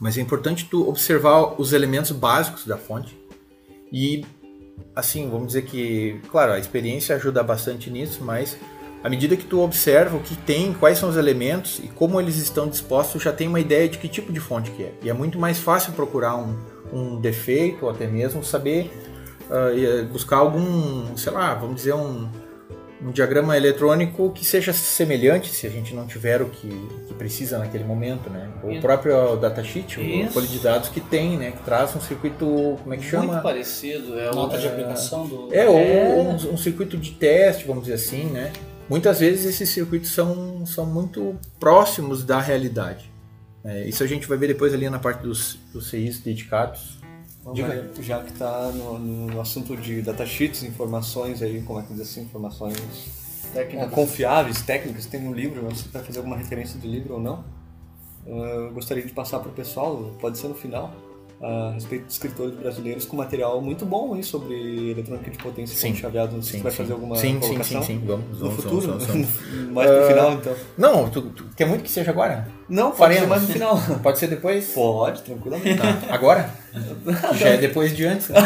mas 0.00 0.16
é 0.16 0.20
importante 0.22 0.64
tu 0.64 0.88
observar 0.88 1.60
os 1.60 1.72
elementos 1.74 2.10
básicos 2.10 2.66
da 2.66 2.76
fonte 2.78 3.16
e 3.92 4.24
assim, 4.94 5.28
vamos 5.30 5.48
dizer 5.48 5.62
que, 5.62 6.20
claro, 6.30 6.52
a 6.52 6.58
experiência 6.58 7.16
ajuda 7.16 7.42
bastante 7.42 7.90
nisso, 7.90 8.22
mas 8.22 8.56
à 9.02 9.08
medida 9.08 9.36
que 9.36 9.44
tu 9.44 9.60
observa 9.60 10.16
o 10.16 10.20
que 10.20 10.36
tem, 10.36 10.72
quais 10.72 10.98
são 10.98 11.08
os 11.08 11.16
elementos 11.16 11.80
e 11.80 11.88
como 11.88 12.20
eles 12.20 12.36
estão 12.36 12.68
dispostos, 12.68 13.22
já 13.22 13.32
tem 13.32 13.48
uma 13.48 13.60
ideia 13.60 13.88
de 13.88 13.98
que 13.98 14.08
tipo 14.08 14.32
de 14.32 14.40
fonte 14.40 14.70
que 14.70 14.82
é. 14.84 14.92
E 15.02 15.10
é 15.10 15.12
muito 15.12 15.38
mais 15.38 15.58
fácil 15.58 15.92
procurar 15.92 16.36
um, 16.36 16.56
um 16.92 17.20
defeito 17.20 17.84
ou 17.84 17.90
até 17.90 18.06
mesmo 18.06 18.44
saber 18.44 18.90
eh, 19.50 20.02
buscar 20.10 20.36
algum, 20.36 21.14
sei 21.16 21.32
lá, 21.32 21.54
vamos 21.54 21.76
dizer 21.76 21.94
um, 21.94 22.26
um 23.04 23.10
diagrama 23.10 23.56
eletrônico 23.56 24.30
que 24.30 24.44
seja 24.44 24.72
semelhante 24.72 25.52
se 25.52 25.66
a 25.66 25.70
gente 25.70 25.94
não 25.94 26.06
tiver 26.06 26.40
o 26.40 26.48
que, 26.48 26.68
que 27.08 27.14
precisa 27.14 27.58
naquele 27.58 27.84
momento, 27.84 28.30
né? 28.30 28.48
O 28.62 28.70
Isso. 28.70 28.80
próprio 28.80 29.36
datasheet, 29.36 29.98
o 29.98 30.30
folha 30.30 30.46
de 30.46 30.58
dados 30.60 30.88
que 30.88 31.00
tem, 31.00 31.36
né? 31.36 31.50
Que 31.50 31.62
traz 31.64 31.94
um 31.96 32.00
circuito, 32.00 32.78
como 32.80 32.94
é 32.94 32.96
que 32.96 33.04
chama? 33.04 33.32
Muito 33.32 33.42
parecido. 33.42 34.18
É 34.18 34.30
Nota 34.32 34.56
de 34.58 34.66
é- 34.66 34.70
aplicação 34.70 35.26
do. 35.26 35.52
É, 35.52 35.68
ou 35.68 35.78
É. 35.78 36.14
Um, 36.16 36.52
um 36.52 36.56
circuito 36.56 36.96
de 36.96 37.10
teste, 37.12 37.66
vamos 37.66 37.84
dizer 37.84 37.94
assim, 37.94 38.26
né? 38.26 38.52
Muitas 38.88 39.20
vezes 39.20 39.46
esses 39.46 39.68
circuitos 39.70 40.10
são, 40.10 40.64
são 40.66 40.86
muito 40.86 41.36
próximos 41.58 42.24
da 42.24 42.40
realidade. 42.40 43.10
É, 43.64 43.84
isso 43.88 44.02
a 44.02 44.06
gente 44.06 44.26
vai 44.28 44.36
ver 44.36 44.48
depois 44.48 44.74
ali 44.74 44.88
na 44.90 44.98
parte 44.98 45.22
dos, 45.22 45.58
dos 45.72 45.88
CIs 45.88 46.18
dedicados. 46.20 46.98
Bom, 47.44 47.52
Diga. 47.52 47.90
Já 48.00 48.22
que 48.22 48.30
está 48.30 48.70
no, 48.70 48.98
no 48.98 49.40
assunto 49.40 49.76
de 49.76 50.00
datasheets, 50.00 50.62
informações 50.62 51.42
aí, 51.42 51.62
como 51.62 51.80
é 51.80 51.82
que 51.82 51.92
diz 51.92 52.02
assim, 52.02 52.22
informações 52.22 52.78
é, 53.54 53.64
confiáveis, 53.86 54.62
técnicas, 54.62 55.06
tem 55.06 55.26
um 55.26 55.32
livro, 55.32 55.62
você 55.62 55.88
vai 55.88 56.02
fazer 56.02 56.18
alguma 56.18 56.36
referência 56.36 56.78
do 56.78 56.86
livro 56.86 57.14
ou 57.14 57.20
não? 57.20 57.44
Eu 58.24 58.72
gostaria 58.72 59.04
de 59.04 59.12
passar 59.12 59.40
para 59.40 59.50
o 59.50 59.52
pessoal, 59.52 60.14
pode 60.20 60.38
ser 60.38 60.46
no 60.46 60.54
final, 60.54 60.94
a 61.42 61.72
respeito 61.74 62.06
de 62.06 62.12
escritores 62.12 62.54
brasileiros 62.54 63.04
com 63.04 63.16
material 63.16 63.60
muito 63.60 63.84
bom 63.84 64.14
aí 64.14 64.22
sobre 64.22 64.92
eletrônica 64.92 65.28
de 65.30 65.38
potência 65.38 65.74
e 65.74 65.76
Sim. 65.76 65.94
chaveado. 65.96 66.36
Não 66.36 66.42
sei 66.42 66.52
se 66.52 66.56
você 66.58 66.62
vai 66.62 66.72
fazer 66.72 66.92
alguma 66.92 67.16
sim, 67.16 67.32
sim, 67.34 67.40
colocação 67.40 67.82
sim, 67.82 67.98
sim, 67.98 68.06
vamos, 68.06 68.38
no 68.40 68.50
futuro, 68.52 68.80
vamos, 68.86 69.06
vamos, 69.06 69.26
vamos. 69.28 69.68
mais 69.74 69.90
pro 69.90 70.04
Ah, 70.04 70.06
final 70.06 70.32
então. 70.34 70.54
Não, 70.78 71.08
tu, 71.10 71.22
tu 71.22 71.44
quer 71.56 71.66
muito 71.66 71.82
que 71.82 71.90
seja 71.90 72.10
agora? 72.12 72.46
Não, 72.68 72.92
pode 72.92 73.14
ser 73.14 73.20
Faremos. 73.20 73.28
mais 73.28 73.42
no 73.42 73.48
final. 73.48 73.76
Pode 74.02 74.18
ser 74.18 74.28
depois? 74.28 74.70
Pode, 74.72 75.22
tranquilamente. 75.22 75.78
Tá. 75.80 76.14
Agora? 76.14 76.48
Já 77.34 77.48
é 77.50 77.56
depois 77.58 77.94
de 77.94 78.06
antes. 78.06 78.28
né? 78.28 78.38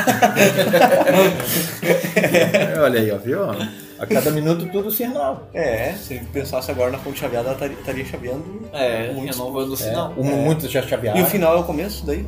É, 2.74 2.80
Olha 2.80 3.00
aí, 3.00 3.10
ó, 3.12 3.18
viu? 3.18 3.38
A 3.98 4.06
cada 4.06 4.30
minuto 4.30 4.66
tudo 4.70 4.90
se 4.90 5.04
renova. 5.04 5.48
É, 5.54 5.92
se 5.92 6.18
pensasse 6.32 6.70
agora 6.70 6.90
na 6.90 6.98
fonte 6.98 7.18
chaveada, 7.20 7.50
ela 7.50 7.66
estaria- 7.72 8.04
chaveando 8.04 8.62
É, 8.72 9.12
Muitos- 9.12 9.36
renovando 9.36 9.70
o 9.70 9.74
É, 9.74 9.76
sinal. 9.76 10.12
um, 10.16 10.24
Muitos 10.24 10.70
já 10.70 10.82
chavearam. 10.82 11.18
E 11.18 11.22
o 11.22 11.26
final 11.26 11.56
é 11.56 11.60
o 11.60 11.64
começo 11.64 12.04
daí? 12.04 12.26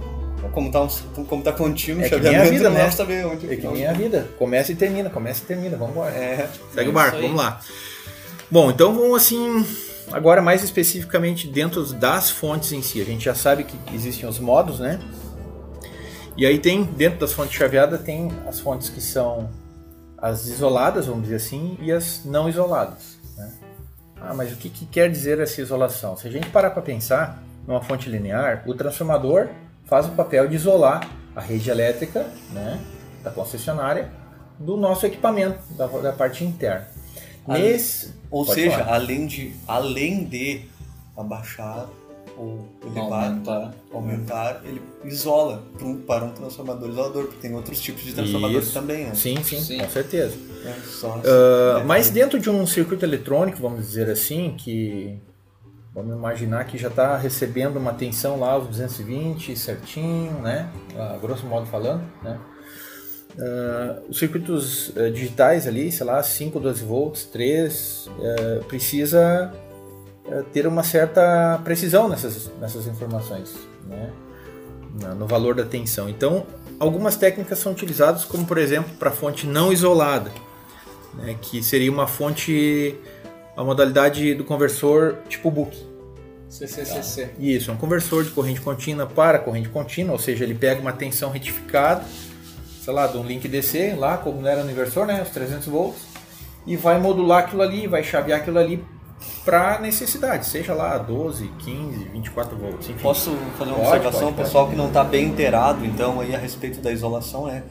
Como 0.52 0.70
tá, 0.70 0.82
um, 0.82 0.88
como 1.24 1.42
tá 1.42 1.52
contínuo, 1.52 2.02
É 2.04 2.08
que 2.08 2.18
nem 2.20 2.36
a 2.36 2.44
vida, 2.44 2.64
não 2.68 2.76
né? 2.76 2.82
pra 2.82 2.90
saber 2.92 3.26
onde 3.26 3.52
É 3.52 3.56
que 3.56 3.66
nem 3.66 3.86
a 3.86 3.92
vida. 3.92 4.28
Começa 4.38 4.72
e 4.72 4.74
termina, 4.76 5.10
começa 5.10 5.42
e 5.42 5.46
termina. 5.46 5.76
Vamos 5.76 5.92
embora. 5.94 6.14
É, 6.14 6.48
Segue 6.72 6.88
É 6.88 6.90
o 6.90 6.92
barco, 6.92 7.20
vamos 7.20 7.36
lá. 7.36 7.60
Bom, 8.50 8.70
então 8.70 8.94
vamos 8.94 9.16
assim, 9.16 9.66
agora 10.10 10.40
mais 10.40 10.62
especificamente 10.64 11.46
dentro 11.48 11.84
das 11.92 12.30
fontes 12.30 12.72
em 12.72 12.80
si. 12.82 13.00
A 13.00 13.04
gente 13.04 13.24
já 13.24 13.34
sabe 13.34 13.64
que 13.64 13.76
existem 13.94 14.28
os 14.28 14.38
modos, 14.38 14.80
né? 14.80 14.98
E 16.36 16.46
aí 16.46 16.58
tem, 16.58 16.84
dentro 16.84 17.18
das 17.18 17.32
fontes 17.32 17.52
chaveadas, 17.54 18.00
tem 18.02 18.30
as 18.46 18.60
fontes 18.60 18.88
que 18.88 19.00
são 19.00 19.50
as 20.16 20.46
isoladas, 20.46 21.06
vamos 21.06 21.22
dizer 21.24 21.36
assim, 21.36 21.76
e 21.80 21.92
as 21.92 22.24
não 22.24 22.48
isoladas. 22.48 23.18
né? 23.36 23.52
Ah, 24.20 24.34
mas 24.34 24.52
o 24.52 24.56
que, 24.56 24.68
que 24.70 24.86
quer 24.86 25.10
dizer 25.10 25.38
essa 25.40 25.60
isolação? 25.60 26.16
Se 26.16 26.26
a 26.26 26.30
gente 26.30 26.48
parar 26.50 26.70
para 26.70 26.82
pensar 26.82 27.42
numa 27.66 27.82
fonte 27.82 28.08
linear, 28.08 28.62
o 28.66 28.74
transformador 28.74 29.48
faz 29.88 30.06
o 30.06 30.10
papel 30.10 30.46
de 30.48 30.56
isolar 30.56 31.08
a 31.34 31.40
rede 31.40 31.70
elétrica 31.70 32.26
né, 32.52 32.80
da 33.22 33.30
concessionária 33.30 34.10
do 34.58 34.76
nosso 34.76 35.06
equipamento, 35.06 35.58
da, 35.74 35.86
da 35.86 36.12
parte 36.12 36.44
interna. 36.44 36.86
Ah, 37.46 37.54
Nesse, 37.56 38.12
ou 38.30 38.44
seja, 38.44 38.78
falar. 38.78 38.94
além 38.94 39.26
de, 39.26 39.52
além 39.66 40.24
de 40.24 40.62
abaixar 41.16 41.86
ou 42.36 42.68
elevar, 42.84 43.24
Aumenta. 43.30 43.74
aumentar, 43.92 44.60
ele 44.64 44.80
isola 45.04 45.62
para 46.06 46.24
um 46.24 46.30
transformador 46.32 46.88
isolador, 46.90 47.24
porque 47.24 47.40
tem 47.40 47.54
outros 47.54 47.80
tipos 47.80 48.02
de 48.04 48.12
transformadores 48.12 48.66
Isso. 48.66 48.74
também, 48.74 49.06
né? 49.06 49.14
sim, 49.14 49.42
sim, 49.42 49.60
Sim. 49.60 49.78
com 49.78 49.88
certeza. 49.88 50.36
É, 50.64 50.72
só- 50.86 51.20
é, 51.24 51.84
mas 51.84 52.10
dentro 52.10 52.38
de 52.38 52.50
um 52.50 52.66
circuito 52.66 53.04
eletrônico, 53.04 53.58
vamos 53.60 53.86
dizer 53.86 54.08
assim, 54.10 54.54
que 54.58 55.18
vamos 55.98 56.16
imaginar 56.16 56.64
que 56.64 56.78
já 56.78 56.88
está 56.88 57.16
recebendo 57.16 57.76
uma 57.76 57.92
tensão 57.92 58.38
lá 58.38 58.52
aos 58.52 58.68
220 58.68 59.56
certinho, 59.56 60.40
né? 60.40 60.70
Ah, 60.96 61.18
grosso 61.20 61.44
modo 61.46 61.66
falando, 61.66 62.02
né? 62.22 62.38
Ah, 63.38 64.00
os 64.08 64.18
circuitos 64.18 64.92
eh, 64.96 65.10
digitais 65.10 65.66
ali, 65.66 65.90
sei 65.90 66.06
lá, 66.06 66.22
5, 66.22 66.60
12 66.60 66.84
volts, 66.84 67.24
3, 67.24 68.08
eh, 68.20 68.60
precisa 68.68 69.52
eh, 70.28 70.44
ter 70.52 70.66
uma 70.66 70.84
certa 70.84 71.60
precisão 71.64 72.08
nessas, 72.08 72.50
nessas 72.60 72.86
informações, 72.86 73.56
né? 73.86 74.10
No 75.16 75.26
valor 75.26 75.54
da 75.54 75.64
tensão. 75.64 76.08
Então, 76.08 76.46
algumas 76.80 77.14
técnicas 77.14 77.58
são 77.58 77.72
utilizadas, 77.72 78.24
como 78.24 78.46
por 78.46 78.58
exemplo, 78.58 78.90
para 78.98 79.10
fonte 79.10 79.46
não 79.46 79.72
isolada, 79.72 80.32
né, 81.14 81.36
que 81.40 81.62
seria 81.62 81.92
uma 81.92 82.08
fonte, 82.08 82.98
a 83.56 83.62
modalidade 83.62 84.34
do 84.34 84.42
conversor 84.42 85.18
tipo 85.28 85.50
book. 85.50 85.87
CCCC. 86.48 87.30
Isso, 87.38 87.70
é 87.70 87.74
um 87.74 87.76
conversor 87.76 88.24
de 88.24 88.30
corrente 88.30 88.60
contínua 88.60 89.06
para 89.06 89.38
corrente 89.38 89.68
contínua, 89.68 90.12
ou 90.12 90.18
seja, 90.18 90.44
ele 90.44 90.54
pega 90.54 90.80
uma 90.80 90.92
tensão 90.92 91.30
retificada, 91.30 92.04
sei 92.82 92.92
lá, 92.92 93.06
de 93.06 93.18
um 93.18 93.22
link 93.24 93.46
DC, 93.46 93.94
lá 93.94 94.16
como 94.16 94.46
era 94.46 94.64
no 94.64 94.70
inversor, 94.70 95.06
né, 95.06 95.22
os 95.22 95.30
300 95.30 95.66
volts, 95.66 96.02
e 96.66 96.76
vai 96.76 96.98
modular 96.98 97.44
aquilo 97.44 97.62
ali, 97.62 97.86
vai 97.86 98.02
chavear 98.02 98.40
aquilo 98.40 98.58
ali 98.58 98.84
para 99.44 99.78
necessidade, 99.80 100.46
seja 100.46 100.74
lá 100.74 100.96
12, 100.96 101.48
15, 101.58 102.04
24 102.04 102.56
volts, 102.56 102.88
enfim. 102.88 103.02
Posso 103.02 103.30
fazer 103.58 103.70
uma 103.70 103.78
Pode, 103.78 103.88
observação, 103.88 104.20
pode, 104.20 104.36
pode. 104.36 104.46
pessoal 104.46 104.68
que 104.68 104.76
não 104.76 104.88
está 104.88 105.04
bem 105.04 105.26
inteirado, 105.26 105.84
então, 105.84 106.20
aí 106.20 106.34
a 106.34 106.38
respeito 106.38 106.80
da 106.80 106.92
isolação, 106.92 107.46
né? 107.46 107.62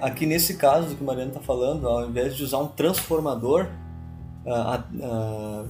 Aqui 0.00 0.26
nesse 0.26 0.54
caso 0.54 0.88
do 0.88 0.94
que 0.94 1.02
o 1.02 1.06
Mariano 1.06 1.30
está 1.30 1.40
falando, 1.40 1.88
ao 1.88 2.06
invés 2.06 2.36
de 2.36 2.44
usar 2.44 2.58
um 2.58 2.68
transformador, 2.68 3.66
ah, 4.46 4.84
ah, 5.02 5.64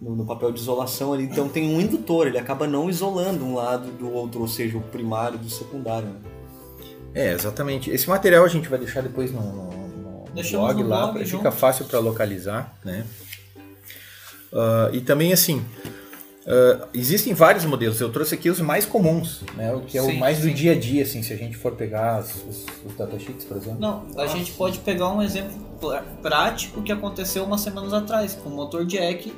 no, 0.00 0.14
no 0.16 0.24
papel 0.26 0.52
de 0.52 0.60
isolação 0.60 1.12
ali. 1.12 1.24
Então 1.24 1.48
tem 1.48 1.74
um 1.74 1.80
indutor, 1.80 2.26
ele 2.26 2.38
acaba 2.38 2.66
não 2.66 2.88
isolando 2.88 3.44
um 3.44 3.54
lado 3.54 3.90
do 3.92 4.12
outro, 4.12 4.40
ou 4.40 4.48
seja, 4.48 4.76
o 4.76 4.80
primário 4.80 5.38
do 5.38 5.50
secundário. 5.50 6.08
Né? 6.08 6.14
É, 7.14 7.32
exatamente. 7.32 7.90
Esse 7.90 8.08
material 8.08 8.44
a 8.44 8.48
gente 8.48 8.68
vai 8.68 8.78
deixar 8.78 9.02
depois 9.02 9.32
no, 9.32 9.40
no, 9.40 10.24
no 10.24 10.24
blog 10.34 10.82
lá, 10.84 11.06
blog 11.06 11.18
pra- 11.18 11.26
fica 11.26 11.50
fácil 11.50 11.84
para 11.86 11.98
localizar, 11.98 12.74
né? 12.84 13.04
Ah, 14.52 14.88
e 14.92 15.00
também 15.00 15.32
assim, 15.32 15.62
ah, 16.46 16.86
existem 16.94 17.34
vários 17.34 17.64
modelos. 17.64 18.00
Eu 18.00 18.10
trouxe 18.10 18.34
aqui 18.34 18.48
os 18.50 18.60
mais 18.60 18.86
comuns, 18.86 19.42
né? 19.54 19.74
O 19.74 19.80
que 19.80 19.98
é 19.98 20.02
o 20.02 20.06
Sim, 20.06 20.18
mais 20.18 20.38
do 20.38 20.44
sim. 20.48 20.54
dia 20.54 20.72
a 20.72 20.78
dia, 20.78 21.02
assim, 21.02 21.22
se 21.22 21.32
a 21.32 21.36
gente 21.36 21.56
for 21.56 21.72
pegar 21.72 22.20
os, 22.20 22.34
os, 22.48 22.66
os 22.86 22.94
datasheets, 22.96 23.44
por 23.44 23.56
exemplo. 23.56 23.80
Não, 23.80 24.06
a 24.16 24.26
gente 24.26 24.52
pode 24.52 24.78
pegar 24.78 25.08
um 25.10 25.20
exemplo 25.22 25.52
pr- 25.80 26.02
prático 26.22 26.82
que 26.82 26.92
aconteceu 26.92 27.44
umas 27.44 27.60
semanas 27.60 27.92
atrás, 27.92 28.34
com 28.34 28.48
o 28.48 28.52
motor 28.54 28.84
Jack 28.86 29.32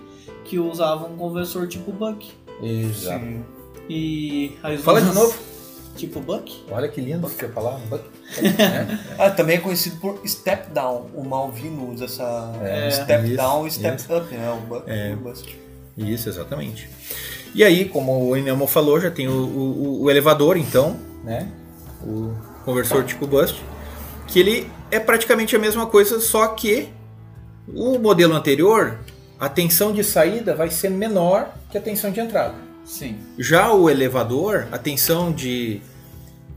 que 0.44 0.58
usava 0.58 1.06
um 1.06 1.16
conversor 1.16 1.66
tipo 1.68 1.92
Buck. 1.92 2.30
Exato. 2.62 3.24
E 3.88 4.56
as 4.62 4.80
Fala 4.82 5.00
de 5.00 5.12
novo. 5.14 5.34
Tipo 5.96 6.20
Buck? 6.20 6.64
Olha 6.70 6.88
que 6.88 7.00
lindo 7.00 7.28
que 7.28 7.34
você 7.34 7.48
falar. 7.48 7.78
Buck. 7.88 8.04
É. 8.40 8.98
Ah, 9.18 9.30
também 9.30 9.56
é 9.56 9.60
conhecido 9.60 9.96
por 9.96 10.20
step 10.26 10.70
down. 10.70 11.06
O 11.14 11.24
Malvino 11.24 11.90
usa 11.92 12.04
essa 12.04 12.52
É, 12.62 12.88
step 12.90 13.26
isso, 13.26 13.36
down 13.36 13.66
e 13.66 13.70
step 13.72 13.96
isso. 13.98 14.16
up, 14.16 14.32
né? 14.34 14.50
O 14.52 14.56
bu- 14.66 14.82
É. 14.86 15.12
o 15.14 15.16
bust. 15.16 15.58
Isso, 15.98 16.28
exatamente. 16.28 16.88
E 17.52 17.64
aí, 17.64 17.86
como 17.88 18.28
o 18.28 18.36
Inemo 18.36 18.68
falou, 18.68 19.00
já 19.00 19.10
tem 19.10 19.26
o, 19.26 19.32
o- 19.32 20.02
o 20.04 20.10
elevador, 20.10 20.56
então, 20.56 20.96
né? 21.24 21.48
O 22.04 22.32
conversor 22.64 23.04
tipo 23.04 23.26
Bust, 23.26 23.60
que 24.28 24.38
ele 24.38 24.70
é 24.92 25.00
praticamente 25.00 25.56
a 25.56 25.58
mesma 25.58 25.86
coisa, 25.86 26.20
só 26.20 26.46
que 26.48 26.88
o 27.66 27.98
modelo 27.98 28.34
anterior, 28.34 28.96
a 29.41 29.49
tensão 29.49 29.91
de 29.93 30.05
saída 30.05 30.55
vai 30.55 30.68
ser 30.70 30.91
menor 30.91 31.55
que 31.70 31.78
a 31.78 31.80
tensão 31.80 32.11
de 32.11 32.20
entrada. 32.20 32.55
Sim. 32.84 33.16
Já 33.38 33.72
o 33.72 33.88
elevador, 33.88 34.68
a 34.70 34.76
tensão 34.76 35.32
de, 35.32 35.80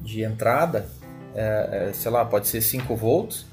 de 0.02 0.24
entrada, 0.24 0.88
é, 1.34 1.90
é, 1.90 1.94
sei 1.94 2.12
lá, 2.12 2.26
pode 2.26 2.48
ser 2.48 2.62
5 2.62 2.94
volts 2.96 3.46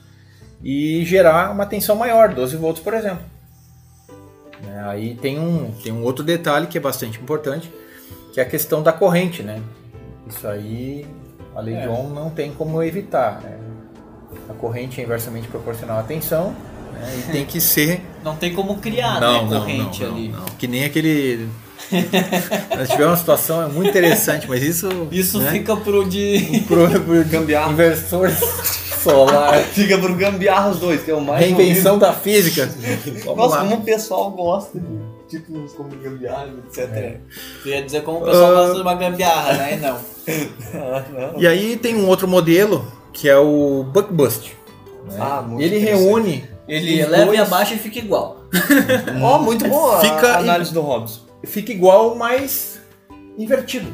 e 0.63 1.05
gerar 1.05 1.53
uma 1.53 1.65
tensão 1.65 1.95
maior, 1.95 2.35
12 2.35 2.57
volts, 2.57 2.83
por 2.83 2.93
exemplo. 2.93 3.23
Né, 4.63 4.83
Aí 4.87 5.15
tem 5.15 5.39
um, 5.39 5.71
tem 5.83 5.93
um 5.93 6.03
outro 6.03 6.25
detalhe 6.25 6.67
que 6.67 6.77
é 6.77 6.81
bastante 6.81 7.21
importante, 7.21 7.73
que 8.33 8.41
é 8.41 8.43
a 8.43 8.47
questão 8.47 8.83
da 8.83 8.93
corrente, 8.93 9.43
né? 9.43 9.63
Isso 10.27 10.47
aí 10.47 11.07
a 11.55 11.61
lei 11.61 11.77
de 11.77 11.83
É. 11.83 11.89
Ohm 11.89 12.11
não 12.13 12.31
tem 12.31 12.53
como 12.53 12.83
evitar. 12.83 13.41
né? 13.43 13.59
A 14.49 14.55
corrente 14.55 15.01
é 15.01 15.05
inversamente 15.05 15.49
proporcional 15.49 15.99
à 15.99 16.03
tensão 16.03 16.55
né? 17.01 17.25
e 17.29 17.33
tem 17.33 17.45
que 17.45 17.61
ser 17.61 18.01
Não 18.23 18.37
tem 18.37 18.53
como 18.55 18.77
criar, 18.77 19.21
não, 19.21 19.47
né, 19.47 19.51
não, 19.55 19.61
corrente 19.61 20.03
não, 20.03 20.11
não, 20.11 20.17
ali. 20.17 20.29
não. 20.29 20.45
Que 20.59 20.67
nem 20.69 20.85
aquele. 20.85 21.49
Nós 22.77 22.89
tivemos 22.89 23.11
uma 23.13 23.17
situação 23.17 23.63
é 23.63 23.67
muito 23.67 23.89
interessante, 23.91 24.47
mas 24.49 24.63
isso. 24.63 24.89
Isso 25.11 25.39
né? 25.41 25.51
fica 25.51 25.77
pro 25.77 26.09
de. 26.09 26.63
pro, 26.69 26.89
pro 27.01 27.25
Gambiarra. 27.25 27.73
inversor 27.73 28.31
solar. 29.03 29.59
Fica 29.65 29.99
pro 29.99 30.15
gambiarra 30.15 30.71
os 30.71 30.79
dois, 30.79 31.03
que 31.03 31.11
é 31.11 31.15
o 31.15 31.21
mais 31.21 31.41
Reinvenção 31.45 31.99
da 31.99 32.13
física. 32.13 32.69
Vamos 33.25 33.37
Nossa, 33.37 33.57
lá. 33.57 33.63
como 33.63 33.77
o 33.77 33.81
pessoal 33.81 34.31
gosta 34.31 34.79
de 34.79 34.87
títulos 35.39 35.73
como 35.73 35.89
gambiarra, 35.97 36.49
etc. 36.69 37.17
Eu 37.65 37.73
ia 37.73 37.83
dizer 37.83 38.03
como 38.03 38.19
o 38.19 38.25
pessoal 38.25 38.51
Ah. 38.53 38.55
gosta 38.61 38.75
de 38.75 38.81
uma 38.83 38.95
gambiarra, 38.95 39.53
né? 39.55 39.77
Não. 39.83 39.97
Ah, 40.75 41.05
não. 41.33 41.41
E 41.41 41.47
aí 41.47 41.77
tem 41.77 41.97
um 41.97 42.07
outro 42.09 42.29
modelo 42.29 42.87
que 43.13 43.29
é 43.29 43.37
o 43.39 43.85
Buckbust. 43.85 44.51
né? 45.09 45.17
Ah, 45.19 45.43
muito 45.43 45.63
Ele 45.63 45.79
reúne. 45.79 46.45
Ele 46.73 46.95
os 47.01 47.07
eleva 47.09 47.25
dois- 47.27 47.39
e 47.39 47.43
abaixa 47.43 47.75
e 47.75 47.79
fica 47.79 47.99
igual. 47.99 48.45
Ó, 49.23 49.39
muito 49.39 49.69
boa 49.69 49.97
a- 49.97 50.01
Fica- 50.03 50.35
a 50.35 50.39
análise 50.39 50.73
do 50.73 50.81
Hobbes. 50.81 51.21
Fica 51.45 51.73
igual, 51.73 52.15
mas 52.15 52.81
invertido. 53.39 53.93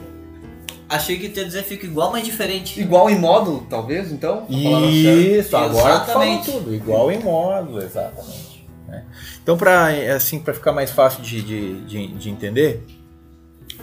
Achei 0.88 1.18
que 1.18 1.26
ia 1.36 1.44
dizer 1.44 1.64
fica 1.64 1.84
igual, 1.84 2.12
mas 2.12 2.24
diferente. 2.24 2.80
Igual 2.80 3.10
em 3.10 3.18
módulo, 3.18 3.66
talvez, 3.68 4.12
então? 4.12 4.46
Isso, 4.48 5.56
agora 5.56 5.94
Exatamente. 5.94 6.50
tudo. 6.52 6.72
Igual 6.74 7.10
em 7.10 7.18
módulo, 7.18 7.82
exatamente. 7.82 8.64
né? 8.86 9.04
Então, 9.42 9.56
para 9.56 9.88
assim, 10.14 10.38
pra 10.38 10.54
ficar 10.54 10.72
mais 10.72 10.90
fácil 10.92 11.22
de, 11.22 11.42
de, 11.42 11.80
de, 11.86 12.06
de 12.08 12.30
entender, 12.30 12.84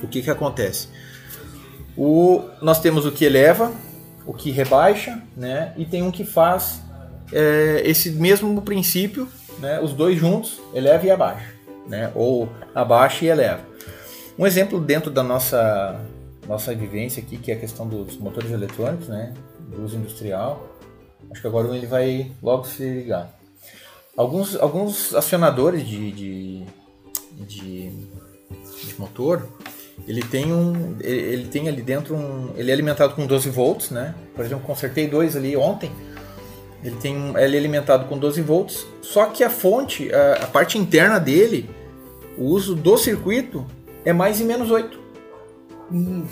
o 0.02 0.08
que, 0.08 0.22
que 0.22 0.30
acontece? 0.30 0.88
O, 1.98 2.42
nós 2.62 2.80
temos 2.80 3.06
o 3.06 3.12
que 3.12 3.26
eleva, 3.26 3.72
o 4.26 4.34
que 4.34 4.50
rebaixa, 4.52 5.22
né? 5.36 5.74
e 5.78 5.86
tem 5.86 6.02
um 6.02 6.10
que 6.12 6.24
faz 6.24 6.82
é, 7.34 7.82
esse 7.86 8.12
mesmo 8.12 8.62
princípio, 8.62 9.28
né? 9.60 9.80
os 9.82 9.94
dois 9.94 10.18
juntos, 10.18 10.62
eleva 10.74 11.06
e 11.06 11.12
abaixa. 11.12 11.54
Né? 11.88 12.12
Ou 12.16 12.48
abaixa 12.74 13.26
e 13.26 13.28
eleva. 13.28 13.62
Um 14.38 14.48
exemplo 14.48 14.80
dentro 14.80 15.12
da 15.12 15.24
nossa, 15.24 16.00
nossa 16.48 16.74
vivência 16.74 17.22
aqui, 17.22 17.38
que 17.38 17.52
é 17.52 17.56
a 17.56 17.60
questão 17.60 17.88
dos 17.88 18.18
motores 18.18 18.52
eletrônicos, 18.52 19.08
né? 19.08 19.34
do 19.60 19.84
uso 19.84 19.98
industrial. 19.98 20.70
Acho 21.32 21.42
que 21.42 21.48
agora 21.48 21.76
ele 21.76 21.88
vai 21.88 22.32
logo 22.42 22.66
se 22.66 22.84
ligar. 22.84 23.34
Alguns, 24.16 24.56
alguns 24.56 25.16
acionadores 25.16 25.88
de, 25.88 26.12
de, 26.12 26.66
de, 27.40 27.90
de 27.90 29.00
motor, 29.00 29.48
ele 30.08 30.22
tem 30.22 30.54
um, 30.54 30.96
ele, 31.02 31.46
tem 31.46 31.68
ali 31.68 31.82
dentro 31.82 32.16
um, 32.16 32.52
ele 32.56 32.70
é 32.70 32.74
alimentado 32.74 33.16
com 33.16 33.26
12 33.26 33.50
volts, 33.50 33.90
né? 33.90 34.14
Por 34.36 34.46
exemplo, 34.46 34.66
consertei 34.66 35.08
dois 35.08 35.36
ali 35.36 35.56
ontem. 35.56 35.92
Ele 36.84 36.96
tem, 36.98 37.16
um- 37.16 37.38
ele 37.38 37.56
é 37.56 37.60
alimentado 37.60 38.06
com 38.06 38.18
12 38.18 38.42
volts, 38.42 38.86
só 39.02 39.28
que 39.28 39.44
a 39.44 39.50
fonte, 39.50 40.14
a, 40.14 40.44
a 40.44 40.48
parte 40.48 40.78
interna 40.78 41.20
dele, 41.20 41.70
o 42.38 42.46
uso 42.46 42.76
do 42.76 42.98
circuito 42.98 43.66
é 44.04 44.12
mais 44.12 44.40
e 44.42 44.44
menos 44.44 44.70
8. 44.70 45.00
Hum, 45.92 46.26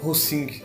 Rossing. 0.00 0.62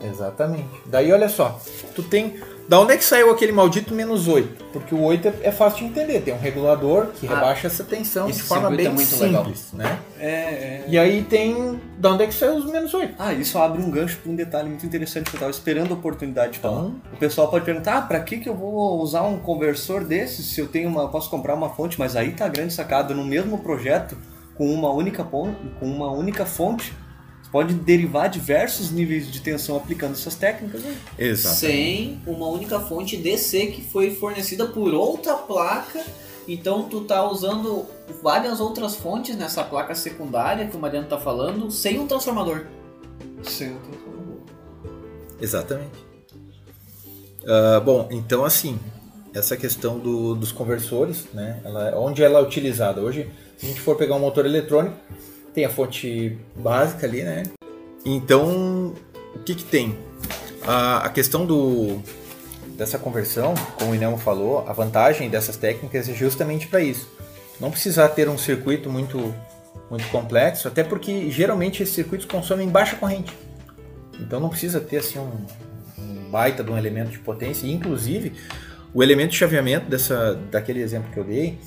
Exatamente. 0.00 0.68
Daí 0.86 1.10
olha 1.12 1.28
só, 1.28 1.60
tu 1.94 2.02
tem. 2.04 2.40
Da 2.68 2.78
onde 2.78 2.92
é 2.92 2.96
que 2.98 3.04
saiu 3.04 3.30
aquele 3.30 3.50
maldito 3.50 3.94
menos 3.94 4.28
8? 4.28 4.62
Porque 4.74 4.94
o 4.94 5.00
8 5.02 5.26
é, 5.28 5.34
é 5.44 5.50
fácil 5.50 5.78
de 5.78 5.84
entender, 5.86 6.20
tem 6.20 6.34
um 6.34 6.38
regulador 6.38 7.06
que 7.18 7.26
Ah, 7.26 7.30
rebaixa 7.34 7.66
essa 7.66 7.82
tensão 7.82 8.26
de 8.26 8.42
forma 8.42 8.68
circuito 8.68 8.76
bem 8.76 8.86
é 8.86 8.94
muito 8.94 9.16
legal. 9.22 9.44
simples, 9.44 9.72
né? 9.72 9.98
É, 10.20 10.26
é. 10.28 10.84
E 10.86 10.98
aí 10.98 11.22
tem. 11.22 11.80
Da 11.96 12.12
onde 12.12 12.24
é 12.24 12.26
que 12.26 12.34
saiu 12.34 12.56
os 12.56 12.70
menos 12.70 12.92
8? 12.92 13.14
Ah, 13.18 13.32
isso 13.32 13.56
abre 13.58 13.80
um 13.82 13.90
gancho 13.90 14.18
para 14.18 14.30
um 14.30 14.36
detalhe 14.36 14.68
muito 14.68 14.84
interessante 14.84 15.30
que 15.30 15.36
eu 15.36 15.40
tava 15.40 15.50
esperando 15.50 15.92
a 15.92 15.94
oportunidade 15.94 16.52
de 16.52 16.58
falar. 16.58 16.80
Então- 16.80 16.96
O 17.12 17.16
pessoal 17.16 17.48
pode 17.48 17.64
perguntar, 17.64 17.96
ah, 17.96 18.02
pra 18.02 18.20
que, 18.20 18.36
que 18.36 18.48
eu 18.48 18.54
vou 18.54 19.00
usar 19.00 19.22
um 19.22 19.38
conversor 19.38 20.04
desses 20.04 20.44
se 20.46 20.60
eu 20.60 20.68
tenho 20.68 20.90
uma. 20.90 21.08
posso 21.08 21.30
comprar 21.30 21.54
uma 21.54 21.70
fonte, 21.70 21.98
mas 21.98 22.16
aí 22.16 22.32
tá 22.32 22.44
a 22.44 22.48
grande 22.48 22.74
sacada. 22.74 23.14
No 23.14 23.24
mesmo 23.24 23.56
projeto, 23.60 24.14
com 24.54 24.70
uma 24.74 24.92
única 24.92 25.24
com 25.24 25.54
uma 25.80 26.10
única 26.12 26.44
fonte, 26.44 26.92
pode 27.50 27.74
derivar 27.74 28.28
diversos 28.28 28.90
níveis 28.90 29.30
de 29.30 29.40
tensão 29.40 29.76
aplicando 29.76 30.12
essas 30.12 30.34
técnicas. 30.34 30.82
Né? 30.82 30.96
Sem 31.54 32.20
uma 32.26 32.46
única 32.48 32.78
fonte 32.80 33.16
DC 33.16 33.68
que 33.68 33.82
foi 33.82 34.10
fornecida 34.14 34.66
por 34.66 34.92
outra 34.94 35.34
placa. 35.34 36.04
Então 36.46 36.88
tu 36.88 37.02
tá 37.02 37.28
usando 37.30 37.84
várias 38.22 38.58
outras 38.60 38.96
fontes 38.96 39.36
nessa 39.36 39.62
placa 39.62 39.94
secundária 39.94 40.66
que 40.66 40.76
o 40.76 40.80
Mariano 40.80 41.06
tá 41.06 41.18
falando, 41.18 41.70
sem 41.70 41.98
um 41.98 42.06
transformador. 42.06 42.64
Sem 43.42 43.68
o 43.74 43.78
transformador. 43.80 44.38
Exatamente. 45.40 46.08
Ah, 47.46 47.80
bom, 47.80 48.08
então 48.10 48.44
assim, 48.44 48.78
essa 49.34 49.56
questão 49.56 49.98
do- 49.98 50.34
dos 50.34 50.52
conversores, 50.52 51.26
né? 51.32 51.60
Ela, 51.64 51.98
onde 51.98 52.22
ela 52.22 52.38
é 52.40 52.42
utilizada? 52.42 53.00
Hoje, 53.00 53.30
se 53.56 53.66
a 53.66 53.68
gente 53.68 53.80
for 53.80 53.96
pegar 53.96 54.16
um 54.16 54.20
motor 54.20 54.44
eletrônico, 54.46 54.96
tem 55.54 55.64
a 55.64 55.70
fonte 55.70 56.38
básica 56.56 57.06
ali, 57.06 57.22
né? 57.22 57.44
Então, 58.04 58.94
o 59.34 59.38
que 59.40 59.54
que 59.54 59.64
tem? 59.64 59.98
A, 60.62 61.06
a 61.06 61.08
questão 61.08 61.46
do, 61.46 62.00
dessa 62.76 62.98
conversão, 62.98 63.54
como 63.78 63.90
o 63.90 63.94
Inemo 63.94 64.16
falou, 64.16 64.64
a 64.68 64.72
vantagem 64.72 65.28
dessas 65.28 65.56
técnicas 65.56 66.08
é 66.08 66.14
justamente 66.14 66.68
para 66.68 66.80
isso. 66.80 67.08
Não 67.60 67.70
precisar 67.70 68.08
ter 68.10 68.28
um 68.28 68.38
circuito 68.38 68.88
muito, 68.88 69.34
muito 69.90 70.06
complexo, 70.10 70.68
até 70.68 70.84
porque 70.84 71.28
geralmente 71.30 71.82
esses 71.82 71.94
circuitos 71.94 72.26
consomem 72.26 72.68
baixa 72.68 72.96
corrente. 72.96 73.36
Então 74.20 74.38
não 74.38 74.48
precisa 74.48 74.80
ter 74.80 74.98
assim 74.98 75.18
um, 75.18 75.32
um 75.98 76.30
baita 76.30 76.62
de 76.62 76.70
um 76.70 76.78
elemento 76.78 77.10
de 77.10 77.18
potência. 77.18 77.66
Inclusive, 77.66 78.32
o 78.94 79.02
elemento 79.02 79.30
de 79.30 79.36
chaveamento 79.36 79.88
dessa, 79.88 80.34
daquele 80.50 80.80
exemplo 80.80 81.10
que 81.10 81.18
eu 81.18 81.24
dei, 81.24 81.58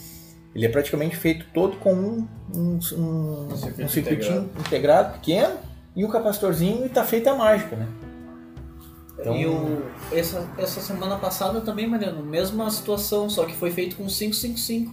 ele 0.54 0.66
é 0.66 0.70
praticamente 0.70 1.16
feito 1.16 1.46
todo 1.54 1.78
com 1.78 1.94
um, 1.94 2.28
um, 2.54 2.80
um, 2.94 3.48
um 3.52 3.58
circuito 3.58 3.90
circuitinho 3.92 4.50
integrado. 4.60 5.14
pequeno 5.14 5.56
e 5.96 6.04
um 6.06 6.10
capacitorzinho 6.10 6.86
e 6.86 6.90
tá 6.90 7.04
feita 7.04 7.32
a 7.32 7.36
mágica, 7.36 7.76
né? 7.76 7.88
Então- 9.20 9.36
E 9.36 9.46
o, 9.46 9.84
essa, 10.12 10.50
essa 10.58 10.82
semana 10.82 11.18
passada 11.18 11.62
também, 11.62 11.88
Mariano, 11.88 12.24
mesma 12.24 12.70
situação, 12.72 13.30
só 13.30 13.46
que 13.46 13.54
foi 13.56 13.70
feito 13.72 13.96
com 13.96 14.08
555, 14.08 14.92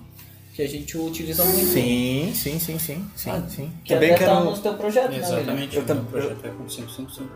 que 0.54 0.60
a 0.62 0.68
gente 0.68 0.98
utiliza 0.98 1.44
muito. 1.44 1.66
Sim, 1.66 2.32
sim, 2.34 2.58
sim, 2.58 2.78
sim, 2.78 3.06
sim, 3.16 3.30
Ah, 3.30 3.42
sim. 3.48 3.70
Que 3.84 3.94
Também 3.94 4.12
até 4.12 4.26
tá 4.26 4.34
quero- 4.36 4.50
no 4.50 4.58
teu 4.58 4.74
projeto, 4.74 5.10
né? 5.12 5.18
Exatamente. 5.18 5.76
Eu 5.76 5.82
o 5.82 5.86
tam- 5.86 5.94
meu 5.96 6.04
projeto 6.04 6.44
é 6.44 6.48
com 6.50 6.64
555. 6.64 7.30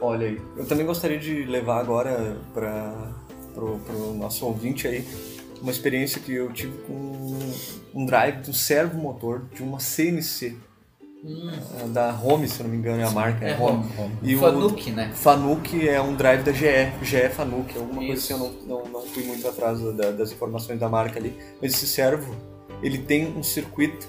Olha 0.00 0.26
aí. 0.28 0.40
Eu 0.56 0.64
também 0.66 0.86
gostaria 0.86 1.18
de 1.18 1.44
levar 1.44 1.80
agora 1.80 2.36
para 2.54 2.94
pro 3.54 3.80
nosso 4.14 4.46
ouvinte 4.46 4.86
aí 4.86 5.04
uma 5.60 5.70
experiência 5.70 6.20
que 6.20 6.32
eu 6.32 6.52
tive 6.52 6.76
com 6.86 7.38
um 7.94 8.04
drive 8.06 8.42
do 8.42 8.52
servo 8.52 8.98
motor 8.98 9.42
de 9.54 9.62
uma 9.62 9.80
CNC. 9.80 10.56
Hum. 11.24 11.50
Da 11.92 12.12
Home, 12.22 12.46
se 12.46 12.60
eu 12.60 12.64
não 12.64 12.70
me 12.70 12.78
engano, 12.78 13.00
é 13.00 13.04
a 13.04 13.10
marca. 13.10 13.44
É 13.44 13.56
Home. 13.58 13.84
Home. 13.98 14.14
E 14.22 14.36
o 14.36 14.40
Fanuc, 14.40 14.90
né? 14.92 15.10
Fanuc 15.14 15.88
é 15.88 16.00
um 16.00 16.14
drive 16.14 16.44
da 16.44 16.52
GE, 16.52 16.92
GE 17.02 17.28
Fanuc, 17.30 17.76
alguma 17.76 17.96
coisa 18.06 18.12
Isso. 18.14 18.32
assim, 18.34 18.44
eu 18.44 18.52
não, 18.68 18.82
não, 18.84 18.88
não 18.92 19.02
fui 19.02 19.24
muito 19.24 19.46
atrás 19.48 19.80
da- 19.96 20.12
das 20.12 20.30
informações 20.30 20.78
da 20.78 20.88
marca 20.88 21.18
ali. 21.18 21.36
Mas 21.60 21.74
esse 21.74 21.88
servo, 21.88 22.36
ele 22.82 22.98
tem 22.98 23.26
um 23.36 23.42
circuito, 23.42 24.06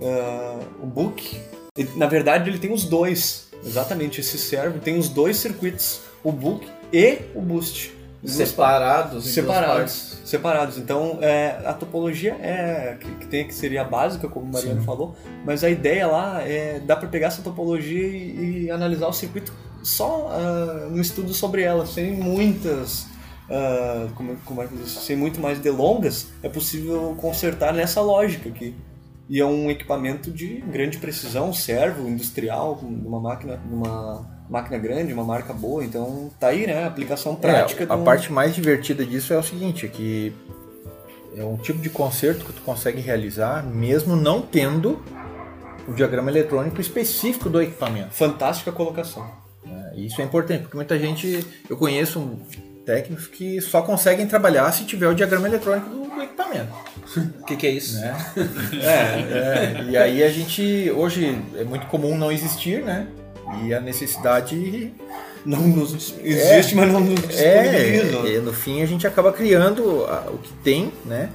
ah, 0.00 0.60
o 0.80 0.86
book, 0.86 1.40
ele- 1.76 1.90
na 1.96 2.06
verdade 2.06 2.48
ele 2.50 2.58
tem 2.60 2.72
os 2.72 2.84
dois, 2.84 3.48
exatamente, 3.66 4.20
esse 4.20 4.38
servo 4.38 4.78
tem 4.78 4.96
os 4.96 5.08
dois 5.08 5.36
circuitos, 5.38 6.02
o 6.22 6.30
book 6.30 6.68
e 6.92 7.18
o 7.34 7.40
boost. 7.40 7.92
Separados. 8.24 9.26
separados, 9.26 10.18
separados. 10.24 10.78
Então, 10.78 11.18
é, 11.20 11.60
a 11.64 11.72
topologia 11.72 12.34
é 12.40 12.96
que, 12.98 13.10
que 13.16 13.26
tem 13.26 13.46
que 13.46 13.54
seria 13.54 13.82
a 13.82 13.84
básica, 13.84 14.28
como 14.28 14.46
o 14.46 14.52
Mariano 14.52 14.80
Sim. 14.80 14.86
falou, 14.86 15.16
mas 15.44 15.62
a 15.62 15.70
ideia 15.70 16.06
lá 16.06 16.42
é 16.42 16.80
dá 16.80 16.96
para 16.96 17.08
pegar 17.08 17.28
essa 17.28 17.42
topologia 17.42 18.06
e, 18.08 18.64
e 18.64 18.70
analisar 18.70 19.08
o 19.08 19.12
circuito 19.12 19.52
só 19.82 20.30
ah, 20.32 20.88
no 20.90 21.00
estudo 21.00 21.34
sobre 21.34 21.62
ela, 21.62 21.86
sem 21.86 22.12
muitas 22.14 23.06
ah, 23.50 24.08
como, 24.14 24.36
como 24.44 24.62
é 24.62 24.66
que 24.66 24.76
diz? 24.76 24.90
sem 24.90 25.16
muito 25.16 25.40
mais 25.40 25.58
delongas, 25.58 26.28
é 26.42 26.48
possível 26.48 27.14
consertar 27.18 27.72
nessa 27.72 28.00
lógica 28.00 28.48
aqui. 28.48 28.74
E 29.28 29.40
é 29.40 29.46
um 29.46 29.70
equipamento 29.70 30.30
de 30.30 30.60
grande 30.60 30.98
precisão, 30.98 31.52
servo, 31.52 32.06
industrial, 32.08 32.76
com 32.76 32.86
uma 32.86 33.18
máquina, 33.18 33.58
máquina 34.48 34.78
grande, 34.78 35.12
uma 35.12 35.24
marca 35.24 35.52
boa, 35.52 35.84
então 35.84 36.30
tá 36.38 36.48
aí, 36.48 36.66
né? 36.66 36.84
A 36.84 36.86
aplicação 36.86 37.34
prática 37.34 37.84
É, 37.84 37.86
a 37.92 37.96
do- 37.96 38.04
parte 38.04 38.32
mais 38.32 38.54
divertida 38.54 39.04
disso 39.04 39.32
é 39.32 39.38
o 39.38 39.42
seguinte, 39.42 39.86
é 39.86 39.88
que 39.88 40.32
é 41.36 41.42
um 41.44 41.56
tipo 41.56 41.80
de 41.80 41.90
conserto 41.90 42.44
que 42.44 42.52
tu 42.52 42.62
consegue 42.62 43.00
realizar 43.00 43.64
mesmo 43.64 44.14
não 44.16 44.40
tendo 44.40 45.02
o 45.88 45.92
diagrama 45.92 46.30
eletrônico 46.30 46.80
específico 46.80 47.50
do 47.50 47.60
equipamento. 47.60 48.10
Fantástica 48.12 48.70
colocação. 48.72 49.26
E 49.94 50.06
Isso 50.06 50.20
é 50.20 50.24
importante, 50.24 50.62
porque 50.62 50.76
muita 50.76 50.98
gente, 50.98 51.46
eu 51.68 51.76
conheço 51.76 52.18
um- 52.18 52.38
técnicos 52.84 53.26
que 53.28 53.60
só 53.62 53.80
conseguem 53.80 54.26
trabalhar 54.26 54.70
se 54.72 54.84
tiver 54.84 55.08
o 55.08 55.14
diagrama 55.14 55.48
eletrônico 55.48 55.88
do, 55.88 56.04
do 56.14 56.22
equipamento. 56.22 56.68
O 57.40 57.44
que, 57.46 57.56
que 57.56 57.66
é 57.66 57.70
isso? 57.70 57.98
Né? 58.00 58.14
É, 58.82 59.82
e 59.90 59.96
aí 59.96 60.22
a 60.22 60.28
gente, 60.30 60.90
hoje 60.94 61.38
é 61.56 61.64
muito 61.64 61.86
comum 61.86 62.16
não 62.16 62.30
existir, 62.30 62.82
né? 62.82 63.06
E 63.62 63.74
a 63.74 63.80
necessidade 63.80 64.92
Não 65.44 65.60
nos 65.60 66.14
existe, 66.22 66.74
mas 66.74 66.90
não 66.90 67.00
nos 67.00 67.20
disponibiliza. 67.20 68.28
É, 68.28 68.36
e 68.36 68.38
no 68.38 68.52
fim 68.52 68.80
a 68.82 68.86
gente 68.86 69.06
acaba 69.06 69.30
criando 69.30 70.04
o 70.28 70.38
que 70.38 70.52
tem, 70.62 70.90
né? 71.04 71.28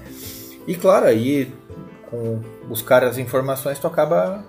E 0.67 0.73
claro, 0.75 1.05
aí 1.05 1.51
com 2.09 2.39
buscar 2.67 3.03
as 3.03 3.19
informações 3.19 3.77
tu 3.77 3.85
acaba 3.85 4.43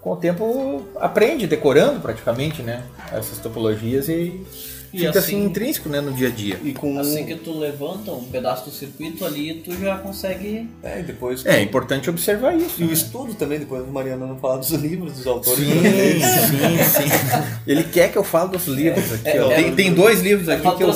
com 0.00 0.12
o 0.12 0.16
tempo 0.16 0.84
aprende 0.96 1.46
decorando 1.46 2.00
praticamente, 2.00 2.60
né? 2.62 2.82
Essas 3.12 3.38
topologias 3.38 4.08
e, 4.08 4.44
E 4.92 4.98
fica 4.98 5.10
assim, 5.10 5.18
assim- 5.36 5.44
intrínseco, 5.44 5.88
né, 5.88 6.00
no 6.00 6.12
dia 6.12 6.28
a 6.28 6.30
dia. 6.30 6.58
E 6.64 6.72
com 6.72 6.98
Assim 6.98 7.24
que 7.26 7.34
tu 7.34 7.58
levanta 7.58 8.10
um 8.12 8.24
pedaço 8.24 8.64
do 8.66 8.70
circuito 8.70 9.24
ali, 9.24 9.54
tu 9.54 9.72
já 9.78 9.96
consegue. 9.98 10.68
é, 10.82 11.02
depois 11.02 11.44
É 11.46 11.60
importante 11.60 12.08
observar 12.08 12.56
isso. 12.56 12.74
E 12.80 12.84
o 12.84 12.86
né? 12.88 12.92
estudo 12.92 13.34
também, 13.34 13.58
depois 13.58 13.82
o 13.82 13.86
Mariano 13.92 14.26
não 14.26 14.38
falar 14.38 14.56
dos 14.58 14.70
livros, 14.78 15.12
dos 15.14 15.26
autores. 15.26 15.58
Sim, 15.64 15.74
sim, 16.20 17.08
sim. 17.08 17.42
Ele 17.66 17.84
quer 17.84 18.10
que 18.10 18.16
eu 18.18 18.24
fale 18.24 18.50
dos 18.50 18.66
livros 18.66 19.12
aqui. 19.12 19.28
É, 19.28 19.42
ó. 19.42 19.50
é, 19.50 19.54
tem, 19.56 19.74
tem 19.74 19.94
dois 19.94 20.20
livros 20.22 20.48
É 20.48 20.54
aqui 20.54 20.70
que 20.76 20.82
eu. 20.82 20.88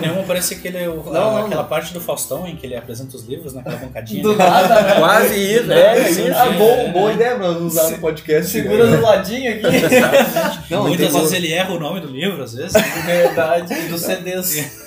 Nenhum 0.00 0.24
parece 0.26 0.54
aquele, 0.54 0.86
o- 0.88 1.02
não, 1.12 1.36
aquela 1.46 1.62
não. 1.62 1.68
parte 1.68 1.92
do 1.92 2.00
Faustão 2.00 2.46
em 2.46 2.56
que 2.56 2.66
ele 2.66 2.76
apresenta 2.76 3.16
os 3.16 3.24
livros 3.26 3.54
naquela 3.54 3.76
bancadinha. 3.76 4.22
Do 4.22 4.36
né? 4.36 4.44
nada, 4.44 4.82
né? 4.82 4.94
Quase 4.98 5.34
isso, 5.38 5.72
É, 5.72 5.98
é, 5.98 6.04
sim. 6.12 6.28
Ah, 6.30 6.50
bom, 6.50 6.92
boa 6.92 7.12
ideia 7.12 7.36
pra 7.36 7.50
usar 7.50 7.90
no 7.90 7.98
podcast. 7.98 8.50
Segura 8.50 8.86
né? 8.90 8.96
do 8.96 9.02
ladinho 9.02 9.52
aqui. 9.52 9.62
Não, 10.70 10.88
Muitas 10.88 11.12
vezes 11.12 11.32
ele 11.32 11.52
erra 11.52 11.72
o 11.74 11.78
nome 11.78 12.00
do 12.00 12.08
livro, 12.08 12.42
às 12.42 12.54
vezes. 12.54 12.72
Verdade. 13.22 13.88
Dos 13.88 14.00
CDs. 14.02 14.82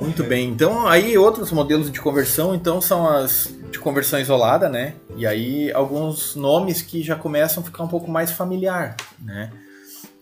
Muito 0.00 0.22
bem. 0.24 0.48
Então, 0.48 0.86
aí 0.86 1.16
outros 1.16 1.50
modelos 1.50 1.90
de 1.90 2.00
conversão, 2.00 2.54
então 2.54 2.80
são 2.80 3.08
as 3.08 3.54
de 3.70 3.78
conversão 3.78 4.20
isolada, 4.20 4.68
né? 4.68 4.94
E 5.16 5.26
aí 5.26 5.72
alguns 5.72 6.36
nomes 6.36 6.82
que 6.82 7.02
já 7.02 7.16
começam 7.16 7.62
a 7.62 7.66
ficar 7.66 7.82
um 7.82 7.88
pouco 7.88 8.10
mais 8.10 8.30
familiar, 8.30 8.96
né? 9.20 9.50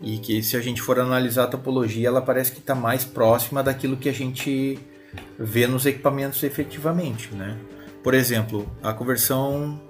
E 0.01 0.18
que 0.18 0.43
se 0.43 0.57
a 0.57 0.61
gente 0.61 0.80
for 0.80 0.99
analisar 0.99 1.45
a 1.45 1.47
topologia, 1.47 2.09
ela 2.09 2.22
parece 2.22 2.53
que 2.53 2.59
está 2.59 2.74
mais 2.74 3.05
próxima 3.05 3.62
daquilo 3.62 3.97
que 3.97 4.09
a 4.09 4.12
gente 4.12 4.78
vê 5.39 5.66
nos 5.66 5.87
equipamentos 5.87 6.43
efetivamente, 6.43 7.35
né? 7.35 7.57
Por 8.03 8.14
exemplo, 8.14 8.70
a 8.82 8.93
conversão 8.93 9.80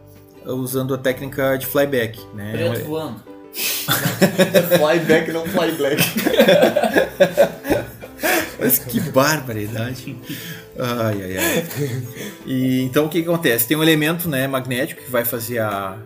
usando 0.47 0.95
a 0.95 0.99
técnica 0.99 1.57
de 1.57 1.67
flyback, 1.67 2.21
né? 2.35 2.53
Preto 2.53 2.85
voando. 2.85 3.34
Fly 3.55 4.99
back, 5.07 5.33
não 5.33 5.47
fly 5.47 5.73
black. 5.73 6.03
Mas 8.59 8.79
que 8.79 9.01
barbaridade. 9.01 10.17
Ai, 10.79 11.23
ai, 11.23 11.37
ai. 11.37 11.67
E, 12.47 12.83
então 12.83 13.07
o 13.07 13.09
que, 13.09 13.23
que 13.23 13.29
acontece? 13.29 13.69
Tem 13.69 13.77
um 13.77 13.83
elemento 13.83 14.29
né, 14.29 14.47
magnético 14.47 15.03
que 15.03 15.11
vai 15.11 15.25
fazer 15.25 15.59
a, 15.59 15.97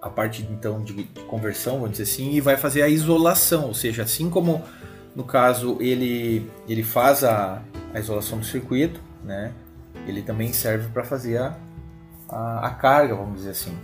a 0.00 0.08
parte 0.08 0.46
então 0.50 0.82
de, 0.82 1.04
conversão, 1.26 1.74
vamos 1.80 1.92
dizer 1.92 2.04
assim, 2.04 2.32
e 2.32 2.40
vai 2.40 2.56
fazer 2.56 2.82
a 2.82 2.88
isolação. 2.88 3.66
Ou 3.66 3.74
seja, 3.74 4.02
assim 4.02 4.30
como 4.30 4.62
no 5.14 5.24
caso 5.24 5.76
ele, 5.80 6.48
ele 6.68 6.82
faz 6.82 7.24
a, 7.24 7.62
a 7.92 7.98
isolação 7.98 8.38
do 8.38 8.46
circuito, 8.46 9.00
né, 9.24 9.52
ele 10.06 10.22
também 10.22 10.52
serve 10.52 10.88
para 10.88 11.04
fazer 11.04 11.38
a, 11.38 11.56
a, 12.28 12.66
a 12.68 12.70
carga, 12.70 13.14
vamos 13.14 13.38
dizer 13.38 13.50
assim. 13.50 13.76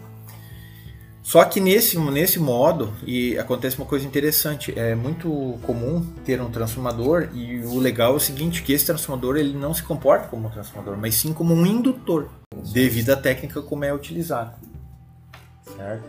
Só 1.27 1.45
que 1.45 1.59
nesse, 1.59 1.99
nesse 1.99 2.39
modo, 2.39 2.95
e 3.05 3.37
acontece 3.37 3.77
uma 3.77 3.85
coisa 3.85 4.07
interessante, 4.07 4.73
é 4.79 4.95
muito 4.95 5.59
comum 5.65 6.07
ter 6.25 6.41
um 6.41 6.49
transformador 6.49 7.31
e 7.35 7.59
o 7.65 7.81
legal 7.81 8.13
é 8.13 8.17
o 8.17 8.21
seguinte, 8.21 8.63
que 8.63 8.73
esse 8.73 8.87
transformador 8.87 9.37
ele 9.37 9.53
não 9.59 9.75
se 9.75 9.83
comporta 9.83 10.29
como 10.29 10.47
um 10.47 10.51
transformador, 10.51 10.97
mas 10.97 11.17
sim 11.17 11.33
como 11.33 11.53
um 11.53 11.67
indutor, 11.67 12.29
devido 12.73 13.11
à 13.11 13.17
técnica 13.17 13.61
como 13.61 13.85
é 13.85 13.93
utilizado. 13.93 14.53
Certo? 15.77 16.05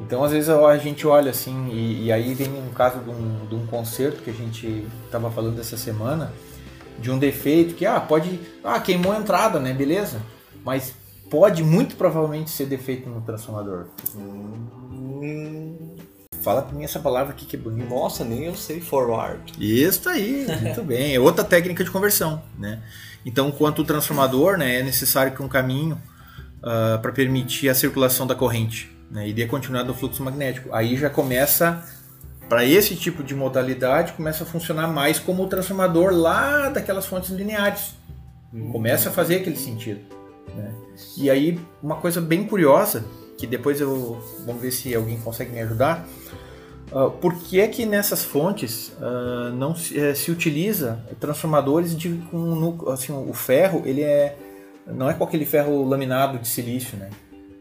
Então 0.00 0.24
às 0.24 0.32
vezes 0.32 0.48
a 0.48 0.78
gente 0.78 1.06
olha 1.06 1.32
assim, 1.32 1.68
e, 1.68 2.06
e 2.06 2.12
aí 2.12 2.32
vem 2.32 2.48
um 2.48 2.72
caso 2.72 3.00
de 3.00 3.10
um, 3.10 3.46
de 3.46 3.54
um 3.54 3.66
concerto 3.66 4.22
que 4.22 4.30
a 4.30 4.34
gente 4.34 4.86
estava 5.04 5.30
falando 5.30 5.60
essa 5.60 5.76
semana, 5.76 6.32
de 6.98 7.10
um 7.10 7.18
defeito 7.18 7.74
que, 7.74 7.84
ah, 7.84 8.00
pode, 8.00 8.40
ah, 8.64 8.80
queimou 8.80 9.12
a 9.12 9.18
entrada, 9.18 9.60
né, 9.60 9.74
beleza, 9.74 10.22
mas 10.64 10.94
pode 11.30 11.62
muito 11.62 11.96
provavelmente 11.96 12.50
ser 12.50 12.66
defeito 12.66 13.08
no 13.08 13.20
transformador. 13.22 13.86
Hum, 14.16 15.96
Fala 16.42 16.62
pra 16.62 16.74
mim 16.74 16.84
essa 16.84 16.98
palavra 16.98 17.34
aqui 17.34 17.44
que 17.44 17.54
é 17.54 17.58
bonita. 17.58 17.88
Nossa, 17.94 18.24
nem 18.24 18.44
eu 18.46 18.54
sei 18.56 18.80
forward. 18.80 19.52
Isso 19.58 20.08
aí, 20.08 20.46
muito 20.62 20.82
bem. 20.82 21.14
É 21.14 21.20
outra 21.20 21.44
técnica 21.44 21.84
de 21.84 21.90
conversão, 21.90 22.42
né? 22.58 22.82
Então, 23.26 23.50
quanto 23.50 23.82
o 23.82 23.84
transformador, 23.84 24.56
né, 24.56 24.80
é 24.80 24.82
necessário 24.82 25.32
que 25.32 25.42
um 25.42 25.48
caminho 25.48 26.00
para 26.62 27.12
permitir 27.12 27.68
a 27.68 27.74
circulação 27.74 28.26
da 28.26 28.34
corrente, 28.34 28.90
né, 29.10 29.28
e 29.28 29.32
dê 29.34 29.46
continuidade 29.46 29.88
do 29.88 29.94
fluxo 29.94 30.22
magnético. 30.22 30.70
Aí 30.74 30.96
já 30.96 31.10
começa, 31.10 31.84
para 32.48 32.64
esse 32.64 32.96
tipo 32.96 33.22
de 33.22 33.34
modalidade, 33.34 34.12
começa 34.14 34.44
a 34.44 34.46
funcionar 34.46 34.86
mais 34.88 35.18
como 35.18 35.42
o 35.44 35.46
transformador 35.46 36.10
lá 36.12 36.70
daquelas 36.70 37.04
fontes 37.04 37.28
lineares. 37.30 37.94
Começa 38.72 39.10
a 39.10 39.12
fazer 39.12 39.36
aquele 39.36 39.56
sentido. 39.56 40.00
né? 40.54 40.72
E 41.16 41.30
aí, 41.30 41.58
uma 41.82 41.96
coisa 41.96 42.20
bem 42.20 42.44
curiosa, 42.46 43.04
que 43.36 43.46
depois 43.46 43.80
eu 43.80 44.22
vamos 44.46 44.60
ver 44.60 44.70
se 44.70 44.94
alguém 44.94 45.18
consegue 45.18 45.50
me 45.52 45.60
ajudar. 45.60 46.06
Uh, 46.92 47.08
por 47.10 47.34
que 47.34 47.60
é 47.60 47.68
que 47.68 47.86
nessas 47.86 48.24
fontes 48.24 48.92
uh, 49.00 49.54
não 49.54 49.76
se, 49.76 49.96
eh, 49.98 50.12
se 50.12 50.28
utiliza 50.32 50.98
transformadores 51.20 51.96
de 51.96 52.20
com 52.32 52.36
núcleo- 52.38 52.90
assim, 52.90 53.12
o 53.12 53.32
ferro 53.32 53.82
ele 53.84 54.02
é 54.02 54.36
não 54.88 55.08
é 55.08 55.14
com 55.14 55.22
aquele 55.22 55.44
ferro 55.44 55.88
laminado 55.88 56.36
de 56.38 56.48
silício, 56.48 56.98
né? 56.98 57.10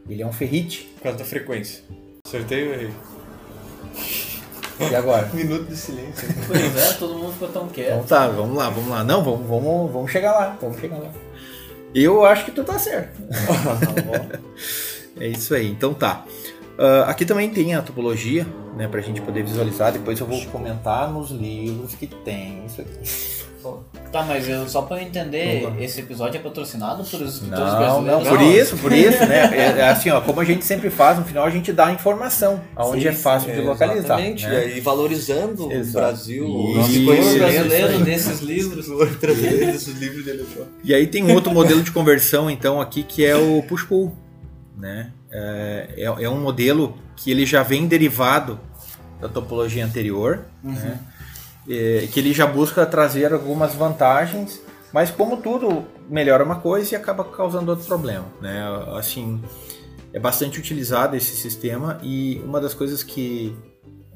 Ele 0.09 0.23
é 0.23 0.25
um 0.25 0.33
ferrite. 0.33 0.89
Por 0.95 1.03
causa 1.03 1.19
da 1.19 1.25
frequência. 1.25 1.83
Acertei 2.25 2.67
ou 2.69 2.73
errei? 2.73 2.89
E 4.89 4.95
agora? 4.95 5.29
Minuto 5.33 5.65
de 5.65 5.75
silêncio. 5.77 6.27
Pois 6.47 6.75
é, 6.77 6.93
todo 6.93 7.13
mundo 7.15 7.33
ficou 7.33 7.49
tão 7.49 7.63
Então 7.63 7.73
quieto. 7.73 8.07
tá, 8.07 8.27
vamos 8.29 8.57
lá, 8.57 8.69
vamos 8.71 8.89
lá. 8.89 9.03
Não, 9.03 9.23
vamos, 9.23 9.47
vamos, 9.47 9.91
vamos 9.91 10.11
chegar 10.11 10.31
lá, 10.31 10.57
vamos 10.59 10.79
chegar 10.79 10.97
lá. 10.97 11.11
Eu 11.93 12.25
acho 12.25 12.45
que 12.45 12.51
tu 12.51 12.63
tá 12.63 12.77
certo. 12.77 13.19
Tá. 13.29 14.39
É 15.19 15.27
isso 15.27 15.53
aí, 15.53 15.67
então 15.69 15.93
tá. 15.93 16.23
Ah, 16.77 17.09
aqui 17.09 17.25
também 17.25 17.49
tem 17.49 17.75
a 17.75 17.81
topologia, 17.81 18.47
né, 18.77 18.87
pra 18.87 19.01
gente 19.01 19.19
poder 19.19 19.43
visualizar. 19.43 19.91
Depois 19.91 20.17
eu 20.17 20.25
vou 20.25 20.41
comentar 20.45 21.11
nos 21.11 21.29
livros 21.29 21.93
que 21.93 22.07
tem 22.07 22.65
isso 22.65 22.79
aqui. 22.79 23.38
Tá, 24.11 24.23
mas 24.23 24.47
eu, 24.47 24.67
só 24.67 24.81
pra 24.81 24.97
eu 24.97 25.03
entender, 25.03 25.67
Opa. 25.67 25.81
esse 25.81 25.99
episódio 25.99 26.39
é 26.39 26.41
patrocinado 26.41 27.03
por 27.03 27.21
escritores 27.21 27.43
Não, 27.73 27.77
brasileiros? 28.03 28.23
não, 28.23 28.35
por 28.37 28.41
isso, 28.41 28.77
por 28.77 28.91
isso, 28.91 29.25
né? 29.25 29.55
É, 29.55 29.79
é 29.79 29.89
assim, 29.89 30.09
ó, 30.09 30.19
como 30.21 30.39
a 30.39 30.45
gente 30.45 30.65
sempre 30.65 30.89
faz, 30.89 31.19
no 31.19 31.25
final 31.25 31.45
a 31.45 31.49
gente 31.49 31.71
dá 31.71 31.87
a 31.87 31.91
informação, 31.91 32.61
aonde 32.75 33.07
é 33.07 33.11
fácil 33.11 33.51
de 33.53 33.59
É, 33.59 33.61
localizar. 33.61 33.97
Exatamente, 34.19 34.47
né? 34.47 34.77
e 34.77 34.79
valorizando 34.79 35.67
o 35.67 35.71
Exato. 35.71 36.05
Brasil, 36.05 36.45
o 36.45 36.73
nosso 36.75 37.05
brasileiro 37.05 37.99
desses 38.03 38.39
livros. 38.39 38.87
desses 39.19 39.95
livros 39.99 40.25
dele. 40.25 40.45
E 40.83 40.93
aí 40.93 41.05
tem 41.05 41.23
um 41.23 41.33
outro 41.33 41.51
modelo 41.51 41.83
de 41.83 41.91
conversão, 41.91 42.49
então, 42.49 42.81
aqui, 42.81 43.03
que 43.03 43.25
é 43.25 43.35
o 43.35 43.61
push-pull. 43.63 44.15
Né? 44.77 45.11
É, 45.31 45.89
é, 45.97 46.03
é 46.23 46.29
um 46.29 46.39
modelo 46.39 46.95
que 47.15 47.29
ele 47.29 47.45
já 47.45 47.61
vem 47.61 47.85
derivado 47.85 48.59
da 49.19 49.27
topologia 49.27 49.85
anterior, 49.85 50.45
né? 50.63 50.97
É, 51.69 52.07
que 52.11 52.19
ele 52.19 52.33
já 52.33 52.47
busca 52.47 52.85
trazer 52.85 53.31
algumas 53.31 53.75
vantagens, 53.75 54.59
mas 54.91 55.11
como 55.11 55.37
tudo 55.37 55.85
melhora 56.09 56.43
uma 56.43 56.55
coisa 56.59 56.93
e 56.93 56.97
acaba 56.97 57.23
causando 57.23 57.69
outro 57.69 57.85
problema. 57.85 58.25
Né? 58.41 58.59
Assim, 58.97 59.39
é 60.11 60.19
bastante 60.19 60.59
utilizado 60.59 61.15
esse 61.15 61.35
sistema 61.35 61.99
e 62.01 62.41
uma 62.43 62.59
das 62.59 62.73
coisas 62.73 63.03
que 63.03 63.55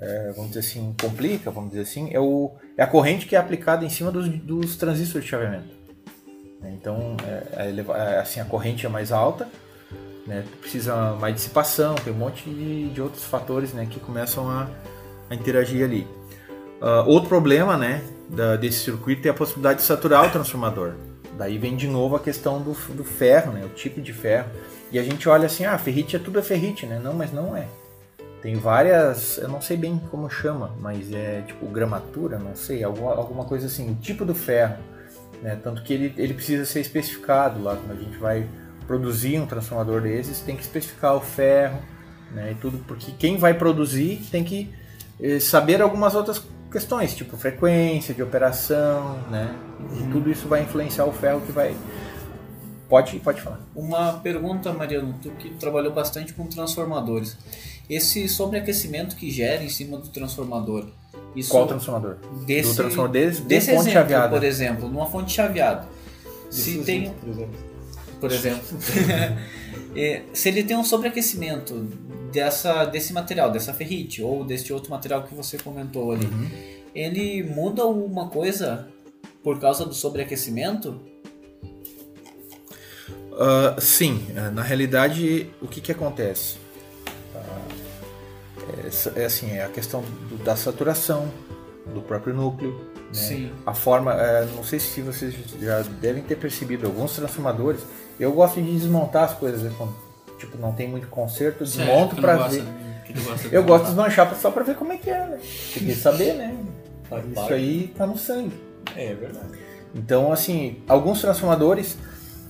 é, 0.01 0.33
vamos 0.35 0.49
dizer 0.51 0.59
assim 0.59 0.93
complica, 0.99 1.49
vamos 1.51 1.69
dizer 1.69 1.83
assim, 1.83 2.09
é, 2.11 2.19
o, 2.19 2.51
é 2.77 2.83
a 2.83 2.87
corrente 2.87 3.25
que 3.25 3.35
é 3.35 3.39
aplicada 3.39 3.85
em 3.85 3.89
cima 3.89 4.11
dos, 4.11 4.27
dos 4.27 4.75
transistores 4.75 5.23
de 5.23 5.29
chaveamento. 5.31 5.73
Então, 6.65 7.15
é, 7.55 7.69
eleva- 7.69 7.97
é, 7.97 8.19
assim, 8.19 8.39
a 8.39 8.45
corrente 8.45 8.85
é 8.85 8.89
mais 8.89 9.11
alta, 9.11 9.47
né? 10.25 10.43
precisa 10.59 11.13
mais 11.19 11.35
dissipação, 11.35 11.95
tem 11.95 12.11
um 12.11 12.17
monte 12.17 12.49
de, 12.49 12.89
de 12.89 13.01
outros 13.01 13.23
fatores 13.23 13.73
né, 13.73 13.85
que 13.89 13.99
começam 13.99 14.49
a, 14.49 14.67
a 15.29 15.35
interagir 15.35 15.83
ali. 15.83 16.07
Ah, 16.83 17.01
outro 17.07 17.29
problema 17.29 17.77
né, 17.77 18.03
da- 18.27 18.57
desse 18.57 18.79
circuito 18.79 19.25
é 19.25 19.31
a 19.31 19.33
possibilidade 19.33 19.79
de 19.79 19.85
saturar 19.85 20.27
o 20.27 20.29
transformador. 20.29 20.91
Daí 21.37 21.57
vem 21.57 21.77
de 21.77 21.87
novo 21.87 22.17
a 22.17 22.19
questão 22.19 22.61
do, 22.61 22.73
do 22.93 23.05
ferro, 23.05 23.53
né, 23.53 23.63
o 23.63 23.69
tipo 23.69 24.01
de 24.01 24.11
ferro. 24.11 24.49
E 24.91 24.99
a 24.99 25.03
gente 25.03 25.27
olha 25.29 25.45
assim, 25.45 25.63
ah, 25.63 25.77
ferrite 25.77 26.17
é 26.17 26.19
tudo 26.19 26.37
é 26.37 26.41
ferrite, 26.41 26.85
né? 26.85 26.99
Não, 27.01 27.13
mas 27.13 27.31
não 27.31 27.55
é. 27.55 27.65
Tem 28.41 28.55
várias, 28.55 29.37
eu 29.37 29.47
não 29.47 29.61
sei 29.61 29.77
bem 29.77 29.99
como 30.11 30.29
chama, 30.29 30.71
mas 30.81 31.11
é 31.11 31.41
tipo 31.47 31.65
gramatura, 31.67 32.37
não 32.37 32.53
sei, 32.53 32.83
alguma, 32.83 33.15
alguma 33.15 33.45
coisa 33.45 33.67
assim, 33.67 33.89
o 33.89 33.95
tipo 33.95 34.25
do 34.25 34.35
ferro. 34.35 34.75
Né? 35.41 35.57
Tanto 35.63 35.81
que 35.81 35.93
ele, 35.93 36.13
ele 36.17 36.33
precisa 36.33 36.65
ser 36.65 36.81
especificado 36.81 37.63
lá, 37.63 37.77
quando 37.77 37.97
a 37.97 38.01
gente 38.03 38.17
vai 38.17 38.45
produzir 38.85 39.39
um 39.39 39.45
transformador 39.45 40.01
desses, 40.01 40.41
tem 40.41 40.57
que 40.57 40.61
especificar 40.61 41.15
o 41.15 41.21
ferro 41.21 41.79
né? 42.31 42.51
e 42.51 42.55
tudo, 42.55 42.77
porque 42.85 43.13
quem 43.17 43.37
vai 43.37 43.53
produzir 43.53 44.21
tem 44.29 44.43
que 44.43 44.69
eh, 45.21 45.39
saber 45.39 45.81
algumas 45.81 46.13
outras 46.13 46.43
questões, 46.73 47.15
tipo 47.15 47.37
frequência 47.37 48.13
de 48.15 48.23
operação, 48.23 49.19
né? 49.29 49.55
E 50.01 50.11
tudo 50.11 50.31
isso 50.31 50.47
vai 50.47 50.63
influenciar 50.63 51.05
o 51.05 51.13
ferro 51.13 51.39
que 51.41 51.51
vai. 51.51 51.75
Pode, 52.89 53.17
pode 53.19 53.41
falar. 53.41 53.59
Uma 53.75 54.13
pergunta, 54.13 54.73
Mariano, 54.73 55.15
tu 55.21 55.29
que 55.31 55.51
trabalhou 55.51 55.93
bastante 55.93 56.33
com 56.33 56.47
transformadores. 56.47 57.37
Esse 57.89 58.27
sobreaquecimento 58.27 59.15
que 59.15 59.29
gera 59.29 59.63
em 59.63 59.69
cima 59.69 59.97
do 59.97 60.07
transformador, 60.09 60.87
isso 61.35 61.49
Qual 61.51 61.67
transformador? 61.67 62.17
desse, 62.45 62.69
do 62.69 62.75
transformador 62.75 63.11
desse, 63.11 63.41
desse 63.41 63.67
de 63.67 63.77
fonte 63.77 63.89
exemplo, 63.89 64.09
chaveada. 64.09 64.29
por 64.35 64.43
exemplo, 64.43 64.89
numa 64.89 65.05
fonte 65.05 65.31
chaveada, 65.31 65.87
se 66.49 66.75
Isso, 66.75 66.83
tem, 66.85 67.09
por 67.11 67.29
exemplo. 67.29 67.55
por 68.19 68.31
exemplo, 68.31 68.61
é, 69.95 70.21
se 70.33 70.49
ele 70.49 70.63
tem 70.63 70.77
um 70.77 70.83
sobreaquecimento 70.83 71.87
dessa, 72.33 72.85
desse 72.85 73.13
material, 73.13 73.51
dessa 73.51 73.73
ferrite 73.73 74.21
ou 74.21 74.43
deste 74.43 74.73
outro 74.73 74.89
material 74.91 75.23
que 75.23 75.33
você 75.35 75.57
comentou 75.57 76.11
ali, 76.11 76.25
Uhum. 76.25 76.49
ele 76.95 77.43
muda 77.43 77.83
alguma 77.83 78.27
coisa 78.29 78.87
por 79.43 79.59
causa 79.59 79.85
do 79.85 79.93
sobreaquecimento? 79.93 80.99
Ah, 83.33 83.75
sim, 83.79 84.25
ah, 84.37 84.49
na 84.51 84.61
realidade, 84.61 85.49
o 85.61 85.67
que, 85.67 85.81
que 85.81 85.91
acontece? 85.91 86.57
Ah, 87.35 87.39
é, 89.15 89.21
é 89.21 89.25
assim, 89.25 89.51
é 89.51 89.63
a 89.65 89.69
questão 89.69 90.01
do- 90.29 90.37
da 90.43 90.55
saturação 90.55 91.31
do 91.93 92.01
próprio 92.01 92.33
núcleo. 92.33 92.71
né? 93.07 93.19
Sim. 93.19 93.51
A 93.65 93.73
forma, 93.75 94.13
é, 94.13 94.45
não 94.55 94.63
sei 94.63 94.79
se 94.79 94.99
vocês 95.01 95.35
já 95.61 95.81
devem 95.81 96.23
ter 96.23 96.35
percebido, 96.35 96.87
alguns 96.87 97.13
transformadores, 97.15 97.81
eu 98.19 98.31
gosto 98.31 98.59
de 98.61 98.71
desmontar 98.71 99.25
as 99.25 99.33
coisas, 99.35 99.61
né, 99.61 99.71
quando, 99.77 99.93
tipo, 100.45 100.57
não 100.57 100.71
tem 100.73 100.87
muito 100.89 101.07
conserto, 101.07 101.63
desmonto 101.63 102.15
pra 102.15 102.35
gosta, 102.37 102.51
ver. 102.57 102.63
né? 102.63 102.79
Gosta 103.25 103.49
de 103.49 103.55
Eu 103.55 103.63
gosto 103.63 103.83
de 103.83 103.89
desmanchar 103.91 104.35
só 104.35 104.49
pra 104.51 104.63
ver 104.63 104.75
como 104.75 104.91
é 104.93 104.97
que 104.97 105.09
é, 105.09 105.27
né? 105.27 105.37
Tem 105.73 105.85
que 105.85 105.93
saber, 105.95 106.33
né? 106.33 106.57
Isso 107.31 107.53
aí 107.53 107.93
tá 107.95 108.07
no 108.07 108.17
sangue. 108.17 108.53
É, 108.95 109.07
é 109.11 109.13
verdade. 109.13 109.47
Então, 109.93 110.31
assim, 110.31 110.81
alguns 110.87 111.21
transformadores, 111.21 111.97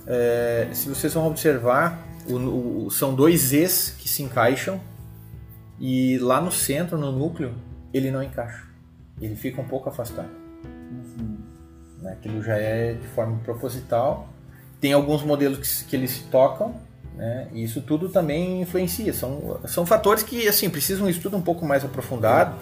é, 0.07 0.69
se 0.71 0.87
vocês 0.87 1.13
vão 1.13 1.27
observar, 1.27 2.01
o- 2.29 2.85
o- 2.85 2.91
são 2.91 3.13
dois 3.13 3.41
Zs 3.41 3.93
que 3.99 4.07
se 4.07 4.23
encaixam 4.23 4.79
e 5.79 6.17
lá 6.19 6.39
no 6.39 6.51
centro, 6.51 6.97
no 6.97 7.11
núcleo, 7.11 7.53
ele 7.93 8.09
não 8.09 8.23
encaixa. 8.23 8.63
Ele 9.19 9.35
fica 9.35 9.59
um 9.61 9.65
pouco 9.65 9.89
afastado. 9.89 10.29
Né? 12.01 12.11
Aquilo 12.13 12.41
já 12.41 12.55
é 12.55 12.93
de 12.93 13.07
forma 13.07 13.37
proposital. 13.43 14.29
Tem 14.79 14.93
alguns 14.93 15.23
modelos 15.23 15.57
que, 15.59 15.89
que 15.89 15.95
eles 15.95 16.11
se 16.11 16.23
tocam, 16.25 16.75
né? 17.15 17.47
e 17.53 17.63
isso 17.63 17.81
tudo 17.81 18.09
também 18.09 18.61
influencia. 18.61 19.13
São, 19.13 19.59
são 19.67 19.85
fatores 19.85 20.23
que 20.23 20.47
assim 20.47 20.69
precisam 20.69 21.05
um 21.05 21.09
estudo 21.09 21.37
um 21.37 21.41
pouco 21.41 21.65
mais 21.65 21.83
aprofundado. 21.83 22.55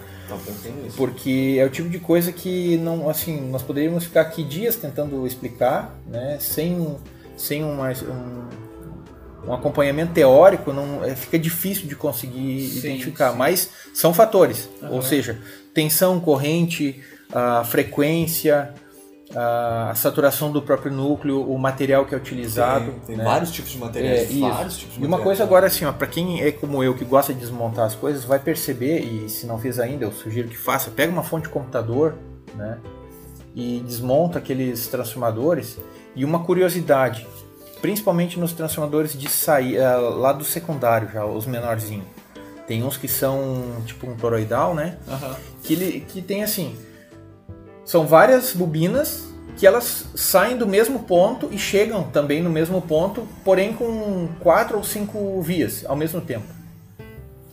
Porque 0.96 1.56
é 1.58 1.64
o 1.64 1.70
tipo 1.70 1.88
de 1.88 1.98
coisa 1.98 2.32
que 2.32 2.76
não, 2.78 3.08
assim, 3.08 3.50
nós 3.50 3.62
poderíamos 3.62 4.04
ficar 4.04 4.22
aqui 4.22 4.42
dias 4.42 4.76
tentando 4.76 5.26
explicar, 5.26 5.94
né, 6.06 6.38
sem, 6.40 6.96
sem 7.36 7.62
um, 7.64 7.74
mais- 7.76 8.02
um, 8.02 8.48
um 9.46 9.52
acompanhamento 9.52 10.12
teórico, 10.12 10.72
não, 10.72 11.04
é, 11.04 11.14
fica 11.14 11.38
difícil 11.38 11.86
de 11.86 11.96
conseguir 11.96 12.60
Sim, 12.68 12.78
identificar. 12.78 13.32
sim. 13.32 13.38
Mas 13.38 13.70
são 13.92 14.14
fatores, 14.14 14.68
Aham. 14.82 14.92
ou 14.92 15.02
seja, 15.02 15.38
tensão, 15.74 16.18
corrente, 16.20 17.02
a 17.32 17.64
frequência, 17.64 18.72
a, 19.34 19.92
saturação 19.94 20.50
do 20.52 20.60
próprio 20.62 20.92
núcleo, 20.92 21.42
o 21.42 21.58
material 21.58 22.04
que 22.04 22.14
é 22.14 22.18
utilizado. 22.18 22.86
Tem, 22.92 23.00
tem 23.00 23.16
né? 23.16 23.24
vários 23.24 23.50
tipos 23.50 23.70
de 23.72 23.76
É, 23.78 23.80
materiais. 23.80 24.30
isso. 24.30 24.40
vários 24.40 24.76
tipos 24.76 24.94
de 24.94 25.00
E 25.00 25.02
uma 25.04 25.10
materiais. 25.16 25.24
coisa 25.24 25.44
agora 25.44 25.66
assim, 25.66 25.84
ó, 25.84 25.92
para 25.92 26.06
quem 26.06 26.42
é 26.42 26.52
como 26.52 26.82
eu 26.82 26.94
que 26.94 27.04
gosta 27.04 27.32
de 27.32 27.40
desmontar 27.40 27.86
as 27.86 27.94
coisas, 27.94 28.24
vai 28.24 28.38
perceber 28.38 29.00
e 29.00 29.28
se 29.28 29.46
não 29.46 29.58
fez 29.58 29.78
ainda, 29.78 30.04
eu 30.04 30.12
sugiro 30.12 30.48
que 30.48 30.56
faça. 30.58 30.90
Pega 30.90 31.12
uma 31.12 31.22
fonte 31.22 31.44
de 31.44 31.48
computador, 31.50 32.14
né, 32.54 32.78
e 33.54 33.82
desmonta 33.86 34.38
aqueles 34.38 34.86
transformadores. 34.88 35.78
E 36.14 36.24
uma 36.24 36.40
curiosidade, 36.44 37.26
principalmente 37.80 38.38
nos 38.38 38.52
transformadores 38.52 39.12
de 39.18 39.28
saída 39.30 39.96
lá 39.98 40.32
do 40.32 40.44
secundário, 40.44 41.08
já 41.12 41.24
os 41.24 41.46
menorzinhos. 41.46 42.06
Tem 42.66 42.82
uns 42.82 42.96
que 42.96 43.08
são 43.08 43.62
tipo 43.86 44.06
um 44.06 44.14
toroidal, 44.14 44.74
né? 44.74 44.96
Aham. 45.08 45.36
que, 45.62 45.72
ele, 45.72 46.00
que 46.06 46.22
tem 46.22 46.42
assim. 46.44 46.76
São 47.84 48.06
várias 48.06 48.52
bobinas 48.52 49.24
que 49.56 49.66
elas 49.66 50.06
saem 50.14 50.56
do 50.56 50.66
mesmo 50.66 51.00
ponto 51.00 51.48
e 51.52 51.58
chegam 51.58 52.04
também 52.04 52.42
no 52.42 52.50
mesmo 52.50 52.80
ponto, 52.80 53.26
porém 53.44 53.72
com 53.72 54.28
quatro 54.40 54.78
ou 54.78 54.84
cinco 54.84 55.40
vias 55.42 55.84
ao 55.86 55.96
mesmo 55.96 56.20
tempo. 56.20 56.46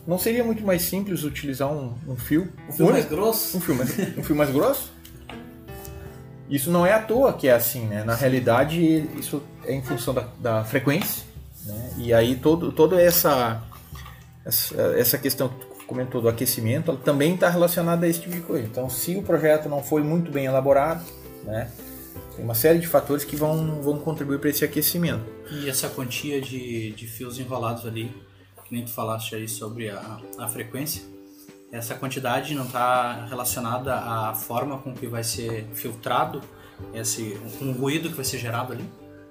Não 0.06 0.18
seria 0.18 0.42
muito 0.42 0.64
mais 0.64 0.82
simples 0.82 1.24
utilizar 1.24 1.70
um, 1.70 1.94
um 2.08 2.16
fio? 2.16 2.48
O 2.68 2.72
fio 2.72 2.90
mais 2.90 3.04
grosso? 3.04 3.56
Um 3.56 3.60
fio 3.60 3.74
mais, 3.74 3.90
um 4.18 4.22
fio 4.22 4.36
mais 4.36 4.50
grosso? 4.50 4.92
Isso 6.48 6.70
não 6.70 6.84
é 6.84 6.92
à 6.92 6.98
toa 6.98 7.32
que 7.32 7.46
é 7.46 7.52
assim, 7.52 7.86
né? 7.86 8.02
Na 8.02 8.14
realidade, 8.14 9.08
isso 9.16 9.42
é 9.64 9.72
em 9.72 9.82
função 9.82 10.12
da, 10.12 10.26
da 10.40 10.64
frequência, 10.64 11.22
né? 11.64 11.90
E 11.98 12.12
aí 12.12 12.34
todo, 12.34 12.72
toda 12.72 13.00
essa, 13.00 13.62
essa, 14.44 14.74
essa 14.96 15.18
questão 15.18 15.48
que 15.48 15.54
tu 15.60 15.69
comentou 15.90 16.22
do 16.22 16.28
aquecimento, 16.28 16.92
ela 16.92 17.00
também 17.00 17.34
está 17.34 17.48
relacionada 17.48 18.06
a 18.06 18.08
esse 18.08 18.20
tipo 18.20 18.36
de 18.36 18.42
coisa. 18.42 18.64
Então, 18.64 18.88
se 18.88 19.16
o 19.16 19.22
projeto 19.22 19.68
não 19.68 19.82
foi 19.82 20.04
muito 20.04 20.30
bem 20.30 20.46
elaborado, 20.46 21.04
né? 21.42 21.68
Tem 22.36 22.44
uma 22.44 22.54
série 22.54 22.78
de 22.78 22.86
fatores 22.86 23.24
que 23.24 23.34
vão, 23.34 23.82
vão 23.82 23.98
contribuir 23.98 24.38
para 24.38 24.50
esse 24.50 24.64
aquecimento. 24.64 25.24
E 25.50 25.68
essa 25.68 25.88
quantia 25.88 26.40
de, 26.40 26.92
de 26.92 27.06
fios 27.08 27.40
enrolados 27.40 27.84
ali, 27.84 28.14
que 28.64 28.72
nem 28.72 28.84
tu 28.84 28.92
falaste 28.92 29.34
aí 29.34 29.48
sobre 29.48 29.90
a, 29.90 30.20
a 30.38 30.46
frequência, 30.46 31.02
essa 31.72 31.96
quantidade 31.96 32.54
não 32.54 32.66
está 32.66 33.26
relacionada 33.26 33.96
à 33.96 34.32
forma 34.32 34.78
com 34.78 34.94
que 34.94 35.08
vai 35.08 35.24
ser 35.24 35.66
filtrado 35.74 36.40
esse 36.94 37.36
um 37.60 37.72
ruído 37.72 38.10
que 38.10 38.14
vai 38.14 38.24
ser 38.24 38.38
gerado 38.38 38.72
ali? 38.72 38.84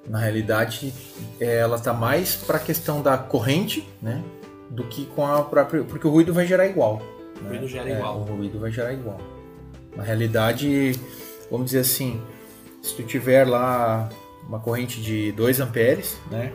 Na 0.10 0.20
realidade, 0.20 0.94
ela 1.40 1.78
está 1.78 1.94
mais 1.94 2.36
para 2.36 2.58
a 2.58 2.60
questão 2.60 3.02
da 3.02 3.18
corrente, 3.18 3.88
né? 4.02 4.22
Do 4.70 4.84
que 4.86 5.06
com 5.08 5.26
a 5.26 5.42
própria. 5.44 5.84
Porque 5.84 6.08
o 6.08 6.12
ruído 6.12 6.34
vai 6.34 6.46
gerar 6.46 6.68
igual. 6.68 7.02
O 7.40 7.44
né? 7.44 7.50
ruído 7.50 7.68
gera 7.68 7.90
É, 7.90 7.94
igual. 7.98 8.20
O 8.20 8.24
ruído 8.24 8.60
vai 8.60 8.72
gerar 8.72 8.94
igual. 8.94 9.20
Na 9.96 10.04
realidade, 10.04 10.94
vamos 11.50 11.68
dizer 11.68 11.80
assim, 11.80 12.22
se 12.82 12.96
tu 12.96 13.04
tiver 13.04 13.48
lá 13.48 14.10
uma 14.48 14.60
corrente 14.60 15.02
de 15.02 15.32
2 15.34 15.60
amperes, 15.60 16.18
né? 16.32 16.52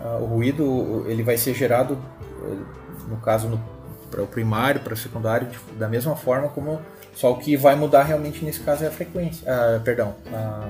ah, 0.00 0.18
O 0.20 0.24
ruído 0.26 1.04
ele 1.08 1.22
vai 1.22 1.36
ser 1.36 1.54
gerado, 1.54 1.96
eh, 2.42 2.56
no 3.08 3.16
caso, 3.18 3.48
no 3.48 3.60
para 4.10 4.22
o 4.22 4.26
primário, 4.26 4.80
para 4.80 4.94
o 4.94 4.96
secundário, 4.96 5.48
de- 5.48 5.58
da 5.78 5.88
mesma 5.88 6.14
forma 6.14 6.48
como 6.48 6.80
só 7.14 7.32
o 7.32 7.38
que 7.38 7.56
vai 7.56 7.74
mudar 7.74 8.04
realmente 8.04 8.44
nesse 8.44 8.60
caso 8.60 8.84
é 8.84 8.86
a 8.86 8.90
frequência, 8.90 9.44
ah, 9.50 9.80
perdão, 9.84 10.14
a, 10.32 10.68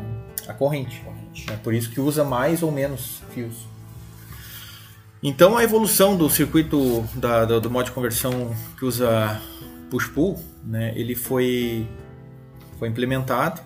a 0.49 0.55
corrente. 0.55 1.03
É 1.53 1.57
por 1.57 1.75
isso 1.75 1.91
que 1.91 2.01
usa 2.01 2.25
mais 2.25 2.63
ou 2.63 2.73
menos 2.73 3.23
fios. 3.31 3.67
Então 5.29 5.57
a 5.57 5.65
evolução 5.65 6.17
do 6.17 6.31
circuito 6.31 7.03
da- 7.17 7.45
do, 7.45 7.61
do 7.61 7.69
modo 7.69 7.87
de 7.87 7.91
conversão 7.91 8.55
que 8.79 8.85
usa 8.85 9.43
push-pull, 9.91 10.39
né, 10.63 10.93
ele 10.95 11.17
foi, 11.17 11.85
foi 12.79 12.87
implementado 12.87 13.61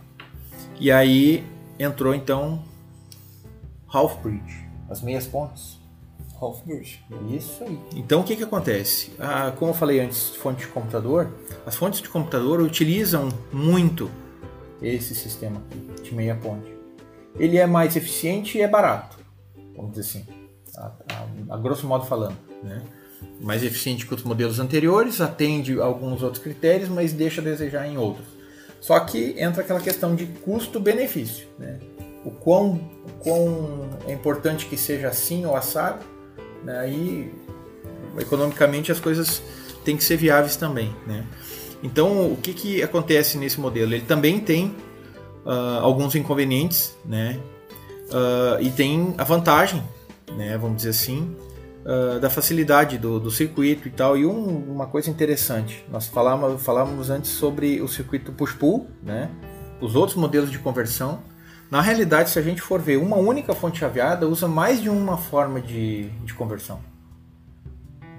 e 0.80 0.90
aí 0.90 1.44
entrou 1.78 2.14
então 2.14 2.64
half 3.92 4.22
bridge, 4.22 4.66
as 4.88 5.02
meias 5.02 5.26
pontes. 5.26 5.78
Half 6.40 6.62
bridge. 6.64 7.04
Isso 7.28 7.62
aí. 7.62 7.78
Então 7.94 8.22
o 8.22 8.24
que, 8.24 8.34
que 8.34 8.42
acontece? 8.44 9.12
Ah, 9.18 9.52
como 9.58 9.72
eu 9.72 9.74
falei 9.74 10.00
antes, 10.00 10.30
fonte 10.36 10.60
de 10.60 10.68
computador, 10.68 11.28
as 11.66 11.76
fontes 11.76 12.00
de 12.00 12.08
computador 12.08 12.62
utilizam 12.62 13.28
muito 13.52 14.10
esse 14.80 15.14
sistema 15.14 15.60
aqui, 15.60 16.02
de 16.04 16.14
meia 16.14 16.34
ponte. 16.36 16.74
Ele 17.38 17.58
é 17.58 17.66
mais 17.66 17.96
eficiente 17.96 18.56
e 18.56 18.62
é 18.62 18.68
barato, 18.68 19.18
vamos 19.76 19.90
dizer 19.90 20.08
assim, 20.08 20.39
a, 20.76 20.86
a- 20.86 21.54
a 21.54 21.56
grosso 21.56 21.86
modo 21.86 22.06
falando. 22.06 22.36
Né? 22.62 22.82
Mais 23.40 23.62
eficiente 23.62 24.06
que 24.06 24.14
os 24.14 24.22
modelos 24.22 24.58
anteriores, 24.58 25.20
atende 25.20 25.78
alguns 25.80 26.22
outros 26.22 26.42
critérios, 26.42 26.88
mas 26.88 27.12
deixa 27.12 27.40
a 27.40 27.44
desejar 27.44 27.86
em 27.86 27.96
outros. 27.98 28.26
Só 28.80 28.98
que 29.00 29.34
entra 29.38 29.62
aquela 29.62 29.80
questão 29.80 30.14
de 30.14 30.26
custo-benefício. 30.26 31.46
Né? 31.58 31.78
O, 32.24 32.30
quão, 32.30 32.74
o 33.06 33.12
quão 33.18 33.90
é 34.06 34.12
importante 34.12 34.66
que 34.66 34.76
seja 34.76 35.08
assim 35.08 35.44
ou 35.44 35.54
assado, 35.56 36.04
né? 36.64 36.78
aí 36.78 37.34
economicamente 38.18 38.90
as 38.90 38.98
coisas 38.98 39.42
têm 39.84 39.96
que 39.96 40.04
ser 40.04 40.16
viáveis 40.16 40.56
também. 40.56 40.94
Né? 41.06 41.24
Então, 41.82 42.30
o 42.30 42.36
que, 42.36 42.52
que 42.52 42.82
acontece 42.82 43.38
nesse 43.38 43.58
modelo? 43.60 43.94
Ele 43.94 44.04
também 44.04 44.38
tem 44.40 44.74
ah, 45.46 45.80
alguns 45.82 46.14
inconvenientes, 46.14 46.94
né? 47.04 47.40
Ah, 48.12 48.58
e 48.60 48.70
tem 48.70 49.14
a 49.16 49.24
vantagem, 49.24 49.82
né? 50.36 50.56
vamos 50.58 50.78
dizer 50.78 50.90
assim, 50.90 51.36
ah, 51.84 52.18
da 52.18 52.28
facilidade 52.28 52.98
do, 52.98 53.18
do 53.18 53.30
circuito 53.30 53.88
e 53.88 53.90
tal. 53.90 54.16
E 54.16 54.26
um- 54.26 54.70
uma 54.72 54.86
coisa 54.86 55.10
interessante, 55.10 55.84
nós 55.90 56.06
falávamos, 56.06 56.62
falávamos 56.62 57.10
antes 57.10 57.30
sobre 57.30 57.80
o 57.80 57.88
circuito 57.88 58.32
push-pull, 58.32 58.86
né? 59.02 59.30
os 59.80 59.96
outros 59.96 60.16
modelos 60.16 60.50
de 60.50 60.58
conversão. 60.58 61.20
Na 61.70 61.80
realidade, 61.80 62.30
se 62.30 62.38
a 62.38 62.42
gente 62.42 62.60
for 62.60 62.80
ver, 62.80 62.96
uma 62.96 63.16
única 63.16 63.54
fonte 63.54 63.78
chaveada 63.78 64.28
usa 64.28 64.48
mais 64.48 64.82
de 64.82 64.90
uma 64.90 65.16
forma 65.16 65.60
de, 65.60 66.08
de 66.24 66.34
conversão. 66.34 66.80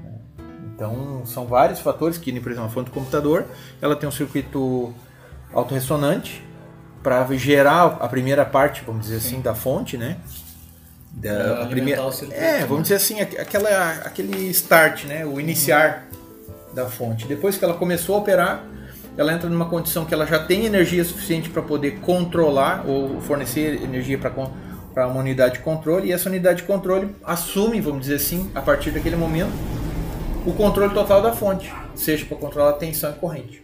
Né? 0.04 0.14
Então, 0.74 1.22
são 1.26 1.46
vários 1.46 1.80
fatores 1.80 2.18
que, 2.18 2.32
por 2.40 2.52
exemplo, 2.52 2.70
a 2.70 2.72
fonte 2.72 2.86
do 2.86 2.92
computador, 2.94 3.46
ela 3.82 3.96
tem 3.96 4.08
um 4.08 4.12
circuito 4.12 4.94
autorressonante 5.54 6.44
para 7.04 7.26
gerar 7.36 7.98
a 8.00 8.08
primeira 8.08 8.46
parte, 8.46 8.84
vamos 8.86 9.02
dizer 9.02 9.18
assim, 9.18 9.42
da 9.42 9.54
fonte, 9.54 9.98
né? 9.98 10.18
Da, 11.14 11.34
primeira, 11.68 12.02
é, 12.34 12.60
vamos 12.66 12.84
dizer 12.84 12.96
assim, 12.96 13.20
aqu- 13.22 13.40
aquela, 13.40 13.92
aquele 14.06 14.50
start, 14.52 15.06
né? 15.06 15.26
O 15.26 15.40
iniciar 15.40 16.08
da 16.74 16.86
fonte. 16.86 17.28
Depois 17.28 17.58
que 17.58 17.66
ela 17.66 17.74
começou 17.74 18.16
a 18.16 18.20
operar, 18.20 18.64
ela 19.18 19.34
entra 19.34 19.50
numa 19.50 19.66
condição 19.70 20.06
que 20.06 20.14
ela 20.14 20.26
já 20.26 20.40
tem 20.40 20.66
energia 20.66 21.04
suficiente 21.04 21.50
para 21.50 21.62
poder 21.62 22.00
controlar 22.00 22.86
ou 22.88 23.20
fornecer 23.22 23.84
energia 23.84 24.18
para 24.18 25.08
uma 25.08 25.20
unidade 25.20 25.56
de 25.56 25.60
controle 25.60 26.08
e 26.08 26.14
essa 26.14 26.30
unidade 26.30 26.62
de 26.62 26.64
controle 26.68 27.14
assume, 27.26 27.82
vamos 27.82 28.02
dizer 28.02 28.16
assim, 28.16 28.50
a 28.56 28.62
partir 28.62 28.92
daquele 28.92 29.18
momento, 29.18 29.52
o 30.46 30.54
controle 30.54 30.94
total 30.94 31.22
da 31.22 31.34
fonte, 31.34 31.72
seja 31.94 32.26
para 32.26 32.38
controlar 32.38 32.70
a 32.72 32.74
tensão 32.74 33.12
e 33.12 33.14
corrente. 33.16 33.64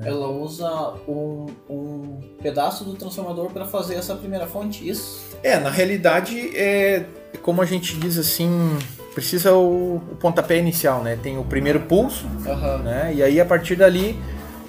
Ela 0.00 0.26
usa 0.28 0.68
um, 1.06 1.46
um 1.70 2.20
pedaço 2.42 2.84
do 2.84 2.94
transformador 2.94 3.50
para 3.50 3.64
fazer 3.64 3.94
essa 3.94 4.14
primeira 4.16 4.46
fonte, 4.46 4.88
isso? 4.88 5.36
É, 5.42 5.58
na 5.58 5.70
realidade, 5.70 6.50
é 6.56 7.04
como 7.42 7.62
a 7.62 7.64
gente 7.66 7.96
diz 7.98 8.18
assim, 8.18 8.76
precisa 9.14 9.52
o, 9.54 9.96
o 9.96 10.16
pontapé 10.18 10.58
inicial, 10.58 11.02
né? 11.02 11.16
Tem 11.22 11.38
o 11.38 11.44
primeiro 11.44 11.80
pulso, 11.80 12.26
Aham. 12.46 12.78
né? 12.78 13.12
E 13.14 13.22
aí 13.22 13.40
a 13.40 13.44
partir 13.44 13.76
dali 13.76 14.18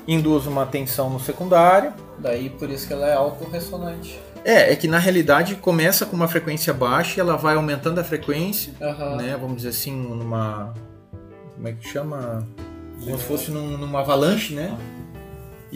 induz 0.07 0.45
uma 0.45 0.65
tensão 0.65 1.09
no 1.09 1.19
secundário. 1.19 1.91
Daí 2.19 2.49
por 2.49 2.69
isso 2.69 2.85
que 2.87 2.93
ela 2.93 3.07
é 3.07 3.13
autorressonante. 3.13 4.19
É, 4.43 4.71
é 4.71 4.75
que 4.75 4.87
na 4.87 4.99
realidade 4.99 5.55
começa 5.55 6.05
com 6.05 6.15
uma 6.15 6.27
frequência 6.27 6.71
baixa 6.71 7.19
e 7.19 7.21
ela 7.21 7.35
vai 7.35 7.55
aumentando 7.55 7.99
a 7.99 8.03
frequência, 8.03 8.73
Aham. 8.79 9.15
né? 9.15 9.35
Vamos 9.41 9.57
dizer 9.57 9.69
assim, 9.69 9.91
numa 9.91 10.71
como 11.55 11.67
é 11.67 11.71
que 11.73 11.87
chama? 11.89 12.45
Como 13.03 13.17
se 13.17 13.23
fosse 13.23 13.49
num- 13.51 13.77
numa 13.77 14.01
avalanche, 14.01 14.53
né? 14.53 14.77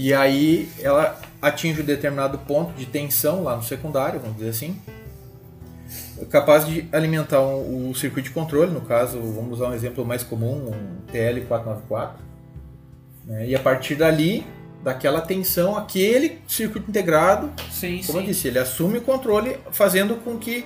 E 0.02 0.14
aí 0.14 0.70
ela 0.82 1.20
atinge 1.42 1.82
um 1.82 1.84
determinado 1.86 2.38
ponto 2.38 2.72
de 2.72 2.86
tensão 2.86 3.44
lá 3.44 3.58
no 3.58 3.62
secundário, 3.64 4.18
vamos 4.18 4.38
dizer 4.38 4.52
assim, 4.52 4.78
capaz 6.30 6.66
de 6.66 6.88
alimentar 6.94 7.42
um- 7.42 7.90
o 7.90 7.96
circuito 7.96 8.30
de 8.30 8.34
controle, 8.34 8.72
no 8.72 8.80
caso, 8.80 9.20
vamos 9.22 9.60
usar 9.60 9.68
um 9.68 9.74
exemplo 9.74 10.06
mais 10.06 10.24
comum, 10.24 10.72
um 10.72 11.12
TL494, 11.12 12.12
né? 13.26 13.46
e 13.46 13.54
a 13.54 13.60
partir 13.60 13.96
dali, 13.96 14.46
daquela 14.82 15.20
tensão, 15.20 15.76
aquele 15.76 16.40
circuito 16.48 16.90
integrado, 16.90 17.52
Sim, 17.70 18.02
como 18.06 18.20
eu 18.20 18.22
sim. 18.22 18.28
disse, 18.30 18.48
ele 18.48 18.60
assume 18.60 19.00
o 19.00 19.02
controle, 19.02 19.58
fazendo 19.74 20.16
com 20.24 20.38
que 20.38 20.66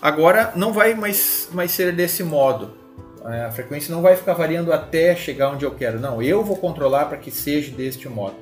agora 0.00 0.52
não 0.54 0.72
vai 0.72 0.94
mais, 0.94 1.48
mais 1.52 1.72
ser 1.72 1.92
desse 1.92 2.22
modo. 2.22 2.78
É, 3.26 3.46
A 3.46 3.50
frequência 3.50 3.92
não 3.92 4.00
vai 4.00 4.14
ficar 4.14 4.34
variando 4.34 4.72
até 4.72 5.16
chegar 5.16 5.50
onde 5.50 5.64
eu 5.64 5.72
quero. 5.72 5.98
Não, 5.98 6.22
eu 6.22 6.44
vou 6.44 6.56
controlar 6.56 7.06
para 7.06 7.18
que 7.18 7.32
seja 7.32 7.72
deste 7.74 8.08
modo. 8.08 8.36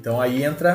Então 0.00 0.20
aí 0.20 0.42
entra 0.42 0.74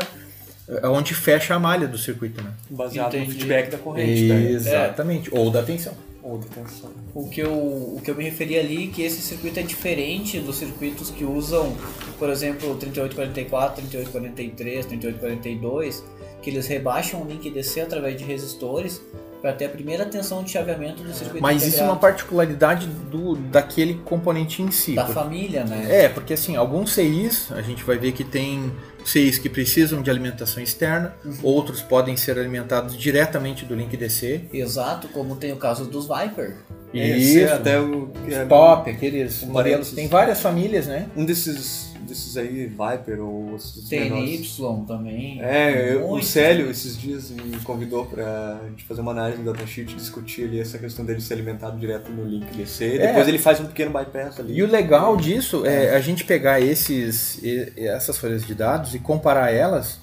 é, 0.67 0.87
onde 0.87 1.13
fecha 1.13 1.55
a 1.55 1.59
malha 1.59 1.87
do 1.87 1.97
circuito, 1.97 2.41
né? 2.43 2.51
Baseado 2.69 3.15
Entendi. 3.15 3.25
no 3.25 3.31
feedback 3.33 3.71
da 3.71 3.77
corrente, 3.77 4.23
né? 4.23 4.51
Exatamente. 4.51 5.29
Ou 5.35 5.49
da 5.49 5.63
tensão. 5.63 5.93
Ou 6.21 6.37
da 6.39 6.47
tensão. 6.47 6.89
O 7.13 7.29
que, 7.29 7.39
eu, 7.41 7.51
o 7.53 8.01
que 8.03 8.09
eu 8.09 8.15
me 8.15 8.23
referi 8.23 8.57
ali 8.57 8.87
que 8.87 9.03
esse 9.03 9.21
circuito 9.21 9.59
é 9.59 9.63
diferente 9.63 10.39
dos 10.39 10.57
circuitos 10.57 11.11
que 11.11 11.23
usam, 11.23 11.75
por 12.17 12.29
exemplo, 12.29 12.71
o 12.71 12.75
3844, 12.75 13.75
3843, 13.75 14.85
3842, 14.87 16.03
que 16.41 16.49
eles 16.49 16.65
rebaixam 16.67 17.21
o 17.21 17.25
link 17.27 17.49
DC 17.49 17.81
através 17.81 18.17
de 18.17 18.23
resistores 18.23 19.01
para 19.39 19.53
ter 19.53 19.65
a 19.65 19.69
primeira 19.69 20.07
tensão 20.07 20.43
de 20.43 20.49
chaveamento 20.49 21.03
do 21.03 21.13
circuito 21.13 21.43
Mas 21.43 21.57
isso 21.57 21.65
é 21.65 21.67
integrado 21.69 21.91
uma 21.93 21.99
particularidade 21.99 22.87
do, 22.87 23.35
daquele 23.35 23.93
componente 24.03 24.63
em 24.63 24.71
si. 24.71 24.95
da 24.95 25.03
porque- 25.05 25.19
família, 25.19 25.63
né? 25.63 26.05
É, 26.05 26.09
porque 26.09 26.33
assim, 26.33 26.55
alguns 26.55 26.93
CIs, 26.93 27.51
a 27.51 27.61
gente 27.61 27.83
vai 27.83 27.99
ver 27.99 28.11
que 28.13 28.23
tem 28.23 28.71
CIs 29.05 29.37
que 29.37 29.49
precisam 29.49 30.01
de 30.01 30.09
alimentação 30.09 30.61
externa, 30.61 31.13
outros 31.43 31.81
podem 31.81 32.17
ser 32.17 32.37
alimentados 32.37 32.97
diretamente 32.97 33.63
do 33.65 33.75
link 33.75 33.95
DC. 33.95 34.45
Exato, 34.51 35.07
como 35.09 35.35
tem 35.35 35.53
o 35.53 35.57
caso 35.57 35.85
dos 35.85 36.07
Viper. 36.07 36.57
É 36.99 37.53
até 37.53 37.79
o. 37.79 38.09
é, 38.29 38.45
Top, 38.45 38.89
aqueles 38.89 39.43
Um 39.43 39.47
modelos. 39.47 39.91
Tem 39.91 40.07
várias 40.07 40.39
famílias, 40.41 40.87
né? 40.87 41.07
Um 41.15 41.25
desses, 41.25 41.93
desses 42.07 42.37
aí, 42.37 42.67
Viper 42.67 43.19
ou 43.21 43.55
esses 43.55 43.89
menores. 43.89 44.55
TNY 44.57 44.85
também. 44.87 45.41
É, 45.41 45.93
eu- 45.93 46.09
o. 46.09 46.21
Célio 46.23 46.69
esses 46.69 46.97
dias 46.97 47.29
me 47.31 47.57
convidou 47.63 48.05
pra 48.05 48.59
gente 48.69 48.83
fazer 48.85 49.01
uma 49.01 49.11
análise 49.11 49.41
do 49.41 49.51
datasheet 49.51 49.91
e 49.91 49.95
discutir 49.95 50.43
ali 50.45 50.59
essa 50.59 50.77
questão 50.77 51.03
dele 51.05 51.21
ser 51.21 51.33
alimentado 51.35 51.77
direto 51.77 52.11
no 52.11 52.23
link 52.25 52.45
DC. 52.55 52.95
É. 52.97 53.07
Depois 53.07 53.27
ele 53.27 53.37
faz 53.37 53.59
um 53.59 53.65
pequeno 53.65 53.91
bypass 53.91 54.39
ali. 54.39 54.53
E 54.55 54.63
o 54.63 54.67
legal 54.67 55.15
disso 55.17 55.65
é 55.65 55.95
a 55.95 55.99
gente 55.99 56.23
pegar 56.23 56.59
esses, 56.61 57.39
essas 57.77 58.17
folhas 58.17 58.45
de 58.45 58.53
dados 58.55 58.93
e 58.95 58.99
comparar 58.99 59.51
elas, 59.53 59.99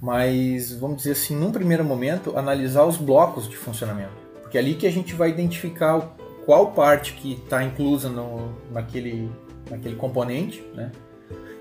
mas 0.00 0.72
vamos 0.72 0.98
dizer 0.98 1.12
assim, 1.12 1.34
num 1.36 1.50
primeiro 1.50 1.84
momento, 1.84 2.36
analisar 2.36 2.84
os 2.84 2.96
blocos 2.96 3.48
de 3.48 3.56
funcionamento. 3.56 4.12
Porque 4.42 4.58
é 4.58 4.60
ali 4.60 4.74
que 4.74 4.86
a 4.86 4.92
gente 4.92 5.14
vai 5.14 5.30
identificar 5.30 5.96
o- 5.96 6.10
qual 6.44 6.72
parte 6.72 7.12
que 7.14 7.34
está 7.34 7.62
inclusa 7.62 8.08
no, 8.08 8.54
naquele, 8.70 9.30
naquele 9.70 9.96
componente, 9.96 10.62
né? 10.74 10.90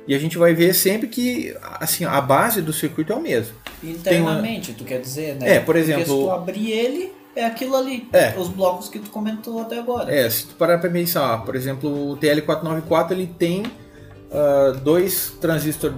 E 0.06 0.14
a 0.14 0.20
gente 0.20 0.38
vai 0.38 0.54
ver 0.54 0.74
sempre 0.74 1.08
que 1.08 1.56
assim, 1.80 2.04
a 2.04 2.20
base 2.20 2.62
do 2.62 2.74
circuito 2.74 3.14
é 3.14 3.16
o 3.16 3.22
mesmo. 3.22 3.56
Internamente, 3.82 4.74
tu 4.74 4.84
quer 4.84 5.00
dizer, 5.00 5.36
né? 5.36 5.56
É, 5.56 5.60
por 5.60 5.76
exemplo- 5.76 6.04
Porque 6.04 6.20
se 6.20 6.26
tu 6.26 6.32
abrir 6.32 6.72
ele, 6.72 7.14
é 7.36 7.46
aquilo 7.46 7.76
ali. 7.76 8.08
É. 8.12 8.34
Os 8.38 8.50
blocos 8.50 8.90
que 8.90 9.00
tu 9.00 9.10
comentou 9.10 9.62
até 9.62 9.80
agora. 9.80 10.14
É, 10.14 10.30
se 10.30 10.48
tu 10.48 10.56
parar 10.56 10.78
pra 10.78 10.90
pensar, 10.90 11.44
por 11.46 11.56
exemplo, 11.56 12.12
o 12.12 12.18
TL494 12.18 13.12
ele 13.12 13.28
tem 13.28 13.64
ah, 14.32 14.76
dois 14.84 15.34
transistores 15.40 15.96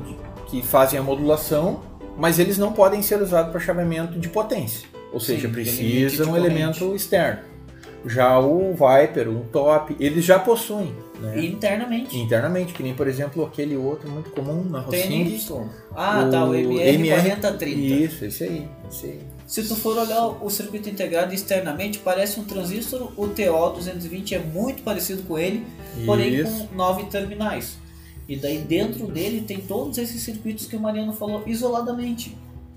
que 0.47 0.61
fazem 0.61 0.99
a 0.99 1.03
modulação, 1.03 1.81
mas 2.17 2.37
eles 2.37 2.57
não 2.57 2.73
podem 2.73 3.01
ser 3.01 3.21
usados 3.21 3.51
para 3.51 3.59
chaveamento 3.59 4.19
de 4.19 4.29
potência. 4.29 4.87
Ou 5.11 5.19
Sim, 5.19 5.35
seja, 5.35 5.47
limite 5.47 5.71
precisa 5.71 6.23
de 6.25 6.29
um 6.29 6.35
elemento 6.37 6.93
externo. 6.95 7.39
Já 8.05 8.39
o 8.39 8.73
Viper, 8.73 9.29
um 9.29 9.43
Top, 9.45 9.95
eles 9.99 10.23
já 10.23 10.37
possuem, 10.37 10.93
né? 11.19 11.43
Internamente. 11.45 12.17
Internamente, 12.17 12.73
que 12.73 12.83
nem, 12.83 12.93
por 12.93 13.07
exemplo, 13.07 13.43
aquele 13.45 13.75
outro 13.75 14.09
muito 14.09 14.29
comum 14.31 14.63
na 14.63 14.81
Rossing. 14.81 15.23
TNY. 15.25 15.69
Ah, 15.95 16.27
tá, 16.29 16.45
o 16.45 16.51
MR4030. 16.51 17.67
Isso, 17.67 18.25
esse 18.25 18.43
aí, 18.43 18.69
esse 18.89 19.05
aí. 19.07 19.19
Se 19.47 19.63
tu 19.67 19.75
for 19.75 19.97
olhar 19.97 20.25
o 20.43 20.49
circuito 20.49 20.89
integrado 20.89 21.33
externamente, 21.33 21.99
parece 21.99 22.39
um 22.39 22.43
transistor. 22.43 23.11
O 23.15 23.27
TO220 23.27 24.31
é 24.33 24.39
muito 24.39 24.81
parecido 24.81 25.23
com 25.23 25.37
ele, 25.37 25.65
porém 26.05 26.33
Isso. 26.33 26.67
com 26.67 26.75
nove 26.75 27.05
terminais. 27.05 27.77
E 28.27 28.35
daí 28.35 28.57
dentro 28.57 29.05
dele 29.05 29.41
tem 29.41 29.59
todos 29.59 29.99
esses 29.99 30.21
circuitos 30.21 30.65
que 30.65 30.75
o 30.75 30.79
Mariano 30.79 31.13
falou 31.13 31.43
isoladamente. 31.45 32.35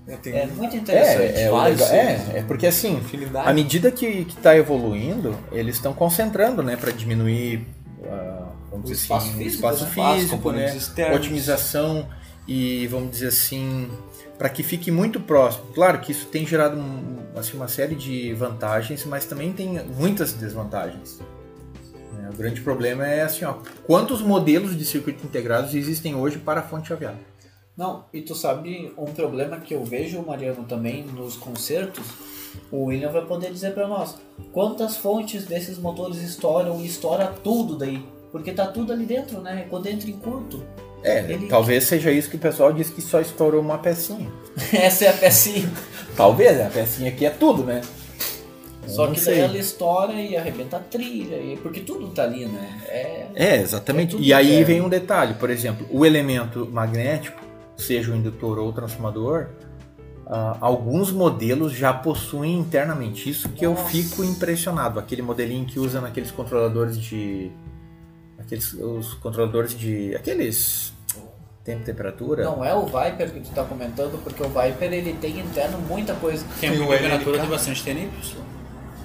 É, 0.09 0.29
É 0.39 0.45
muito 0.47 0.75
interessante. 0.75 1.21
É, 1.39 1.41
é, 1.43 1.51
legal- 1.51 1.87
é, 1.89 2.31
é 2.39 2.43
porque 2.47 2.65
assim, 2.67 2.97
infinidade. 2.97 3.47
à 3.47 3.53
medida 3.53 3.91
que 3.91 4.25
está 4.29 4.55
evoluindo, 4.57 5.35
eles 5.51 5.75
estão 5.75 5.93
concentrando, 5.93 6.63
né, 6.63 6.75
para 6.75 6.91
diminuir 6.91 7.65
ah, 8.05 8.47
vamos 8.71 8.89
O 8.89 8.93
dizer 8.93 9.03
espaço 9.03 9.27
assim, 9.29 9.37
físico, 9.37 9.55
espaço 9.67 9.83
né? 9.85 9.89
Físico, 10.15 10.35
componentes 10.37 10.71
né, 10.73 10.77
externos. 10.79 11.17
otimização 11.17 12.07
e 12.47 12.87
vamos 12.87 13.11
dizer 13.11 13.27
assim, 13.27 13.89
para 14.37 14.49
que 14.49 14.63
fique 14.63 14.89
muito 14.89 15.19
próximo. 15.19 15.65
Claro 15.75 15.99
que 15.99 16.11
isso 16.11 16.25
tem 16.27 16.45
gerado 16.47 16.77
um- 16.77 17.17
assim, 17.37 17.55
uma 17.57 17.67
série 17.67 17.93
de 17.95 18.33
vantagens, 18.33 19.05
mas 19.05 19.25
também 19.25 19.51
tem 19.51 19.79
muitas 19.97 20.33
desvantagens. 20.33 21.19
né. 22.13 22.29
O 22.33 22.37
grande 22.37 22.61
problema 22.61 23.05
é 23.05 23.21
assim, 23.21 23.45
ó, 23.45 23.55
quantos 23.85 24.21
modelos 24.21 24.75
de 24.77 24.85
circuito 24.85 25.25
integrados 25.25 25.75
existem 25.75 26.15
hoje 26.15 26.37
para 26.39 26.61
a 26.61 26.63
fonte 26.63 26.87
chaveada? 26.87 27.17
Não, 27.79 28.03
e 28.13 28.19
tu 28.19 28.35
sabe 28.35 28.91
um 28.97 29.05
problema 29.05 29.57
que 29.57 29.73
eu 29.73 29.85
vejo, 29.85 30.21
Mariano, 30.21 30.65
também 30.65 31.01
nos 31.01 31.37
concertos, 31.37 32.03
o 32.69 32.83
William 32.83 33.09
vai 33.09 33.25
poder 33.25 33.53
dizer 33.53 33.73
pra 33.73 33.87
nós 33.87 34.17
quantas 34.51 34.97
fontes 34.97 35.45
desses 35.45 35.77
motores 35.77 36.17
estouram 36.17 36.81
e 36.81 36.85
estoura 36.85 37.33
tudo 37.41 37.77
daí. 37.77 38.03
Porque 38.33 38.51
tá 38.51 38.67
tudo 38.67 38.91
ali 38.91 39.05
dentro, 39.05 39.39
né? 39.39 39.65
Quando 39.69 39.87
entra 39.87 40.09
em 40.09 40.17
curto. 40.19 40.61
É, 41.01 41.19
Ele- 41.31 41.47
talvez 41.47 41.85
seja 41.85 42.11
isso 42.11 42.29
que 42.29 42.35
o 42.35 42.39
pessoal 42.39 42.73
diz 42.73 42.89
que 42.89 43.01
só 43.01 43.21
estourou 43.21 43.61
uma 43.61 43.77
pecinha. 43.77 44.29
Essa 44.73 45.05
é 45.05 45.07
a 45.07 45.13
pecinha. 45.13 45.71
Talvez, 46.17 46.59
a 46.59 46.65
pecinha 46.65 47.09
aqui 47.09 47.25
é 47.25 47.29
tudo, 47.29 47.63
né? 47.63 47.79
Só 48.87 49.07
que 49.07 49.21
daí 49.21 49.39
ela 49.39 49.57
estoura 49.57 50.13
e 50.13 50.35
arrebenta 50.35 50.75
a 50.75 50.79
trilha. 50.81 51.37
E... 51.37 51.55
Porque 51.55 51.79
tudo 51.79 52.09
tá 52.09 52.23
ali, 52.23 52.45
né? 52.45 52.81
É. 52.89 53.27
É, 53.35 53.55
exatamente. 53.61 54.17
É 54.17 54.19
e 54.19 54.33
aí 54.33 54.47
interno. 54.47 54.65
vem 54.65 54.81
um 54.81 54.89
detalhe, 54.89 55.35
por 55.35 55.49
exemplo, 55.49 55.87
o 55.89 56.05
elemento 56.05 56.67
magnético, 56.69 57.48
seja 57.81 58.11
o 58.11 58.15
indutor 58.15 58.59
ou 58.59 58.69
o 58.69 58.73
transformador, 58.73 59.47
ah, 60.27 60.57
alguns 60.61 61.11
modelos 61.11 61.73
já 61.73 61.91
possuem 61.93 62.57
internamente. 62.59 63.29
Isso 63.29 63.49
que 63.49 63.65
eu 63.65 63.71
Nossa. 63.71 63.85
fico 63.89 64.23
impressionado. 64.23 64.99
Aquele 64.99 65.21
modelinho 65.21 65.65
que 65.65 65.79
usa 65.79 65.99
naqueles 65.99 66.29
controladores 66.31 66.97
de. 66.99 67.51
Aqueles 68.37 68.73
os 68.73 69.13
controladores 69.15 69.77
de. 69.77 70.15
aqueles. 70.15 70.93
tempo 71.63 71.81
e 71.81 71.85
temperatura. 71.85 72.43
Não 72.43 72.63
é 72.63 72.73
o 72.73 72.85
Viper 72.85 73.31
que 73.31 73.39
tu 73.41 73.51
tá 73.51 73.63
comentando, 73.63 74.21
porque 74.23 74.41
o 74.43 74.47
Viper 74.49 74.93
ele 74.93 75.13
tem 75.13 75.39
interno 75.39 75.79
muita 75.79 76.13
coisa. 76.13 76.45
Tem 76.59 76.71
Tem 76.71 76.79
uma 76.79 76.89
o 76.89 76.97
temperatura 76.97 77.39
tem 77.39 77.49
bastante 77.49 77.83
TNY. 77.83 78.09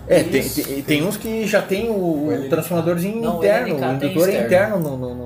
É, 0.07 0.23
tem, 0.23 0.47
tem, 0.47 0.83
tem 0.83 1.03
uns 1.03 1.17
que 1.17 1.47
já 1.47 1.63
tem 1.63 1.89
o, 1.89 2.29
O 2.29 2.49
transformadorzinho 2.51 3.23
Não, 3.23 3.37
o 3.37 3.39
interno, 3.39 3.75
o 3.77 3.79
tem 3.79 3.95
indutor 4.11 4.29
é 4.29 4.45
interno 4.45 4.79
no, 4.79 4.97
no, 4.99 5.15
no, 5.15 5.15
no- 5.15 5.24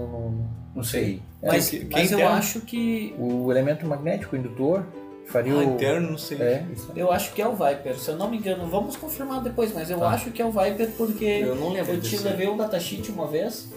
não 0.79 0.85
sei. 0.85 1.23
É, 1.43 1.49
Mas, 1.49 1.69
que- 1.71 1.81
que 1.85 1.93
mas 1.93 2.11
eu 2.11 2.27
acho 2.27 2.61
que. 2.63 3.15
o 3.19 3.51
elemento 3.53 3.87
magnético, 3.87 4.35
o 4.35 4.39
indutor, 4.39 4.85
faria 5.27 5.53
Ah, 5.53 5.59
o. 5.59 5.63
interno, 5.63 6.11
não 6.13 6.19
sei. 6.19 6.39
É. 6.41 6.65
Eu 6.97 7.13
acho 7.13 7.33
que 7.33 7.41
é 7.43 7.47
o 7.47 7.53
Viper, 7.55 7.97
se 7.97 8.09
eu 8.11 8.17
não 8.17 8.31
me 8.31 8.39
engano, 8.39 8.67
vamos 8.67 8.97
confirmar 8.97 9.43
depois, 9.43 9.73
mas 9.75 9.91
eu 9.91 9.99
Tá. 9.99 10.09
acho 10.11 10.31
que 10.31 10.41
é 10.43 10.45
o 10.47 10.51
Viper 10.51 10.91
porque 10.97 11.25
Eu 11.25 11.55
não 11.55 11.71
lembro 11.73 11.93
eu 11.93 12.01
te 12.01 12.11
desse. 12.11 12.25
levei 12.25 12.49
um 12.49 12.57
datasheet 12.57 13.11
uma 13.13 13.27
vez 13.27 13.69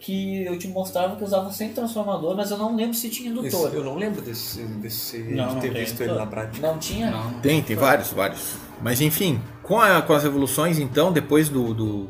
que 0.00 0.44
eu 0.44 0.56
te 0.58 0.68
mostrava 0.68 1.16
que 1.16 1.24
usava 1.24 1.50
sem 1.52 1.70
transformador, 1.72 2.36
mas 2.36 2.50
eu 2.50 2.56
não 2.58 2.76
lembro 2.76 2.94
se 2.94 3.08
tinha 3.08 3.30
Esse- 3.30 3.38
indutor. 3.40 3.74
eu 3.74 3.82
não 3.84 3.96
lembro 3.96 4.20
desse, 4.22 4.60
desse 4.62 5.18
Não, 5.18 5.48
de 5.48 5.54
não 5.54 5.60
ter 5.60 5.72
tem 5.72 5.80
visto 5.84 6.00
ele 6.00 6.12
na 6.12 6.26
prática. 6.26 6.66
Não 6.66 6.78
tinha? 6.78 7.10
Não. 7.10 7.40
Tem, 7.40 7.62
tem 7.62 7.74
vários, 7.76 8.12
vários. 8.12 8.54
Mas 8.80 9.00
enfim, 9.00 9.40
com, 9.62 9.80
a- 9.80 10.02
com 10.02 10.12
as 10.12 10.24
evoluções, 10.24 10.78
então, 10.78 11.10
depois 11.12 11.48
do, 11.48 11.74
do- 11.74 12.08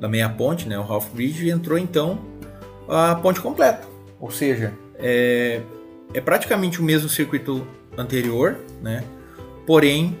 da 0.00 0.08
meia 0.08 0.28
ponte, 0.28 0.66
né, 0.68 0.78
o 0.78 0.82
half 0.82 1.10
bridge, 1.12 1.50
entrou 1.50 1.76
então 1.78 2.18
a 2.88 3.14
ponte 3.16 3.40
completa. 3.40 3.86
Ou 4.20 4.30
seja, 4.30 4.72
é, 4.98 5.60
é 6.14 6.20
praticamente 6.20 6.80
o 6.80 6.82
mesmo 6.84 7.08
circuito 7.08 7.66
anterior, 7.96 8.56
né? 8.82 9.04
Porém, 9.66 10.16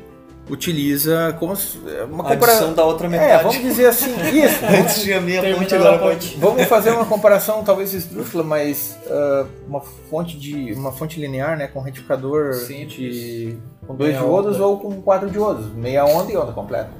utiliza 0.48 1.34
como 1.40 1.56
se- 1.56 1.78
é 1.88 2.04
uma 2.04 2.30
adição 2.30 2.72
da 2.72 2.84
outra 2.84 3.06
É, 3.06 3.10
metade. 3.10 3.42
vamos 3.44 3.60
dizer 3.60 3.86
assim, 3.86 4.10
isso. 4.30 4.64
Antes 4.64 5.02
tinha 5.02 5.20
meia 5.20 5.42
ponte, 5.56 5.74
agora 5.74 5.98
ponte. 5.98 6.36
Vamos 6.38 6.64
fazer 6.66 6.90
uma 6.90 7.04
comparação 7.04 7.64
talvez 7.64 7.92
esdrúxula, 7.94 8.44
mas 8.44 8.96
ah, 9.10 9.46
uma 9.66 9.80
fonte 9.80 10.38
de 10.38 10.72
uma 10.74 10.92
fonte 10.92 11.18
linear, 11.20 11.56
né, 11.58 11.66
com 11.66 11.80
retificador 11.80 12.54
Simples. 12.54 12.88
de 13.14 13.58
com 13.86 13.94
dois 13.96 14.10
Meia 14.12 14.22
diodos 14.22 14.56
onda. 14.56 14.66
ou 14.66 14.78
com 14.80 15.00
quatro 15.02 15.30
diodos, 15.30 15.72
meia 15.74 16.04
onda 16.04 16.32
e 16.32 16.36
onda 16.36 16.52
completa. 16.52 16.90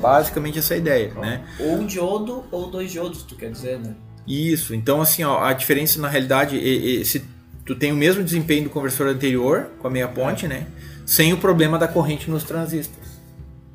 Basicamente 0.00 0.58
essa 0.58 0.74
é 0.74 0.76
a 0.76 0.78
ideia, 0.78 1.14
né? 1.14 1.42
Ou 1.58 1.72
um 1.76 1.86
diodo 1.86 2.44
ou 2.52 2.66
dois 2.70 2.90
diodos, 2.92 3.22
tu 3.22 3.34
quer 3.36 3.50
dizer, 3.50 3.78
né? 3.78 3.94
Isso. 4.26 4.74
Então 4.74 5.00
assim, 5.00 5.22
ó, 5.24 5.42
a 5.42 5.52
diferença 5.52 6.00
na 6.00 6.08
realidade 6.08 6.58
é, 6.58 7.00
é, 7.00 7.04
se 7.04 7.24
tu 7.64 7.74
tem 7.74 7.92
o 7.92 7.96
mesmo 7.96 8.22
desempenho 8.22 8.64
do 8.64 8.70
conversor 8.70 9.06
anterior 9.08 9.70
com 9.78 9.86
a 9.86 9.90
meia 9.90 10.08
ponte, 10.08 10.46
né, 10.46 10.66
sem 11.06 11.32
o 11.32 11.38
problema 11.38 11.78
da 11.78 11.88
corrente 11.88 12.30
nos 12.30 12.44
transistores. 12.44 13.20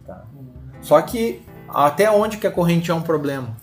Tá. 0.05 0.25
Só 0.81 1.01
que 1.01 1.41
até 1.67 2.09
onde 2.09 2.37
que 2.37 2.47
a 2.47 2.51
corrente 2.51 2.89
é 2.89 2.93
um 2.93 3.01
problema? 3.01 3.55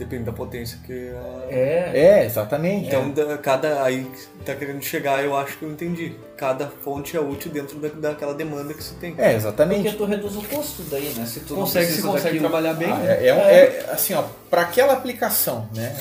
Depende 0.00 0.24
da 0.24 0.32
potência 0.32 0.78
que. 0.86 0.92
a- 1.10 1.46
É. 1.54 1.90
É, 1.94 2.24
exatamente. 2.24 2.86
Então, 2.86 3.10
da- 3.10 3.36
cada. 3.36 3.82
Aí 3.84 4.04
que 4.04 4.44
tá 4.46 4.54
querendo 4.54 4.82
chegar, 4.82 5.22
eu 5.22 5.36
acho 5.36 5.58
que 5.58 5.64
eu 5.66 5.70
entendi. 5.70 6.14
Cada 6.38 6.66
fonte 6.68 7.14
é 7.16 7.20
útil 7.20 7.50
dentro 7.52 7.78
da, 7.78 7.88
daquela 7.88 8.32
demanda 8.34 8.72
que 8.72 8.82
você 8.82 8.94
tem. 8.94 9.14
É, 9.18 9.34
exatamente. 9.34 9.82
Porque 9.82 9.96
tu 9.98 10.04
reduz 10.06 10.36
o 10.36 10.42
custo 10.42 10.82
daí, 10.84 11.12
né? 11.14 11.26
Se 11.26 11.40
tu 11.40 11.54
Consegue, 11.54 11.92
se 11.92 12.00
consegue 12.00 12.22
daquilo. 12.38 12.40
trabalhar 12.48 12.72
bem. 12.72 12.90
Ah, 12.90 12.96
né? 12.96 13.18
é, 13.22 13.26
é 13.28 13.34
um- 13.34 13.38
é, 13.40 13.84
assim, 13.92 14.14
ó, 14.14 14.24
para 14.48 14.62
aquela 14.62 14.94
aplicação, 14.94 15.68
né? 15.76 15.94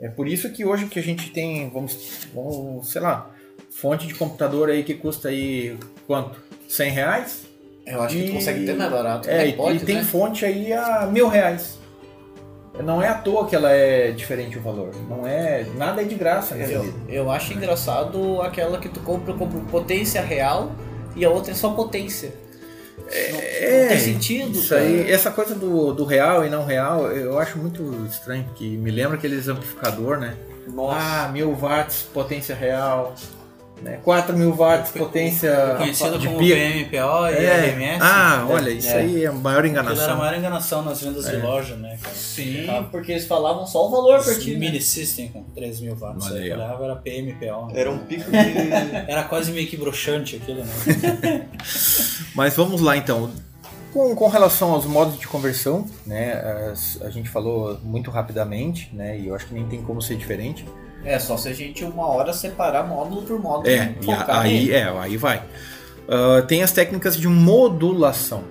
É 0.00 0.08
por 0.08 0.26
isso 0.26 0.50
que 0.50 0.64
hoje 0.64 0.86
que 0.86 0.98
a 0.98 1.02
gente 1.02 1.30
tem, 1.30 1.70
vamos, 1.70 1.96
vamos, 2.34 2.90
sei 2.90 3.00
lá, 3.00 3.30
fonte 3.70 4.08
de 4.08 4.14
computador 4.14 4.68
aí 4.70 4.82
que 4.82 4.94
custa 4.94 5.28
aí 5.28 5.78
quanto? 6.06 6.36
100 6.68 6.90
reais? 6.90 7.42
Eu 7.86 8.02
acho 8.02 8.16
que 8.16 8.24
tu 8.24 8.30
E- 8.30 8.32
consegue 8.32 8.66
ter 8.66 8.74
mais 8.74 8.90
barato. 8.90 9.30
É, 9.30 9.38
né? 9.38 9.46
e, 9.46 9.52
Pode, 9.52 9.76
e 9.76 9.86
tem 9.86 9.96
né? 9.98 10.02
fonte 10.02 10.44
aí 10.44 10.72
a 10.72 11.06
mil 11.06 11.28
reais. 11.28 11.78
Não 12.82 13.02
é 13.02 13.08
à 13.08 13.14
toa 13.14 13.46
que 13.46 13.56
ela 13.56 13.70
é 13.72 14.10
diferente 14.10 14.58
o 14.58 14.60
valor. 14.62 14.90
Não 15.08 15.26
é. 15.26 15.64
Nada 15.76 16.02
é 16.02 16.04
de 16.04 16.14
graça 16.14 16.54
nessa 16.54 16.72
Eu, 16.72 16.82
vida. 16.82 16.98
eu 17.08 17.30
acho 17.30 17.52
engraçado 17.52 18.40
aquela 18.42 18.78
que 18.78 18.88
tu 18.88 19.00
compra 19.00 19.32
como 19.34 19.64
potência 19.66 20.20
real 20.20 20.72
e 21.14 21.24
a 21.24 21.30
outra 21.30 21.52
é 21.52 21.54
só 21.54 21.70
potência. 21.70 22.32
não, 22.98 23.80
não 23.80 23.88
tem 23.88 23.98
sentido, 23.98 24.58
Isso 24.58 24.68
cara. 24.70 24.82
aí, 24.82 25.10
essa 25.10 25.30
coisa 25.30 25.54
do, 25.54 25.92
do 25.92 26.04
real 26.04 26.44
e 26.44 26.50
não 26.50 26.64
real, 26.64 27.10
eu 27.12 27.38
acho 27.38 27.56
muito 27.58 27.82
estranho, 28.10 28.44
porque 28.44 28.64
me 28.64 28.90
lembra 28.90 29.16
aqueles 29.16 29.48
amplificador, 29.48 30.18
né? 30.18 30.34
Nossa. 30.68 30.98
Ah, 30.98 31.28
mil 31.28 31.52
watts, 31.54 32.02
potência 32.12 32.54
real. 32.54 33.14
Né? 33.82 34.00
4 34.02 34.34
mil 34.34 34.54
watts, 34.54 34.90
potência 34.90 35.74
Conhecido 35.76 36.18
de 36.18 36.26
como. 36.28 36.38
PMPO 36.38 37.26
e 37.28 37.44
É. 37.44 37.66
RMS. 37.66 37.98
Ah, 38.02 38.44
né? 38.48 38.54
olha, 38.54 38.70
isso 38.70 38.88
É. 38.88 38.96
aí 39.00 39.24
é 39.24 39.26
a 39.26 39.32
maior 39.32 39.58
Aquilo 39.58 39.78
era 39.78 39.88
a 39.88 39.92
enganação. 39.92 40.16
maior 40.16 40.38
enganação 40.38 40.82
nas 40.82 41.02
vendas 41.02 41.26
de 41.28 41.36
loja, 41.36 41.76
né, 41.76 41.98
cara? 42.02 42.14
Sim, 42.14 42.66
Ah, 42.70 42.84
porque 42.90 43.12
eles 43.12 43.26
falavam 43.26 43.66
só 43.66 43.86
o 43.86 43.90
valor 43.90 44.18
Esse 44.20 44.40
ti. 44.40 44.52
né? 44.54 44.58
Mini 44.58 44.80
System 44.80 45.28
com 45.28 45.42
3 45.54 45.80
mil 45.80 45.94
watts. 45.94 46.26
Aí, 46.32 46.50
ó. 46.50 46.54
olhava, 46.54 46.84
era 46.84 46.96
PMPO. 46.96 47.66
né? 47.66 47.72
Era 47.80 47.90
um 47.92 47.98
pico 47.98 48.24
de. 48.32 49.10
Era 49.10 49.24
quase 49.24 49.52
meio 49.52 49.68
que 49.68 49.76
broxante 49.76 50.36
aquilo, 50.36 50.64
né? 50.64 51.46
Mas 52.34 52.56
vamos 52.56 52.80
lá 52.80 52.96
então. 52.96 53.30
Com, 53.92 54.14
com 54.14 54.28
relação 54.28 54.72
aos 54.72 54.84
modos 54.84 55.18
de 55.18 55.26
conversão, 55.26 55.86
né, 56.06 56.32
as- 56.72 57.00
a 57.02 57.08
gente 57.10 57.28
falou 57.30 57.78
muito 57.82 58.10
rapidamente, 58.10 58.90
né, 58.94 59.18
e 59.18 59.28
eu 59.28 59.34
acho 59.34 59.46
que 59.46 59.54
nem 59.54 59.66
tem 59.66 59.80
como 59.82 60.02
ser 60.02 60.16
diferente. 60.16 60.66
É, 61.04 61.18
só 61.18 61.36
se 61.36 61.48
a 61.48 61.52
gente 61.52 61.84
uma 61.84 62.06
hora 62.08 62.32
separar 62.32 62.86
módulo 62.86 63.22
por 63.22 63.38
módulo. 63.40 63.68
É, 63.68 63.94
e 64.02 64.10
a- 64.10 64.40
aí, 64.40 64.72
é, 64.72 64.84
aí 64.84 65.16
vai. 65.16 65.42
Ah, 66.08 66.42
tem 66.42 66.62
as 66.62 66.72
técnicas 66.72 67.16
de 67.16 67.28
modulação. 67.28 68.44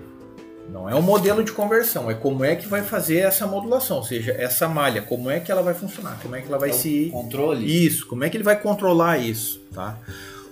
Não 0.70 0.90
é 0.90 0.96
o 0.96 1.02
modelo 1.02 1.44
de 1.44 1.52
conversão, 1.54 2.12
é 2.12 2.14
como 2.14 2.44
é 2.44 2.56
que 2.56 2.68
vai 2.68 2.82
fazer 2.82 3.20
essa 3.20 3.48
modulação, 3.48 3.98
ou 3.98 4.04
seja, 4.04 4.32
essa 4.38 4.68
malha, 4.68 5.02
como 5.02 5.30
é 5.30 5.40
que 5.40 5.50
ela 5.52 5.62
vai 5.62 5.74
funcionar, 5.74 6.20
como 6.22 6.36
é 6.36 6.42
que 6.42 6.48
ela 6.48 6.58
vai 6.58 6.72
É 6.72 6.74
se 6.74 7.10
Controle. 7.12 7.86
Isso, 7.86 8.06
como 8.08 8.24
é 8.26 8.30
que 8.30 8.36
ele 8.36 8.44
vai 8.44 8.60
controlar 8.60 9.18
isso, 9.18 9.62
tá? 9.74 9.98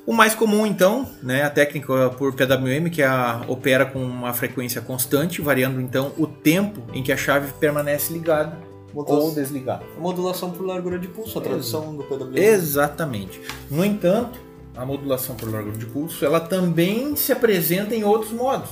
O 0.06 0.14
mais 0.14 0.34
comum, 0.36 0.66
então, 0.66 1.10
né, 1.22 1.44
a 1.44 1.50
técnica 1.50 2.10
por 2.12 2.34
PWM, 2.34 2.90
que 2.90 3.02
é 3.02 3.08
a, 3.08 3.42
opera 3.48 3.86
com 3.86 4.00
uma 4.02 4.34
frequência 4.34 4.82
constante, 4.82 5.42
variando 5.42 5.82
então 5.82 6.14
o 6.18 6.28
tempo 6.28 6.82
em 6.94 7.02
que 7.04 7.12
a 7.12 7.18
chave 7.18 7.52
permanece 7.60 8.14
ligada 8.14 8.58
ou 8.96 9.32
desligada. 9.34 9.84
modulação 9.98 10.52
por 10.52 10.66
largura 10.66 11.00
de 11.00 11.08
pulso, 11.08 11.38
a 11.40 11.42
tradução 11.42 11.96
do 11.96 12.04
PWM. 12.04 12.38
Exatamente. 12.38 13.42
No 13.70 13.84
entanto, 13.84 14.40
a 14.76 14.86
modulação 14.86 15.36
por 15.36 15.52
largura 15.52 15.78
de 15.78 15.86
pulso, 15.86 16.24
ela 16.26 16.40
também 16.40 17.16
se 17.16 17.32
apresenta 17.32 17.96
em 17.96 18.04
outros 18.04 18.32
modos. 18.32 18.70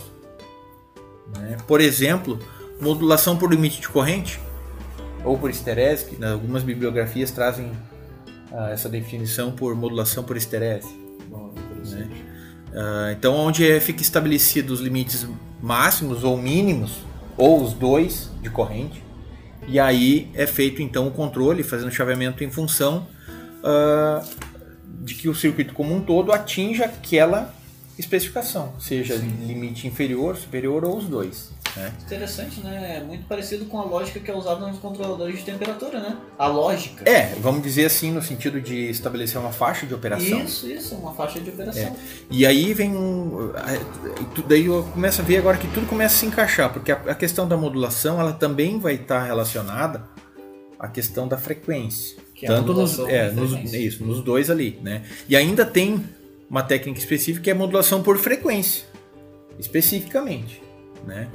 né? 1.38 1.58
Por 1.68 1.82
exemplo, 1.82 2.40
modulação 2.80 3.38
por 3.38 3.52
limite 3.52 3.82
de 3.82 3.90
corrente, 3.90 4.40
ou 5.24 5.38
por 5.38 5.50
esterese, 5.50 6.06
que 6.06 6.24
algumas 6.24 6.64
bibliografias 6.64 7.30
trazem 7.32 7.72
ah, 8.52 8.70
essa 8.72 8.90
definição 8.90 9.52
por 9.52 9.76
modulação 9.76 10.24
por 10.24 10.36
esterese. 10.36 10.90
né? 11.92 12.10
Uh, 12.72 13.12
então, 13.12 13.36
onde 13.36 13.70
é, 13.70 13.80
fica 13.82 14.02
estabelecido 14.02 14.74
os 14.74 14.80
limites 14.80 15.28
máximos 15.62 16.24
ou 16.24 16.38
mínimos, 16.38 17.02
ou 17.38 17.62
os 17.62 17.74
dois 17.74 18.30
de 18.42 18.50
corrente, 18.50 19.04
e 19.72 19.80
aí 19.80 20.30
é 20.34 20.46
feito 20.46 20.82
então 20.82 21.08
o 21.08 21.12
controle, 21.12 21.64
fazendo 21.64 21.90
chaveamento 21.90 22.44
em 22.44 22.52
função 22.52 23.08
uh, 23.64 24.22
de 25.02 25.16
que 25.16 25.30
o 25.30 25.34
circuito 25.34 25.74
como 25.74 25.96
um 25.96 26.02
todo 26.02 26.34
atinja 26.34 26.86
aquela 26.86 27.54
especificação, 27.98 28.74
seja 28.80 29.18
Sim. 29.18 29.46
limite 29.46 29.88
inferior, 29.88 30.36
superior 30.36 30.84
ou 30.84 30.98
os 30.98 31.06
dois. 31.06 31.50
Né? 31.76 31.94
Interessante, 32.06 32.60
né? 32.62 32.98
É 32.98 33.04
muito 33.04 33.26
parecido 33.26 33.66
com 33.66 33.80
a 33.80 33.86
lógica 33.86 34.20
que 34.20 34.30
é 34.30 34.36
usada 34.36 34.68
nos 34.68 34.80
controladores 34.80 35.40
de 35.40 35.46
temperatura, 35.46 36.00
né? 36.00 36.18
A 36.38 36.48
lógica. 36.48 37.10
É, 37.10 37.34
vamos 37.40 37.64
dizer 37.64 37.86
assim, 37.86 38.12
no 38.12 38.22
sentido 38.22 38.60
de 38.60 38.90
estabelecer 38.90 39.40
uma 39.40 39.54
faixa 39.54 39.86
de 39.86 39.94
operação. 39.94 40.44
Isso, 40.44 40.68
isso, 40.70 40.96
uma 40.96 41.14
faixa 41.14 41.40
de 41.40 41.50
operação. 41.50 41.84
É. 41.84 41.96
E 42.30 42.46
aí 42.46 42.74
vem 42.74 42.96
um. 42.96 43.54
Daí 44.48 44.66
eu 44.66 44.84
começo 44.92 45.22
a 45.22 45.24
ver 45.24 45.38
agora 45.38 45.58
que 45.58 45.68
tudo 45.70 45.88
começa 45.88 46.16
a 46.16 46.20
se 46.20 46.26
encaixar, 46.26 46.74
porque 46.74 46.92
a 46.92 47.16
questão 47.16 47.48
da 47.48 47.56
modulação 47.56 48.20
ela 48.20 48.34
também 48.34 48.80
vai 48.80 48.96
estar 48.96 49.24
relacionada 49.24 50.04
à 50.78 50.88
questão 50.88 51.28
da 51.28 51.38
frequência. 51.38 52.18
Que 52.36 52.46
é 52.46 52.50
Tanto 52.50 52.74
nos, 52.74 53.00
é, 53.00 53.32
nos, 53.32 53.74
isso, 53.74 54.04
nos 54.04 54.22
dois 54.22 54.50
ali, 54.50 54.80
né? 54.82 55.04
E 55.30 55.36
ainda 55.38 55.66
tem 55.66 56.04
uma 56.52 56.62
técnica 56.62 57.00
específica 57.00 57.46
que 57.46 57.50
é 57.50 57.54
a 57.54 57.56
modulação 57.56 58.04
por 58.04 58.18
frequência, 58.18 58.84
especificamente, 59.58 60.62
né? 61.08 61.30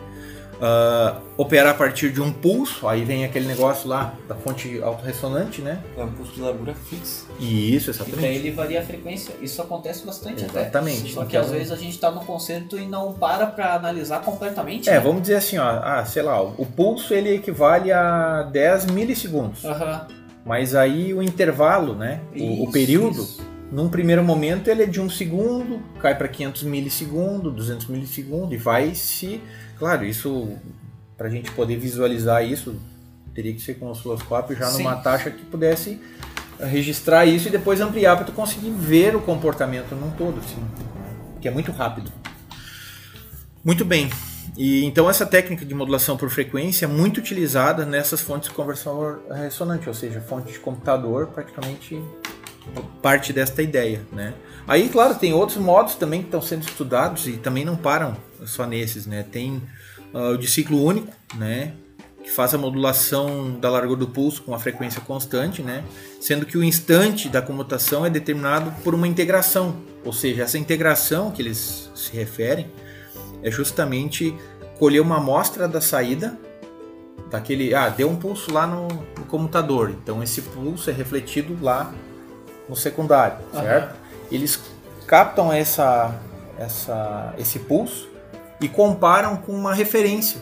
Uh, 0.56 1.20
opera 1.36 1.70
a 1.70 1.74
partir 1.74 2.10
de 2.10 2.20
um 2.20 2.32
pulso, 2.32 2.88
aí 2.88 3.04
vem 3.04 3.24
aquele 3.24 3.46
negócio 3.46 3.88
lá 3.88 4.14
da 4.26 4.34
fonte 4.34 4.80
autorressonante, 4.82 5.60
né? 5.60 5.82
É 5.96 6.02
um 6.02 6.12
pulso 6.12 6.32
de 6.32 6.40
largura 6.40 6.74
fixa. 6.74 7.26
Isso, 7.38 7.90
exatamente. 7.90 8.18
E 8.18 8.22
daí 8.22 8.36
ele 8.36 8.50
varia 8.50 8.80
a 8.80 8.82
frequência. 8.82 9.34
Isso 9.40 9.60
acontece 9.60 10.04
bastante 10.04 10.44
exatamente. 10.44 11.00
até. 11.02 11.10
Só 11.12 11.24
que 11.24 11.36
às 11.36 11.50
vezes 11.50 11.72
a 11.72 11.76
gente 11.76 11.90
está 11.90 12.10
no 12.10 12.20
conceito 12.20 12.78
e 12.78 12.86
não 12.86 13.12
para 13.12 13.46
para 13.46 13.74
analisar 13.74 14.22
completamente. 14.22 14.88
É, 14.88 14.94
né? 14.94 15.00
vamos 15.00 15.22
dizer 15.22 15.36
assim, 15.36 15.58
ó, 15.58 15.66
ah, 15.66 16.04
sei 16.06 16.22
lá, 16.22 16.42
o 16.42 16.64
pulso 16.64 17.12
ele 17.12 17.34
equivale 17.34 17.92
a 17.92 18.42
10 18.44 18.86
milissegundos. 18.86 19.64
Uhum. 19.64 20.00
Mas 20.44 20.74
aí 20.74 21.12
o 21.12 21.22
intervalo, 21.22 21.94
né? 21.94 22.20
Isso, 22.34 22.62
o, 22.62 22.72
período. 22.72 23.22
Isso. 23.22 23.55
Num 23.70 23.88
primeiro 23.88 24.22
momento 24.22 24.68
ele 24.68 24.84
é 24.84 24.86
de 24.86 25.00
um 25.00 25.10
segundo, 25.10 25.80
cai 26.00 26.16
para 26.16 26.28
500 26.28 26.62
milissegundos, 26.62 27.52
200 27.52 27.86
milissegundos 27.88 28.52
e 28.52 28.56
vai 28.56 28.94
se 28.94 29.40
Claro, 29.78 30.04
isso, 30.04 30.56
para 31.16 31.28
a 31.28 31.30
gente 31.30 31.50
poder 31.52 31.76
visualizar 31.76 32.44
isso, 32.44 32.76
teria 33.34 33.52
que 33.52 33.60
ser 33.60 33.74
com 33.74 33.86
o 33.86 33.90
osciloscópio 33.90 34.56
já 34.56 34.66
Sim. 34.66 34.84
numa 34.84 34.96
taxa 34.96 35.30
que 35.30 35.44
pudesse 35.44 36.00
registrar 36.58 37.26
isso 37.26 37.48
e 37.48 37.50
depois 37.50 37.80
ampliar 37.80 38.16
para 38.16 38.24
tu 38.24 38.32
conseguir 38.32 38.70
ver 38.70 39.14
o 39.14 39.20
comportamento 39.20 39.94
num 39.94 40.10
todo, 40.12 40.38
assim, 40.38 40.64
que 41.40 41.46
é 41.46 41.50
muito 41.50 41.70
rápido. 41.72 42.10
Muito 43.62 43.84
bem. 43.84 44.08
E 44.56 44.84
então 44.86 45.10
essa 45.10 45.26
técnica 45.26 45.66
de 45.66 45.74
modulação 45.74 46.16
por 46.16 46.30
frequência 46.30 46.86
é 46.86 46.88
muito 46.88 47.18
utilizada 47.18 47.84
nessas 47.84 48.22
fontes 48.22 48.48
de 48.48 48.54
conversão 48.54 49.18
ressonante, 49.30 49.86
ou 49.86 49.94
seja, 49.94 50.22
fonte 50.22 50.50
de 50.50 50.58
computador 50.58 51.26
praticamente 51.26 52.00
parte 53.02 53.32
desta 53.32 53.62
ideia, 53.62 54.02
né? 54.12 54.34
Aí, 54.66 54.88
claro, 54.88 55.14
tem 55.14 55.32
outros 55.32 55.58
modos 55.58 55.94
também 55.94 56.20
que 56.20 56.26
estão 56.26 56.42
sendo 56.42 56.62
estudados 56.62 57.26
e 57.28 57.32
também 57.34 57.64
não 57.64 57.76
param 57.76 58.16
só 58.44 58.66
nesses, 58.66 59.06
né? 59.06 59.24
Tem 59.30 59.62
uh, 60.12 60.32
o 60.34 60.38
de 60.38 60.48
ciclo 60.48 60.82
único, 60.82 61.12
né? 61.36 61.72
Que 62.22 62.30
faz 62.30 62.52
a 62.52 62.58
modulação 62.58 63.58
da 63.60 63.70
largura 63.70 64.00
do 64.00 64.08
pulso 64.08 64.42
com 64.42 64.54
a 64.54 64.58
frequência 64.58 65.00
constante, 65.00 65.62
né? 65.62 65.84
Sendo 66.20 66.44
que 66.44 66.58
o 66.58 66.64
instante 66.64 67.28
da 67.28 67.40
comutação 67.40 68.04
é 68.04 68.10
determinado 68.10 68.72
por 68.82 68.94
uma 68.94 69.06
integração, 69.06 69.76
ou 70.04 70.12
seja, 70.12 70.42
essa 70.42 70.58
integração 70.58 71.30
que 71.30 71.42
eles 71.42 71.90
se 71.94 72.12
referem 72.12 72.66
é 73.42 73.50
justamente 73.50 74.34
colher 74.78 75.00
uma 75.00 75.18
amostra 75.18 75.68
da 75.68 75.80
saída 75.80 76.36
daquele, 77.30 77.74
ah, 77.74 77.88
deu 77.88 78.10
um 78.10 78.16
pulso 78.16 78.52
lá 78.52 78.66
no, 78.66 78.88
no 78.88 79.24
comutador, 79.28 79.90
então 79.90 80.22
esse 80.22 80.42
pulso 80.42 80.90
é 80.90 80.92
refletido 80.92 81.56
lá 81.60 81.92
no 82.68 82.76
secundário, 82.76 83.38
certo? 83.52 83.90
Uhum. 83.92 84.26
Eles 84.30 84.60
captam 85.06 85.52
essa, 85.52 86.14
essa, 86.58 87.34
esse 87.38 87.58
pulso 87.60 88.08
e 88.60 88.68
comparam 88.68 89.36
com 89.36 89.52
uma 89.52 89.72
referência, 89.74 90.40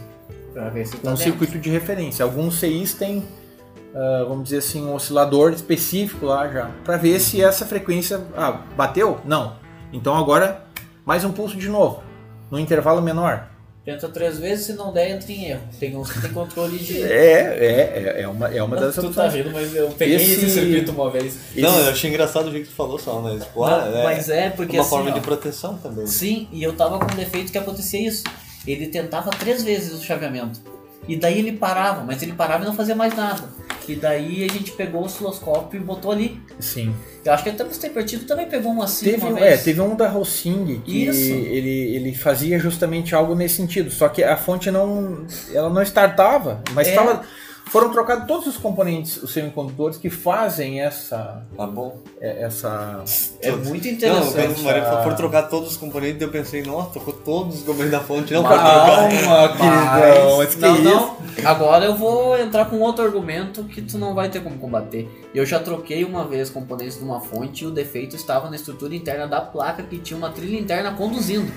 tá 0.55 1.11
um 1.11 1.15
dentro. 1.15 1.17
circuito 1.17 1.59
de 1.59 1.71
referência. 1.71 2.25
Alguns 2.25 2.59
CIs 2.61 2.95
têm, 2.95 3.19
uh, 3.19 4.29
vamos 4.29 4.45
dizer 4.45 4.59
assim, 4.59 4.85
um 4.85 4.95
oscilador 4.95 5.53
específico 5.53 6.27
lá 6.27 6.49
já, 6.49 6.71
para 6.85 6.97
ver 6.97 7.19
se 7.21 7.43
essa 7.43 7.67
frequência 7.67 8.21
ah, 8.37 8.61
bateu? 8.77 9.21
Não. 9.25 9.57
Então 9.93 10.17
agora 10.17 10.65
mais 11.05 11.25
um 11.25 11.33
pulso 11.33 11.57
de 11.57 11.69
novo, 11.69 12.03
no 12.51 12.59
intervalo 12.59 13.03
menor. 13.03 13.49
Tenta 13.85 14.09
três 14.09 14.39
vezes, 14.39 14.65
se 14.65 14.73
não 14.73 14.91
der, 14.91 15.11
entra 15.11 15.31
em 15.31 15.45
erro. 15.51 15.61
Tem 15.79 15.95
uns 15.95 16.11
que 16.11 16.23
tem 16.23 16.33
controle 16.33 16.79
de. 16.79 17.03
É, 17.05 18.17
é, 18.17 18.23
é 18.23 18.29
uma, 18.29 18.49
é 18.49 18.63
uma 18.63 18.77
das 18.77 18.97
opções. 18.97 19.15
Tu 19.15 19.15
tá 19.15 19.27
vendo, 19.29 19.51
mas 19.53 19.75
eu 19.75 19.89
peguei 19.91 20.17
esse, 20.17 20.33
esse 20.33 20.51
circuito 20.51 20.93
uma 20.93 21.11
vez. 21.11 21.37
Esse... 21.51 21.61
Não, 21.61 21.79
eu 21.79 21.91
achei 21.91 22.09
engraçado 22.09 22.49
o 22.49 22.51
jeito 22.51 22.65
que 22.65 22.73
tu 22.73 22.77
falou 22.77 22.99
só, 22.99 23.21
mas. 23.21 23.45
Pô, 23.45 23.69
não, 23.69 23.99
é, 23.99 24.05
mas 24.05 24.31
é 24.31 24.49
porque. 24.49 24.77
Uma 24.77 24.81
assim, 24.81 24.91
forma 24.91 25.11
ó, 25.11 25.13
de 25.13 25.21
proteção 25.21 25.77
também. 25.77 26.07
Sim, 26.07 26.49
e 26.51 26.63
eu 26.63 26.73
tava 26.73 26.99
com 26.99 27.13
um 27.13 27.17
defeito 27.17 27.53
que 27.53 27.59
acontecia 27.59 28.09
isso. 28.09 28.25
Ele 28.67 28.87
tentava 28.87 29.31
três 29.31 29.63
vezes 29.63 29.93
o 29.93 30.03
chaveamento. 30.03 30.61
E 31.07 31.17
daí 31.17 31.39
ele 31.39 31.53
parava, 31.53 32.03
mas 32.03 32.23
ele 32.23 32.33
parava 32.33 32.65
e 32.65 32.67
não 32.67 32.75
fazia 32.75 32.95
mais 32.95 33.15
nada. 33.15 33.43
E 33.89 33.95
daí 33.95 34.45
a 34.45 34.49
gente 34.49 34.73
pegou 34.73 35.03
o 35.03 35.05
osciloscópio 35.05 35.81
e 35.81 35.85
botou 35.85 36.13
ali. 36.13 36.41
Sim. 36.59 36.95
Eu 37.25 37.33
acho 37.33 37.43
que 37.43 37.51
até 37.51 37.65
o 37.65 37.91
Pertido 37.91 38.25
também 38.27 38.49
pegou 38.49 38.73
um 38.73 38.83
assim 38.83 39.07
teve, 39.07 39.25
uma 39.25 39.35
vez. 39.35 39.61
É, 39.61 39.63
teve 39.63 39.81
um 39.81 39.95
da 39.95 40.09
Rossing 40.09 40.83
que 40.85 41.07
ele, 41.07 41.97
ele 41.97 42.15
fazia 42.15 42.59
justamente 42.59 43.15
algo 43.15 43.35
nesse 43.35 43.57
sentido. 43.57 43.91
Só 43.91 44.09
que 44.09 44.23
a 44.23 44.37
fonte 44.37 44.71
não, 44.71 45.27
ela 45.53 45.71
não 45.71 45.83
startava, 45.83 46.63
mas 46.73 46.89
estava... 46.89 47.13
É 47.13 47.45
foram 47.67 47.91
trocados 47.91 48.27
todos 48.27 48.47
os 48.47 48.57
componentes, 48.57 49.23
os 49.23 49.33
semicondutores 49.33 49.97
que 49.97 50.09
fazem 50.11 50.81
essa. 50.81 51.43
Tá 51.57 51.67
bom. 51.67 51.99
É, 52.21 52.43
essa. 52.43 53.03
É 53.41 53.51
muito 53.53 53.89
interessante. 53.89 54.59
Não, 54.59 54.65
Maria, 54.65 54.85
foram 55.03 55.17
trocar 55.17 55.43
todos 55.45 55.71
os 55.73 55.77
componentes 55.77 56.21
eu 56.21 56.29
pensei, 56.29 56.63
nossa, 56.63 56.91
trocou 56.91 57.15
todos 57.15 57.57
os 57.57 57.61
componentes 57.63 57.91
da 57.91 58.01
fonte, 58.01 58.33
não 58.33 58.43
pode 58.43 58.55
trocar. 58.55 59.59
Calma, 59.59 60.37
mas, 60.37 60.55
que 60.55 60.61
não, 60.61 60.79
não. 60.79 61.17
Agora 61.45 61.85
eu 61.85 61.97
vou 61.97 62.39
entrar 62.39 62.67
com 62.67 62.79
outro 62.79 63.05
argumento 63.05 63.65
que 63.65 63.83
tu 63.83 63.99
não 63.99 64.15
vai 64.15 64.29
ter 64.29 64.43
como 64.43 64.57
combater. 64.59 65.09
Eu 65.35 65.45
já 65.45 65.59
troquei 65.59 66.05
uma 66.05 66.25
vez 66.25 66.51
componentes 66.51 66.99
de 66.99 67.05
uma 67.05 67.21
fonte 67.21 67.65
e 67.65 67.67
o 67.67 67.71
defeito 67.71 68.15
estava 68.15 68.49
na 68.49 68.57
estrutura 68.57 68.95
interna 68.95 69.27
da 69.27 69.41
placa 69.41 69.83
que 69.83 69.99
tinha 69.99 70.17
uma 70.17 70.31
trilha 70.31 70.59
interna 70.59 70.93
conduzindo. 70.93 71.51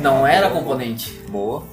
Não 0.00 0.26
era 0.26 0.50
componente. 0.50 1.10
Boa. 1.28 1.64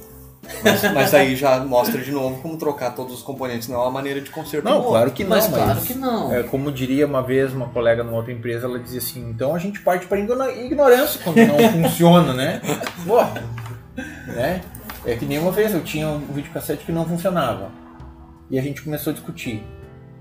Mas, 0.64 0.82
mas, 0.92 1.14
aí 1.14 1.36
já 1.36 1.60
mostra 1.60 2.00
de 2.00 2.10
novo 2.10 2.42
como 2.42 2.56
trocar 2.56 2.94
todos 2.94 3.14
os 3.14 3.22
componentes 3.22 3.68
não 3.68 3.76
é 3.76 3.82
uma 3.82 3.92
maneira 3.92 4.20
de 4.20 4.28
conserto. 4.28 4.64
Não, 4.64 4.82
claro 4.82 5.12
que 5.12 5.22
não. 5.22 5.30
Mas, 5.30 5.48
mas 5.48 5.62
claro 5.62 5.80
que 5.82 5.94
não. 5.94 6.32
É, 6.32 6.42
como 6.42 6.72
diria 6.72 7.06
uma 7.06 7.22
vez 7.22 7.52
uma 7.52 7.68
colega 7.68 8.02
numa 8.02 8.16
outra 8.16 8.32
empresa, 8.32 8.66
ela 8.66 8.78
dizia 8.78 8.98
assim: 8.98 9.30
então 9.30 9.54
a 9.54 9.58
gente 9.58 9.80
parte 9.80 10.06
para 10.06 10.18
ignorância 10.18 11.20
quando 11.22 11.36
não 11.36 11.58
funciona, 11.82 12.32
né? 12.32 12.60
Porra, 13.06 13.44
né? 14.26 14.62
É 15.04 15.14
que 15.14 15.24
nem 15.24 15.38
uma 15.38 15.52
vez 15.52 15.72
eu 15.74 15.82
tinha 15.82 16.08
um 16.08 16.32
videocassete 16.32 16.84
que 16.84 16.92
não 16.92 17.04
funcionava 17.04 17.70
e 18.50 18.58
a 18.58 18.62
gente 18.62 18.82
começou 18.82 19.12
a 19.12 19.14
discutir, 19.14 19.64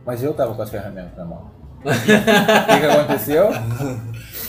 mas 0.05 0.23
eu 0.23 0.33
tava 0.33 0.53
com 0.53 0.61
as 0.61 0.69
ferramentas 0.69 1.17
na 1.17 1.25
mão. 1.25 1.51
o 1.83 1.89
que, 1.89 2.79
que 2.79 2.85
aconteceu? 2.85 3.49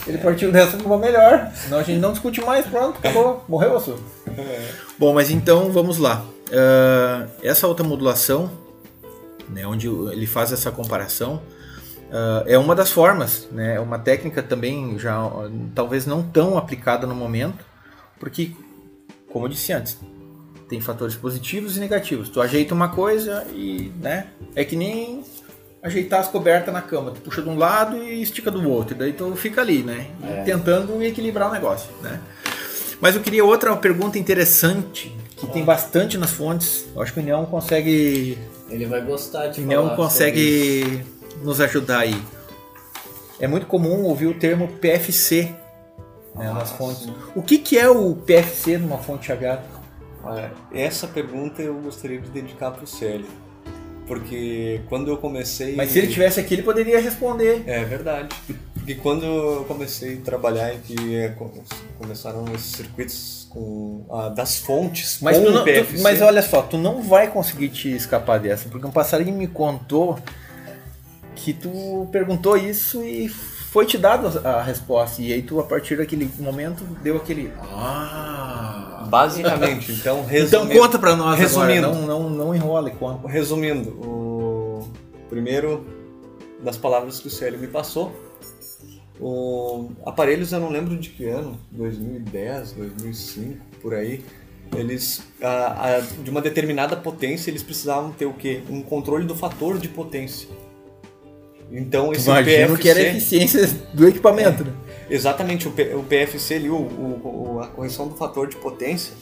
Ele 0.07 0.19
partiu 0.23 0.53
dessa 0.53 0.77
uma 0.77 0.99
melhor. 0.99 1.51
Senão 1.55 1.79
a 1.79 1.83
gente 1.83 1.99
não 1.99 2.13
discute 2.13 2.41
mais, 2.43 2.67
pronto, 2.67 2.99
acabou. 2.99 3.45
Morreu 3.49 3.73
o 3.73 3.77
assunto. 3.77 4.03
Bom, 5.03 5.13
mas 5.13 5.33
então 5.33 5.73
vamos 5.73 5.99
lá. 5.99 6.25
Uh, 6.47 7.29
essa 7.43 7.67
automodulação, 7.67 8.49
né, 9.49 9.67
onde 9.67 9.89
ele 9.89 10.29
faz 10.29 10.53
essa 10.53 10.71
comparação, 10.71 11.43
uh, 12.09 12.47
é 12.47 12.57
uma 12.57 12.73
das 12.73 12.93
formas, 12.93 13.49
né, 13.51 13.75
é 13.75 13.81
uma 13.81 13.99
técnica 13.99 14.45
também 14.45 14.97
já 15.01 15.19
talvez 15.75 16.07
não 16.07 16.23
tão 16.23 16.57
aplicada 16.57 17.05
no 17.05 17.17
momento, 17.17 17.65
porque, 18.21 18.53
como 19.29 19.47
eu 19.47 19.49
disse 19.49 19.73
antes, 19.73 19.99
tem 20.69 20.81
fatores 20.81 21.17
positivos 21.17 21.77
e 21.77 21.81
negativos. 21.81 22.29
Tu 22.29 22.41
ajeita 22.41 22.73
uma 22.73 22.91
coisa 22.91 23.45
e, 23.53 23.91
né, 24.01 24.29
é 24.55 24.65
que 24.65 24.77
nem 24.77 25.25
ajeitar 25.83 26.21
as 26.21 26.29
cobertas 26.29 26.73
na 26.73 26.81
cama. 26.81 27.11
Tu 27.11 27.21
puxa 27.23 27.43
de 27.43 27.49
um 27.49 27.59
lado 27.59 27.97
e 27.97 28.23
estica 28.23 28.53
do 28.53 28.71
outro. 28.71 28.95
E 28.95 28.99
daí 28.99 29.13
tu 29.13 29.35
fica 29.35 29.63
ali, 29.63 29.83
né? 29.83 30.07
É. 30.23 30.45
Tentando 30.45 31.03
equilibrar 31.03 31.51
o 31.51 31.53
negócio, 31.53 31.91
né? 32.01 32.21
Mas 33.03 33.17
eu 33.17 33.21
queria 33.21 33.45
outra 33.45 33.75
pergunta 33.77 34.17
interessante, 34.17 35.13
que 35.37 35.45
tem 35.49 35.65
bastante 35.65 36.17
nas 36.17 36.31
fontes. 36.31 36.87
Eu 36.95 37.03
acho 37.03 37.13
que 37.13 37.19
o 37.19 37.23
União 37.23 37.45
consegue... 37.45 38.39
Ele 38.71 38.87
vai 38.87 39.01
gostar 39.01 39.49
de 39.49 39.61
O 39.61 39.65
União 39.65 39.97
consegue 39.97 41.05
nos 41.43 41.61
ajudar 41.61 41.99
aí. 41.99 42.23
É 43.41 43.49
muito 43.49 43.67
comum 43.67 44.05
ouvir 44.05 44.27
o 44.27 44.35
termo 44.35 44.69
PFC 44.69 45.53
né, 46.37 46.53
nas 46.53 46.71
fontes. 46.71 47.09
O 47.35 47.43
que, 47.43 47.59
que 47.59 47.77
é 47.77 47.91
o 47.91 48.15
PFC 48.15 48.79
numa 48.79 48.99
fonte 48.99 49.27
chaveada? 49.27 49.65
Essa 50.73 51.09
pergunta 51.09 51.61
eu 51.61 51.75
gostaria 51.75 52.21
de 52.21 52.31
dedicar 52.31 52.71
para 52.71 52.85
o 52.85 52.87
Célio. 52.87 53.27
Porque 54.07 54.81
quando 54.89 55.11
eu 55.11 55.17
comecei. 55.17 55.75
Mas 55.75 55.91
se 55.91 55.99
ele 55.99 56.07
tivesse 56.07 56.39
aqui, 56.39 56.55
ele 56.55 56.63
poderia 56.63 57.01
responder. 57.01 57.65
É 57.67 57.83
verdade. 57.83 58.29
Que 58.85 58.95
quando 58.97 59.25
eu 59.25 59.65
comecei 59.67 60.19
a 60.19 60.21
trabalhar 60.21 60.75
e 60.75 60.79
que 60.79 61.17
é, 61.17 61.35
começaram 61.99 62.45
esses 62.55 62.73
circuitos 62.73 63.47
com 63.51 64.05
ah, 64.11 64.29
das 64.29 64.59
fontes 64.59 65.19
mas 65.21 65.39
com 65.39 65.51
não, 65.51 65.65
PFC, 65.65 65.97
tu, 65.97 66.03
mas 66.03 66.23
olha 66.23 66.43
só, 66.43 66.63
tu 66.63 66.79
não 66.79 67.03
vai 67.03 67.29
conseguir 67.29 67.69
te 67.69 67.95
escapar 67.95 68.41
dessa, 68.41 68.69
porque 68.69 68.87
um 68.87 68.91
passarinho 68.91 69.37
me 69.37 69.47
contou 69.47 70.19
que 71.35 71.53
tu 71.53 72.09
perguntou 72.11 72.57
isso 72.57 73.03
e 73.03 73.29
foi 73.29 73.87
te 73.87 73.97
dado 73.97 74.47
a 74.47 74.63
resposta. 74.63 75.23
E 75.23 75.33
aí 75.33 75.43
tu 75.43 75.59
a 75.59 75.65
partir 75.65 75.97
daquele 75.97 76.31
momento 76.39 76.85
deu 77.03 77.17
aquele 77.17 77.53
ah. 77.61 79.07
Basicamente 79.09 79.93
então 79.93 80.27
então 80.31 80.69
conta 80.69 80.99
para 80.99 81.17
nós 81.17 81.39
resumindo. 81.39 81.87
agora, 81.87 82.07
não 82.07 82.21
não 82.21 82.31
não 82.31 82.55
enrola 82.55 82.89
e 82.89 82.93
conta. 82.93 83.29
Resumindo 83.29 83.91
o 83.91 84.89
primeiro 85.29 85.87
das 86.63 86.77
palavras 86.77 87.19
que 87.19 87.27
o 87.27 87.31
Célio 87.31 87.59
me 87.59 87.67
passou 87.67 88.15
o 89.23 89.91
aparelhos 90.05 90.53
eu 90.53 90.61
não 90.61 90.69
lembro 90.69 90.97
de 90.97 91.11
que 91.11 91.27
ano 91.27 91.59
2010 91.71 92.73
2005 92.73 93.59
por 93.81 93.95
aí 93.95 94.25
eles 94.77 95.23
a, 95.41 95.97
a, 95.97 96.01
de 96.01 96.31
uma 96.31 96.41
determinada 96.41 96.97
potência 96.97 97.51
eles 97.51 97.63
precisavam 97.63 98.11
ter 98.11 98.27
o 98.27 98.33
que 98.33 98.63
um 98.69 98.83
controle 98.83 99.25
do 99.25 99.35
fator 99.35 99.79
de 99.79 99.89
potência 99.89 100.49
então 101.73 102.13
esse 102.13 102.29
Imagino 102.29 102.77
PFC, 102.77 102.83
que 102.83 102.89
era 102.89 102.99
a 102.99 103.03
eficiência 103.03 103.67
do 103.95 104.07
equipamento, 104.07 104.63
é, 104.63 104.67
né? 104.67 104.73
Exatamente, 105.09 105.67
o, 105.67 105.71
P, 105.71 105.95
o 105.95 106.03
PFC 106.03 106.55
ali, 106.55 106.71
o, 106.71 106.77
o, 106.77 107.61
a 107.63 107.69
correção 107.69 108.09
do 108.09 108.15
fator 108.15 108.47
de 108.47 108.57
potência, 108.57 109.15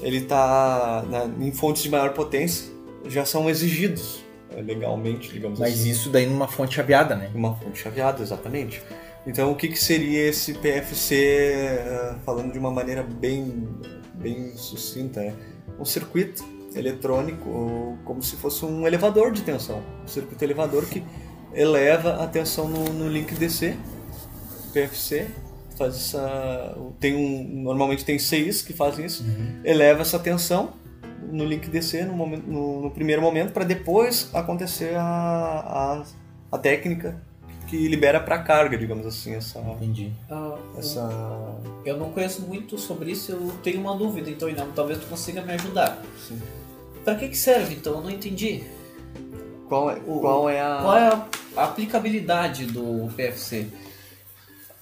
ele 0.00 0.18
está 0.18 1.04
em 1.40 1.52
fontes 1.52 1.82
de 1.82 1.90
maior 1.90 2.12
potência, 2.12 2.72
já 3.08 3.24
são 3.24 3.48
exigidos 3.48 4.22
é, 4.56 4.60
legalmente, 4.60 5.32
digamos 5.32 5.58
Mas 5.60 5.74
assim. 5.74 5.88
Mas 5.88 5.96
isso 5.96 6.10
daí 6.10 6.26
numa 6.26 6.48
fonte 6.48 6.74
chaveada, 6.74 7.14
né? 7.14 7.30
Uma 7.34 7.54
fonte 7.54 7.78
chaveada, 7.78 8.22
exatamente. 8.22 8.82
Então 9.26 9.52
o 9.52 9.54
que, 9.54 9.68
que 9.68 9.78
seria 9.78 10.28
esse 10.28 10.54
PFC, 10.54 11.14
eh, 11.14 12.14
falando 12.24 12.52
de 12.52 12.58
uma 12.58 12.70
maneira 12.70 13.02
bem, 13.02 13.68
bem 14.14 14.56
sucinta, 14.56 15.20
é 15.20 15.32
um 15.78 15.84
circuito 15.84 16.44
eletrônico 16.74 17.98
como 18.04 18.22
se 18.22 18.36
fosse 18.36 18.64
um 18.64 18.86
elevador 18.86 19.30
de 19.30 19.42
tensão, 19.42 19.82
um 20.02 20.08
circuito 20.08 20.42
elevador 20.42 20.86
que 20.86 21.04
eleva 21.54 22.22
a 22.22 22.26
tensão 22.26 22.68
no, 22.68 22.84
no 22.92 23.08
link 23.08 23.34
DC, 23.34 23.76
PFC, 24.72 25.28
faz 25.76 25.94
essa, 25.94 26.76
tem 26.98 27.14
um, 27.14 27.62
normalmente 27.62 28.04
tem 28.04 28.18
seis 28.18 28.62
que 28.62 28.72
fazem 28.72 29.06
isso, 29.06 29.22
uhum. 29.22 29.60
eleva 29.64 30.02
essa 30.02 30.18
tensão 30.18 30.72
no 31.30 31.44
link 31.44 31.68
DC 31.68 32.04
no, 32.04 32.14
momento, 32.14 32.46
no, 32.46 32.82
no 32.82 32.90
primeiro 32.90 33.22
momento 33.22 33.52
para 33.52 33.64
depois 33.64 34.30
acontecer 34.34 34.94
a, 34.96 35.02
a, 35.02 36.04
a, 36.50 36.58
técnica 36.58 37.22
que 37.72 37.88
libera 37.88 38.20
para 38.20 38.38
carga, 38.38 38.76
digamos 38.76 39.06
assim, 39.06 39.34
essa. 39.34 39.58
Entendi. 39.58 40.12
Ah, 40.30 40.58
essa... 40.76 41.08
Eu 41.86 41.96
não 41.96 42.12
conheço 42.12 42.42
muito 42.42 42.76
sobre 42.76 43.12
isso, 43.12 43.32
eu 43.32 43.50
tenho 43.62 43.80
uma 43.80 43.96
dúvida, 43.96 44.28
então 44.28 44.50
talvez 44.74 44.98
tu 44.98 45.06
consiga 45.06 45.40
me 45.40 45.54
ajudar. 45.54 46.02
Para 47.02 47.14
que, 47.14 47.30
que 47.30 47.36
serve? 47.36 47.74
Então 47.76 47.94
eu 47.94 48.02
não 48.02 48.10
entendi. 48.10 48.62
Qual 49.70 49.90
é, 49.90 49.94
o, 50.06 50.20
qual 50.20 50.50
é 50.50 50.60
a. 50.60 50.78
Qual 50.82 50.96
é 50.98 51.08
a 51.56 51.64
aplicabilidade 51.64 52.66
do 52.66 53.10
PFC? 53.16 53.68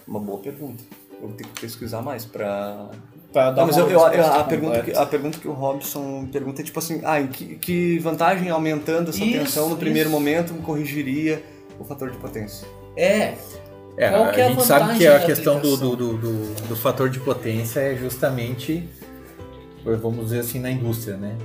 Uma 0.06 0.18
boa 0.18 0.40
pergunta. 0.40 0.82
Eu 1.12 1.28
vou 1.28 1.36
ter 1.36 1.44
que 1.44 1.60
pesquisar 1.60 2.02
mais 2.02 2.24
para 2.24 2.90
Pra 3.32 3.52
dar 3.52 3.60
não, 3.60 3.66
mas 3.68 3.76
eu, 3.76 3.88
eu, 3.88 4.02
a, 4.02 4.42
pergunta 4.42 4.82
que, 4.82 4.92
a 4.92 5.06
pergunta 5.06 5.38
que 5.38 5.46
o 5.46 5.52
Robson 5.52 6.26
pergunta 6.26 6.60
é 6.60 6.64
tipo 6.64 6.80
assim, 6.80 7.00
ah, 7.04 7.22
que, 7.22 7.54
que 7.54 8.00
vantagem 8.00 8.50
aumentando 8.50 9.10
essa 9.10 9.22
isso, 9.22 9.38
tensão 9.38 9.68
no 9.68 9.76
primeiro 9.76 10.08
isso. 10.08 10.18
momento 10.18 10.54
corrigiria 10.54 11.40
o 11.78 11.84
fator 11.84 12.10
de 12.10 12.16
potência? 12.18 12.66
É. 12.96 13.34
é 13.96 14.08
a, 14.08 14.12
é 14.12 14.42
a, 14.46 14.48
gente 14.48 14.64
sabe 14.64 14.98
que 14.98 15.06
a 15.06 15.20
questão 15.20 15.60
do, 15.60 15.76
do, 15.76 15.96
do, 15.96 16.54
do, 16.68 16.76
fator 16.76 17.08
de 17.08 17.20
potência 17.20 17.80
é 17.80 17.96
justamente, 17.96 18.88
vamos 19.84 20.26
dizer 20.26 20.40
assim, 20.40 20.58
na 20.58 20.70
indústria, 20.70 21.16
né? 21.16 21.36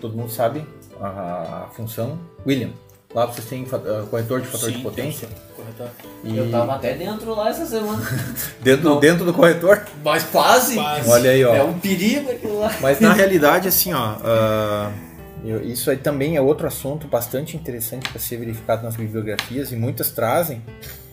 Todo 0.00 0.16
mundo 0.16 0.30
sabe 0.30 0.64
a, 1.00 1.64
a 1.64 1.70
função 1.74 2.18
William. 2.46 2.70
Lá 3.14 3.26
vocês 3.26 3.46
têm 3.46 3.62
uh, 3.62 4.06
corretor 4.08 4.40
de 4.40 4.48
fator 4.48 4.70
Sim, 4.70 4.76
de 4.76 4.82
potência. 4.82 5.28
Corretor. 5.54 5.88
E... 6.24 6.36
Eu 6.36 6.50
tava 6.50 6.74
até 6.74 6.94
dentro 6.94 7.32
lá 7.32 7.48
essa 7.48 7.64
semana. 7.64 8.02
dentro, 8.60 8.98
dentro 8.98 9.24
do 9.24 9.32
corretor? 9.32 9.86
Mas 10.02 10.24
quase. 10.24 10.74
quase. 10.74 11.08
Olha 11.08 11.30
aí, 11.30 11.44
ó. 11.44 11.54
É 11.54 11.62
um 11.62 11.78
perigo 11.78 12.28
aquilo 12.28 12.58
lá. 12.58 12.74
Mas 12.80 12.98
na 12.98 13.12
realidade, 13.12 13.68
assim, 13.68 13.92
ó. 13.92 14.14
Uh, 14.14 15.13
isso 15.44 15.90
aí 15.90 15.96
também 15.98 16.36
é 16.36 16.40
outro 16.40 16.66
assunto 16.66 17.06
bastante 17.06 17.56
interessante 17.56 18.08
para 18.08 18.18
ser 18.18 18.38
verificado 18.38 18.82
nas 18.82 18.96
bibliografias 18.96 19.72
e 19.72 19.76
muitas 19.76 20.10
trazem, 20.10 20.62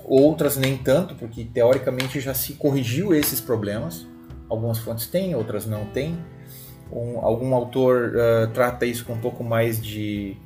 outras 0.05 0.55
nem 0.55 0.77
tanto, 0.77 1.15
porque 1.15 1.43
teoricamente 1.43 2.19
já 2.21 2.33
se 2.33 2.53
corrigiu 2.53 3.13
esses 3.13 3.41
problemas. 3.41 4.07
Algumas 4.47 4.77
fontes 4.77 5.07
têm, 5.07 5.35
outras 5.35 5.65
não 5.65 5.85
têm. 5.85 6.17
Um, 6.91 7.19
algum 7.19 7.53
autor 7.53 8.13
uh, 8.15 8.47
trata 8.53 8.85
isso 8.85 9.05
com 9.05 9.13
um 9.13 9.19
pouco 9.19 9.43
mais 9.43 9.81
de 9.81 10.37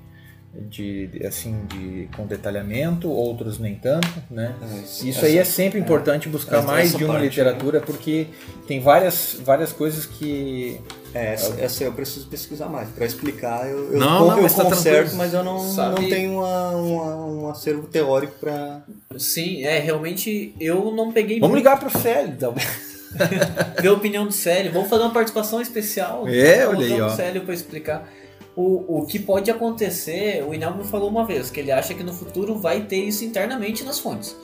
de, 0.70 1.10
assim 1.26 1.66
de 1.68 2.08
com 2.16 2.26
detalhamento, 2.26 3.10
outros 3.10 3.60
nem 3.60 3.76
tanto, 3.76 4.08
né? 4.30 4.56
É, 4.62 4.80
isso 4.80 5.10
essa, 5.10 5.26
aí 5.26 5.38
é 5.38 5.44
sempre 5.44 5.80
importante 5.80 6.30
buscar 6.30 6.62
mais 6.64 6.96
de 6.96 7.04
uma 7.04 7.16
parte, 7.16 7.28
literatura 7.28 7.80
né? 7.80 7.86
porque 7.86 8.28
tem 8.68 8.80
várias 8.80 9.38
várias 9.44 9.74
coisas 9.74 10.06
que 10.06 10.80
é, 11.14 11.34
essa, 11.34 11.62
essa 11.62 11.84
eu 11.84 11.94
preciso 11.94 12.28
pesquisar 12.28 12.68
mais 12.68 12.90
para 12.90 13.06
explicar. 13.06 13.70
Eu, 13.70 13.94
eu, 13.94 14.00
não, 14.00 14.28
não, 14.28 14.38
eu 14.38 14.44
mas 14.44 14.56
tá 14.56 14.66
conserto, 14.66 15.16
mas 15.16 15.34
eu 15.34 15.44
não, 15.44 15.74
não 15.74 15.96
tenho 15.96 16.40
uma, 16.40 16.70
uma, 16.72 17.26
um 17.26 17.50
acervo 17.50 17.88
teórico 17.88 18.36
para. 18.40 18.84
Sim, 19.18 19.64
é 19.64 19.80
realmente 19.80 20.54
eu 20.60 20.92
não 20.92 21.12
peguei. 21.12 21.40
Vamos 21.40 21.54
muito... 21.54 21.64
ligar 21.64 21.80
para 21.80 21.88
o 21.88 22.02
Célio, 22.02 22.36
talvez. 22.38 22.96
Ver 23.82 23.88
a 23.88 23.94
opinião 23.94 24.26
do 24.26 24.34
Célio. 24.34 24.74
Vamos 24.74 24.90
fazer 24.90 25.04
uma 25.04 25.14
participação 25.14 25.62
especial. 25.62 26.28
É, 26.28 26.68
olha 26.68 26.86
aí, 26.86 27.02
ó. 27.02 27.10
Célio 27.10 27.44
para 27.44 27.54
explicar. 27.54 28.10
O, 28.56 29.02
o 29.02 29.06
que 29.06 29.20
pode 29.20 29.52
acontecer, 29.52 30.44
o 30.48 30.54
Inel 30.54 30.76
me 30.76 30.84
falou 30.86 31.10
uma 31.10 31.26
vez, 31.26 31.50
que 31.50 31.60
ele 31.60 31.72
acha 31.72 31.94
que 31.94 32.04
no 32.04 32.14
futuro 32.14 32.58
vai 32.58 32.82
ter 32.82 33.04
isso 33.04 33.26
internamente 33.26 33.84
nas 33.84 34.00
fontes. 34.00 34.36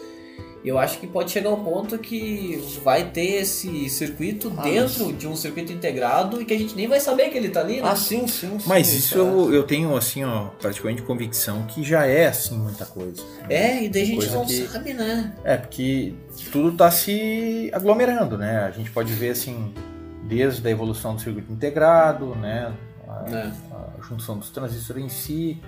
Eu 0.63 0.77
acho 0.77 0.99
que 0.99 1.07
pode 1.07 1.31
chegar 1.31 1.49
ao 1.49 1.57
ponto 1.57 1.97
que 1.97 2.63
vai 2.83 3.09
ter 3.09 3.41
esse 3.41 3.89
circuito 3.89 4.53
ah, 4.55 4.61
dentro 4.61 5.07
mas... 5.07 5.17
de 5.17 5.27
um 5.27 5.35
circuito 5.35 5.73
integrado 5.73 6.39
e 6.39 6.45
que 6.45 6.53
a 6.53 6.57
gente 6.57 6.75
nem 6.75 6.87
vai 6.87 6.99
saber 6.99 7.29
que 7.29 7.37
ele 7.37 7.47
está 7.47 7.61
ali, 7.61 7.81
né? 7.81 7.89
Ah, 7.89 7.95
sim, 7.95 8.27
sim. 8.27 8.59
sim 8.59 8.65
mas 8.67 8.93
isso 8.93 9.17
eu, 9.17 9.51
eu 9.51 9.63
tenho, 9.63 9.95
assim, 9.95 10.23
ó, 10.23 10.49
praticamente 10.59 11.01
convicção 11.01 11.63
que 11.63 11.83
já 11.83 12.05
é, 12.05 12.27
assim, 12.27 12.57
muita 12.59 12.85
coisa. 12.85 13.23
É, 13.49 13.83
e 13.83 13.89
daí 13.89 14.03
a 14.03 14.05
gente 14.05 14.29
não 14.29 14.45
que... 14.45 14.67
sabe, 14.67 14.93
né? 14.93 15.33
É, 15.43 15.57
porque 15.57 16.13
tudo 16.51 16.69
está 16.69 16.91
se 16.91 17.71
aglomerando, 17.73 18.37
né? 18.37 18.59
A 18.59 18.71
gente 18.71 18.91
pode 18.91 19.11
ver, 19.13 19.31
assim, 19.31 19.73
desde 20.25 20.65
a 20.67 20.69
evolução 20.69 21.15
do 21.15 21.21
circuito 21.21 21.51
integrado, 21.51 22.35
né? 22.35 22.71
A, 23.11 23.29
é. 23.29 23.51
a 23.99 24.01
junção 24.07 24.37
dos 24.37 24.49
transistores 24.49 25.03
em 25.03 25.09
si, 25.09 25.61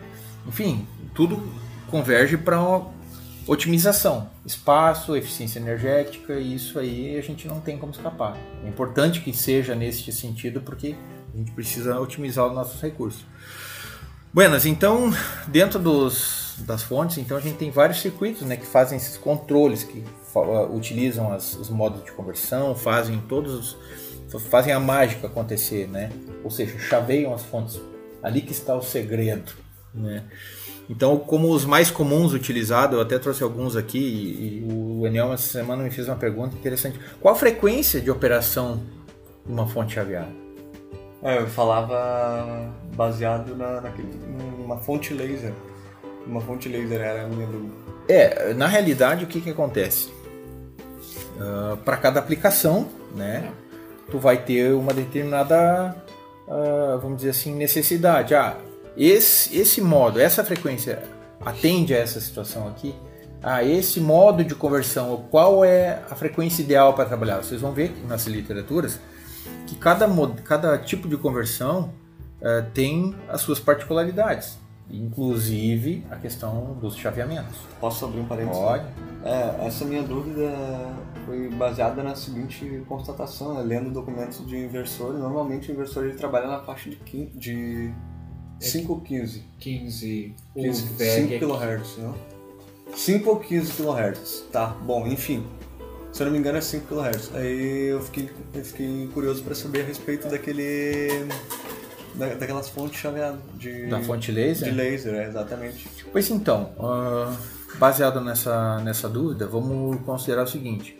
enfim, 0.47 0.87
tudo 1.13 1.41
converge 1.89 2.37
para 2.37 2.59
uma 2.59 2.91
otimização, 3.45 4.29
espaço, 4.45 5.15
eficiência 5.15 5.59
energética, 5.59 6.33
e 6.33 6.55
isso 6.55 6.79
aí 6.79 7.17
a 7.17 7.21
gente 7.21 7.47
não 7.47 7.59
tem 7.59 7.77
como 7.77 7.91
escapar. 7.91 8.37
É 8.63 8.69
importante 8.69 9.21
que 9.21 9.33
seja 9.33 9.75
nesse 9.75 10.11
sentido 10.11 10.61
porque 10.61 10.95
a 11.33 11.37
gente 11.37 11.51
precisa 11.51 11.99
otimizar 11.99 12.47
os 12.47 12.53
nossos 12.53 12.81
recursos. 12.81 13.25
Buenas, 14.33 14.65
então, 14.65 15.13
dentro 15.47 15.77
dos, 15.77 16.55
das 16.59 16.81
fontes, 16.81 17.17
então 17.19 17.37
a 17.37 17.39
gente 17.39 17.57
tem 17.57 17.69
vários 17.69 18.01
circuitos 18.01 18.41
né, 18.41 18.57
que 18.57 18.65
fazem 18.65 18.97
esses 18.97 19.17
controles, 19.17 19.83
que 19.83 20.03
uh, 20.33 20.75
utilizam 20.75 21.31
as, 21.31 21.55
os 21.55 21.69
modos 21.69 22.03
de 22.03 22.11
conversão, 22.13 22.73
fazem 22.73 23.21
todos 23.29 23.77
fazem 24.39 24.73
a 24.73 24.79
mágica 24.79 25.27
acontecer, 25.27 25.87
né? 25.87 26.11
Ou 26.43 26.49
seja, 26.49 26.77
chaveiam 26.79 27.33
as 27.33 27.43
fontes. 27.43 27.79
Ali 28.21 28.41
que 28.41 28.51
está 28.51 28.75
o 28.75 28.81
segredo, 28.81 29.51
né? 29.93 30.23
Então, 30.89 31.17
como 31.17 31.49
os 31.51 31.65
mais 31.65 31.89
comuns 31.89 32.33
utilizados, 32.33 32.95
eu 32.95 33.01
até 33.01 33.17
trouxe 33.17 33.43
alguns 33.43 33.75
aqui 33.75 33.99
e, 33.99 34.67
o 34.71 35.05
Enel 35.07 35.33
essa 35.33 35.47
semana 35.47 35.83
me 35.83 35.89
fez 35.89 36.07
uma 36.07 36.15
pergunta 36.15 36.55
interessante. 36.55 36.99
Qual 37.21 37.33
a 37.33 37.37
frequência 37.37 38.01
de 38.01 38.11
operação 38.11 38.81
de 39.45 39.51
uma 39.51 39.67
fonte 39.67 39.93
chaveada? 39.93 40.31
É, 41.21 41.37
eu 41.37 41.47
falava 41.47 42.69
baseado 42.95 43.55
na, 43.55 43.79
naquele, 43.79 44.09
numa 44.59 44.77
fonte 44.77 45.13
laser. 45.13 45.53
Uma 46.27 46.41
fonte 46.41 46.67
laser 46.67 46.99
era 46.99 47.25
a 47.25 47.27
minha 47.27 47.47
dúvida. 47.47 47.73
É, 48.07 48.53
na 48.53 48.67
realidade 48.67 49.23
o 49.23 49.27
que, 49.27 49.39
que 49.39 49.49
acontece? 49.49 50.11
Uh, 51.37 51.77
Para 51.77 51.95
cada 51.97 52.19
aplicação, 52.19 52.89
né, 53.15 53.51
tu 54.13 54.19
vai 54.19 54.37
ter 54.37 54.75
uma 54.75 54.93
determinada, 54.93 55.95
uh, 56.47 56.99
vamos 56.99 57.17
dizer 57.17 57.31
assim, 57.31 57.55
necessidade. 57.55 58.35
Ah, 58.35 58.55
esse, 58.95 59.57
esse 59.57 59.81
modo, 59.81 60.19
essa 60.19 60.43
frequência 60.43 61.01
atende 61.43 61.95
a 61.95 61.97
essa 61.97 62.21
situação 62.21 62.67
aqui. 62.67 62.93
Ah, 63.41 63.63
esse 63.63 63.99
modo 63.99 64.43
de 64.43 64.53
conversão, 64.53 65.25
qual 65.31 65.65
é 65.65 65.99
a 66.11 66.15
frequência 66.15 66.61
ideal 66.61 66.93
para 66.93 67.05
trabalhar? 67.05 67.37
Vocês 67.37 67.59
vão 67.59 67.71
ver 67.71 67.91
nas 68.07 68.27
literaturas 68.27 68.99
que 69.65 69.73
cada, 69.75 70.07
cada 70.43 70.77
tipo 70.77 71.07
de 71.07 71.17
conversão 71.17 71.91
uh, 72.39 72.63
tem 72.71 73.15
as 73.27 73.41
suas 73.41 73.59
particularidades. 73.59 74.59
Inclusive 74.93 76.05
a 76.11 76.15
questão 76.15 76.77
dos 76.79 76.95
chaveamentos. 76.95 77.55
Posso 77.79 78.05
abrir 78.05 78.19
um 78.21 78.25
parênteses? 78.25 78.57
Pode. 78.61 78.85
É, 79.25 79.65
essa 79.67 79.85
minha 79.85 80.03
dúvida 80.03 80.51
foi 81.25 81.49
baseada 81.49 82.03
na 82.03 82.15
seguinte 82.15 82.83
constatação, 82.87 83.55
né? 83.55 83.63
lendo 83.63 83.89
documentos 83.89 84.45
de 84.45 84.57
inversor, 84.57 85.13
normalmente 85.13 85.71
o 85.71 85.73
inversor 85.73 86.05
ele 86.05 86.15
trabalha 86.15 86.47
na 86.47 86.59
faixa 86.61 86.89
de, 86.89 86.95
quin- 86.97 87.31
de 87.33 87.91
5 88.59 88.93
ou 88.93 89.01
15. 89.01 89.43
15, 89.59 90.35
15 90.55 90.69
o 90.69 90.73
5 90.73 90.93
VEG 90.95 91.39
kHz, 91.39 91.97
não? 91.99 92.15
5 92.95 93.29
ou 93.29 93.39
15 93.39 93.71
kHz. 93.73 94.43
Tá, 94.51 94.67
bom, 94.67 95.07
enfim. 95.07 95.45
Se 96.11 96.21
eu 96.21 96.25
não 96.25 96.33
me 96.33 96.37
engano 96.37 96.57
é 96.59 96.61
5 96.61 96.85
kHz. 96.87 97.31
Aí 97.35 97.87
eu 97.91 98.01
fiquei, 98.01 98.29
eu 98.53 98.63
fiquei 98.63 99.07
curioso 99.13 99.41
para 99.41 99.55
saber 99.55 99.81
a 99.81 99.85
respeito 99.85 100.27
daquele. 100.29 101.27
Da- 102.15 102.33
daquelas 102.35 102.69
fontes 102.69 102.99
chaveadas. 102.99 103.39
De, 103.55 103.87
Da 103.87 104.01
fonte 104.01 104.31
laser? 104.31 104.69
De 104.69 104.75
laser, 104.75 105.13
é, 105.15 105.27
exatamente. 105.27 105.87
Pois 106.11 106.29
então, 106.29 106.71
ah, 106.79 107.35
baseado 107.77 108.19
nessa, 108.21 108.79
nessa 108.79 109.07
dúvida, 109.09 109.47
vamos 109.47 109.99
considerar 110.01 110.43
o 110.43 110.47
seguinte: 110.47 110.97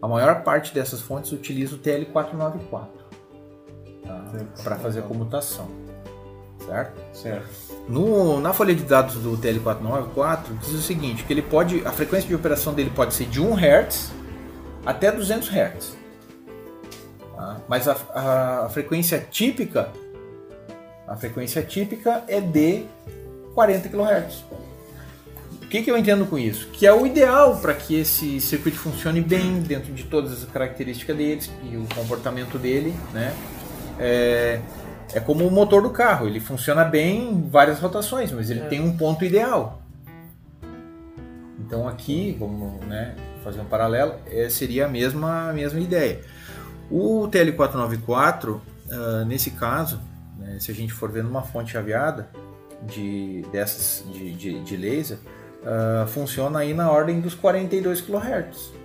a 0.00 0.08
maior 0.08 0.42
parte 0.42 0.72
dessas 0.74 1.00
fontes 1.00 1.32
utiliza 1.32 1.74
o 1.74 1.78
TL494 1.78 2.86
para 4.62 4.76
fazer 4.76 5.00
a 5.00 5.02
comutação, 5.02 5.68
certo? 6.66 7.00
Certo. 7.16 7.48
No, 7.88 8.40
na 8.40 8.52
folha 8.52 8.74
de 8.74 8.82
dados 8.84 9.16
do 9.16 9.36
TL494 9.38 10.58
diz 10.60 10.70
o 10.70 10.82
seguinte, 10.82 11.24
que 11.24 11.32
ele 11.32 11.42
pode, 11.42 11.82
a 11.86 11.90
frequência 11.92 12.28
de 12.28 12.34
operação 12.34 12.72
dele 12.74 12.90
pode 12.94 13.14
ser 13.14 13.26
de 13.26 13.40
1 13.40 13.54
Hz 13.56 14.12
até 14.86 15.10
200 15.10 15.48
Hz. 15.48 15.96
Tá? 17.36 17.60
Mas 17.68 17.88
a, 17.88 17.96
a- 18.14 18.66
a 18.66 18.68
frequência 18.68 19.24
típica, 19.30 19.88
a 21.06 21.16
frequência 21.16 21.62
típica 21.62 22.22
é 22.28 22.40
de 22.40 22.84
40 23.54 23.88
kHz. 23.88 24.44
O 25.62 25.66
que, 25.72 25.82
que 25.82 25.90
eu 25.90 25.96
entendo 25.96 26.26
com 26.26 26.38
isso? 26.38 26.68
Que 26.68 26.86
é 26.86 26.92
o 26.92 27.06
ideal 27.06 27.56
para 27.56 27.72
que 27.72 27.98
esse 27.98 28.40
circuito 28.40 28.76
funcione 28.76 29.20
bem 29.20 29.60
dentro 29.60 29.92
de 29.92 30.04
todas 30.04 30.32
as 30.32 30.44
características 30.44 31.16
deles 31.16 31.50
e 31.62 31.76
o 31.76 31.86
comportamento 31.94 32.58
dele, 32.58 32.94
né? 33.12 33.34
É, 33.98 34.60
é 35.14 35.20
como 35.20 35.46
o 35.46 35.50
motor 35.50 35.82
do 35.82 35.90
carro, 35.90 36.26
ele 36.26 36.40
funciona 36.40 36.84
bem 36.84 37.30
em 37.30 37.48
várias 37.48 37.78
rotações, 37.78 38.30
mas 38.32 38.50
ele 38.50 38.60
tem 38.62 38.80
um 38.80 38.96
ponto 38.96 39.24
ideal. 39.24 39.82
Então 41.58 41.88
aqui, 41.88 42.36
vamos 42.38 42.80
né, 42.86 43.14
fazer 43.42 43.60
um 43.60 43.64
paralelo, 43.64 44.14
é, 44.26 44.48
seria 44.50 44.86
a 44.86 44.88
mesma, 44.88 45.50
a 45.50 45.52
mesma 45.52 45.80
ideia. 45.80 46.20
O 46.90 47.28
TL494, 47.28 48.60
ah, 48.90 49.24
nesse 49.24 49.52
caso, 49.52 49.98
se 50.58 50.70
a 50.70 50.74
gente 50.74 50.92
for 50.92 51.10
ver 51.10 51.22
numa 51.22 51.42
fonte 51.42 51.72
chaveada 51.72 52.28
de, 52.82 53.42
dessas 53.52 54.04
de, 54.12 54.32
de, 54.32 54.60
de 54.62 54.76
laser, 54.76 55.18
ah, 55.64 56.06
funciona 56.08 56.60
aí 56.60 56.74
na 56.74 56.90
ordem 56.90 57.20
dos 57.20 57.34
42 57.34 58.00
kHz 58.00 58.82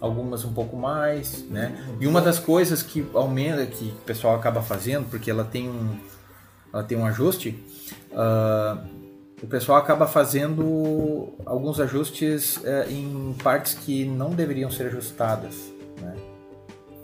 algumas 0.00 0.44
um 0.44 0.52
pouco 0.52 0.76
mais, 0.76 1.44
né? 1.48 1.80
E 2.00 2.08
uma 2.08 2.20
das 2.20 2.36
coisas 2.36 2.82
que 2.82 3.06
aumenta, 3.14 3.64
que 3.64 3.84
o 3.84 4.04
pessoal 4.04 4.34
acaba 4.34 4.60
fazendo, 4.60 5.08
porque 5.08 5.30
ela 5.30 5.44
tem 5.44 5.68
um, 5.68 5.96
ela 6.72 6.82
tem 6.82 6.98
um 6.98 7.06
ajuste, 7.06 7.56
ah, 8.12 8.84
o 9.40 9.46
pessoal 9.46 9.78
acaba 9.78 10.06
fazendo 10.08 11.34
alguns 11.46 11.80
ajustes 11.80 12.60
eh, 12.64 12.86
em 12.90 13.34
partes 13.42 13.74
que 13.74 14.04
não 14.04 14.30
deveriam 14.30 14.70
ser 14.70 14.86
ajustadas, 14.86 15.72
né? 16.00 16.14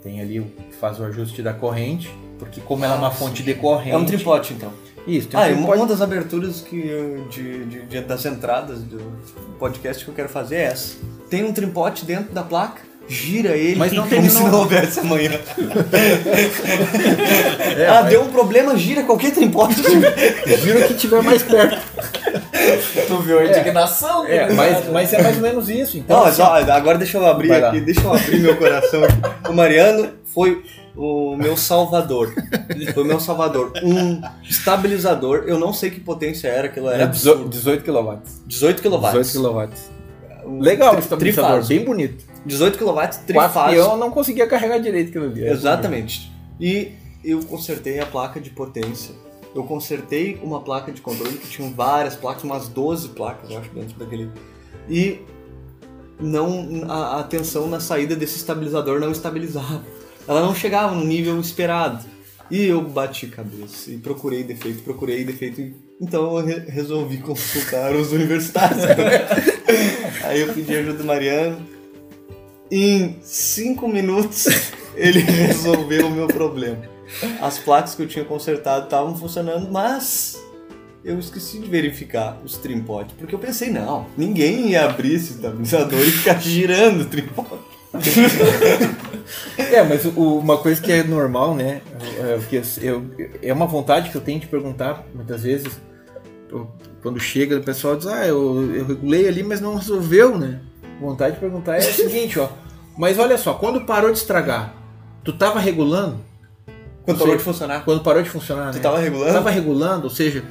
Tem 0.01 0.21
ali 0.21 0.39
o 0.39 0.45
que 0.45 0.73
faz 0.75 0.99
o 1.01 1.03
ajuste 1.03 1.41
da 1.41 1.53
corrente, 1.53 2.09
porque 2.39 2.59
como 2.61 2.83
ela 2.85 2.95
é 2.95 2.97
uma 2.97 3.11
fonte 3.11 3.43
de 3.43 3.53
corrente, 3.53 3.91
É 3.91 3.97
um 3.97 4.05
tripote 4.05 4.53
então. 4.53 4.71
Isso, 5.05 5.27
tem 5.27 5.39
um 5.39 5.43
Ah, 5.43 5.47
e 5.49 5.51
uma, 5.51 5.57
tripote. 5.59 5.77
uma 5.79 5.87
das 5.87 6.01
aberturas 6.01 6.61
que 6.61 6.75
eu- 6.87 7.27
de, 7.29 7.65
de- 7.65 7.81
de- 7.83 8.01
das 8.01 8.25
entradas 8.25 8.79
do 8.79 8.99
podcast 9.59 10.03
que 10.03 10.09
eu 10.09 10.15
quero 10.15 10.29
fazer 10.29 10.55
é 10.57 10.63
essa. 10.63 10.95
Tem 11.29 11.43
um 11.43 11.51
tripote 11.53 12.05
dentro 12.05 12.33
da 12.33 12.43
placa, 12.43 12.81
gira 13.07 13.55
ele 13.55 13.75
Mas 13.75 13.91
não 13.91 14.03
como 14.07 14.09
terminou. 14.11 14.37
se 14.37 14.43
não 14.51 14.59
houvesse 14.59 14.99
amanhã. 14.99 15.31
É, 17.77 17.87
ah, 17.87 18.01
mas- 18.01 18.09
deu 18.09 18.21
um 18.23 18.29
problema, 18.31 18.77
gira 18.77 19.03
qualquer 19.03 19.31
tripote. 19.31 19.75
Vira 19.81 20.79
o 20.85 20.87
que 20.87 20.93
tiver 20.95 21.21
mais 21.23 21.41
perto. 21.43 21.77
Tu 23.07 23.17
viu 23.19 23.39
a 23.39 23.45
indignação? 23.45 24.25
É, 24.25 24.47
né? 24.47 24.53
mas, 24.53 24.87
mas 24.89 25.13
é 25.13 25.21
mais 25.21 25.35
ou 25.37 25.41
menos 25.41 25.69
isso. 25.69 25.97
Então, 25.97 26.25
Não, 26.25 26.45
ó, 26.45 26.53
agora 26.71 26.97
deixa 26.97 27.17
eu 27.17 27.25
abrir 27.25 27.51
aqui, 27.53 27.79
deixa 27.81 28.01
eu 28.01 28.13
abrir 28.13 28.39
meu 28.39 28.55
coração. 28.57 29.01
O 29.49 29.53
Mariano 29.53 30.09
foi 30.33 30.63
o 30.95 31.35
meu 31.35 31.55
salvador. 31.57 32.33
Foi 32.93 33.03
o 33.03 33.05
meu 33.05 33.19
salvador. 33.19 33.71
Um 33.83 34.21
estabilizador, 34.43 35.43
eu 35.47 35.57
não 35.59 35.73
sei 35.73 35.89
que 35.91 35.99
potência 35.99 36.47
era, 36.47 36.67
aquilo 36.67 36.89
era 36.89 37.03
é 37.03 37.03
absurdo. 37.05 37.47
18 37.49 37.83
kW. 37.83 38.19
18 38.45 38.81
kW. 38.81 39.21
18 39.21 39.31
kW. 39.33 39.69
Legal, 40.61 40.91
Tri- 40.91 40.99
estabilizador, 41.01 41.49
trifásico. 41.51 41.67
bem 41.67 41.85
bonito. 41.85 42.25
18 42.45 42.77
kW, 42.77 42.99
trifásico. 43.27 43.69
peão 43.71 43.97
não 43.97 44.09
conseguia 44.11 44.47
carregar 44.47 44.79
direito 44.79 45.09
aquilo 45.09 45.25
ali. 45.25 45.47
Exatamente. 45.47 46.31
E 46.59 46.93
eu 47.23 47.41
consertei 47.43 47.99
a 47.99 48.05
placa 48.05 48.39
de 48.39 48.49
potência. 48.49 49.13
Eu 49.53 49.63
consertei 49.63 50.39
uma 50.43 50.61
placa 50.61 50.91
de 50.91 51.01
controle 51.01 51.37
que 51.37 51.47
tinha 51.47 51.69
várias 51.71 52.15
placas, 52.15 52.43
umas 52.43 52.67
12 52.67 53.09
placas, 53.09 53.49
eu 53.49 53.57
acho, 53.59 53.69
dentro 53.71 53.97
daquele. 53.97 54.29
E 54.87 55.19
não 56.19 56.83
a, 56.89 57.19
a 57.19 57.23
tensão 57.23 57.67
na 57.67 57.79
saída 57.79 58.15
desse 58.15 58.37
estabilizador 58.37 58.99
não 58.99 59.11
estabilizava. 59.11 59.81
Ela 60.29 60.41
não 60.41 60.53
chegava 60.53 60.93
no 60.93 61.03
nível 61.03 61.39
esperado. 61.39 62.05
E 62.51 62.65
eu 62.65 62.81
bati 62.81 63.25
cabeça 63.27 63.89
e 63.91 63.97
procurei 63.97 64.43
defeito, 64.43 64.83
procurei 64.83 65.23
defeito. 65.23 65.73
Então 65.99 66.37
eu 66.37 66.45
re- 66.45 66.65
resolvi 66.67 67.17
consultar 67.17 67.95
os 67.95 68.11
universitários. 68.13 68.83
Aí 70.23 70.39
eu 70.41 70.53
pedi 70.53 70.75
ajuda 70.75 70.99
do 70.99 71.03
Mariano. 71.03 71.57
Em 72.71 73.17
cinco 73.23 73.87
minutos 73.87 74.45
ele 74.95 75.19
resolveu 75.19 76.05
o 76.07 76.11
meu 76.11 76.27
problema. 76.27 76.79
As 77.41 77.57
placas 77.57 77.95
que 77.95 78.03
eu 78.03 78.07
tinha 78.07 78.23
consertado 78.23 78.85
estavam 78.85 79.17
funcionando, 79.17 79.71
mas 79.71 80.39
eu 81.03 81.17
esqueci 81.17 81.57
de 81.57 81.67
verificar 81.67 82.39
os 82.45 82.57
trimpotes. 82.57 83.15
Porque 83.17 83.33
eu 83.33 83.39
pensei, 83.39 83.71
não, 83.71 84.05
ninguém 84.15 84.69
ia 84.69 84.85
abrir 84.85 85.15
esse 85.15 85.31
estabilizador 85.33 85.99
e 86.01 86.11
ficar 86.11 86.39
girando 86.39 87.01
o 87.01 87.05
trimpote. 87.05 87.63
É, 89.57 89.83
mas 89.83 90.05
o- 90.05 90.39
uma 90.39 90.57
coisa 90.57 90.81
que 90.81 90.91
é 90.91 91.03
normal, 91.03 91.55
né? 91.55 91.81
É, 92.19 92.37
porque 92.37 92.61
eu, 92.81 93.05
é 93.41 93.53
uma 93.53 93.65
vontade 93.67 94.09
que 94.09 94.15
eu 94.15 94.21
tenho 94.21 94.39
de 94.39 94.47
perguntar 94.47 95.03
muitas 95.13 95.43
vezes. 95.43 95.79
Quando 97.01 97.19
chega, 97.19 97.57
o 97.57 97.63
pessoal 97.63 97.95
diz, 97.95 98.07
ah, 98.07 98.25
eu, 98.25 98.73
eu 98.75 98.85
regulei 98.85 99.27
ali, 99.27 99.43
mas 99.43 99.61
não 99.61 99.75
resolveu, 99.75 100.37
né? 100.37 100.59
Vontade 100.99 101.35
de 101.35 101.39
perguntar 101.39 101.75
é 101.75 101.79
o 101.79 101.93
seguinte, 101.93 102.39
ó. 102.39 102.49
Mas 102.97 103.17
olha 103.19 103.37
só, 103.37 103.53
quando 103.53 103.81
parou 103.85 104.11
de 104.11 104.17
estragar, 104.17 104.73
tu 105.23 105.31
tava 105.31 105.59
regulando? 105.59 106.17
Quando 107.03 107.17
Ou 107.17 107.23
parou 107.23 107.37
de 107.37 107.43
funcionar. 107.43 107.85
Quando 107.85 108.01
parou 108.03 108.21
de 108.21 108.29
funcionar, 108.29 108.71
Tu 108.71 108.77
né? 108.77 108.81
tava 108.81 108.99
regulando? 108.99 109.33
Tava 109.33 109.49
regulando, 109.49 110.03
ou 110.05 110.09
seja... 110.09 110.43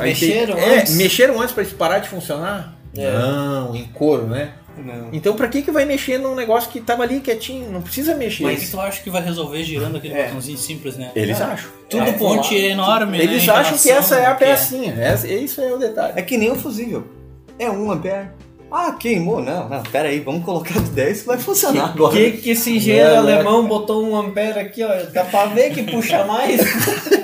aí 0.00 0.08
Mexeram 0.10 0.56
é, 0.58 0.78
antes? 0.80 0.94
mexeram 0.96 1.40
antes 1.40 1.54
pra 1.54 1.64
parar 1.78 2.00
de 2.00 2.08
funcionar? 2.08 2.76
É. 2.96 3.10
Não, 3.12 3.74
em 3.74 3.84
couro, 3.84 4.26
né? 4.26 4.52
Não. 4.84 5.08
Então 5.12 5.34
pra 5.34 5.48
que 5.48 5.62
que 5.62 5.70
vai 5.70 5.84
mexer 5.84 6.18
num 6.18 6.34
negócio 6.34 6.70
que 6.70 6.80
tava 6.80 7.02
ali 7.02 7.20
quietinho? 7.20 7.70
Não 7.70 7.82
precisa 7.82 8.14
mexer. 8.14 8.44
Mas 8.44 8.58
o 8.58 8.60
que 8.66 8.70
tu 8.70 8.80
acha 8.80 9.02
que 9.02 9.10
vai 9.10 9.22
resolver 9.22 9.62
girando 9.64 9.96
aquele 9.96 10.14
É. 10.14 10.24
botãozinho 10.26 10.58
simples, 10.58 10.96
né? 10.96 11.10
Eles 11.14 11.40
acham. 11.40 11.70
Tudo 11.88 12.02
É, 12.04 12.12
ponte 12.12 12.54
lá. 12.54 12.60
enorme, 12.66 13.18
né? 13.18 13.24
Eles 13.24 13.44
em 13.44 13.50
acham 13.50 13.76
que 13.78 13.90
essa 13.90 14.16
é 14.16 14.26
a 14.26 14.30
ao 14.30 14.36
que 14.36 14.44
pecinha. 14.44 14.94
Essa, 14.94 15.26
isso 15.28 15.60
é 15.60 15.72
o 15.72 15.78
detalhe. 15.78 16.12
É 16.16 16.22
que 16.22 16.36
nem 16.36 16.50
o 16.50 16.56
fusível. 16.56 17.04
É 17.58 17.68
1 17.70 17.90
ampere. 17.90 18.28
Ah, 18.70 18.92
queimou? 18.92 19.40
Não, 19.42 19.66
não, 19.68 19.82
pera 19.82 20.08
aí, 20.10 20.20
vamos 20.20 20.44
colocar 20.44 20.74
de 20.78 20.90
10 20.90 21.22
que 21.22 21.26
vai 21.26 21.38
funcionar 21.38 21.84
O 21.86 22.06
agora. 22.06 22.12
que, 22.14 22.32
que 22.42 22.50
esse 22.50 22.76
engenheiro 22.76 23.08
É, 23.08 23.12
né? 23.22 23.34
alemão 23.34 23.66
botou 23.66 24.06
um 24.06 24.14
ampere 24.14 24.58
aqui, 24.60 24.84
ó? 24.84 24.90
Dá 25.12 25.24
pra 25.24 25.46
ver 25.46 25.70
que 25.72 25.82
puxa 25.84 26.24
mais? 26.24 26.60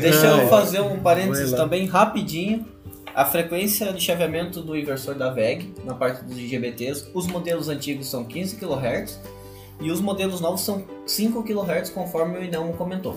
Deixa 0.00 0.26
eu 0.26 0.34
Ai, 0.40 0.48
fazer 0.48 0.80
um 0.80 0.98
parênteses 0.98 1.52
também, 1.52 1.86
rapidinho. 1.86 2.64
A 3.20 3.24
frequência 3.26 3.92
de 3.92 4.00
chaveamento 4.00 4.62
do 4.62 4.74
inversor 4.74 5.14
da 5.14 5.30
VEG, 5.30 5.74
na 5.84 5.94
parte 5.94 6.24
dos 6.24 6.38
IGBTs, 6.38 7.10
os 7.12 7.26
modelos 7.26 7.68
antigos 7.68 8.08
são 8.08 8.24
15 8.24 8.56
kHz 8.56 9.20
e 9.78 9.90
os 9.90 10.00
modelos 10.00 10.40
novos 10.40 10.62
são 10.62 10.82
5 11.06 11.42
kHz, 11.44 11.90
conforme 11.90 12.38
o 12.38 12.42
Inão 12.42 12.72
comentou. 12.72 13.14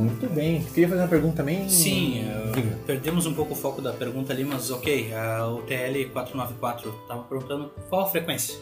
Muito 0.00 0.28
bem. 0.32 0.62
Queria 0.62 0.88
fazer 0.90 1.00
uma 1.02 1.08
pergunta 1.08 1.38
também? 1.38 1.68
Sim, 1.68 2.24
perdemos 2.86 3.26
um 3.26 3.34
pouco 3.34 3.52
o 3.54 3.56
foco 3.56 3.82
da 3.82 3.92
pergunta 3.92 4.32
ali, 4.32 4.44
mas 4.44 4.70
ok, 4.70 5.12
a- 5.12 5.48
o 5.48 5.62
TL494 5.62 6.86
estava 7.02 7.24
perguntando 7.24 7.72
qual 7.88 8.02
a 8.02 8.06
frequência. 8.06 8.54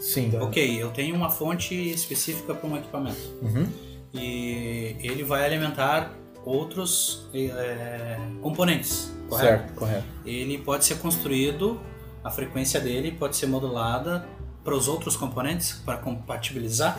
Sim. 0.00 0.30
Ok, 0.40 0.82
eu 0.82 0.88
tenho 0.92 1.14
uma 1.14 1.28
fonte 1.28 1.74
específica 1.74 2.54
para 2.54 2.66
um 2.66 2.74
equipamento 2.74 3.20
Uhum. 3.42 3.66
e 4.14 4.96
ele 5.02 5.22
vai 5.24 5.44
alimentar 5.44 6.14
outros 6.42 7.28
eh, 7.34 8.16
componentes, 8.40 9.12
correto? 9.30 9.62
Certo, 9.62 9.74
correto. 9.74 10.04
Ele 10.24 10.58
pode 10.58 10.84
ser 10.84 10.96
construído, 10.96 11.80
a 12.22 12.30
frequência 12.30 12.80
dele 12.80 13.12
pode 13.12 13.36
ser 13.36 13.46
modulada 13.46 14.26
para 14.62 14.74
os 14.74 14.88
outros 14.88 15.16
componentes 15.16 15.72
para 15.72 15.96
compatibilizar. 15.96 16.98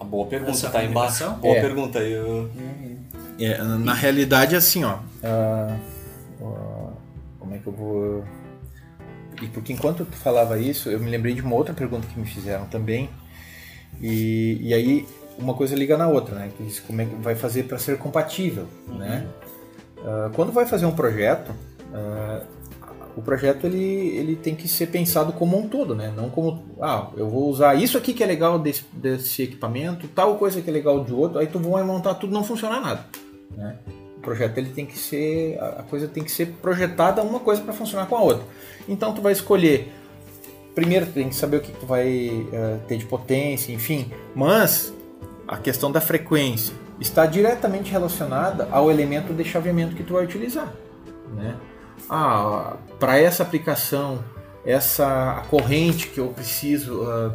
A 0.00 0.04
boa 0.04 0.26
pergunta 0.26 0.52
Essa 0.52 0.70
tá 0.70 0.82
embaixo. 0.82 1.30
Boa 1.32 1.56
É. 1.56 1.60
pergunta. 1.60 1.98
Eu... 1.98 2.50
É, 3.38 3.62
na 3.62 3.94
realidade, 3.94 4.56
assim, 4.56 4.84
ó. 4.84 4.98
ah, 5.22 5.76
que 7.62 7.68
eu 7.68 7.72
vou. 7.72 8.24
E 9.40 9.46
porque 9.46 9.72
enquanto 9.72 10.04
tu 10.04 10.16
falava 10.16 10.58
isso, 10.58 10.90
eu 10.90 11.00
me 11.00 11.10
lembrei 11.10 11.34
de 11.34 11.40
uma 11.40 11.54
outra 11.54 11.72
pergunta 11.72 12.06
que 12.06 12.18
me 12.18 12.26
fizeram 12.26 12.66
também. 12.66 13.08
E, 14.00 14.58
e 14.60 14.74
aí 14.74 15.06
uma 15.38 15.54
coisa 15.54 15.74
liga 15.74 15.96
na 15.96 16.08
outra, 16.08 16.34
né? 16.34 16.50
Que 16.56 16.80
como 16.82 17.00
é 17.00 17.06
que 17.06 17.14
vai 17.16 17.34
fazer 17.34 17.64
para 17.64 17.78
ser 17.78 17.96
compatível, 17.98 18.66
uhum. 18.88 18.98
né? 18.98 19.26
Uh, 19.98 20.30
quando 20.34 20.52
vai 20.52 20.66
fazer 20.66 20.84
um 20.84 20.92
projeto, 20.92 21.52
uh, 21.92 22.46
o 23.16 23.20
projeto 23.20 23.66
ele, 23.66 24.16
ele 24.16 24.36
tem 24.36 24.54
que 24.54 24.66
ser 24.66 24.86
pensado 24.86 25.32
como 25.32 25.58
um 25.58 25.68
todo, 25.68 25.94
né? 25.94 26.12
Não 26.16 26.30
como, 26.30 26.64
ah, 26.80 27.08
eu 27.16 27.28
vou 27.28 27.48
usar 27.48 27.74
isso 27.74 27.98
aqui 27.98 28.14
que 28.14 28.22
é 28.22 28.26
legal 28.26 28.58
desse, 28.58 28.84
desse 28.92 29.42
equipamento, 29.42 30.08
tal 30.08 30.36
coisa 30.36 30.62
que 30.62 30.70
é 30.70 30.72
legal 30.72 31.04
de 31.04 31.12
outro, 31.12 31.38
aí 31.38 31.46
tu 31.46 31.58
vai 31.58 31.82
montar 31.82 32.14
tudo, 32.14 32.32
não 32.32 32.42
funciona 32.42 32.80
nada, 32.80 33.04
né? 33.56 33.76
O 34.16 34.20
projeto 34.20 34.56
ele 34.58 34.70
tem 34.70 34.86
que 34.86 34.98
ser, 34.98 35.58
a 35.60 35.82
coisa 35.82 36.06
tem 36.06 36.22
que 36.22 36.30
ser 36.30 36.46
projetada 36.62 37.22
uma 37.22 37.40
coisa 37.40 37.60
para 37.60 37.72
funcionar 37.72 38.06
com 38.06 38.16
a 38.16 38.22
outra. 38.22 38.44
Então 38.88 39.12
tu 39.12 39.20
vai 39.20 39.32
escolher, 39.32 39.92
primeiro 40.74 41.06
tem 41.06 41.28
que 41.28 41.34
saber 41.34 41.58
o 41.58 41.60
que 41.60 41.72
tu 41.72 41.84
vai 41.84 42.28
uh, 42.28 42.80
ter 42.86 42.96
de 42.96 43.04
potência, 43.04 43.72
enfim, 43.72 44.10
mas 44.34 44.94
a 45.46 45.56
questão 45.58 45.90
da 45.92 46.00
frequência 46.00 46.72
está 47.00 47.26
diretamente 47.26 47.90
relacionada 47.90 48.68
ao 48.70 48.90
elemento 48.90 49.34
de 49.34 49.44
chaveamento 49.44 49.94
que 49.96 50.04
tu 50.04 50.14
vai 50.14 50.24
utilizar, 50.24 50.72
né? 51.34 51.56
Ah, 52.08 52.76
para 52.98 53.18
essa 53.18 53.42
aplicação, 53.42 54.22
essa 54.64 55.44
corrente 55.48 56.08
que 56.08 56.18
eu 56.18 56.28
preciso, 56.28 57.02
uh, 57.02 57.32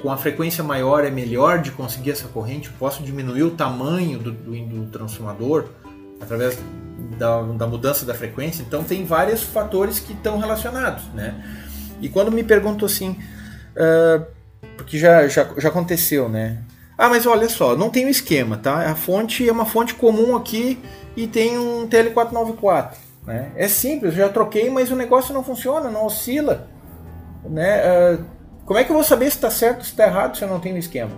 com 0.00 0.10
a 0.10 0.16
frequência 0.16 0.62
maior 0.62 1.04
é 1.04 1.10
melhor 1.10 1.60
de 1.60 1.70
conseguir 1.70 2.10
essa 2.10 2.28
corrente, 2.28 2.70
posso 2.70 3.02
diminuir 3.02 3.42
o 3.42 3.50
tamanho 3.50 4.18
do, 4.18 4.32
do, 4.32 4.52
do 4.52 4.90
transformador 4.90 5.66
através 6.20 6.58
da, 7.18 7.42
da, 7.42 7.66
mudança 7.66 8.04
da 8.04 8.14
frequência. 8.14 8.62
Então 8.62 8.84
tem 8.84 9.04
vários 9.04 9.42
fatores 9.42 9.98
que 9.98 10.12
estão 10.12 10.38
relacionados, 10.38 11.04
né? 11.14 11.42
E 12.00 12.08
quando 12.08 12.30
me 12.30 12.44
perguntam 12.44 12.86
assim, 12.86 13.16
uh, 13.76 14.24
porque 14.76 14.98
já, 14.98 15.26
já, 15.28 15.48
já 15.56 15.68
aconteceu, 15.68 16.28
né? 16.28 16.62
Ah, 16.96 17.08
mas 17.08 17.24
olha 17.26 17.48
só, 17.48 17.74
não 17.76 17.88
tem 17.88 18.04
um 18.04 18.10
esquema, 18.10 18.58
tá? 18.58 18.90
A 18.90 18.94
fonte 18.94 19.48
é 19.48 19.52
uma 19.52 19.64
fonte 19.64 19.94
comum 19.94 20.36
aqui 20.36 20.78
e 21.16 21.26
tem 21.26 21.58
um 21.58 21.88
TL494. 21.88 23.09
Né? 23.26 23.52
É 23.56 23.68
simples, 23.68 24.14
já 24.14 24.28
troquei, 24.28 24.70
mas 24.70 24.90
o 24.90 24.96
negócio 24.96 25.34
não 25.34 25.44
funciona, 25.44 25.90
não 25.90 26.06
oscila. 26.06 26.68
Né? 27.44 27.82
Uh, 28.14 28.24
como 28.64 28.78
é 28.78 28.84
que 28.84 28.90
eu 28.90 28.94
vou 28.94 29.04
saber 29.04 29.26
se 29.30 29.36
está 29.36 29.50
certo 29.50 29.78
ou 29.78 29.84
se 29.84 29.90
está 29.90 30.06
errado 30.06 30.36
se 30.36 30.42
eu 30.42 30.48
não 30.48 30.60
tenho 30.60 30.76
esquema? 30.76 31.12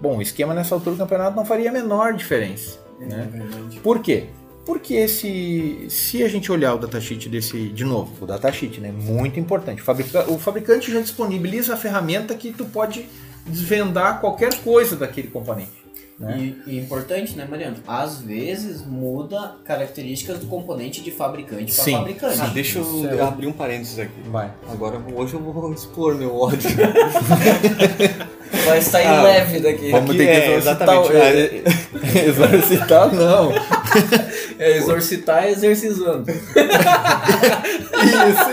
Bom, 0.00 0.18
o 0.18 0.22
esquema 0.22 0.54
nessa 0.54 0.74
altura 0.74 0.96
do 0.96 0.98
campeonato 0.98 1.36
não 1.36 1.44
faria 1.44 1.70
a 1.70 1.72
menor 1.72 2.12
diferença. 2.12 2.78
É, 3.00 3.04
né? 3.04 3.28
É 3.76 3.80
Por 3.80 4.00
quê? 4.00 4.26
Porque 4.64 5.08
se, 5.08 5.86
se 5.88 6.22
a 6.22 6.28
gente 6.28 6.52
olhar 6.52 6.74
o 6.74 6.78
datasheet 6.78 7.28
desse, 7.28 7.70
de 7.70 7.84
novo, 7.84 8.12
o 8.22 8.26
datasheet, 8.26 8.80
né, 8.80 8.92
muito 8.92 9.40
importante. 9.40 9.80
O, 9.80 9.84
fabrica, 9.84 10.30
o 10.30 10.38
fabricante 10.38 10.92
já 10.92 11.00
disponibiliza 11.00 11.72
a 11.72 11.76
ferramenta 11.76 12.34
que 12.34 12.52
tu 12.52 12.66
pode 12.66 13.08
desvendar 13.46 14.20
qualquer 14.20 14.54
coisa 14.56 14.94
daquele 14.94 15.28
componente. 15.28 15.72
Né? 16.18 16.54
E, 16.66 16.72
e, 16.72 16.78
importante, 16.78 17.36
né, 17.36 17.46
Mariano? 17.48 17.76
Às 17.86 18.20
vezes 18.20 18.84
muda 18.84 19.54
características 19.64 20.40
do 20.40 20.46
componente 20.46 21.00
de 21.00 21.12
fabricante 21.12 21.72
para 21.72 21.84
fabricante. 21.84 22.40
Ah, 22.40 22.46
deixa 22.48 22.80
eu 22.80 23.08
é 23.08 23.22
abrir 23.22 23.46
um 23.46 23.52
parênteses 23.52 24.00
aqui. 24.00 24.20
Vai. 24.28 24.52
Agora, 24.68 25.00
hoje 25.14 25.34
eu 25.34 25.40
vou 25.40 25.72
expor 25.74 26.16
meu 26.16 26.34
ódio. 26.36 26.68
Vai 28.64 28.80
sair 28.80 29.06
ah, 29.06 29.22
leve 29.22 29.60
daqui. 29.60 29.90
Vamos 29.90 30.16
ter 30.16 30.24
que 30.24 30.30
é, 30.30 30.56
exatamente. 30.56 31.16
É, 31.16 31.62
exorcitar, 32.26 33.14
não. 33.14 33.52
É, 34.58 34.76
exorcitar 34.76 35.44
é 35.44 35.52
exercizando. 35.52 36.28
isso, 36.32 36.40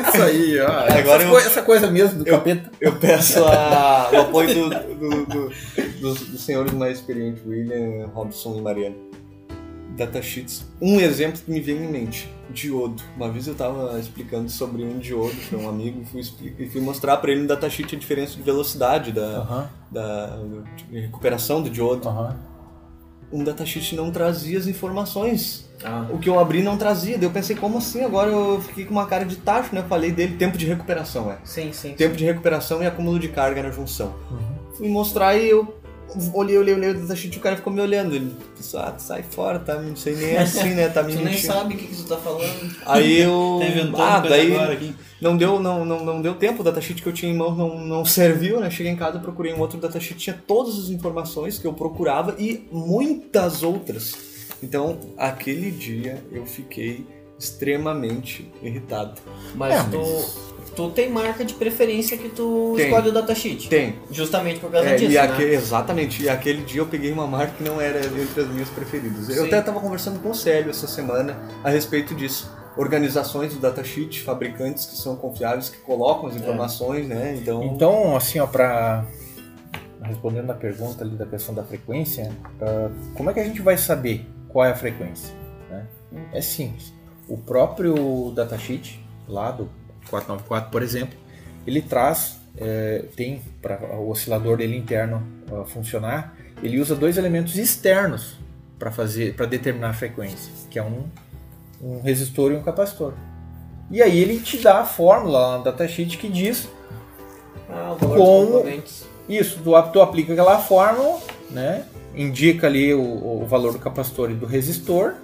isso 0.08 0.22
aí. 0.22 0.60
Ó. 0.60 0.68
Agora 0.68 1.00
essa, 1.00 1.24
eu, 1.24 1.30
coisa, 1.32 1.48
essa 1.48 1.62
coisa 1.64 1.90
mesmo 1.90 2.24
do 2.24 2.30
eu, 2.30 2.36
capeta. 2.36 2.72
Eu 2.80 2.96
peço 2.98 3.44
a, 3.44 4.12
o 4.14 4.18
apoio 4.22 4.54
do, 4.54 4.70
do, 4.70 5.26
do, 5.26 5.52
dos, 6.06 6.20
dos 6.28 6.42
senhores 6.42 6.72
mais 6.74 7.00
experientes, 7.00 7.44
William, 7.46 8.08
Robson 8.14 8.58
e 8.58 8.62
Mariana. 8.62 8.96
Datasheets. 9.98 10.66
Um 10.82 11.00
exemplo 11.00 11.42
que 11.42 11.50
me 11.50 11.62
veio 11.62 11.84
em 11.84 11.88
mente, 11.88 12.30
diodo. 12.50 13.02
Uma 13.16 13.30
vez 13.30 13.48
eu 13.48 13.54
estava 13.54 13.98
explicando 13.98 14.50
sobre 14.50 14.84
um 14.84 15.00
diodo 15.00 15.36
para 15.50 15.58
um 15.58 15.70
amigo 15.70 16.02
e 16.02 16.06
fui, 16.06 16.54
e 16.60 16.70
fui 16.70 16.82
mostrar 16.82 17.18
para 17.18 17.32
ele 17.32 17.42
no 17.42 17.48
datasheet 17.48 17.96
a 17.96 18.00
diferença 18.00 18.36
de 18.36 18.44
velocidade 18.44 19.14
da, 19.14 19.42
uh 19.42 19.48
-huh. 19.48 19.68
da 19.90 20.40
de 20.90 21.00
recuperação 21.00 21.62
do 21.62 21.70
diodo. 21.70 22.10
Uh 22.10 22.12
-huh. 22.12 22.36
Um 23.32 23.44
datasheet 23.44 23.96
não 23.96 24.12
trazia 24.12 24.60
as 24.60 24.68
informações. 24.68 25.66
Ah. 25.84 26.08
O 26.12 26.20
que 26.20 26.30
eu 26.30 26.40
abri 26.40 26.62
não 26.62 26.78
trazia. 26.78 27.18
Daí 27.18 27.28
eu 27.28 27.32
pensei, 27.32 27.56
como 27.56 27.78
assim? 27.78 28.04
Agora 28.04 28.30
eu 28.30 28.62
fiquei 28.62 28.86
com 28.86 28.92
uma 28.92 29.06
cara 29.06 29.26
de 29.26 29.38
tacho, 29.38 29.74
né? 29.74 29.82
Eu 29.82 29.86
falei 29.86 30.12
dele, 30.12 30.36
tempo 30.36 30.58
de 30.58 30.66
recuperação, 30.66 31.32
é. 31.32 31.38
Sim, 31.44 31.72
sim. 31.72 31.94
Tempo 31.94 32.12
sim. 32.12 32.18
de 32.18 32.26
recuperação 32.26 32.84
e 32.84 32.86
acúmulo 32.86 33.18
de 33.18 33.30
carga 33.30 33.64
na 33.64 33.72
junção. 33.72 34.14
Uhum. 34.30 34.76
Fui 34.76 34.90
mostrar 34.90 35.36
e 35.36 35.50
eu 35.50 35.74
olhei, 36.34 36.58
olhei, 36.58 36.74
olhei 36.74 36.90
o 36.92 37.02
datasheet 37.02 37.36
e 37.36 37.40
o 37.40 37.42
cara 37.42 37.56
ficou 37.56 37.72
me 37.72 37.82
olhando. 37.82 38.16
Ele 38.16 38.36
disse, 38.58 38.76
ah, 38.78 38.94
sai 38.98 39.24
fora, 39.24 39.60
tá? 39.60 39.80
Não 39.80 39.96
sei 39.96 40.16
nem 40.16 40.38
assim, 40.38 40.74
né? 40.74 40.90
Tá 40.90 41.02
me 41.04 41.16
Tu 41.16 41.24
nem 41.24 41.38
sabe 41.38 41.74
o 41.74 41.78
que, 41.78 41.88
que 41.88 41.96
tu 41.96 42.04
tá 42.04 42.18
falando. 42.18 42.76
Aí 42.86 43.20
eu. 43.20 43.60
tá 43.96 44.18
ah, 44.18 44.20
daí. 44.20 44.96
Não 45.22 45.38
deu, 45.38 45.60
não, 45.60 45.86
não, 45.86 46.04
não 46.04 46.22
deu 46.22 46.36
tempo, 46.36 46.62
o 46.62 46.64
datasheet 46.64 47.02
que 47.02 47.08
eu 47.08 47.14
tinha 47.14 47.32
em 47.32 47.36
mãos 47.36 47.58
não, 47.58 47.80
não 47.80 48.06
serviu, 48.06 48.60
né? 48.60 48.70
Cheguei 48.70 48.92
em 48.92 48.98
casa, 48.98 49.18
procurei 49.18 49.54
um 49.54 49.60
outro 49.60 49.80
datasheet, 49.80 50.20
tinha 50.20 50.44
todas 50.46 50.78
as 50.78 50.90
informações 50.90 51.58
que 51.58 51.66
eu 51.66 51.74
procurava 51.74 52.36
e 52.38 52.68
muitas 52.72 53.64
outras. 53.64 54.14
Então, 54.62 55.00
aquele 55.18 55.72
dia 55.72 56.24
eu 56.32 56.46
fiquei 56.46 57.06
extremamente 57.40 58.52
irritado. 58.62 59.20
Mas 59.56 59.74
é, 59.74 59.78
mas 59.78 59.92
tu 59.92 60.45
tem 60.92 61.10
marca 61.10 61.46
de 61.46 61.54
preferência 61.54 62.18
que 62.18 62.30
tu 62.30 62.74
tem, 62.76 62.86
escolhe 62.86 63.10
o 63.10 63.12
datasheet. 63.12 63.70
Tem. 63.70 63.96
Justamente 64.12 64.60
por 64.60 64.70
causa 64.70 64.90
é, 64.90 64.96
disso, 64.96 65.12
e 65.12 65.16
né? 65.16 65.22
aquele, 65.22 65.56
Exatamente. 65.56 66.24
E 66.24 66.30
aquele 66.30 66.64
dia 66.64 66.82
eu 66.82 66.86
peguei 66.86 67.12
uma 67.12 67.26
marca 67.26 67.54
que 67.58 67.64
não 67.64 67.80
era 67.80 68.00
entre 68.06 68.42
as 68.42 68.48
minhas 68.50 68.70
preferidas. 68.70 69.28
Sim. 69.28 69.34
Eu 69.34 69.46
até 69.46 69.60
estava 69.60 69.80
conversando 69.80 70.20
com 70.20 70.32
o 70.32 70.36
Célio 70.36 70.70
essa 70.70 70.88
semana 70.88 71.38
a 71.64 71.70
respeito 71.70 72.14
disso. 72.14 72.52
Organizações 72.78 73.54
do 73.54 73.60
datasheet, 73.60 74.22
fabricantes 74.22 74.86
que 74.86 74.98
são 74.98 75.16
confiáveis, 75.16 75.70
que 75.70 75.78
colocam 75.78 76.28
as 76.28 76.36
é. 76.36 76.40
informações, 76.40 77.10
é. 77.10 77.16
né? 77.16 77.38
Então, 77.42 77.64
então 77.64 78.16
assim, 78.18 78.40
ó, 78.40 78.46
para 78.46 79.06
respondendo 80.04 80.52
a 80.52 80.54
pergunta 80.54 81.04
ali 81.04 81.16
da 81.16 81.26
questão 81.26 81.56
da 81.56 81.64
frequência, 81.64 82.32
uh, 82.62 82.92
como 83.16 83.30
é 83.30 83.34
que 83.34 83.40
a 83.40 83.44
gente 83.44 83.62
vai 83.62 83.78
saber 83.78 84.28
qual 84.50 84.66
é 84.66 84.72
a 84.72 84.76
frequência? 84.76 85.34
Né? 85.70 85.88
É 86.32 86.42
simples. 86.42 86.94
O 87.28 87.38
próprio 87.38 88.32
datasheet 88.36 89.04
lá 89.28 89.52
do 89.52 89.70
494, 90.10 90.72
por 90.72 90.82
exemplo, 90.82 91.18
ele 91.66 91.82
traz, 91.82 92.38
é, 92.58 93.06
tem 93.16 93.42
para 93.62 93.80
o 93.98 94.10
oscilador 94.10 94.58
dele 94.58 94.78
interno 94.78 95.26
uh, 95.52 95.66
funcionar, 95.66 96.36
ele 96.62 96.80
usa 96.80 96.96
dois 96.96 97.18
elementos 97.18 97.58
externos 97.58 98.38
para 98.78 98.92
fazer, 98.92 99.36
para 99.36 99.46
determinar 99.46 99.90
a 99.90 99.94
frequência, 99.94 100.52
que 100.70 100.80
é 100.80 100.84
um, 100.84 101.06
um 101.82 102.02
resistor 102.02 102.52
e 102.52 102.56
um 102.56 102.62
capacitor. 102.62 103.14
E 103.92 104.02
aí 104.02 104.20
ele 104.20 104.40
te 104.40 104.58
dá 104.58 104.80
a 104.80 104.86
fórmula 104.86 105.40
lá 105.40 105.58
no 105.58 105.64
datasheet 105.64 106.18
que 106.18 106.28
diz 106.28 106.68
ah, 107.70 107.96
como 108.00 108.64
isso, 109.28 109.60
tu, 109.64 109.72
tu 109.92 110.02
aplica 110.02 110.34
aquela 110.34 110.60
fórmula, 110.60 111.20
né? 111.50 111.86
Indica 112.16 112.68
ali 112.68 112.94
o, 112.94 113.42
o 113.42 113.46
valor 113.46 113.74
do 113.74 113.80
capacitor 113.80 114.32
e 114.32 114.34
do 114.34 114.46
resistor 114.46 115.16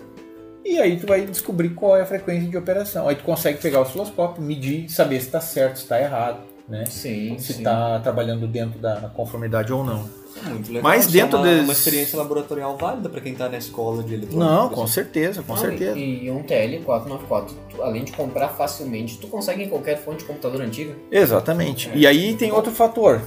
e 0.63 0.79
aí 0.79 0.97
tu 0.97 1.07
vai 1.07 1.25
descobrir 1.25 1.69
qual 1.69 1.97
é 1.97 2.01
a 2.01 2.05
frequência 2.05 2.49
de 2.49 2.57
operação. 2.57 3.07
Aí 3.07 3.15
tu 3.15 3.23
consegue 3.23 3.59
pegar 3.59 3.79
o 3.79 3.81
osciloscópio, 3.81 4.41
medir, 4.43 4.89
saber 4.89 5.19
se 5.19 5.27
está 5.27 5.41
certo, 5.41 5.77
se 5.77 5.83
está 5.83 5.99
errado, 5.99 6.39
né? 6.67 6.85
Sim. 6.85 7.37
Se 7.37 7.53
está 7.53 7.99
trabalhando 7.99 8.47
dentro 8.47 8.79
da 8.79 9.11
conformidade 9.13 9.73
ou 9.73 9.83
não. 9.83 10.21
Muito 10.45 10.67
legal. 10.69 10.83
Mas 10.83 11.07
dentro 11.07 11.37
é 11.37 11.41
uma, 11.41 11.55
de... 11.55 11.59
uma 11.61 11.73
experiência 11.73 12.17
laboratorial 12.17 12.77
válida 12.77 13.09
para 13.09 13.19
quem 13.21 13.33
está 13.33 13.49
na 13.49 13.57
escola 13.57 14.01
de 14.03 14.13
eletrônica. 14.13 14.51
Não, 14.51 14.69
com 14.69 14.87
certeza, 14.87 15.43
com 15.43 15.53
não, 15.53 15.61
certeza. 15.61 15.97
E, 15.97 16.25
e 16.25 16.31
um 16.31 16.43
TL494, 16.43 17.51
tu, 17.69 17.81
além 17.81 18.03
de 18.03 18.11
comprar 18.13 18.49
facilmente, 18.49 19.17
tu 19.17 19.27
consegue 19.27 19.63
em 19.63 19.69
qualquer 19.69 19.97
fonte 19.97 20.19
de 20.19 20.25
computador 20.25 20.61
antiga. 20.61 20.95
Exatamente. 21.11 21.89
É. 21.89 21.97
E 21.97 22.07
aí 22.07 22.35
tem 22.35 22.51
outro 22.51 22.71
fator. 22.71 23.21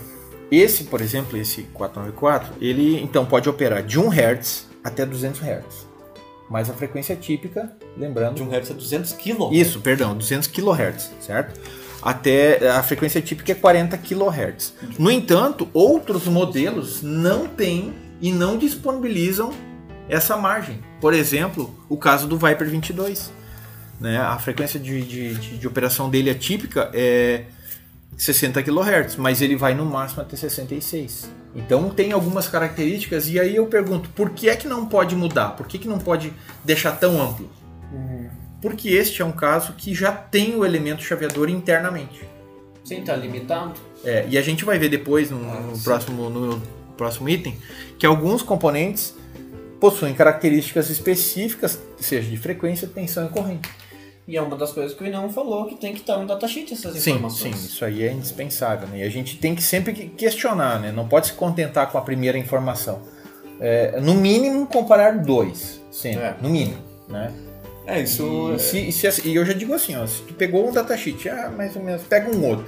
Esse, 0.51 0.85
por 0.85 1.01
exemplo, 1.01 1.37
esse 1.37 1.63
494, 1.75 2.55
ele 2.61 3.01
então 3.03 3.27
pode 3.27 3.49
operar 3.49 3.83
de 3.83 3.99
1 3.99 4.11
Hz 4.11 4.67
até 4.83 5.05
200 5.05 5.41
Hz. 5.41 5.94
Mas 6.49 6.69
a 6.69 6.75
frequência 6.75 7.17
típica, 7.17 7.73
lembrando. 7.97 8.37
De 8.37 8.43
1 8.43 8.53
Hz 8.53 8.71
a 8.71 8.75
200 8.75 9.13
kHz. 9.13 9.53
Isso, 9.53 9.81
perdão, 9.81 10.17
200 10.17 10.49
kHz, 10.49 11.11
certo? 11.21 11.61
Até 12.03 12.69
a 12.69 12.83
frequência 12.83 13.23
típica 13.23 13.53
é 13.53 13.55
40 13.55 13.97
kHz. 13.97 14.75
No 14.99 15.11
entanto, 15.11 15.69
outros 15.73 16.27
modelos 16.27 17.03
não 17.03 17.49
têm 17.49 17.95
e 18.21 18.31
não 18.31 18.59
disponibilizam 18.59 19.53
essa 20.09 20.37
margem. 20.37 20.81
Por 21.01 21.15
exemplo, 21.15 21.75
o 21.89 21.97
caso 21.97 22.27
do 22.27 22.37
Viper 22.37 22.69
22. 22.69 23.33
Né? 23.99 24.19
A 24.19 24.39
frequência 24.39 24.79
de, 24.79 25.03
de, 25.03 25.35
de, 25.35 25.59
de 25.59 25.67
operação 25.67 26.11
dele 26.11 26.29
é 26.29 26.35
típica 26.35 26.91
é 26.93 27.45
60 28.17 28.63
kHz, 28.63 29.17
mas 29.17 29.41
ele 29.41 29.57
vai 29.57 29.75
no 29.75 29.85
máximo 29.85 30.23
até 30.23 30.37
66. 30.37 31.31
Então 31.55 31.89
tem 31.91 32.13
algumas 32.13 32.49
características 32.49 33.29
e 33.29 33.39
aí 33.39 33.57
eu 33.57 33.67
pergunto, 33.67 34.09
por 34.11 34.31
que 34.31 34.49
é 34.49 34.57
que 34.57 34.67
não 34.67 34.87
pode 34.87 35.15
mudar? 35.15 35.51
Por 35.51 35.67
que, 35.67 35.79
que 35.79 35.89
não 35.89 35.99
pode 35.99 36.33
deixar 36.65 36.93
tão 36.93 37.23
amplo? 37.23 37.49
Uhum. 37.93 38.29
porque 38.61 38.89
este 38.89 39.23
é 39.23 39.25
um 39.25 39.31
caso 39.31 39.75
que 39.75 39.95
já 39.95 40.11
tem 40.11 40.57
o 40.57 40.65
elemento 40.65 41.03
chaveador 41.03 41.49
internamente. 41.49 42.27
Sim, 42.83 43.03
tá 43.03 43.15
limitado. 43.15 43.75
É, 44.03 44.27
e 44.29 44.37
a 44.37 44.43
gente 44.43 44.65
vai 44.65 44.79
ver 44.79 44.89
depois 44.89 45.31
no, 45.31 45.39
no 45.39 45.79
próximo, 45.79 46.29
no 46.29 46.61
próximo 46.97 47.29
item 47.29 47.57
que 47.99 48.05
alguns 48.05 48.43
componentes 48.43 49.15
possuem 49.79 50.15
características 50.15 50.91
específicas, 50.91 51.79
seja 51.99 52.29
de 52.29 52.37
frequência, 52.37 52.89
tensão 52.89 53.27
e 53.27 53.29
corrente. 53.29 53.71
E 54.27 54.37
é 54.37 54.41
uma 54.43 54.57
das 54.57 54.73
coisas 54.73 54.95
que 54.97 55.05
o 55.05 55.07
Inão 55.07 55.29
falou 55.31 55.67
que 55.67 55.75
tem 55.77 55.93
que 55.93 56.01
estar 56.01 56.17
no 56.17 56.27
datasheet 56.27 56.73
essas 56.73 56.97
Sim, 56.99 57.11
informações. 57.13 57.57
sim, 57.57 57.67
isso 57.67 57.85
aí 57.85 58.03
é 58.07 58.11
indispensável. 58.13 58.89
Né? 58.89 59.01
E 59.01 59.03
a 59.03 59.11
gente 59.11 59.37
tem 59.37 59.55
que 59.55 59.63
sempre 59.63 59.93
que- 59.93 60.09
questionar, 60.09 60.81
né? 60.81 60.91
não 60.91 61.07
pode 61.07 61.27
se 61.27 61.33
contentar 61.35 61.91
com 61.91 61.99
a 61.99 62.01
primeira 62.01 62.39
informação. 62.39 63.01
É, 63.61 64.01
no 64.01 64.15
mínimo, 64.15 64.67
comparar 64.67 65.19
dois, 65.19 65.81
sempre, 65.91 66.23
É. 66.25 66.35
no 66.41 66.49
mínimo. 66.49 66.79
Né? 67.09 67.33
É, 67.87 68.01
isso. 68.01 68.53
E, 68.57 68.59
se- 68.59 68.89
e 68.89 68.93
se 68.93 69.07
assim- 69.07 69.29
e 69.29 69.35
eu 69.37 69.45
já 69.45 69.53
digo 69.53 69.75
assim, 69.75 69.95
ó, 69.97 70.07
se 70.07 70.23
tu 70.23 70.33
pegou 70.35 70.69
um 70.69 70.73
datasheet, 70.73 71.29
ah, 71.29 71.53
mais 71.55 71.77
ou 71.77 71.83
menos, 71.83 72.03
pega 72.03 72.35
um 72.35 72.43
outro, 72.49 72.65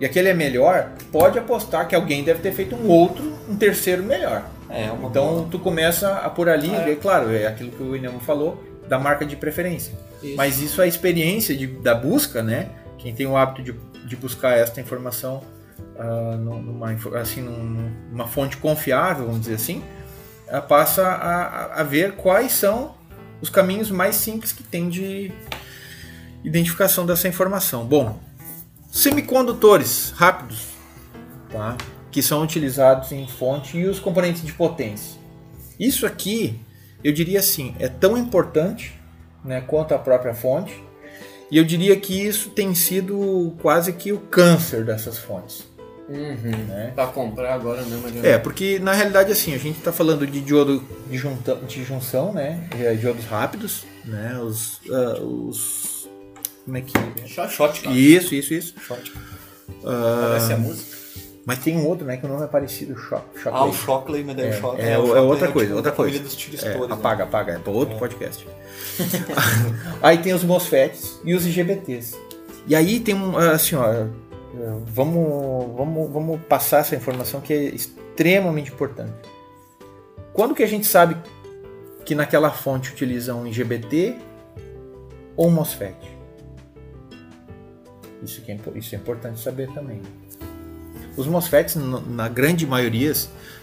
e 0.00 0.04
aquele 0.04 0.28
é 0.28 0.34
melhor, 0.34 0.90
pode 1.12 1.38
apostar 1.38 1.86
que 1.86 1.94
alguém 1.94 2.24
deve 2.24 2.40
ter 2.40 2.52
feito 2.52 2.74
um 2.74 2.88
outro, 2.88 3.32
um 3.48 3.56
terceiro 3.56 4.02
melhor. 4.02 4.44
É, 4.68 4.86
Então 5.04 5.48
tu 5.50 5.58
começa 5.60 6.16
a 6.18 6.28
por 6.28 6.48
ali, 6.48 6.74
é. 6.74 6.94
claro, 7.00 7.32
é 7.32 7.46
aquilo 7.46 7.70
que 7.70 7.82
o 7.82 7.96
Inemo 7.96 8.20
falou, 8.20 8.62
da 8.88 8.98
marca 8.98 9.24
de 9.26 9.36
preferência. 9.36 9.92
Isso. 10.22 10.36
Mas 10.36 10.60
isso 10.60 10.80
é 10.80 10.84
a 10.84 10.86
experiência 10.88 11.56
de- 11.56 11.66
da 11.66 11.94
busca, 11.94 12.42
né? 12.42 12.70
Quem 12.98 13.14
tem 13.14 13.26
o 13.26 13.36
hábito 13.36 13.62
de, 13.62 13.72
de 14.06 14.16
buscar 14.16 14.56
esta 14.56 14.80
informação 14.80 15.42
nu- 16.38 16.60
numa, 16.62 16.90
assim, 17.20 17.42
num- 17.42 17.90
numa 18.10 18.26
fonte 18.26 18.56
confiável, 18.56 19.26
vamos 19.26 19.40
dizer 19.42 19.54
assim, 19.54 19.82
ah, 20.48 20.60
passa 20.60 21.06
a, 21.06 21.42
a- 21.42 21.80
a 21.80 21.82
ver 21.82 22.12
quais 22.12 22.52
são 22.52 22.94
os 23.40 23.48
caminhos 23.50 23.90
mais 23.90 24.16
simples 24.16 24.50
que 24.52 24.62
tem 24.62 24.88
de 24.88 25.30
identificação 26.44 27.04
dessa 27.06 27.28
informação. 27.28 27.84
Bom, 27.86 28.18
semicondutores 28.90 30.10
rápidos, 30.16 30.66
tá? 31.50 31.76
que 32.10 32.22
são 32.22 32.42
utilizados 32.42 33.12
em 33.12 33.26
fonte 33.28 33.76
e 33.76 33.86
os 33.86 33.98
componentes 34.00 34.42
de 34.42 34.52
potência. 34.52 35.18
Isso 35.78 36.06
aqui, 36.06 36.58
eu 37.02 37.12
diria 37.12 37.38
assim, 37.38 37.74
é 37.78 37.88
tão 37.88 38.16
importante 38.16 38.98
né, 39.44 39.60
quanto 39.60 39.94
a 39.94 39.98
própria 39.98 40.34
fonte, 40.34 40.82
e 41.50 41.56
eu 41.56 41.64
diria 41.64 41.96
que 41.96 42.26
isso 42.26 42.50
tem 42.50 42.74
sido 42.74 43.54
quase 43.60 43.92
que 43.92 44.12
o 44.12 44.18
câncer 44.18 44.84
dessas 44.84 45.18
fontes. 45.18 45.66
Uhum. 46.08 46.66
Né? 46.66 46.92
Pra 46.94 47.06
comprar 47.06 47.54
agora 47.54 47.82
não 47.82 48.06
adianta. 48.06 48.26
É, 48.26 48.38
porque 48.38 48.78
na 48.78 48.92
realidade 48.92 49.30
assim, 49.30 49.54
a 49.54 49.58
gente 49.58 49.78
está 49.78 49.92
falando 49.92 50.26
de 50.26 50.40
diodo 50.40 50.82
de, 51.08 51.18
junta, 51.18 51.54
de 51.56 51.84
junção, 51.84 52.32
né? 52.32 52.66
Diodos 52.98 53.26
rápidos, 53.26 53.84
né? 54.06 54.38
Os, 54.38 54.80
ah, 54.90 55.20
os 55.20 56.08
como 56.64 56.76
é 56.76 56.82
que 56.82 57.28
Shot. 57.28 57.50
Shot. 57.50 57.88
Isso, 57.88 58.34
isso, 58.34 58.52
isso. 58.52 58.74
Shot. 58.78 59.12
Ah, 59.84 60.28
Parece 60.28 60.52
a 60.52 60.58
música. 60.58 60.87
Mas 61.48 61.60
tem 61.60 61.78
um 61.78 61.86
outro, 61.86 62.04
né? 62.06 62.18
Que 62.18 62.26
o 62.26 62.28
nome 62.28 62.44
é 62.44 62.46
parecido, 62.46 62.94
Shock. 62.98 63.24
Ah, 63.46 63.64
o. 63.64 63.72
Shockley, 63.72 64.22
mas 64.22 64.36
daí 64.36 64.48
É, 64.48 64.50
o 64.50 64.60
Shock. 64.60 64.80
é, 64.82 64.84
o 64.84 64.90
é 64.90 65.06
Shockley 65.06 65.22
outra 65.24 65.50
coisa, 65.50 65.66
tipo 65.68 65.76
outra 65.76 65.90
da 65.90 65.96
coisa. 65.96 66.12
família 66.12 66.20
dos 66.28 66.34
É, 66.34 66.36
tiristores, 66.36 66.88
né? 66.88 66.94
apaga, 66.94 67.24
apaga, 67.24 67.52
é 67.54 67.58
para 67.58 67.72
outro 67.72 67.98
podcast. 67.98 68.46
Aí 70.02 70.18
tem 70.18 70.34
os 70.34 70.44
MOSFETs 70.44 71.20
e 71.24 71.34
os 71.34 71.46
IGBTs. 71.46 72.14
E 72.66 72.76
aí 72.76 73.00
tem 73.00 73.14
um, 73.14 73.34
assim, 73.38 73.76
ó, 73.76 73.90
é, 73.90 74.06
vamos, 74.88 75.74
vamos, 75.74 76.10
vamos 76.12 76.40
passar 76.42 76.80
essa 76.80 76.94
informação 76.94 77.40
que 77.40 77.54
é 77.54 77.62
extremamente 77.62 78.70
importante. 78.70 79.14
Quando 80.34 80.54
que 80.54 80.62
a 80.62 80.66
gente 80.68 80.86
sabe 80.86 81.16
que 82.04 82.14
naquela 82.14 82.50
fonte 82.50 82.92
utiliza 82.92 83.34
um 83.34 83.46
IGBT 83.46 84.16
ou 85.34 85.48
um 85.48 85.50
MOSFET? 85.50 85.96
Isso, 88.22 88.42
que 88.42 88.52
é, 88.52 88.58
isso 88.74 88.94
é 88.94 88.98
importante 88.98 89.40
saber 89.40 89.72
também. 89.72 90.02
Os 91.18 91.26
MOSFETs, 91.26 91.74
na 91.74 92.28
grande 92.28 92.64
maioria 92.64 93.12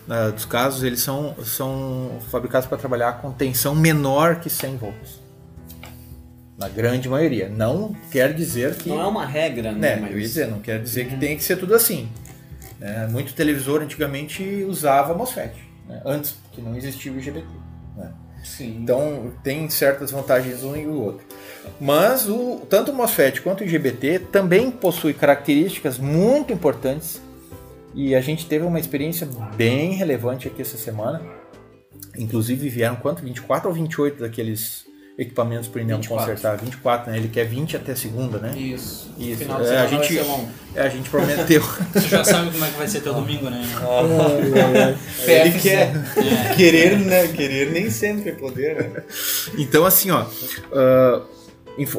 na- 0.06 0.30
dos 0.30 0.44
casos, 0.44 0.84
eles 0.84 1.00
são, 1.00 1.34
são 1.46 2.20
fabricados 2.30 2.68
para 2.68 2.78
trabalhar 2.78 3.22
com 3.22 3.32
tensão 3.32 3.74
menor 3.74 4.42
que 4.42 4.50
100 4.50 4.76
volts. 4.76 5.22
Na 6.58 6.68
grande 6.68 7.08
maioria. 7.08 7.48
Não 7.48 7.96
quer 8.12 8.34
dizer 8.34 8.76
que. 8.76 8.90
Não 8.90 9.00
é 9.00 9.08
uma 9.08 9.26
regra, 9.26 9.72
né, 9.72 9.96
né? 9.96 9.96
mas... 10.02 10.12
eu 10.12 10.20
ia 10.20 10.28
dizer, 10.28 10.48
não 10.48 10.60
quer 10.60 10.82
dizer 10.82 11.08
que 11.08 11.16
tem 11.18 11.38
que 11.38 11.44
ser 11.44 11.56
tudo 11.56 11.74
assim. 11.74 12.10
né? 12.78 13.08
muito 13.10 13.34
televisor 13.34 13.82
antigamente 13.82 14.44
usava 14.68 15.14
MOSFET, 15.14 15.54
né? 15.88 16.02
antes 16.06 16.36
que 16.52 16.62
não 16.62 16.76
existia 16.76 17.12
o 17.12 17.18
IGBT. 17.18 17.48
né? 17.96 18.12
Sim. 18.44 18.80
Então 18.84 19.32
tem 19.44 19.70
certas 19.70 20.12
vantagens 20.12 20.62
um 20.64 20.76
e 20.76 20.86
o 20.86 21.02
outro. 21.02 21.26
Mas 21.80 22.28
o, 22.30 22.66
tanto 22.70 22.92
o 22.92 22.94
MOSFET 22.96 23.42
quanto 23.42 23.62
o 23.62 23.64
IGBT 23.64 24.20
também 24.32 24.70
possui 24.70 25.14
características 25.14 25.98
muito 25.98 26.52
importantes 26.54 27.22
e 27.96 28.14
a 28.14 28.22
gente 28.22 28.46
teve 28.46 28.66
uma 28.66 28.80
experiência 28.80 29.28
bem 29.56 29.94
relevante 29.94 30.48
aqui 30.48 30.62
essa 30.62 30.78
semana. 30.78 31.22
Inclusive 32.18 32.70
vieram 32.70 32.96
quanto? 32.98 33.24
24 33.24 33.68
ou 33.70 33.74
28 33.74 34.20
daqueles 34.22 34.86
equipamentos 35.18 35.70
para 35.70 35.80
o 35.80 35.82
Inel 35.82 35.98
24. 35.98 36.26
consertar? 36.34 36.58
24, 36.58 37.10
né? 37.12 37.18
Ele 37.18 37.30
quer 37.30 37.46
20 37.46 37.78
até 37.78 37.96
segunda, 37.96 38.38
né? 38.38 38.54
Isso. 38.58 39.14
Isso. 39.18 39.38
Final 39.44 39.62
de 39.62 39.68
É, 39.70 39.78
a 39.78 39.88
gente- 39.88 40.14
vai 40.14 40.24
ser 40.24 40.30
longo. 40.30 40.50
É, 40.76 40.82
a 40.82 40.90
gente 40.90 41.10
prometeu. 41.10 41.62
Você 41.94 42.08
já 42.10 42.24
sabe 42.24 42.52
como 42.52 42.66
é 42.66 42.68
que 42.70 42.78
vai 42.78 42.88
ser 42.88 43.00
teu 43.02 43.14
domingo, 43.14 43.50
né? 43.50 43.62
Ele 45.26 45.52
PFC. 45.52 45.60
quer. 45.70 46.56
Querer, 46.56 47.00
né? 47.00 47.28
Querer 47.30 47.72
nem 47.72 47.90
sempre 47.90 48.32
é 48.32 48.34
poder, 48.34 48.76
né? 48.90 49.04
Então, 49.58 49.86
assim, 49.86 50.12
ó, 50.12 50.26
ah, 50.74 51.22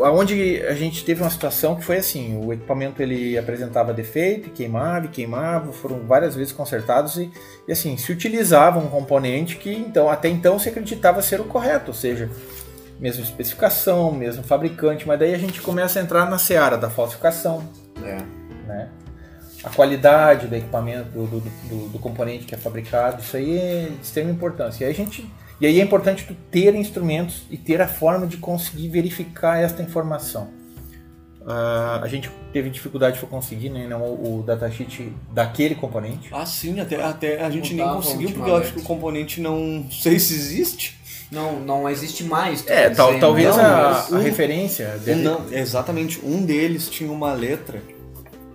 aonde 0.04 0.62
a 0.66 0.74
gente 0.74 1.04
teve 1.04 1.20
uma 1.22 1.28
situação 1.30 1.76
que 1.76 1.84
foi 1.84 1.98
assim, 1.98 2.40
o 2.42 2.52
equipamento 2.52 3.02
ele 3.02 3.36
apresentava 3.36 3.92
defeito, 3.92 4.50
queimava, 4.50 5.06
e 5.06 5.08
queimava, 5.08 5.70
foram 5.72 6.00
várias 6.06 6.34
vezes 6.34 6.52
consertados 6.52 7.16
e, 7.18 7.30
e, 7.68 7.72
assim, 7.72 7.96
se 7.96 8.10
utilizava 8.10 8.78
um 8.78 8.88
componente 8.88 9.56
que 9.56 9.70
então 9.74 10.08
até 10.08 10.28
então 10.28 10.58
se 10.58 10.68
acreditava 10.68 11.20
ser 11.20 11.40
o 11.40 11.44
correto, 11.44 11.88
ou 11.90 11.94
seja, 11.94 12.30
mesma 12.98 13.22
especificação, 13.22 14.10
mesmo 14.10 14.42
fabricante, 14.42 15.06
mas 15.06 15.18
daí 15.18 15.34
a 15.34 15.38
gente 15.38 15.60
começa 15.60 15.98
a 16.00 16.02
entrar 16.02 16.30
na 16.30 16.38
seara 16.38 16.78
da 16.78 16.88
falsificação, 16.88 17.68
É. 18.02 18.16
né? 18.66 18.88
A 19.64 19.70
qualidade 19.70 20.46
do 20.46 20.54
equipamento, 20.54 21.08
do, 21.10 21.26
do, 21.26 21.40
do- 21.40 21.88
do 21.88 21.98
componente 21.98 22.44
que 22.46 22.54
é 22.54 22.58
fabricado, 22.58 23.20
isso 23.20 23.36
aí 23.36 23.58
é 23.58 23.88
de 23.90 24.02
extrema 24.06 24.30
importância. 24.30 24.84
E 24.84 24.86
aí, 24.86 24.92
a 24.92 24.94
gente, 24.94 25.28
e 25.60 25.66
aí 25.66 25.80
é 25.80 25.82
importante 25.82 26.24
tu 26.26 26.34
ter 26.50 26.74
instrumentos 26.74 27.44
e 27.50 27.56
ter 27.56 27.80
a 27.80 27.88
forma 27.88 28.26
de 28.26 28.36
conseguir 28.36 28.88
verificar 28.88 29.58
esta 29.58 29.82
informação. 29.82 30.50
Ah, 31.48 32.00
a 32.02 32.08
gente 32.08 32.28
teve 32.52 32.68
dificuldade 32.68 33.20
para 33.20 33.28
conseguir 33.28 33.70
né, 33.70 33.86
não, 33.86 34.02
o, 34.02 34.40
o 34.40 34.42
datasheet 34.42 35.12
daquele 35.32 35.76
componente. 35.76 36.28
Ah, 36.32 36.44
sim, 36.44 36.80
até, 36.80 37.00
até 37.00 37.40
a 37.40 37.48
gente 37.48 37.72
Não 37.72 37.86
nem 37.86 37.94
conseguiu, 37.94 38.30
porque 38.32 38.50
eu 38.50 38.56
acho 38.56 38.72
que 38.72 38.80
o 38.80 38.82
componente 38.82 39.40
não 39.40 39.86
sei 39.90 40.18
se 40.18 40.34
existe. 40.34 40.98
Não, 41.30 41.60
não 41.60 41.88
existe 41.88 42.24
mais. 42.24 42.66
É, 42.66 42.90
tal, 42.90 43.18
talvez 43.18 43.56
não, 43.56 43.64
a, 43.64 44.06
a 44.12 44.18
referência 44.18 44.94
Um 44.96 45.04
deve, 45.04 45.22
não, 45.22 45.52
exatamente. 45.52 46.20
Um 46.24 46.44
deles 46.44 46.88
tinha 46.88 47.10
uma 47.10 47.32
letra, 47.32 47.80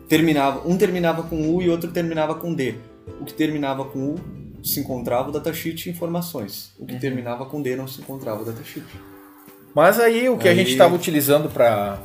terminava, 0.08 0.68
um 0.68 0.78
terminava 0.78 1.24
com 1.24 1.50
U 1.50 1.62
e 1.62 1.70
outro 1.70 1.92
terminava 1.92 2.36
com 2.36 2.54
D. 2.54 2.76
O 3.20 3.26
que 3.26 3.34
terminava 3.34 3.86
com 3.86 4.00
U 4.00 4.16
se 4.64 4.80
encontrava 4.80 5.30
o 5.30 5.32
datasheet 5.32 5.88
e 5.88 5.92
informações. 5.92 6.72
O 6.80 6.86
que 6.86 7.00
terminava 7.00 7.46
com 7.46 7.62
D 7.62 7.76
não 7.76 7.88
se 7.88 8.02
encontrava 8.02 8.42
o 8.42 8.46
datasheet. 8.46 8.86
Mas 9.74 10.00
aí 10.00 10.28
o 10.30 10.38
que 10.38 10.48
a 10.48 10.52
Aí- 10.52 10.58
gente 10.58 10.72
estava 10.72 10.94
utilizando 10.96 11.50
para 11.50 12.00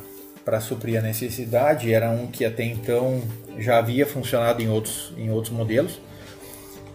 para 0.45 0.61
suprir 0.61 0.97
a 0.97 1.01
necessidade 1.01 1.91
era 1.91 2.09
um 2.09 2.25
que 2.27 2.45
até 2.45 2.63
então 2.63 3.21
já 3.59 3.79
havia 3.79 4.05
funcionado 4.05 4.61
em 4.61 4.69
outros, 4.69 5.11
em 5.17 5.29
outros 5.29 5.53
modelos 5.53 5.99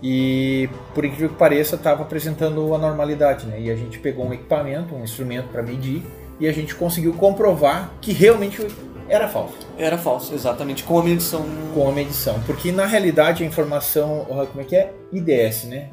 e 0.02 0.70
por 0.94 1.04
incrível 1.04 1.28
que 1.28 1.34
pareça 1.36 1.76
estava 1.76 2.02
apresentando 2.02 2.74
a 2.74 2.78
normalidade, 2.78 3.46
né? 3.46 3.60
E 3.60 3.70
a 3.70 3.76
gente 3.76 3.98
pegou 3.98 4.26
um 4.26 4.32
equipamento, 4.32 4.94
um 4.94 5.04
instrumento 5.04 5.48
para 5.48 5.62
medir 5.62 6.02
e 6.40 6.48
a 6.48 6.52
gente 6.52 6.74
conseguiu 6.74 7.12
comprovar 7.12 7.92
que 8.00 8.12
realmente 8.12 8.66
era 9.14 9.28
falso 9.28 9.54
Era 9.78 9.98
falso, 9.98 10.34
exatamente. 10.34 10.82
Com 10.84 10.98
a 10.98 11.02
medição. 11.04 11.44
com 11.74 11.88
a 11.88 11.92
medição, 11.92 12.40
porque 12.46 12.72
na 12.72 12.86
realidade 12.86 13.44
a 13.44 13.46
informação, 13.46 14.24
como 14.50 14.60
é 14.60 14.64
que 14.64 14.74
é? 14.76 14.92
IDS, 15.12 15.64
né? 15.64 15.88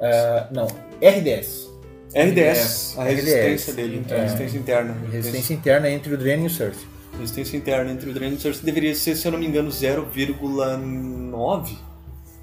Ah, 0.00 0.48
não, 0.52 0.66
RDS. 1.00 1.66
RDS, 2.14 2.96
a 2.98 3.02
RDS. 3.04 3.24
resistência 3.24 3.72
dele, 3.74 4.04
É. 4.08 4.14
a 4.14 4.22
resistência 4.22 4.58
interna. 4.58 4.96
Resistência 5.12 5.54
interna 5.54 5.90
entre 5.90 6.14
o 6.14 6.18
dreno 6.18 6.44
e 6.44 6.46
o 6.46 6.50
surf. 6.50 6.86
Resistência 7.18 7.56
interna 7.56 7.90
entre 7.90 8.10
o 8.10 8.14
dreno 8.14 8.34
e 8.34 8.36
o 8.36 8.40
surf 8.40 8.64
deveria 8.64 8.94
ser, 8.94 9.16
se 9.16 9.26
eu 9.26 9.32
não 9.32 9.38
me 9.38 9.46
engano, 9.46 9.70
0,9? 9.70 11.76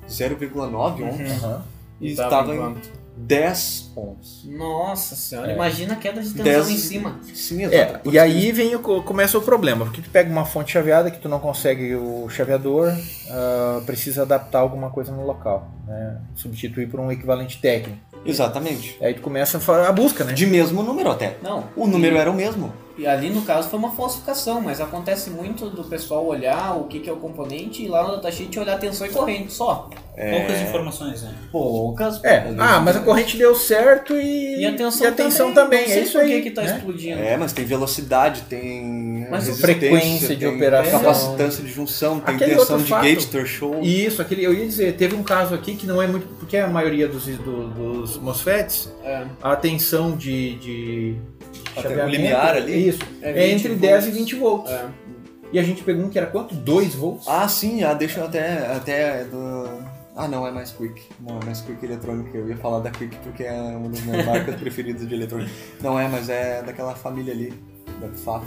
0,9 0.07 1.03
ohms. 1.03 1.43
Aham. 1.43 1.63
E 2.01 2.15
Tava 2.15 2.27
estava 2.27 2.51
em 2.51 2.55
em 2.55 2.59
quanto? 2.59 2.89
10 3.15 3.91
ohms. 3.95 4.44
Nossa 4.45 5.15
senhora, 5.15 5.52
É. 5.52 5.56
imagina 5.56 5.94
a 5.94 5.95
queda 5.98 6.22
de 6.22 6.30
tensão 6.30 6.44
Dez- 6.44 6.69
em 6.69 6.77
cima. 6.77 7.19
Sim, 7.34 7.64
É, 7.64 7.65
exato. 7.65 7.99
Por 7.99 8.14
e 8.14 8.18
aí 8.19 8.52
vem 8.52 8.76
o, 8.76 8.80
co- 8.80 9.03
começa 9.03 9.38
o 9.38 9.41
problema, 9.41 9.85
porque 9.85 10.02
tu 10.02 10.10
pega 10.10 10.30
uma 10.31 10.45
fonte 10.45 10.72
chaveada 10.72 11.11
que 11.11 11.19
tu 11.19 11.30
não 11.30 11.40
consegue 11.40 11.95
o 11.95 12.27
chaveador, 12.30 12.91
ah, 13.30 13.81
precisa 13.85 14.23
adaptar 14.23 14.60
alguma 14.60 14.90
coisa 14.90 15.11
no 15.11 15.26
local, 15.26 15.68
né? 15.88 16.18
substituir 16.35 16.88
por 16.88 16.99
um 16.99 17.11
equivalente 17.11 17.60
técnico. 17.60 17.99
Exatamente. 18.26 18.98
Aí 19.02 19.14
tu 19.14 19.22
começa 19.22 19.57
a 19.88 19.91
busca, 19.91 20.23
né? 20.23 20.34
De 20.34 20.45
mesmo 20.45 20.81
número 20.81 21.11
até. 21.11 21.38
Não. 21.44 21.65
O 21.76 21.85
número 21.85 22.15
e, 22.15 22.19
era 22.19 22.31
o 22.31 22.34
mesmo. 22.34 22.73
E 22.95 23.07
ali 23.07 23.29
no 23.31 23.41
caso 23.41 23.69
foi 23.69 23.79
uma 23.79 23.91
falsificação, 23.91 24.61
mas 24.61 24.79
acontece 24.79 25.31
muito 25.31 25.67
do 25.67 25.83
pessoal 25.83 26.23
olhar 26.27 26.77
o 26.77 26.83
que, 26.83 26.99
que 26.99 27.09
é 27.09 27.13
o 27.13 27.15
componente 27.17 27.83
e 27.83 27.87
lá 27.87 28.03
no 28.03 28.11
datasheet 28.17 28.59
olhar 28.59 28.77
tensão 28.79 29.07
e 29.07 29.09
corrente 29.09 29.51
só. 29.51 29.89
Poucas 30.15 30.61
informações, 30.61 31.23
né? 31.23 31.33
Poucas. 31.51 32.23
É, 32.23 32.53
ah, 32.59 32.79
mas 32.79 32.95
a 32.95 32.99
corrente 32.99 33.35
deu 33.35 33.55
certo 33.55 34.13
e, 34.13 34.59
E 34.61 34.65
a 34.67 34.73
tensão, 34.77 35.07
e 35.07 35.09
a 35.09 35.11
tensão 35.11 35.51
também. 35.55 35.81
Não 35.81 35.87
sei 35.87 35.97
É 35.97 36.03
isso 36.03 36.19
por 36.19 36.27
que 36.27 36.33
aí. 36.33 36.41
que 36.43 36.51
tá 36.51 36.61
né? 36.61 36.75
explodindo. 36.77 37.19
É, 37.19 37.35
mas 37.35 37.51
tem 37.51 37.65
velocidade, 37.65 38.41
tem 38.43 39.25
Mas 39.27 39.59
frequência 39.59 40.35
de 40.35 40.45
tem 40.45 40.55
operação. 40.55 40.99
capacitância 40.99 41.63
de 41.63 41.71
junção, 41.71 42.19
tem 42.19 42.35
Aquele 42.35 42.55
tensão 42.57 42.77
de 42.77 42.83
fato. 42.89 43.03
gate 43.03 43.25
threshold. 43.25 44.05
Isso, 44.05 44.21
aquele, 44.21 44.43
eu 44.43 44.53
ia 44.53 44.65
dizer, 44.67 44.93
teve 44.97 45.15
um 45.15 45.23
caso 45.23 45.55
aqui 45.55 45.75
que 45.75 45.87
não 45.87 45.99
é 45.99 46.05
muito. 46.05 46.27
Porque 46.37 46.57
a 46.57 46.67
maioria 46.67 47.07
dos, 47.07 47.25
do- 47.25 47.69
dos 47.69 48.17
MOSFETs, 48.17 48.93
É. 49.03 49.23
a 49.41 49.55
tensão 49.55 50.15
de. 50.15 50.55
de 50.57 51.15
Até 51.75 52.05
o 52.05 52.09
limiar 52.09 52.55
ali? 52.55 52.89
Isso. 52.89 53.01
É 53.21 53.29
É, 53.29 53.47
20 53.47 53.53
entre 53.53 53.69
volts. 53.69 53.81
10 53.81 54.07
e 54.07 54.11
20 54.11 54.35
volts. 54.35 54.71
É. 54.71 54.89
E 55.51 55.59
a 55.59 55.63
gente 55.63 55.83
pegou 55.83 56.05
um 56.05 56.09
que 56.09 56.17
era 56.17 56.27
quanto? 56.27 56.55
2 56.55 56.95
volts? 56.95 57.27
Ah, 57.27 57.47
sim, 57.47 57.83
ah, 57.83 57.93
deixa 57.93 58.19
eu 58.19 58.25
até, 58.25 58.75
até 58.75 59.23
do... 59.25 59.93
Ah, 60.15 60.27
não, 60.27 60.45
é 60.45 60.51
mais 60.51 60.71
Quick. 60.71 61.01
Não, 61.19 61.39
é 61.39 61.45
mais 61.45 61.61
Quick 61.61 61.83
eletrônica. 61.83 62.37
Eu 62.37 62.47
ia 62.47 62.57
falar 62.57 62.79
da 62.79 62.91
Quick 62.91 63.15
porque 63.17 63.43
é 63.43 63.53
uma 63.53 63.89
das 63.89 64.01
minhas 64.01 64.25
marcas 64.25 64.55
preferidas 64.59 65.07
de 65.07 65.13
eletrônica. 65.13 65.51
Não 65.81 65.99
é, 65.99 66.07
mas 66.07 66.29
é 66.29 66.61
daquela 66.61 66.95
família 66.95 67.33
ali, 67.33 67.53
da 67.99 68.07
FAF. 68.09 68.45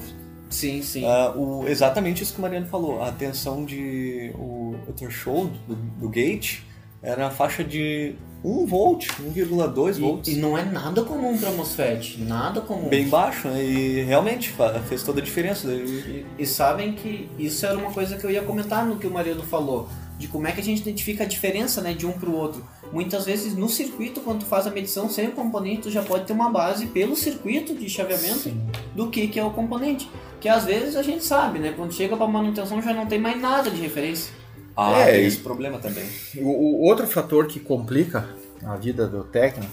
Sim, 0.49 0.81
sim. 0.83 1.05
Ah, 1.05 1.33
o, 1.35 1.67
exatamente 1.67 2.23
isso 2.23 2.33
que 2.33 2.39
o 2.39 2.43
Mariano 2.43 2.67
falou. 2.67 3.03
A 3.03 3.11
tensão 3.11 3.65
de. 3.65 4.33
O, 4.37 4.77
o 4.87 4.93
threshold 4.93 5.53
do, 5.67 5.75
do 5.75 6.09
gate 6.09 6.61
era 7.03 7.25
na 7.25 7.31
faixa 7.31 7.65
de 7.65 8.15
1 8.47 8.65
volt, 8.65 9.09
1,2 9.21 9.99
volts. 9.99 10.33
E, 10.33 10.37
não 10.37 10.57
é 10.57 10.65
nada 10.65 11.03
comum 11.03 11.37
pra 11.37 11.51
MOSFET, 11.51 12.23
nada 12.23 12.61
comum. 12.61 12.89
Bem 12.89 13.09
baixo, 13.09 13.49
né? 13.49 13.65
E 13.65 14.03
realmente 14.03 14.55
fez 14.89 15.03
toda 15.03 15.21
a 15.21 15.25
diferença. 15.25 15.67
E, 15.69 16.25
e 16.39 16.47
sabem 16.47 16.93
que 16.93 17.29
isso 17.37 17.67
era 17.67 17.77
uma 17.77 17.91
coisa 17.91 18.17
que 18.17 18.25
eu 18.25 18.31
ia 18.31 18.43
comentar 18.43 18.87
no 18.87 18.99
que 18.99 19.07
o 19.07 19.11
Mariano 19.11 19.43
falou, 19.43 19.89
de 20.17 20.29
como 20.29 20.47
é 20.47 20.53
que 20.53 20.61
a 20.61 20.65
gente 20.65 20.81
identifica 20.81 21.25
a 21.25 21.27
diferença 21.27 21.81
né, 21.81 21.93
de 21.93 22.07
um 22.07 22.13
pro 22.13 22.33
outro. 22.33 22.65
Muitas 22.93 23.25
vezes 23.25 23.57
no 23.57 23.69
circuito, 23.69 24.21
quando 24.21 24.41
tu 24.41 24.47
faz 24.47 24.65
a 24.65 24.71
medição 24.71 25.11
sem 25.11 25.27
o 25.27 25.33
componente, 25.33 25.83
tu 25.83 25.91
já 25.91 26.03
pode 26.03 26.25
ter 26.25 26.33
uma 26.33 26.49
base 26.49 26.87
pelo 26.87 27.17
circuito 27.17 27.75
de 27.75 27.91
chaveamento 27.91 28.49
do 28.95 29.09
que, 29.09 29.27
que 29.27 29.41
é 29.41 29.45
o 29.45 29.51
componente. 29.51 30.09
Que 30.41 30.49
às 30.49 30.65
vezes 30.65 30.95
a 30.95 31.03
gente 31.03 31.25
sabe, 31.25 31.59
né? 31.59 31.75
Quando 31.77 31.93
chega 31.93 32.17
pra 32.17 32.29
manutenção 32.29 32.81
já 32.81 32.95
não 32.95 33.07
tem 33.07 33.19
mais 33.19 33.41
nada 33.41 33.69
de 33.71 33.81
referência. 33.81 34.33
Ah, 34.77 35.01
É, 35.01 35.13
tem 35.13 35.27
esse 35.27 35.39
problema 35.39 35.79
também. 35.79 36.05
O, 36.37 36.49
o 36.49 36.83
outro 36.83 37.07
fator 37.07 37.47
que 37.47 37.59
complica 37.59 38.29
a 38.65 38.77
vida 38.77 39.07
do 39.07 39.25
técnico 39.25 39.73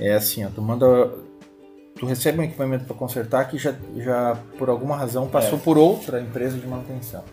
é 0.00 0.14
assim, 0.14 0.44
ó, 0.44 0.48
tu 0.54 0.60
manda. 0.62 1.10
Tu 1.98 2.06
recebe 2.06 2.38
um 2.40 2.44
equipamento 2.44 2.84
para 2.84 2.94
consertar 2.94 3.44
que 3.48 3.58
já, 3.58 3.74
já 3.96 4.38
por 4.56 4.68
alguma 4.68 4.96
razão 4.96 5.26
passou 5.28 5.58
É. 5.58 5.60
por 5.60 5.76
outra 5.76 6.20
empresa 6.20 6.56
de 6.56 6.66
manutenção. 6.66 7.24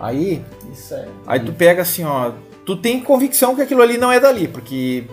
Aí, 0.00 0.42
Isso 0.72 0.94
é. 0.94 1.08
aí 1.26 1.40
tu 1.40 1.52
pega 1.52 1.82
assim, 1.82 2.04
ó, 2.04 2.32
tu 2.64 2.76
tem 2.76 3.00
convicção 3.02 3.54
que 3.54 3.62
aquilo 3.62 3.82
ali 3.82 3.96
não 3.98 4.10
é 4.12 4.18
dali, 4.20 4.46
porque 4.48 5.04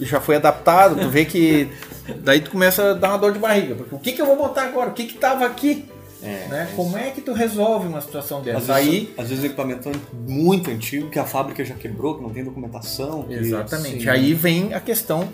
já 0.00 0.20
foi 0.20 0.36
adaptado, 0.36 0.96
tu 1.00 1.08
vê 1.08 1.24
que 1.24 1.68
daí 2.22 2.40
tu 2.40 2.50
começa 2.50 2.90
a 2.90 2.94
dar 2.94 3.10
uma 3.10 3.18
dor 3.18 3.32
de 3.32 3.38
barriga, 3.40 3.74
porque 3.76 3.94
o 3.94 3.98
que 3.98 4.12
que 4.12 4.22
eu 4.22 4.26
vou 4.26 4.36
botar 4.36 4.62
agora? 4.64 4.90
O 4.90 4.92
que 4.92 5.04
que 5.06 5.14
tava 5.18 5.44
aqui? 5.46 5.84
É, 6.22 6.48
Né? 6.48 6.68
Como 6.74 6.96
é 6.96 7.10
que 7.10 7.20
tu 7.20 7.32
resolve 7.32 7.86
uma 7.86 8.00
situação 8.00 8.38
Às 8.38 8.44
dessa? 8.44 8.58
vezes, 8.58 8.70
Aí, 8.70 9.14
às 9.16 9.28
vezes 9.28 9.44
o 9.44 9.46
equipamento 9.46 9.88
é 9.88 9.92
muito 10.28 10.70
antigo, 10.70 11.08
que 11.10 11.18
a 11.18 11.24
fábrica 11.24 11.64
já 11.64 11.74
quebrou, 11.74 12.16
que 12.16 12.22
não 12.22 12.30
tem 12.30 12.42
documentação. 12.44 13.22
que- 13.22 13.34
Exatamente. 13.34 14.02
sim. 14.02 14.08
Aí 14.08 14.34
vem 14.34 14.74
a 14.74 14.80
questão 14.80 15.28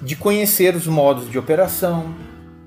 de 0.00 0.16
conhecer 0.16 0.74
os 0.74 0.86
modos 0.86 1.30
de 1.30 1.38
operação, 1.38 2.14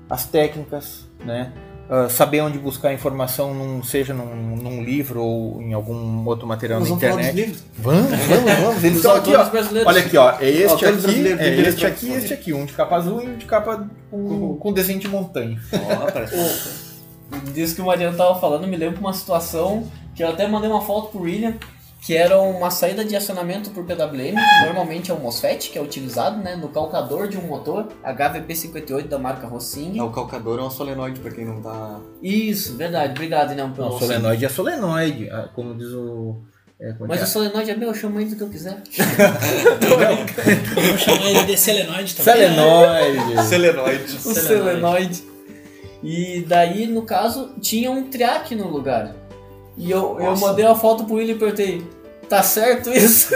as 0.08 0.24
técnicas, 0.24 1.06
né? 1.24 1.52
Ah, 1.90 2.06
saber 2.10 2.42
onde 2.42 2.58
buscar 2.58 2.92
informação, 2.92 3.54
num, 3.54 3.82
seja 3.82 4.12
num, 4.12 4.56
num 4.56 4.84
livro 4.84 5.22
ou 5.22 5.62
em 5.62 5.72
algum 5.72 6.22
outro 6.28 6.46
material 6.46 6.80
Nós 6.80 6.90
na 6.90 6.96
internet. 6.96 7.56
Vamos, 7.78 8.10
vamos, 8.10 8.52
vamos. 8.60 8.84
Eles 8.84 8.96
estão 8.98 9.14
aqui, 9.16 9.34
ó. 9.34 9.50
Olha 9.86 10.00
aqui, 10.02 10.16
ó. 10.18 10.30
É 10.38 10.50
este 10.50 10.84
aqui, 10.84 11.28
é 11.28 11.60
este 11.68 11.86
aqui 11.86 12.06
e 12.06 12.12
este 12.12 12.34
aqui. 12.34 12.52
Um 12.52 12.66
de 12.66 12.74
capa 12.74 12.96
azul 12.96 13.22
e 13.22 13.26
um 13.28 13.36
de 13.36 13.46
capa 13.46 13.88
com, 14.10 14.56
com 14.56 14.72
desenho 14.72 15.00
de 15.00 15.08
montanha. 15.08 15.58
Ó, 15.72 16.10
parece- 16.10 16.87
Diz 17.52 17.72
que 17.72 17.80
o 17.80 17.86
Mariano 17.86 18.16
tava 18.16 18.38
falando, 18.40 18.66
me 18.66 18.76
lembro 18.76 18.96
de 18.96 19.00
uma 19.00 19.12
situação 19.12 19.90
que 20.14 20.22
eu 20.22 20.28
até 20.28 20.46
mandei 20.46 20.70
uma 20.70 20.80
foto 20.80 21.08
pro 21.12 21.22
William, 21.22 21.54
que 22.00 22.16
era 22.16 22.40
uma 22.40 22.70
saída 22.70 23.04
de 23.04 23.14
acionamento 23.16 23.70
por 23.70 23.84
PWM, 23.84 24.34
que 24.34 24.64
normalmente 24.66 25.10
é 25.10 25.14
o 25.14 25.20
MOSFET, 25.20 25.70
que 25.70 25.78
é 25.78 25.82
utilizado 25.82 26.38
né, 26.38 26.56
no 26.56 26.68
calcador 26.68 27.28
de 27.28 27.36
um 27.36 27.42
motor, 27.42 27.88
HVP58 28.04 29.08
da 29.08 29.18
marca 29.18 29.46
Rossing. 29.46 29.98
É, 29.98 30.02
o 30.02 30.10
calcador 30.10 30.58
é 30.58 30.62
um 30.62 30.70
solenoide, 30.70 31.20
pra 31.20 31.30
quem 31.30 31.44
não 31.44 31.60
tá... 31.60 32.00
Isso, 32.22 32.76
verdade, 32.76 33.22
obrado, 33.22 33.54
não, 33.54 33.72
pelo 33.72 33.90
Não, 33.90 33.98
solenoide 33.98 34.44
é 34.44 34.48
solenoide, 34.48 35.28
ah, 35.30 35.48
como 35.54 35.74
diz 35.74 35.88
o. 35.88 36.36
é, 36.80 36.90
é 36.90 36.94
Mas 37.00 37.18
que 37.18 37.24
o 37.24 37.26
é? 37.26 37.26
solenoide 37.26 37.70
é 37.72 37.76
meu, 37.76 37.88
eu 37.88 37.94
chamo 37.94 38.20
ele 38.20 38.30
do 38.30 38.36
que 38.36 38.42
eu 38.42 38.48
quiser. 38.48 38.80
Vamos 40.74 41.00
chamar 41.00 41.30
ele 41.30 41.44
de 41.44 41.56
selenoide 41.56 42.14
também. 42.14 42.48
Solenoide. 42.48 43.44
Selenoide. 43.48 44.16
o 44.16 44.34
solenoide. 44.34 45.37
E 46.02 46.44
daí, 46.46 46.86
no 46.86 47.02
caso, 47.02 47.50
tinha 47.60 47.90
um 47.90 48.04
triac 48.04 48.54
no 48.54 48.68
lugar. 48.68 49.14
E 49.76 49.90
eu, 49.90 50.18
eu 50.20 50.36
mandei 50.36 50.64
uma 50.64 50.74
foto 50.74 51.04
pro 51.04 51.14
William 51.14 51.34
e 51.34 51.38
perguntei, 51.38 51.84
tá 52.28 52.42
certo 52.42 52.90
isso? 52.90 53.34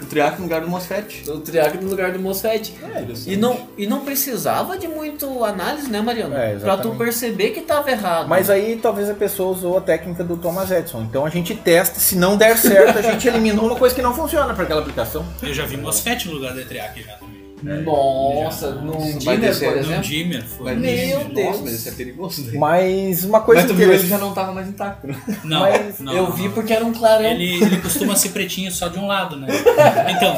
O 0.00 0.08
triac 0.08 0.38
no 0.38 0.44
lugar 0.44 0.60
do 0.60 0.68
MOSFET. 0.68 1.28
o 1.28 1.40
triac 1.40 1.76
no 1.78 1.90
lugar 1.90 2.12
do 2.12 2.18
MOSFET. 2.20 2.72
Interessante. 2.72 3.32
E 3.32 3.36
não, 3.36 3.58
e 3.76 3.86
não 3.86 4.04
precisava 4.04 4.78
de 4.78 4.86
muito 4.86 5.44
análise, 5.44 5.90
né, 5.90 6.00
Mariano? 6.00 6.36
É, 6.36 6.54
pra 6.56 6.76
tu 6.76 6.94
perceber 6.94 7.50
que 7.50 7.60
tava 7.62 7.90
errado. 7.90 8.28
Mas 8.28 8.48
aí 8.48 8.78
talvez 8.80 9.10
a 9.10 9.14
pessoa 9.14 9.50
usou 9.50 9.76
a 9.76 9.80
técnica 9.80 10.22
do 10.22 10.36
Thomas 10.36 10.70
Edison. 10.70 11.02
Então 11.02 11.26
a 11.26 11.28
gente 11.28 11.56
testa, 11.56 11.98
se 11.98 12.14
não 12.16 12.36
der 12.36 12.56
certo, 12.56 12.98
a 12.98 13.02
gente 13.02 13.26
elimina 13.28 13.60
uma 13.60 13.74
coisa 13.74 13.94
que 13.94 14.02
não 14.02 14.14
funciona 14.14 14.54
para 14.54 14.62
aquela 14.62 14.80
aplicação. 14.80 15.26
Eu 15.42 15.52
já 15.52 15.66
vi 15.66 15.76
MOSFET 15.76 16.28
no 16.28 16.34
lugar 16.34 16.54
da 16.54 16.64
Triac 16.64 17.02
já 17.02 17.14
também. 17.14 17.35
Nossa, 17.84 18.70
num 18.72 18.92
Vai 19.20 19.36
dimmer, 19.36 19.40
descer, 19.40 19.66
por 19.68 19.76
num 19.76 19.82
No 19.82 19.86
exemplo. 19.86 20.02
Dimmer 20.02 20.42
foi. 20.44 20.74
Mas, 20.74 20.78
Meu 20.82 21.18
nossa, 21.18 21.30
Deus. 21.34 21.60
mas 21.62 21.72
isso 21.72 21.88
é 21.88 21.92
perigoso. 21.92 22.42
Né? 22.46 22.58
Mas 22.58 23.24
uma 23.24 23.40
coisa 23.40 23.62
Mas 23.62 23.70
viu, 23.72 23.76
ele 23.76 23.84
interessante. 23.96 24.08
já 24.10 24.18
não 24.18 24.32
tava 24.34 24.52
mais 24.52 24.68
intacto, 24.68 25.06
né? 25.06 25.16
Não, 25.44 25.60
Mas 25.60 26.00
não, 26.00 26.12
eu 26.14 26.22
não, 26.24 26.32
vi 26.32 26.44
não. 26.44 26.52
porque 26.52 26.72
era 26.72 26.84
um 26.84 26.92
clarão. 26.92 27.24
Ele, 27.24 27.62
ele 27.64 27.76
costuma 27.80 28.14
ser 28.16 28.28
pretinho 28.30 28.70
só 28.70 28.88
de 28.88 28.98
um 28.98 29.06
lado, 29.06 29.36
né? 29.36 29.46
Então, 30.16 30.36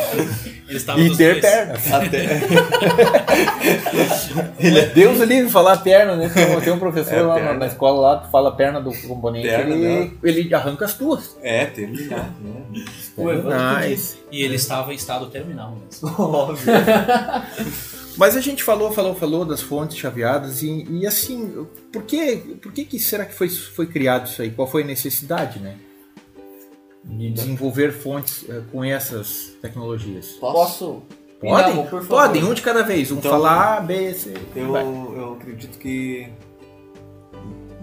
eles 0.68 0.82
estavam 0.82 1.02
E 1.04 1.08
dos 1.08 1.16
ter 1.18 1.40
dois. 1.40 1.40
pernas. 1.40 1.92
Até... 1.92 2.24
Ele 4.58 4.78
é 4.78 4.86
Deus 4.86 5.18
livre 5.20 5.50
falar 5.50 5.76
perna, 5.78 6.16
né? 6.16 6.28
Tem 6.28 6.56
um, 6.56 6.60
tem 6.60 6.72
um 6.72 6.78
professor 6.78 7.14
É, 7.14 7.22
lá 7.22 7.28
na- 7.34 7.40
perna. 7.40 7.54
na 7.54 7.66
escola 7.66 8.00
lá 8.00 8.20
que 8.22 8.30
fala 8.30 8.52
perna 8.54 8.80
do 8.80 8.92
componente, 9.06 9.46
Perna 9.48 9.74
ele, 9.74 9.82
dela. 9.88 10.10
ele 10.24 10.54
arranca 10.54 10.84
as 10.84 10.94
tuas. 10.94 11.36
É, 11.42 11.66
terminar, 11.66 12.30
né? 12.40 12.84
O 13.16 13.30
Evandro 13.30 13.80
que 13.82 13.88
Nice. 13.88 14.16
E 14.30 14.42
ele 14.42 14.56
estava 14.56 14.92
em 14.92 14.96
estado 14.96 15.26
terminal 15.30 15.76
mesmo. 15.76 16.08
Óbvio. 16.20 16.72
Mas 18.16 18.36
a 18.36 18.40
gente 18.40 18.62
falou, 18.62 18.92
falou, 18.92 19.14
falou 19.14 19.44
das 19.44 19.60
fontes 19.60 19.96
chaveadas 19.96 20.62
e, 20.62 20.84
e 20.90 21.06
assim, 21.06 21.66
por 21.92 22.02
que, 22.02 22.36
por 22.60 22.72
que, 22.72 22.84
que 22.84 22.98
será 22.98 23.24
que 23.24 23.32
foi, 23.34 23.48
foi 23.48 23.86
criado 23.86 24.26
isso 24.28 24.42
aí? 24.42 24.50
Qual 24.50 24.68
foi 24.68 24.82
a 24.82 24.86
necessidade, 24.86 25.60
né? 25.60 25.76
De 27.04 27.30
desenvolver 27.30 27.92
fontes 27.92 28.44
eh, 28.50 28.60
com 28.70 28.84
essas 28.84 29.52
tecnologias. 29.62 30.32
Posso? 30.40 31.02
Podem? 31.40 31.76
Não, 31.76 31.82
por 31.84 32.02
favor. 32.02 32.08
Podem, 32.08 32.44
um 32.44 32.52
de 32.52 32.60
cada 32.60 32.82
vez. 32.82 33.10
Um 33.12 33.16
Então, 33.18 33.30
falar 33.30 33.78
A, 33.78 33.80
B, 33.80 34.12
C. 34.12 34.34
Eu, 34.54 34.72
vai. 34.72 34.82
eu 34.82 35.38
acredito 35.40 35.78
que. 35.78 36.28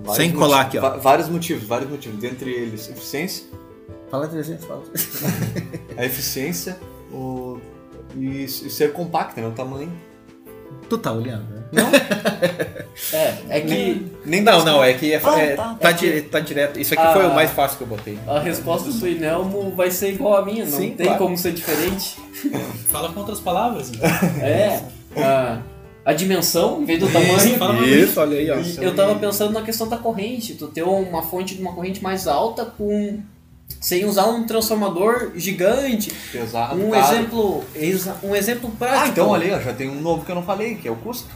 vários 0.04 0.16
Sem 0.18 0.32
colar 0.34 0.66
motivos- 0.66 0.86
aqui, 0.90 0.98
ó. 0.98 1.02
Vários 1.02 1.30
motivos, 1.30 1.64
vários 1.64 1.90
motivos. 1.90 2.20
Dentre 2.20 2.52
eles, 2.52 2.88
eficiência, 2.90 3.46
Fala 4.10 4.28
300, 4.28 4.66
fala. 4.66 4.84
a 5.98 6.06
eficiência 6.06 6.78
o, 7.12 7.60
e, 8.16 8.44
e 8.46 8.48
ser 8.48 8.94
compacta, 8.94 9.42
né? 9.42 9.48
O 9.48 9.52
tamanho. 9.52 9.92
Tu 10.90 10.98
tá 10.98 11.12
olhando, 11.12 11.46
né? 11.54 11.64
É, 13.12 13.36
é 13.50 13.62
que 13.62 13.68
Nem, 13.68 14.12
nem 14.26 14.42
Não, 14.42 14.64
não, 14.64 14.82
é 14.84 14.94
que 14.94 15.12
é, 15.12 15.20
Ah, 15.24 15.40
é- 15.40 15.56
tá, 15.56 15.76
tá, 15.76 15.92
di- 15.92 16.22
tá 16.22 16.40
direto. 16.40 16.80
Isso 16.80 16.94
aqui 16.94 17.04
Ah. 17.04 17.14
foi 17.14 17.26
o 17.26 17.34
mais 17.36 17.52
fácil 17.52 17.78
que 17.78 17.84
eu 17.84 17.88
botei. 17.88 18.18
a 18.26 18.40
resposta 18.40 18.90
do 18.90 19.08
Inelmo 19.08 19.76
vai 19.76 19.92
ser 19.92 20.14
igual 20.14 20.38
a 20.38 20.46
minha, 20.46 20.64
não 20.66 20.78
Sim, 20.78 20.92
tem 20.92 21.06
claro. 21.08 21.20
como 21.22 21.38
ser 21.38 21.52
diferente. 21.52 22.18
Fala 22.88 23.12
com 23.12 23.20
outras 23.20 23.40
palavras. 23.42 23.92
Então. 23.92 24.10
É, 24.42 24.82
a, 25.18 25.62
a 26.06 26.14
dimensão 26.14 26.82
em 26.82 26.86
vez 26.86 27.00
do 27.00 27.08
tamanho. 27.12 27.36
Isso, 27.38 27.58
fala 27.58 27.86
Isso, 27.86 28.20
olha 28.22 28.38
aí, 28.38 28.50
ó. 28.52 28.56
Eu 28.82 28.96
tava 28.96 29.16
pensando 29.16 29.52
na 29.52 29.62
questão 29.62 29.88
da 29.90 29.98
corrente, 29.98 30.54
tu 30.56 30.68
ter 30.68 30.84
uma 30.84 31.22
fonte 31.22 31.56
de 31.56 31.62
uma 31.62 31.74
corrente 31.74 32.02
mais 32.02 32.28
alta 32.28 32.64
com 32.66 33.20
sem 33.82 34.06
usar 34.06 34.28
um 34.28 34.46
transformador 34.46 35.32
gigante. 35.36 36.12
pesado. 36.32 36.76
Um 36.82 36.92
caro. 36.92 37.14
exemplo, 37.16 37.64
um 38.24 38.36
exemplo 38.36 38.72
prático. 38.72 39.04
Ah, 39.06 39.08
então 39.10 39.30
olha 39.30 39.60
já 39.62 39.74
tem 39.74 39.90
um 39.90 40.02
novo 40.02 40.26
que 40.26 40.32
eu 40.32 40.36
não 40.36 40.44
falei, 40.44 40.76
que 40.76 40.88
é 40.88 40.92
o 40.92 40.96
custo. 40.96 41.28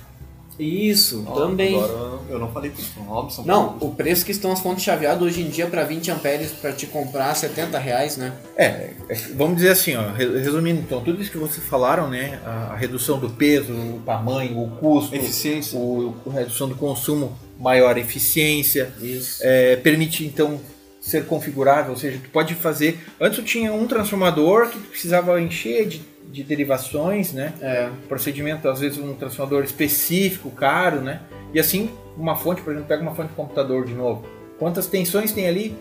Isso, 0.58 1.24
Ó, 1.26 1.36
também. 1.40 1.74
Agora 1.82 2.20
eu 2.30 2.38
não 2.38 2.52
falei 2.52 2.70
isso, 2.78 3.00
o 3.00 3.04
Robson. 3.04 3.44
Não, 3.46 3.78
o 3.80 3.92
preço 3.96 4.26
que 4.26 4.32
estão 4.32 4.52
as 4.52 4.60
fontes 4.60 4.84
chaveadas 4.84 5.22
hoje 5.24 5.42
em 5.42 5.48
dia 5.50 5.68
para 5.68 5.86
20 5.86 6.12
amperes 6.12 6.52
para 6.52 6.74
te 6.74 6.86
comprar 6.86 7.34
70 7.34 7.80
reais, 7.80 8.18
né? 8.18 8.34
É, 8.58 8.90
é, 9.08 9.16
vamos 9.36 9.56
dizer 9.56 9.70
assim, 9.70 9.96
ó, 9.96 10.12
re- 10.12 10.38
resumindo, 10.40 10.82
então, 10.82 11.00
tudo 11.02 11.22
isso 11.22 11.32
que 11.32 11.38
vocês 11.38 11.66
falaram, 11.66 12.10
né, 12.10 12.42
a, 12.46 12.74
a 12.74 12.76
redução 12.76 13.18
do 13.20 13.30
peso, 13.30 13.72
o 13.72 14.02
tamanho, 14.06 14.62
o 14.62 14.70
custo, 14.72 15.16
Eficiência. 15.16 15.80
o, 15.80 16.14
a 16.30 16.34
redução 16.34 16.68
do 16.68 16.76
consumo, 16.76 17.32
maior 17.58 17.98
eficiência, 17.98 18.92
Isso. 19.02 19.40
é, 19.42 19.78
permite 19.78 20.26
então 20.26 20.60
ser 21.00 21.26
configurável, 21.26 21.92
ou 21.92 21.98
seja, 21.98 22.20
tu 22.22 22.30
pode 22.30 22.54
fazer. 22.56 23.00
Antes 23.20 23.40
tu 23.40 23.44
tinha 23.46 23.72
um 23.74 23.88
transformador 23.88 24.68
que 24.70 24.78
tu 24.80 24.88
precisava 24.90 25.40
encher 25.42 25.88
de, 25.88 26.02
de 26.32 26.44
derivações, 26.44 27.32
né? 27.34 27.54
É. 27.62 27.90
Procedimento, 28.08 28.68
às 28.68 28.80
vezes 28.82 28.98
um 28.98 29.14
transformador 29.14 29.64
específico, 29.64 30.50
caro, 30.52 31.02
né? 31.02 31.22
E 31.54 31.60
assim, 31.60 31.90
uma 32.18 32.36
fonte, 32.36 32.62
por 32.62 32.72
exemplo, 32.72 32.88
pega 32.88 33.02
uma 33.02 33.16
fonte 33.16 33.30
de 33.30 33.36
computador 33.36 33.86
de 33.86 33.94
novo. 33.94 34.26
Quantas 34.60 34.88
tensões 34.88 35.32
tem 35.32 35.48
ali? 35.48 35.76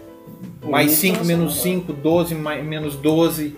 Mais 0.62 0.93
Um 0.93 0.95
5, 0.95 1.24
menos 1.24 1.55
transformador. 1.62 1.89
5, 1.89 1.93
12, 2.03 2.35
mais, 2.35 2.65
menos 2.65 2.95
12, 2.97 3.57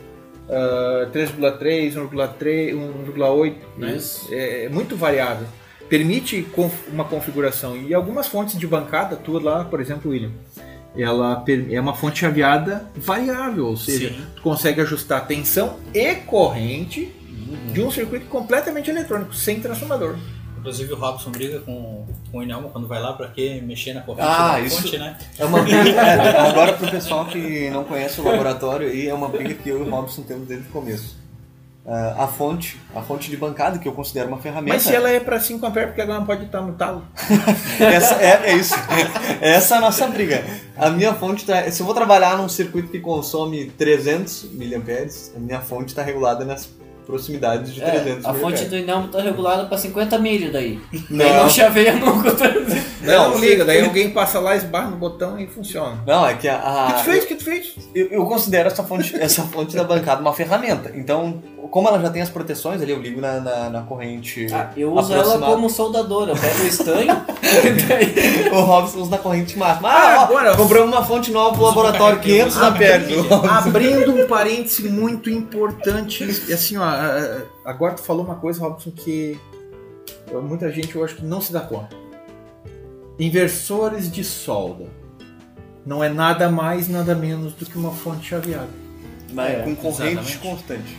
ah, 0.49 1.09
3,3, 1.13 1.95
1,3, 1.95 2.75
1,8, 2.75 3.55
né? 3.77 3.99
É, 4.31 4.65
é 4.65 4.69
muito 4.69 4.97
variável. 4.97 5.47
Permite 5.89 6.43
conf- 6.55 6.89
uma 6.93 7.05
configuração. 7.05 7.77
E 7.77 7.93
algumas 7.93 8.29
fontes 8.29 8.57
de 8.59 8.67
bancada, 8.67 9.17
tu 9.17 9.39
lá, 9.39 9.65
por 9.65 9.81
exemplo, 9.81 10.11
William, 10.11 10.31
ela 10.97 11.45
é 11.71 11.81
uma 11.81 11.95
fonte 11.95 12.21
chaveada 12.21 12.85
variável, 12.97 13.67
ou 13.67 13.77
seja, 13.77 14.11
Sim. 14.11 14.21
tu 14.37 14.43
consegue 14.43 14.81
ajustar 14.81 15.27
tensão 15.27 15.77
e 15.95 16.15
corrente 16.17 17.15
de 17.73 17.81
um 17.83 17.91
circuito 17.91 18.27
completamente 18.27 18.91
eletrônico, 18.91 19.35
sem 19.35 19.61
transformador. 19.61 20.17
Inclusive 20.59 20.93
o 20.93 20.97
Robson 20.97 21.31
briga 21.31 21.61
com, 21.61 22.07
com 22.31 22.39
o 22.39 22.43
Inelmo 22.43 22.69
quando 22.69 22.87
vai 22.87 23.01
lá 23.01 23.15
pra 23.15 23.29
que 23.29 23.61
mexer 23.63 23.95
na 23.95 24.03
corrente 24.03 24.27
Ah, 24.29 24.53
da 24.53 24.61
isso- 24.61 24.83
fonte, 24.83 24.99
né? 24.99 25.17
É 25.39 25.45
uma 25.47 25.63
briga. 25.63 26.03
agora 26.51 26.73
pro 26.75 26.91
pessoal 26.91 27.25
que 27.25 27.71
não 27.71 27.83
conhece 27.85 28.21
o 28.21 28.25
laboratório 28.25 28.89
aí, 28.89 29.09
é 29.09 29.15
uma 29.15 29.29
briga 29.29 29.55
que 29.55 29.69
eu 29.71 29.79
e 29.85 29.89
o 29.89 29.91
Robson 29.91 30.23
temos 30.23 30.47
desde 30.47 30.69
o 30.69 30.71
começo. 30.71 31.17
Ah, 31.93 32.23
a 32.23 32.27
fonte, 32.29 32.79
a 32.95 33.03
fonte 33.03 33.29
de 33.29 33.37
bancada, 33.37 33.77
que 33.81 33.89
eu 33.89 33.93
considero 33.93 34.29
uma 34.29 34.39
ferramenta. 34.39 34.75
Mas 34.75 34.85
se 34.85 34.95
ela 34.95 35.11
é 35.11 35.19
para 35.19 35.41
5 35.41 35.67
A, 35.67 35.71
porque 35.73 36.01
ela 36.01 36.21
não 36.21 36.25
pode 36.25 36.45
estar 36.45 36.61
no 36.61 36.75
talo. 36.75 37.05
Essa, 37.81 38.15
é, 38.23 38.51
é 38.51 38.55
isso. 38.55 38.77
Essa 39.43 39.75
é 39.75 39.79
a 39.79 39.81
nossa 39.81 40.07
briga. 40.07 40.45
A 40.77 40.89
minha 40.89 41.13
fonte 41.15 41.45
tá. 41.45 41.69
Se 41.69 41.81
eu 41.81 41.87
vou 41.87 41.93
trabalhar 41.93 42.39
num 42.39 42.49
circuito 42.49 42.93
que 42.93 43.01
consome 43.01 43.73
300 43.77 44.51
mAh, 44.53 45.37
a 45.37 45.41
minha 45.41 45.61
fonte 45.61 45.89
está 45.89 46.03
regulada 46.05 46.45
nas 46.45 46.71
proximidades 47.11 47.75
de 47.75 47.81
300 47.81 48.25
É, 48.25 48.29
a 48.29 48.35
fonte 48.35 48.65
do 48.67 48.77
Inelmo 48.77 49.09
tá 49.09 49.21
regulada 49.21 49.65
para 49.67 49.77
50 49.77 50.19
milho 50.19 50.53
daí. 50.53 50.79
Não. 51.11 51.19
Daí 51.19 51.37
não 51.37 51.51
chaveia 51.51 51.95
nunca. 51.95 52.31
300. 52.33 52.91
Não, 53.03 53.31
Não, 53.31 53.41
liga, 53.41 53.65
daí 53.65 53.85
alguém 53.85 54.11
passa 54.11 54.39
lá, 54.39 54.55
esbarra 54.55 54.91
no 54.91 54.97
botão 54.97 55.39
e 55.39 55.47
funciona. 55.47 56.03
Não, 56.07 56.27
é 56.27 56.35
que 56.35 56.49
a. 56.49 56.87
O 56.89 56.93
que 56.93 56.99
tu 56.99 57.05
fez? 57.05 57.25
O 57.25 57.27
que 57.27 57.35
tu 57.35 57.45
fez? 57.45 57.75
eu, 57.95 58.07
eu 58.09 58.27
considero 58.27 58.69
essa 58.69 58.85
fonte, 58.85 59.17
essa 59.17 59.43
fonte 59.43 59.75
da 59.75 59.83
bancada 59.83 60.21
uma 60.21 60.33
ferramenta. 60.33 60.93
Então, 60.95 61.43
como 61.69 61.89
ela 61.89 62.01
já 62.01 62.11
tem 62.11 62.23
as 62.23 62.31
proteções 62.31 62.81
ali, 62.83 62.93
eu 62.93 63.01
ligo 63.01 63.21
na, 63.21 63.41
na, 63.41 63.71
na 63.71 63.83
corrente. 63.83 64.47
Ah, 64.53 64.71
eu 64.77 64.93
uso 64.93 65.13
ela 65.13 65.23
aproximada. 65.23 65.53
como 65.55 65.71
soldadora. 65.71 66.33
Eu 66.33 66.37
pego 66.37 66.63
o 66.63 66.67
estanho. 66.67 67.07
daí- 67.89 68.49
O 68.53 68.61
Robson 68.61 68.99
usa 69.01 69.11
na 69.11 69.19
corrente 69.19 69.59
máxima. 69.59 69.89
Ah, 69.89 70.21
Ah, 70.21 70.23
agora- 70.23 70.57
compramos 70.57 70.91
uma 70.95 71.05
fonte 71.05 71.31
nova 71.31 71.55
pro 71.55 71.65
laboratório, 71.67 72.21
500 72.21 72.57
amperes. 72.57 73.09
Abrindo 73.67 74.15
um 74.15 74.27
parêntese 74.27 74.89
muito 74.89 75.29
importante, 75.31 76.25
e 76.49 76.53
assim, 76.53 76.77
ó, 76.77 76.85
agora 77.65 77.95
tu 77.95 78.03
falou 78.03 78.25
uma 78.25 78.37
coisa, 78.37 78.61
Robson, 78.61 78.91
que 78.91 79.39
muita 80.43 80.71
gente 80.71 80.95
eu 80.97 81.05
acho 81.05 81.17
que 81.17 81.25
não 81.25 81.41
se 81.41 81.53
dá 81.53 81.61
conta. 81.61 81.97
Inversores 83.19 84.11
de 84.11 84.25
solda 84.25 84.87
não 85.85 86.03
é 86.03 86.09
nada 86.09 86.49
mais, 86.49 86.89
nada 86.89 87.15
menos 87.15 87.53
do 87.55 87.67
que 87.67 87.77
uma 87.77 87.91
fonte 87.91 88.27
chaveada. 88.29 88.69
É, 89.37 89.63
com 89.63 89.77
corrente 89.77 90.03
exatamente. 90.21 90.39
constante. 90.39 90.99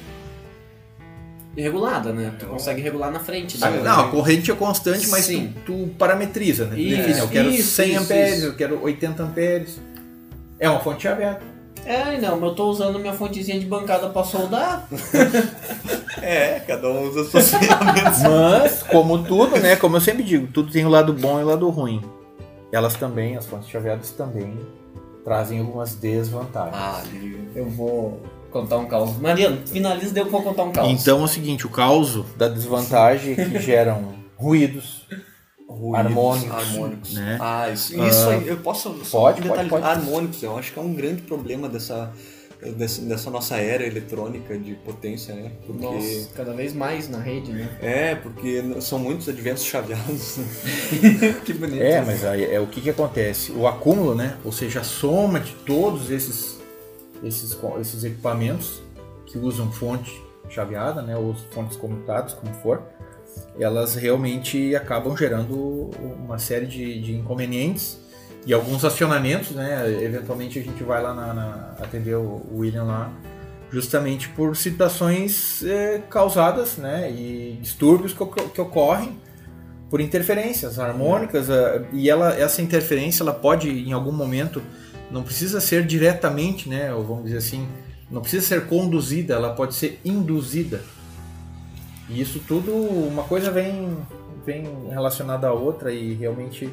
Regulada, 1.55 2.13
né? 2.13 2.33
Tu 2.39 2.45
consegue 2.45 2.81
regular 2.81 3.11
na 3.11 3.19
frente. 3.19 3.57
Ah, 3.61 3.69
né? 3.69 3.81
não, 3.81 3.99
a 4.01 4.07
corrente 4.09 4.51
é 4.51 4.55
constante, 4.55 5.07
mas 5.07 5.25
tu, 5.25 5.31
Sim. 5.31 5.53
tu 5.65 5.89
parametriza, 5.97 6.65
né? 6.65 6.75
Tu 6.75 6.81
Isso, 6.81 6.97
define, 6.97 7.19
eu 7.19 7.27
quero 7.27 7.49
isso, 7.49 7.71
100 7.71 7.91
isso, 7.91 8.03
amperes, 8.03 8.37
isso. 8.37 8.45
eu 8.45 8.55
quero 8.55 8.83
80 8.83 9.23
amperes. 9.23 9.81
É 10.59 10.69
uma 10.69 10.79
fonte 10.79 11.03
chaveada. 11.03 11.41
É, 11.85 12.17
não, 12.19 12.43
eu 12.43 12.53
tô 12.53 12.69
usando 12.69 12.99
minha 12.99 13.13
fontezinha 13.13 13.59
de 13.59 13.65
bancada 13.65 14.09
pra 14.09 14.23
soldar. 14.23 14.87
É, 16.21 16.59
cada 16.67 16.87
um 16.87 17.07
usa 17.09 17.23
suas 17.23 17.49
ferramentas. 17.55 18.21
Mas, 18.21 18.83
como 18.83 19.23
tudo, 19.23 19.57
né? 19.57 19.75
Como 19.75 19.95
eu 19.97 20.01
sempre 20.01 20.21
digo, 20.23 20.45
tudo 20.53 20.71
tem 20.71 20.85
o 20.85 20.89
lado 20.89 21.13
bom 21.13 21.39
e 21.39 21.43
o 21.43 21.47
lado 21.47 21.67
ruim. 21.69 21.99
Elas 22.71 22.93
também, 22.93 23.35
as 23.35 23.47
fontes 23.47 23.67
chaveadas 23.67 24.11
também, 24.11 24.55
trazem 25.23 25.59
algumas 25.59 25.95
desvantagens. 25.95 26.75
Ah. 26.75 27.01
Eu 27.55 27.67
vou 27.67 28.21
contar 28.51 28.77
um 28.77 28.85
caos. 28.85 29.17
Mariano, 29.17 29.65
finaliza, 29.65 30.13
daí 30.13 30.23
eu 30.23 30.29
vou 30.29 30.41
contar 30.43 30.63
um 30.63 30.71
caos. 30.71 30.89
Então 30.89 31.21
é 31.21 31.23
o 31.23 31.27
seguinte, 31.27 31.65
o 31.65 31.69
causo 31.69 32.25
da 32.37 32.47
desvantagem 32.47 33.33
é 33.37 33.45
que 33.45 33.59
geram 33.59 34.13
ruídos, 34.37 35.07
Ruídos, 35.67 35.99
Harmônicos, 35.99 36.51
harmônicos. 36.51 37.13
né? 37.13 37.37
Ah, 37.39 37.69
isso, 37.69 37.93
isso 38.05 38.29
aí, 38.29 38.45
eu 38.47 38.57
posso 38.57 38.89
Pode, 39.09 39.41
um 39.41 39.47
pode, 39.47 39.69
pode. 39.69 39.85
Harmônicos, 39.85 40.43
eu 40.43 40.57
acho 40.57 40.73
que 40.73 40.77
é 40.77 40.81
um 40.81 40.93
grande 40.93 41.21
problema 41.21 41.69
dessa, 41.69 42.11
dessa, 42.77 43.01
dessa 43.03 43.31
nossa 43.31 43.55
era 43.55 43.85
eletrônica 43.87 44.57
de 44.57 44.73
potência, 44.75 45.33
né? 45.33 45.53
Porque, 45.65 45.85
Nossa, 45.85 46.29
cada 46.35 46.51
vez 46.53 46.73
mais 46.73 47.07
na 47.07 47.19
rede, 47.19 47.53
né? 47.53 47.69
É, 47.81 48.15
porque 48.15 48.61
são 48.81 48.99
muitos 48.99 49.29
adventos 49.29 49.63
chaveados. 49.63 50.39
que 51.45 51.53
bonito. 51.53 51.81
É, 51.81 52.01
mas 52.01 52.25
aí 52.25 52.43
é 52.43 52.59
o 52.59 52.67
que, 52.67 52.81
que 52.81 52.89
acontece? 52.89 53.53
O 53.53 53.65
acúmulo, 53.65 54.13
né? 54.13 54.35
Ou 54.43 54.51
seja, 54.51 54.81
a 54.81 54.83
soma 54.83 55.39
de 55.39 55.53
todos 55.65 56.11
esses, 56.11 56.59
esses, 57.23 57.57
esses 57.79 58.03
equipamentos 58.03 58.81
que 59.25 59.37
usam 59.37 59.71
fonte 59.71 60.21
chaveada, 60.49 61.01
né? 61.01 61.15
Ou 61.15 61.33
fontes 61.51 61.77
comutadas, 61.77 62.33
como 62.33 62.53
for, 62.55 62.81
elas 63.59 63.95
realmente 63.95 64.75
acabam 64.75 65.15
gerando 65.15 65.89
uma 66.23 66.37
série 66.37 66.65
de, 66.65 67.01
de 67.01 67.15
inconvenientes 67.15 67.99
e 68.45 68.53
alguns 68.53 68.83
acionamentos, 68.83 69.51
né? 69.51 69.89
Eventualmente 70.03 70.59
a 70.59 70.63
gente 70.63 70.83
vai 70.83 71.01
lá 71.01 71.13
na, 71.13 71.33
na- 71.33 71.75
atender 71.79 72.15
o 72.15 72.41
William 72.53 72.83
lá, 72.83 73.11
justamente 73.71 74.27
por 74.29 74.55
situações 74.57 75.63
eh, 75.63 76.01
causadas, 76.09 76.77
né? 76.77 77.09
E 77.11 77.57
distúrbios 77.61 78.13
que, 78.13 78.25
que 78.49 78.59
ocorrem 78.59 79.17
por 79.89 80.01
interferências 80.01 80.79
harmônicas 80.79 81.49
ah, 81.49 81.83
e 81.93 82.09
ela 82.09 82.33
essa 82.33 82.61
interferência 82.61 83.23
ela 83.23 83.33
pode 83.33 83.69
em 83.69 83.91
algum 83.91 84.11
momento 84.11 84.61
não 85.11 85.23
precisa 85.23 85.59
ser 85.59 85.85
diretamente 85.85 86.69
né 86.69 86.93
ou 86.93 87.03
vamos 87.03 87.25
dizer 87.25 87.37
assim 87.37 87.67
não 88.09 88.21
precisa 88.21 88.45
ser 88.45 88.67
conduzida 88.67 89.35
ela 89.35 89.53
pode 89.53 89.75
ser 89.75 89.99
induzida 90.03 90.83
e 92.09 92.21
isso 92.21 92.39
tudo 92.47 92.71
uma 92.73 93.23
coisa 93.23 93.51
vem 93.51 93.97
vem 94.45 94.63
relacionada 94.89 95.47
à 95.47 95.53
outra 95.53 95.93
e 95.93 96.13
realmente 96.13 96.69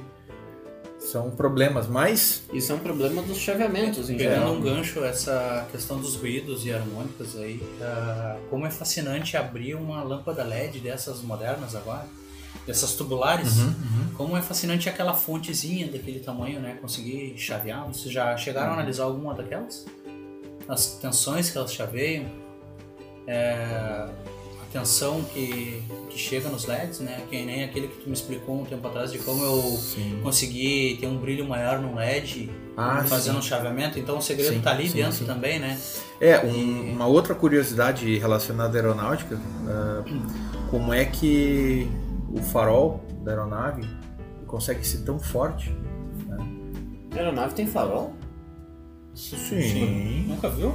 são 0.99 1.31
problemas 1.31 1.87
mas 1.87 2.43
Isso 2.53 2.73
é 2.73 2.75
um 2.75 2.81
problema 2.81 3.23
dos 3.23 3.39
chaveamentos, 3.39 4.11
em 4.11 4.17
Pegando 4.17 4.35
geral. 4.35 4.55
um 4.55 4.61
gancho, 4.61 5.05
essa 5.05 5.67
questão 5.71 5.99
dos 6.01 6.17
ruídos 6.17 6.67
e 6.67 6.73
harmônicos 6.73 7.37
aí, 7.37 7.63
ah, 7.81 8.37
como 8.51 8.67
é 8.67 8.71
fascinante 8.71 9.37
abrir 9.37 9.75
uma 9.75 10.03
lâmpada 10.03 10.43
LED 10.43 10.81
dessas 10.81 11.23
modernas 11.23 11.77
agora, 11.77 12.05
dessas 12.69 12.93
tubulares, 12.93 13.55
como 14.15 14.37
é 14.37 14.43
fascinante 14.43 14.91
aquela 14.91 15.15
fontezinha 15.15 15.89
daquele 15.91 16.21
tamanho, 16.21 16.61
né? 16.61 16.77
Conseguir 16.81 17.35
chavear. 17.39 17.87
Vocês 17.89 18.13
já 18.13 18.37
chegaram 18.37 18.73
a 18.73 18.75
analisar 18.75 19.05
alguma 19.05 19.33
daquelas? 19.33 19.87
As 20.69 20.99
tensões 21.01 21.49
que 21.49 21.57
elas 21.57 21.73
chaveiam, 21.73 22.27
é, 23.27 23.55
a 23.55 24.11
tensão 24.71 25.25
que, 25.33 25.83
que 26.11 26.19
chega 26.19 26.51
nos 26.51 26.67
LEDs, 26.67 27.01
né? 27.01 27.23
Que 27.31 27.43
nem 27.43 27.65
aquele 27.65 27.89
que 27.89 28.03
tu 28.03 28.07
me 28.09 28.13
explicou 28.13 28.61
um 28.61 28.67
tempo 28.67 28.87
atrás 28.87 29.11
de 29.11 29.19
como 29.19 29.43
eu 29.43 29.63
sim 29.79 30.21
consegui 30.23 30.99
ter 31.01 31.07
um 31.07 31.17
brilho 31.17 31.49
maior 31.49 31.81
no 31.81 31.95
LED 31.95 32.51
ah, 32.77 33.03
fazendo 33.09 33.35
sim. 33.35 33.39
um 33.39 33.43
chaveamento, 33.43 33.99
então 33.99 34.19
o 34.19 34.23
segredo 34.23 34.53
Sim, 34.57 34.61
tá 34.61 34.73
ali 34.73 34.91
sim, 34.91 34.97
dentro 34.97 35.25
também, 35.25 35.59
né? 35.59 35.81
É, 36.21 36.39
um- 36.45 36.93
uma 36.93 37.07
outra 37.07 37.35
curiosidade 37.35 38.19
relacionada 38.19 38.77
à 38.77 38.83
aeronáutica, 38.83 39.41
ah, 39.67 40.05
como 40.71 40.93
é 40.93 41.07
que 41.07 41.89
o 42.33 42.39
farol 42.43 43.01
da 43.25 43.33
aeronave 43.33 43.83
consegue 44.47 44.87
ser 44.87 44.99
tão 44.99 45.19
forte? 45.19 45.75
A 47.13 47.17
aeronave 47.17 47.55
tem 47.55 47.67
farol? 47.67 48.13
Sim. 49.15 50.27
Nunca 50.29 50.49
viu? 50.49 50.75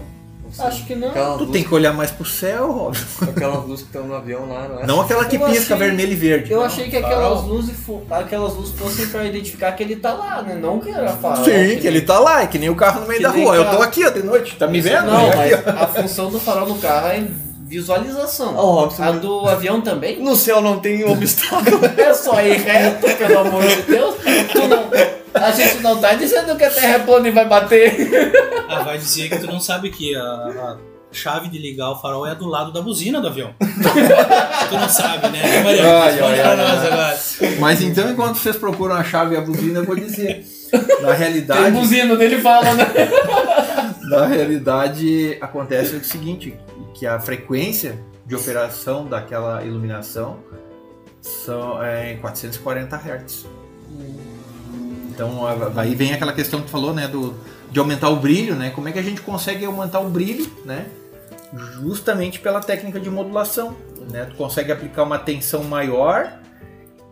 Acho 0.60 0.86
que 0.86 0.94
não. 0.94 1.08
Aquela 1.10 1.38
Tu 1.38 1.44
luz, 1.46 1.52
tem 1.54 1.64
que 1.64 1.74
olhar 1.74 1.94
mais 1.94 2.12
pro 2.12 2.26
céu, 2.26 2.70
Robson. 2.72 3.26
aquelas 3.26 3.66
luzes 3.66 3.86
que 3.88 3.96
estão 3.98 4.06
no 4.06 4.14
avião 4.14 4.48
lá, 4.48 4.68
não 4.68 4.80
é? 4.82 4.86
Não 4.86 5.02
aquela 5.02 5.26
que 5.26 5.38
Eu 5.38 5.46
pisca 5.48 5.74
achei- 5.74 5.88
vermelho 5.88 6.12
e 6.12 6.16
verde. 6.16 6.52
Eu 6.52 6.60
não. 6.60 6.66
achei 6.66 6.90
que 6.90 6.98
aquelas 6.98 7.40
farol. 7.40 7.48
luzes, 7.54 7.76
aquelas 8.12 8.54
luzes 8.54 8.76
fossem 8.78 9.08
pra 9.08 9.24
identificar 9.26 9.72
que 9.72 9.82
ele 9.82 9.96
tá 9.96 10.14
lá, 10.14 10.42
né? 10.44 10.56
Não 10.56 10.80
que 10.80 10.90
era 10.92 11.08
farol. 11.14 11.44
Sim, 11.46 11.80
que 11.80 11.88
ele 11.88 12.02
tá 12.02 12.20
lá, 12.20 12.44
é 12.44 12.48
que 12.48 12.60
nem 12.60 12.70
o 12.70 12.76
carro 12.76 13.02
no 13.02 13.08
meio 13.08 13.18
Que 13.20 13.24
da 13.24 13.32
rua. 13.32 13.56
Eu 13.56 13.64
carro. 13.64 13.78
tô 13.78 13.84
aqui, 13.84 14.06
ó, 14.06 14.10
de 14.10 14.22
noite. 14.22 14.56
Tá 14.58 14.68
me 14.68 14.82
vendo? 14.82 15.06
Não, 15.08 15.28
mas 15.36 15.68
a 15.68 15.88
função 15.88 16.30
do 16.30 16.40
farol 16.40 16.68
no 16.68 16.78
carro 16.78 17.08
é 17.08 17.26
visualização. 17.74 18.56
A 19.00 19.12
do 19.12 19.48
avião 19.48 19.82
também? 19.82 20.20
No 20.20 20.36
céu 20.36 20.62
não 20.62 20.80
tem 20.80 21.04
obstáculo. 21.04 21.82
É 21.98 22.14
só 22.14 22.42
ir 22.42 22.58
reto, 22.58 23.08
pelo 23.18 23.40
amor 23.40 23.64
de 23.66 23.82
Deus. 23.84 24.16
Tu 24.52 24.68
não, 24.68 24.90
a 25.34 25.52
gente 25.52 25.80
não 25.80 26.00
tá 26.00 26.14
dizendo 26.14 26.56
que 26.56 26.64
a 26.64 26.70
Terra 26.70 26.96
é 26.96 27.00
plana 27.00 27.28
e 27.28 27.32
vai 27.32 27.48
bater. 27.48 28.22
Ah, 28.70 28.84
vai 28.84 28.98
dizer 28.98 29.30
que 29.30 29.40
tu 29.40 29.48
não 29.48 29.60
sabe 29.60 29.90
que 29.90 30.16
a, 30.16 30.22
a 30.22 30.78
chave 31.12 31.48
de 31.48 31.58
ligar 31.58 31.92
o 31.92 31.96
farol 31.96 32.28
é 32.28 32.36
do 32.36 32.48
lado 32.48 32.72
da 32.72 32.82
buzina 32.82 33.22
do 33.22 33.28
avião. 33.28 33.54
tu 33.60 34.76
não 34.76 34.90
sabe, 34.90 35.30
né? 35.30 35.64
Maria, 35.64 35.84
Ai, 35.84 36.20
ai, 36.20 36.42
ai, 36.42 36.58
nós 36.58 36.86
agora. 36.86 37.20
Mas 37.60 37.82
então, 37.82 38.10
enquanto 38.10 38.38
vocês 38.38 38.56
procuram 38.56 38.96
a 38.96 39.04
chave 39.04 39.36
e 39.36 39.38
a 39.38 39.42
buzina, 39.42 39.80
eu 39.80 39.86
vou 39.86 39.96
dizer. 39.96 40.46
Na 41.02 41.10
Tem 41.10 41.18
realidade, 41.18 41.72
buzina 41.72 42.16
dele 42.16 42.42
fala, 42.42 42.74
né? 42.74 42.86
na 44.04 44.26
realidade 44.26 45.38
acontece 45.40 45.96
o 45.96 46.04
seguinte, 46.04 46.58
que 46.94 47.08
a 47.08 47.20
frequência 47.20 48.00
de 48.26 48.36
operação 48.36 49.08
daquela 49.08 49.64
iluminação 49.64 50.40
são 51.22 51.82
é, 51.84 52.16
440 52.16 52.96
Hz. 52.96 53.46
Então 55.10 55.46
aí 55.78 55.96
vem 55.96 56.14
aquela 56.14 56.34
questão 56.34 56.60
que 56.60 56.66
tu 56.66 56.72
falou, 56.72 56.94
né, 56.94 57.08
do, 57.08 57.34
de 57.72 57.80
aumentar 57.80 58.10
o 58.10 58.16
brilho, 58.16 58.56
né? 58.56 58.72
Como 58.72 58.90
é 58.90 58.92
que 58.92 59.00
a 59.00 59.04
gente 59.04 59.22
consegue 59.22 59.64
aumentar 59.66 60.00
o 60.00 60.10
brilho, 60.10 60.52
né? 60.66 60.88
Justamente 61.54 62.40
pela 62.40 62.60
técnica 62.60 63.00
de 63.00 63.10
modulação, 63.10 63.76
né? 64.12 64.26
Tu 64.26 64.36
consegue 64.36 64.72
aplicar 64.72 65.04
uma 65.04 65.20
tensão 65.20 65.64
maior 65.64 66.40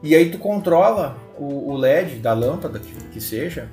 e 0.02 0.16
aí 0.16 0.32
tu 0.32 0.40
controla 0.40 1.16
o, 1.38 1.72
o 1.72 1.78
LED 1.78 2.16
da 2.16 2.34
lâmpada, 2.34 2.80
que, 2.80 2.92
que 3.10 3.22
seja, 3.22 3.70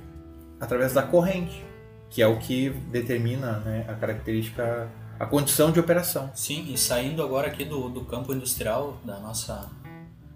através 0.61 0.93
da 0.93 1.03
corrente, 1.03 1.65
que 2.11 2.23
é 2.23 2.27
o 2.27 2.39
que 2.39 2.71
determina 2.91 3.59
né, 3.61 3.85
a 3.89 3.95
característica, 3.95 4.89
a 5.19 5.27
condição 5.27 5.71
de 5.71 5.79
operação. 5.79 6.31
Sim, 6.35 6.67
e 6.73 6.79
saindo 6.79 7.23
agora 7.23 7.49
aqui 7.49 7.65
do, 7.65 7.89
do 7.89 8.05
campo 8.05 8.33
industrial, 8.33 8.99
da 9.05 9.19
nossa, 9.19 9.69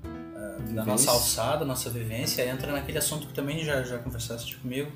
eh, 0.04 0.72
da 0.72 0.84
nossa 0.84 1.10
alçada, 1.10 1.64
nossa 1.64 1.88
vivência, 1.88 2.46
entra 2.46 2.72
naquele 2.72 2.98
assunto 2.98 3.26
que 3.26 3.32
também 3.32 3.64
já, 3.64 3.82
já 3.82 3.98
conversaste 3.98 4.56
comigo, 4.56 4.90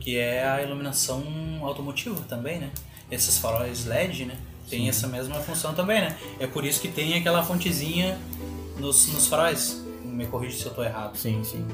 que 0.00 0.16
é 0.16 0.46
a 0.46 0.62
iluminação 0.62 1.22
automotiva 1.62 2.20
também, 2.28 2.58
né? 2.58 2.70
Esses 3.10 3.38
faróis 3.38 3.86
LED, 3.86 4.26
né? 4.26 4.36
Tem 4.68 4.88
essa 4.88 5.06
mesma 5.06 5.36
função 5.36 5.74
também, 5.74 6.00
né? 6.00 6.16
É 6.38 6.46
por 6.46 6.64
isso 6.64 6.80
que 6.80 6.88
tem 6.88 7.14
aquela 7.14 7.42
fontezinha 7.42 8.18
nos, 8.78 9.08
nos 9.12 9.26
faróis. 9.26 9.84
Me 10.04 10.26
corrija 10.26 10.58
se 10.58 10.64
eu 10.64 10.70
estou 10.70 10.84
errado. 10.84 11.16
Sim, 11.16 11.42
sim. 11.42 11.66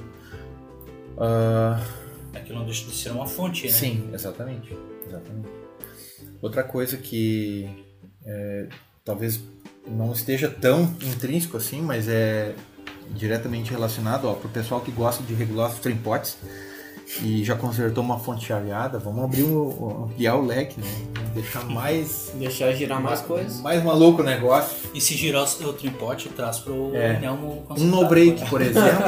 Ah, 1.18 1.80
Aquilo 2.34 2.58
não 2.58 2.66
deixa 2.66 2.84
de 2.84 2.94
ser 2.94 3.10
uma 3.10 3.26
fonte, 3.26 3.66
né? 3.66 3.72
Sim, 3.72 4.10
exatamente, 4.12 4.76
exatamente. 5.06 5.48
Outra 6.40 6.62
coisa 6.62 6.96
que 6.96 7.84
é, 8.26 8.68
talvez 9.04 9.40
não 9.86 10.12
esteja 10.12 10.48
tão 10.48 10.82
intrínseco 11.02 11.56
assim, 11.56 11.80
mas 11.80 12.08
é 12.08 12.54
diretamente 13.10 13.70
relacionado 13.70 14.32
para 14.34 14.48
o 14.48 14.50
pessoal 14.50 14.80
que 14.80 14.90
gosta 14.90 15.22
de 15.22 15.34
regular 15.34 15.70
os 15.70 15.78
trimpotes 15.78 16.38
e 17.22 17.44
já 17.44 17.54
consertou 17.54 18.02
uma 18.02 18.18
fonte 18.18 18.46
chaveada, 18.46 18.98
vamos 18.98 19.24
abrir 19.24 19.42
o, 19.42 20.04
ampliar 20.04 20.36
o 20.36 20.44
leque, 20.44 20.80
né? 20.80 20.86
Deixar 21.34 21.64
mais, 21.68 22.32
Deixar 22.34 22.72
girar 22.72 23.00
mais 23.00 23.20
coisas. 23.20 23.60
mais 23.60 23.82
maluco 23.84 24.22
o 24.22 24.24
negócio. 24.24 24.90
E 24.94 25.00
se 25.00 25.14
girar 25.14 25.44
o 25.44 25.72
tripote, 25.72 26.28
traz 26.30 26.58
pro 26.58 26.94
É. 26.94 27.20
Um 27.30 27.84
no 27.84 28.08
break, 28.08 28.48
por 28.48 28.62
exemplo, 28.62 29.04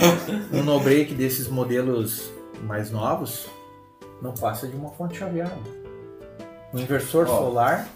um 0.52 0.62
no 0.62 0.80
break 0.80 1.14
desses 1.14 1.48
modelos 1.48 2.33
mais 2.64 2.90
novos 2.90 3.46
não 4.22 4.32
passa 4.32 4.66
de 4.66 4.76
uma 4.76 4.90
fonte 4.90 5.18
chaveada. 5.18 5.52
O 6.72 6.78
inversor 6.78 7.26
Ó. 7.28 7.38
solar 7.38 7.86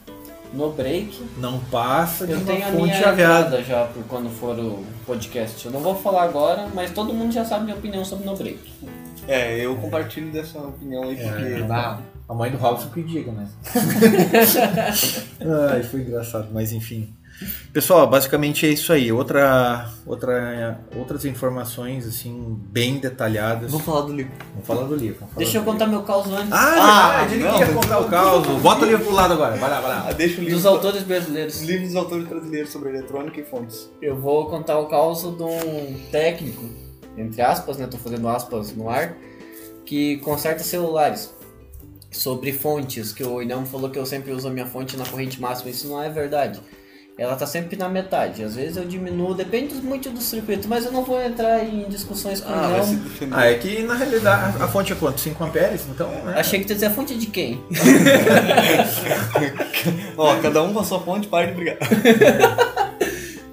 No 0.52 0.70
break, 0.72 1.22
não 1.38 1.58
passa 1.70 2.26
de 2.26 2.32
eu 2.32 2.38
uma 2.38 2.46
tenho 2.46 2.64
a 2.64 2.70
fonte 2.70 2.82
minha 2.84 3.02
chaveada. 3.02 3.46
entrada 3.46 3.64
já 3.64 3.84
por 3.86 4.02
quando 4.04 4.30
for 4.30 4.58
o 4.58 4.84
podcast. 5.06 5.66
Eu 5.66 5.72
não 5.72 5.80
vou 5.80 5.94
falar 5.94 6.24
agora, 6.24 6.68
mas 6.74 6.90
todo 6.90 7.12
mundo 7.12 7.32
já 7.32 7.44
sabe 7.44 7.64
minha 7.64 7.76
opinião 7.76 8.04
sobre 8.04 8.24
no 8.24 8.36
break. 8.36 8.58
É, 9.26 9.58
eu 9.58 9.76
compartilho 9.76 10.30
dessa 10.30 10.58
opinião 10.58 11.02
aí, 11.02 11.16
porque. 11.16 11.42
É. 11.42 11.98
A 12.28 12.34
mãe 12.34 12.50
do 12.50 12.58
Robson 12.58 12.90
que 12.90 13.02
diga, 13.02 13.32
né? 13.32 13.48
Ai, 15.70 15.82
foi 15.82 16.00
engraçado, 16.00 16.48
mas 16.52 16.72
enfim. 16.72 17.08
Pessoal, 17.72 18.06
basicamente 18.08 18.66
é 18.66 18.70
isso 18.70 18.92
aí. 18.92 19.12
Outra, 19.12 19.88
outra, 20.04 20.80
outras 20.96 21.24
informações 21.24 22.06
assim 22.06 22.58
bem 22.70 22.98
detalhadas. 22.98 23.70
Vamos 23.70 23.86
falar 23.86 24.02
do 24.02 24.12
livro. 24.12 24.32
Vamos 24.52 24.66
falar 24.66 24.84
do 24.84 24.96
livro. 24.96 25.18
falar 25.20 25.32
deixa 25.36 25.58
eu 25.58 25.62
do 25.62 25.70
contar 25.70 25.86
meu 25.86 26.02
caos 26.02 26.26
antes. 26.26 26.44
livro. 26.44 26.56
Ah, 26.56 27.08
verdade, 27.10 27.34
ele 27.34 27.44
não, 27.44 27.58
queria 27.58 27.74
contar 27.74 27.98
o 28.00 28.08
caos. 28.08 28.46
Bota 28.60 28.84
o 28.84 28.88
livro 28.88 29.04
pro 29.04 29.14
lado 29.14 29.34
agora. 29.34 29.56
Vai 29.56 29.70
lá, 29.70 29.80
vai 29.80 29.90
lá. 29.90 30.06
Ah, 30.08 30.12
deixa 30.12 30.40
o 30.40 30.40
livro. 30.40 30.56
Dos 30.56 30.66
autores 30.66 31.02
brasileiros. 31.02 31.56
Os 31.56 31.62
livros 31.62 31.88
dos 31.88 31.96
autores 31.96 32.26
brasileiros 32.26 32.70
sobre 32.70 32.88
eletrônica 32.90 33.40
e 33.40 33.44
fontes. 33.44 33.88
Eu 34.02 34.16
vou 34.16 34.46
contar 34.46 34.78
o 34.78 34.86
caos 34.86 35.22
de 35.22 35.42
um 35.42 36.00
técnico, 36.10 36.64
entre 37.16 37.40
aspas, 37.40 37.78
né? 37.78 37.86
Tô 37.86 37.98
fazendo 37.98 38.28
aspas 38.28 38.74
no 38.74 38.90
ar, 38.90 39.16
que 39.84 40.16
conserta 40.18 40.64
celulares. 40.64 41.32
Sobre 42.10 42.52
fontes, 42.52 43.12
que 43.12 43.22
o 43.22 43.42
Inamo 43.42 43.66
falou 43.66 43.90
que 43.90 43.98
eu 43.98 44.06
sempre 44.06 44.32
uso 44.32 44.48
a 44.48 44.50
minha 44.50 44.66
fonte 44.66 44.96
na 44.96 45.04
corrente 45.04 45.38
máxima. 45.40 45.70
Isso 45.70 45.86
não 45.86 46.02
é 46.02 46.08
verdade. 46.08 46.58
Ela 47.18 47.34
tá 47.34 47.46
sempre 47.46 47.76
na 47.76 47.88
metade. 47.88 48.44
Às 48.44 48.54
vezes 48.54 48.76
eu 48.76 48.84
diminuo, 48.84 49.34
depende 49.34 49.74
muito 49.74 50.08
do 50.08 50.20
circuito, 50.20 50.68
mas 50.68 50.86
eu 50.86 50.92
não 50.92 51.02
vou 51.02 51.20
entrar 51.20 51.64
em 51.64 51.88
discussões 51.88 52.40
com 52.40 52.48
Ah, 52.48 52.80
defender. 53.02 53.34
Ah, 53.36 53.50
é 53.50 53.54
que 53.54 53.82
na 53.82 53.94
realidade 53.94 54.62
a, 54.62 54.68
fonte 54.68 54.92
é 54.92 54.96
quanto? 54.96 55.20
5 55.20 55.42
amperes? 55.42 55.82
Então, 55.90 56.08
né? 56.08 56.34
Achei 56.36 56.60
que 56.60 56.66
tu 56.66 56.70
ia 56.70 56.74
dizer 56.76 56.86
a 56.86 56.90
fonte 56.90 57.18
de 57.18 57.26
quem? 57.26 57.60
Ó, 60.16 60.36
cada 60.36 60.62
um 60.62 60.72
com 60.72 60.78
a 60.78 60.84
sua 60.84 61.00
fonte, 61.00 61.26
para 61.26 61.48
de 61.48 61.54
brigar. 61.54 61.78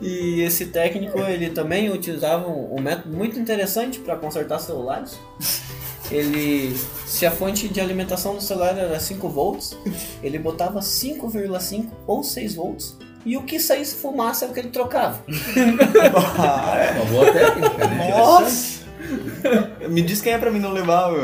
E 0.02 0.42
esse 0.42 0.68
técnico, 0.68 1.18
ele 1.20 1.50
também 1.50 1.90
utilizava 1.90 2.48
um, 2.48 2.76
um 2.76 2.82
método 2.82 3.16
muito 3.16 3.40
interessante 3.40 3.98
para 3.98 4.16
consertar 4.16 4.60
celulares. 4.60 5.18
Ele, 6.12 6.78
se 7.08 7.26
a 7.26 7.32
fonte 7.32 7.68
de 7.68 7.82
alimentação 7.82 8.36
do 8.36 8.42
celular 8.42 8.78
era 8.78 9.00
5 9.00 9.28
volts, 9.28 9.76
ele 10.22 10.38
botava 10.38 10.80
5,5 10.80 11.88
ou 12.06 12.24
6 12.24 12.54
volts. 12.54 12.96
E 13.26 13.36
o 13.38 13.42
que 13.44 13.60
saísse 13.60 13.96
fumaça 13.96 14.46
é 14.46 14.48
o 14.48 14.54
que 14.54 14.60
ele 14.60 14.70
trocava. 14.70 15.20
Uma 16.96 17.06
boa 17.06 17.32
técnica, 17.32 17.88
né? 17.88 18.10
Nossa! 18.18 18.86
Me 19.90 20.02
diz 20.02 20.22
quem 20.22 20.34
é 20.34 20.38
pra 20.38 20.52
mim 20.52 20.60
não 20.60 20.72
levar, 20.72 21.12
meu. 21.12 21.24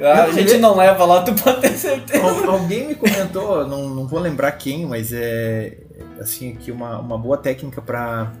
Ah, 0.00 0.24
a 0.28 0.32
gente 0.32 0.58
não 0.58 0.76
leva 0.76 1.04
lá, 1.04 1.22
tu 1.22 1.32
pode 1.34 1.60
ter 1.60 1.72
certeza. 1.72 2.22
Al- 2.24 2.50
Alguém 2.50 2.88
me 2.88 2.94
comentou, 2.94 3.66
não, 3.66 3.88
não 3.88 4.06
vou 4.06 4.20
lembrar 4.20 4.52
quem, 4.52 4.86
mas 4.86 5.12
é 5.12 5.78
assim 6.20 6.54
que 6.54 6.70
uma, 6.70 6.98
uma 6.98 7.16
boa 7.18 7.36
técnica 7.36 7.80
para 7.82 8.32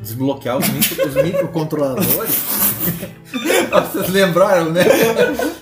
desbloquear 0.00 0.58
os, 0.58 0.68
micro, 0.68 1.06
os 1.08 1.14
microcontroladores. 1.14 2.42
Vocês 3.92 4.08
lembraram, 4.10 4.70
né? 4.70 4.82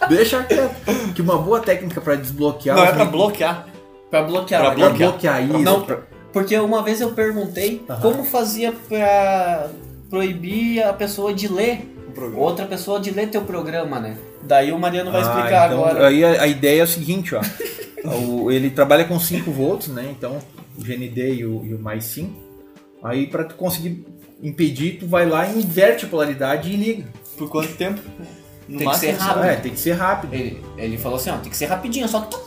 Deixa 0.08 0.42
quieto. 0.42 0.74
Que 1.14 1.22
uma 1.22 1.38
boa 1.38 1.60
técnica 1.60 2.00
para 2.00 2.16
desbloquear 2.16 2.76
Não 2.76 2.84
é 2.84 2.88
pra 2.92 3.04
micro- 3.04 3.12
bloquear. 3.18 3.66
Pra 4.10 4.22
bloquear. 4.22 4.60
Pra 4.60 4.70
mas 4.70 4.78
pra 4.78 4.88
bloquear. 4.90 5.10
bloquear 5.10 5.44
isso. 5.44 5.58
Não, 5.58 5.80
pra- 5.82 6.00
porque 6.32 6.56
uma 6.58 6.82
vez 6.82 7.00
eu 7.00 7.12
perguntei 7.12 7.82
Aham. 7.88 8.00
como 8.00 8.24
fazia 8.24 8.72
pra 8.88 9.68
proibir 10.10 10.82
a 10.82 10.92
pessoa 10.92 11.32
de 11.32 11.48
ler, 11.48 11.88
outra 12.36 12.66
pessoa 12.66 13.00
de 13.00 13.10
ler 13.10 13.28
teu 13.30 13.42
programa, 13.42 13.98
né? 13.98 14.16
Daí 14.42 14.72
o 14.72 14.78
Mariano 14.78 15.10
vai 15.12 15.20
Ah, 15.22 15.24
explicar 15.24 15.66
então, 15.68 15.84
agora. 15.84 16.08
Aí 16.08 16.24
a, 16.24 16.42
a 16.42 16.46
ideia 16.46 16.80
é 16.80 16.84
o 16.84 16.88
seguinte, 16.88 17.34
ó. 17.34 17.40
O- 18.04 18.50
ele 18.50 18.68
trabalha 18.70 19.04
com 19.04 19.16
5 19.18 19.50
volts, 19.52 19.86
né? 19.86 20.08
Então, 20.10 20.38
o 20.76 20.82
GND 20.82 21.34
e 21.34 21.46
o, 21.46 21.64
e 21.64 21.72
o 21.72 21.78
mais 21.78 22.02
5. 22.06 22.32
Aí, 23.04 23.28
para 23.28 23.44
tu 23.44 23.54
conseguir 23.54 24.04
impedir, 24.42 24.98
tu 24.98 25.06
vai 25.06 25.24
lá, 25.24 25.46
inverte 25.48 26.04
a 26.04 26.08
polaridade 26.08 26.68
e 26.68 26.74
liga. 26.76 27.04
Por 27.38 27.48
quanto 27.48 27.72
tempo? 27.76 28.00
No 28.68 28.78
Tem 28.78 28.88
que 28.90 28.96
ser 28.96 29.12
máximo, 29.12 29.28
rápido. 29.28 29.44
É, 29.44 29.54
tem 29.56 29.72
que 29.72 29.78
ser 29.78 29.92
rápido. 29.92 30.34
Ele, 30.34 30.60
ele 30.76 30.98
falou 30.98 31.16
assim, 31.16 31.30
ó, 31.30 31.36
tem 31.36 31.48
que 31.50 31.56
ser 31.56 31.66
rapidinho, 31.66 32.08
só 32.08 32.22
tu- 32.22 32.40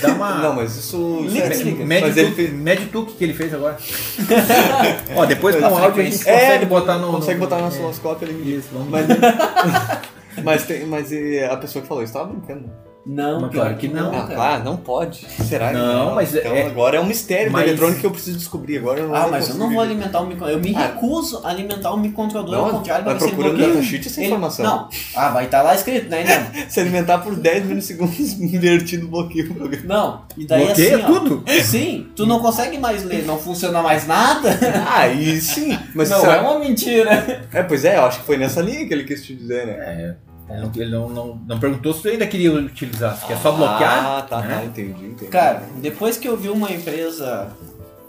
Dá 0.00 0.08
uma. 0.08 0.34
Não, 0.38 0.54
mas 0.54 0.76
isso. 0.76 1.20
isso 1.24 1.32
Liga, 1.34 1.46
é- 1.46 1.48
desliga. 1.48 1.84
Mede 1.84 2.02
Mas 2.06 2.14
tu, 2.14 2.20
ele 2.20 2.30
fez. 2.34 2.52
mede 2.52 2.86
tu 2.86 3.06
que 3.06 3.24
ele 3.24 3.34
fez 3.34 3.54
agora. 3.54 3.76
Ó, 5.16 5.24
depois 5.26 5.56
com 5.56 5.62
o 5.62 5.64
áudio 5.66 5.78
a 6.02 6.04
gente 6.04 6.18
frequência. 6.18 6.32
consegue 6.32 6.66
botar 6.66 6.98
no. 6.98 7.12
Consegue 7.12 7.40
no- 7.40 7.44
botar 7.46 7.56
no 7.58 7.64
é, 7.64 7.68
osciloscópio 7.68 8.28
ali. 8.28 8.56
Isso, 8.56 8.68
vamos 8.72 8.88
Mas, 8.90 9.06
mas, 10.44 10.66
tem, 10.66 10.86
mas 10.86 11.10
a 11.50 11.56
pessoa 11.56 11.82
que 11.82 11.88
falou 11.88 12.02
isso 12.02 12.12
tava 12.12 12.26
brincando. 12.26 12.70
Não, 13.08 13.40
Mas 13.42 13.50
pior 13.52 13.62
claro 13.66 13.76
que 13.76 13.86
não. 13.86 14.12
Ah, 14.12 14.26
claro, 14.26 14.64
não 14.64 14.76
pode. 14.76 15.24
Será 15.48 15.68
que 15.68 15.74
Não, 15.74 16.16
mas 16.16 16.34
então, 16.34 16.52
é- 16.52 16.66
agora 16.66 16.96
é 16.96 17.00
um 17.00 17.06
mistério 17.06 17.52
mas- 17.52 17.62
da 17.62 17.68
eletrônica 17.68 18.00
que 18.00 18.06
eu 18.06 18.10
preciso 18.10 18.36
descobrir. 18.36 18.78
Agora 18.78 18.98
eu 18.98 19.06
não 19.06 19.14
Ah, 19.14 19.20
vou 19.22 19.30
mas 19.30 19.48
eu 19.48 19.54
não 19.54 19.70
vou 19.72 19.80
alimentar 19.80 20.20
o 20.22 20.26
micro... 20.26 20.44
Eu 20.48 20.58
me 20.58 20.74
Ah. 20.74 20.86
recuso 20.88 21.40
a 21.44 21.50
alimentar 21.50 21.92
o 21.92 21.96
microcontrolador, 21.96 22.54
ao 22.58 22.66
Não, 22.66 22.78
contrário, 22.78 23.04
vai 23.04 23.14
ser 23.14 23.26
procurando 23.28 23.52
bloqueio. 23.52 23.74
datasheet 23.74 24.08
essa 24.08 24.18
Ele- 24.20 24.26
informação. 24.26 24.64
Não. 24.64 24.88
Ah, 25.14 25.28
vai 25.30 25.44
estar 25.44 25.62
lá 25.62 25.74
escrito, 25.76 26.08
né, 26.10 26.24
não? 26.24 26.66
Se 26.68 26.80
alimentar 26.80 27.18
por 27.18 27.36
10 27.36 27.64
milissegundos 27.64 28.18
invertido 28.42 29.06
bloqueio 29.06 29.52
o 29.52 29.54
programa. 29.54 29.84
Não. 29.86 30.22
E 30.36 30.44
daí 30.44 30.64
Bloqueia 30.66 30.96
assim, 30.96 31.04
ó, 31.04 31.06
tudo? 31.06 31.44
Sim, 31.62 32.08
tu 32.16 32.26
não 32.26 32.40
consegue 32.40 32.76
mais 32.76 33.04
ler, 33.04 33.24
não 33.24 33.38
funciona 33.38 33.82
mais 33.82 34.04
nada. 34.06 34.58
Ah, 34.88 35.06
e 35.08 35.40
sim. 35.40 35.78
Mas 35.94 36.10
não, 36.10 36.20
será- 36.20 36.36
é 36.36 36.40
uma 36.40 36.58
mentira. 36.58 37.46
É, 37.52 37.62
pois 37.62 37.84
é, 37.84 37.98
eu 37.98 38.04
acho 38.04 38.18
que 38.20 38.26
foi 38.26 38.36
nessa 38.36 38.60
linha 38.60 38.84
que 38.86 38.92
ele 38.92 39.04
quis 39.04 39.24
te 39.24 39.32
dizer, 39.34 39.64
né? 39.66 39.72
É, 39.78 40.14
ele 40.48 40.60
não, 40.60 40.72
ele 40.76 40.90
não, 40.90 41.08
não, 41.08 41.40
não 41.46 41.58
perguntou 41.58 41.92
se 41.92 42.02
tu 42.02 42.08
ainda 42.08 42.26
queria 42.26 42.52
utilizar. 42.52 43.16
Se 43.16 43.26
quer 43.26 43.38
só 43.38 43.52
bloquear? 43.52 44.06
Ah, 44.06 44.22
tá, 44.22 44.40
né? 44.42 44.56
tá, 44.56 44.64
entendi, 44.64 45.06
entendi. 45.06 45.30
Cara, 45.30 45.64
depois 45.76 46.16
que 46.16 46.28
eu 46.28 46.36
vi 46.36 46.48
uma 46.48 46.70
empresa 46.70 47.50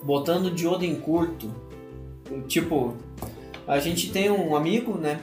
botando 0.03 0.51
diodo 0.51 0.85
em 0.85 0.95
curto. 0.95 1.49
Tipo, 2.47 2.95
a 3.67 3.79
gente 3.79 4.11
tem 4.11 4.29
um 4.29 4.55
amigo, 4.55 4.97
né? 4.97 5.19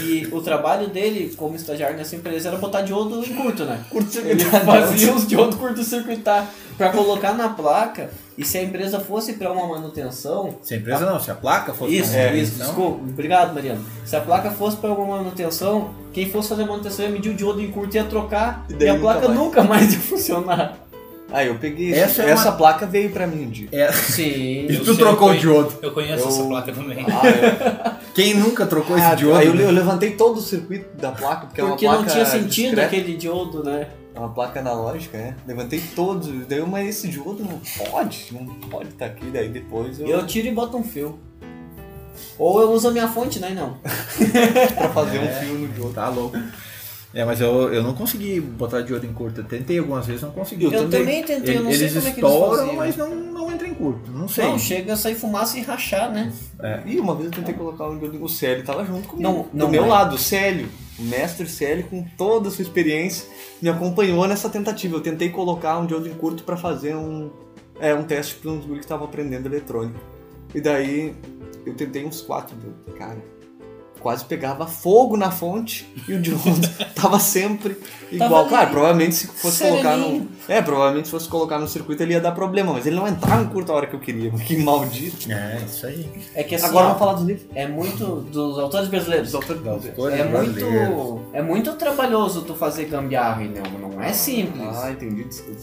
Que 0.00 0.28
o 0.32 0.40
trabalho 0.40 0.88
dele 0.88 1.34
como 1.36 1.54
estagiário 1.54 1.96
nessa 1.96 2.16
empresa 2.16 2.48
era 2.48 2.56
botar 2.58 2.82
diodo 2.82 3.24
em 3.24 3.34
curto, 3.34 3.64
né? 3.64 3.80
Ele 4.24 4.44
fazia 4.44 5.12
os 5.14 5.26
diodos 5.26 5.56
curto-circuitar 5.56 6.48
para 6.78 6.90
colocar 6.90 7.32
na 7.34 7.48
placa. 7.50 8.10
E 8.38 8.44
se 8.44 8.56
a 8.56 8.62
empresa 8.62 8.98
fosse 8.98 9.34
para 9.34 9.52
uma 9.52 9.66
manutenção, 9.68 10.56
Se 10.62 10.72
a 10.72 10.76
empresa 10.78 11.04
não, 11.04 11.20
se 11.20 11.30
a 11.30 11.34
placa 11.34 11.74
fosse 11.74 11.94
isso, 11.98 12.12
pra- 12.12 12.32
isso, 12.34 12.58
não? 12.58 12.64
desculpa. 12.66 13.04
Obrigado, 13.04 13.52
Mariano. 13.54 13.84
Se 14.06 14.16
a 14.16 14.20
placa 14.22 14.50
fosse 14.50 14.78
para 14.78 14.88
alguma 14.88 15.18
manutenção, 15.18 15.90
quem 16.14 16.30
fosse 16.30 16.48
fazer 16.48 16.62
a 16.62 16.66
manutenção 16.66 17.04
ia 17.04 17.10
medir 17.10 17.28
o 17.30 17.34
diodo 17.34 17.60
em 17.60 17.70
curto 17.70 17.94
e 17.94 17.98
ia 17.98 18.04
trocar. 18.04 18.64
E 18.70 18.82
E, 18.82 18.88
a 18.88 18.94
nunca 18.94 19.02
placa 19.02 19.28
mais. 19.28 19.38
nunca 19.38 19.62
mais 19.62 19.92
ia 19.92 20.00
funcionar. 20.00 20.78
Ah, 21.32 21.44
eu 21.44 21.54
peguei. 21.56 21.92
Essa 21.92 22.02
Essa, 22.04 22.22
é 22.22 22.24
uma- 22.26 22.32
essa 22.32 22.52
placa 22.52 22.86
veio 22.86 23.10
pra 23.10 23.26
mim 23.26 23.44
um 23.46 23.50
dia. 23.50 23.68
É, 23.72 23.90
Sim. 23.92 24.66
E 24.70 24.76
tu 24.78 24.94
sei, 24.94 24.96
trocou 24.96 25.30
eu 25.30 25.34
o 25.36 25.38
diodo. 25.40 25.74
Eu 25.82 25.92
conheço 25.92 26.22
Eu- 26.24 26.28
essa 26.28 26.44
placa 26.44 26.72
também. 26.72 27.06
Ah, 27.08 27.96
Quem 28.14 28.34
nunca 28.34 28.66
trocou 28.66 28.94
Ah, 28.96 28.98
esse 28.98 29.16
diodo? 29.16 29.38
aí 29.38 29.46
eu, 29.46 29.54
né? 29.54 29.64
eu 29.64 29.70
levantei 29.70 30.10
todo 30.12 30.36
o 30.36 30.40
circuito 30.42 30.94
da 30.96 31.12
placa, 31.12 31.46
porque, 31.46 31.62
Porque 31.62 31.86
é 31.86 31.88
uma 31.88 31.96
não 31.96 32.04
placa 32.04 32.12
tinha 32.20 32.26
sentido 32.26 32.66
discreta, 32.76 32.86
aquele 32.86 33.16
diodo, 33.16 33.64
né? 33.64 33.88
É 34.14 34.18
uma 34.18 34.28
placa 34.28 34.60
analógica, 34.60 35.16
né? 35.16 35.34
Levantei 35.46 35.82
todos, 35.96 36.28
daí 36.46 36.60
mas 36.66 36.86
esse 36.88 37.08
diodo 37.08 37.42
não 37.42 37.58
pode, 37.88 38.26
não 38.32 38.44
pode 38.68 38.90
estar 38.90 39.06
aqui, 39.06 39.24
daí 39.32 39.48
depois 39.48 39.98
eu, 39.98 40.06
Eu 40.06 40.26
tiro 40.26 40.48
e 40.48 40.50
boto 40.52 40.76
um 40.76 40.84
fio. 40.84 41.18
Ou 42.38 42.60
eu 42.60 42.70
uso 42.72 42.88
a 42.88 42.90
minha 42.90 43.08
fonte, 43.08 43.38
né? 43.40 43.50
Não. 43.56 43.78
pra 44.76 44.90
fazer 44.90 45.16
É. 45.16 45.20
um 45.22 45.40
fio 45.40 45.54
no 45.60 45.68
diodo. 45.68 45.94
Tá 45.94 46.08
louco. 46.10 46.36
É, 47.14 47.24
mas 47.24 47.40
eu, 47.40 47.72
eu 47.72 47.82
não 47.82 47.94
consegui 47.94 48.40
botar 48.40 48.80
diodo 48.80 49.04
em 49.04 49.12
curto. 49.12 49.40
Eu 49.40 49.44
tentei 49.44 49.78
algumas 49.78 50.06
vezes, 50.06 50.22
não 50.22 50.30
consegui. 50.30 50.64
Eu, 50.64 50.88
também 50.88 51.22
tentei, 51.22 51.58
eu 51.58 51.62
não 51.62 51.70
eles 51.70 51.92
sei 51.92 52.00
como 52.00 52.08
é 52.08 52.12
que 52.12 52.20
eles 52.20 52.32
estouram, 52.32 52.72
mas 52.74 52.96
não, 52.96 53.14
não 53.14 53.52
entra 53.52 53.68
em 53.68 53.74
curto. 53.74 54.10
Não 54.10 54.26
sei. 54.26 54.44
Não, 54.44 54.58
chega 54.58 54.94
a 54.94 54.96
sair 54.96 55.14
fumaça 55.14 55.58
e 55.58 55.62
rachar, 55.62 56.10
né? 56.10 56.32
E 56.86 56.98
uma 56.98 57.14
vez 57.14 57.26
eu 57.26 57.32
tentei 57.32 57.54
colocar 57.54 57.88
um 57.88 57.98
diodo, 57.98 58.22
o 58.22 58.28
Célio 58.28 58.64
tava 58.64 58.84
junto 58.84 59.08
comigo. 59.08 59.22
Não, 59.22 59.48
não 59.52 59.66
do 59.66 59.72
meu 59.72 59.84
é. 59.84 59.88
lado, 59.88 60.14
o 60.14 60.18
Célio, 60.18 60.68
o 60.98 61.02
mestre 61.02 61.46
Célio, 61.46 61.84
com 61.84 62.02
toda 62.16 62.48
a 62.48 62.50
sua 62.50 62.62
experiência, 62.62 63.28
me 63.60 63.68
acompanhou 63.68 64.26
nessa 64.26 64.48
tentativa. 64.48 64.96
Eu 64.96 65.00
tentei 65.02 65.28
colocar 65.28 65.78
um 65.78 65.86
diodo 65.86 66.08
em 66.08 66.14
curto 66.14 66.44
pra 66.44 66.56
fazer 66.56 66.96
um, 66.96 67.30
é, 67.78 67.94
um 67.94 68.04
teste 68.04 68.36
para 68.36 68.50
uns 68.50 68.64
guri 68.64 68.78
que 68.78 68.86
estavam 68.86 69.06
aprendendo 69.06 69.46
eletrônica. 69.46 70.00
E 70.54 70.60
daí 70.60 71.14
eu 71.66 71.74
tentei 71.74 72.06
uns 72.06 72.22
quatro 72.22 72.56
cara. 72.96 73.18
Quase 74.02 74.24
pegava 74.24 74.66
fogo 74.66 75.16
na 75.16 75.30
fonte 75.30 75.88
e 76.08 76.14
o 76.14 76.20
diodo 76.20 76.68
tava 76.92 77.20
sempre 77.20 77.78
igual. 78.10 78.30
Tava 78.30 78.48
claro, 78.48 78.62
ali, 78.64 78.72
provavelmente 78.72 79.14
se 79.14 79.26
fosse 79.28 79.62
colocar 79.62 79.96
no. 79.96 80.28
É, 80.48 80.60
provavelmente 80.60 81.06
se 81.06 81.10
fosse 81.12 81.28
colocar 81.28 81.58
no 81.58 81.68
circuito 81.68 82.02
ele 82.02 82.14
ia 82.14 82.20
dar 82.20 82.32
problema, 82.32 82.72
mas 82.72 82.84
ele 82.84 82.96
não 82.96 83.06
entrava 83.06 83.42
em 83.42 83.46
curto 83.46 83.70
a 83.70 83.76
hora 83.76 83.86
que 83.86 83.94
eu 83.94 84.00
queria. 84.00 84.30
Que 84.32 84.56
maldito. 84.56 85.30
É, 85.30 85.62
isso 85.64 85.86
aí. 85.86 86.10
É 86.34 86.42
que 86.42 86.56
assim, 86.56 86.66
Agora 86.66 86.86
ó, 86.86 86.88
vamos 86.88 86.98
falar 86.98 87.12
dos 87.12 87.24
livros. 87.24 87.46
é 87.54 87.68
muito 87.68 88.04
dos 88.32 88.58
autores 88.58 88.88
brasileiros. 88.88 89.30
Dos 89.30 89.34
autores 89.36 89.62
brasileiros. 89.62 90.18
É 90.18 90.24
muito, 90.24 91.20
é 91.32 91.42
muito 91.42 91.72
trabalhoso 91.74 92.42
tu 92.42 92.54
fazer 92.54 92.86
gambiarra, 92.86 93.44
e 93.44 93.48
não, 93.48 93.88
não 93.88 94.02
é 94.02 94.12
simples. 94.12 94.76
Ah, 94.78 94.90
entendi, 94.90 95.22
desculpa. 95.22 95.60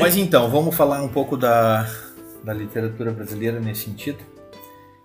Mas 0.00 0.16
então, 0.16 0.48
vamos 0.48 0.74
falar 0.74 1.02
um 1.02 1.08
pouco 1.08 1.36
da, 1.36 1.90
da 2.44 2.54
literatura 2.54 3.10
brasileira 3.10 3.58
nesse 3.58 3.86
sentido. 3.86 4.18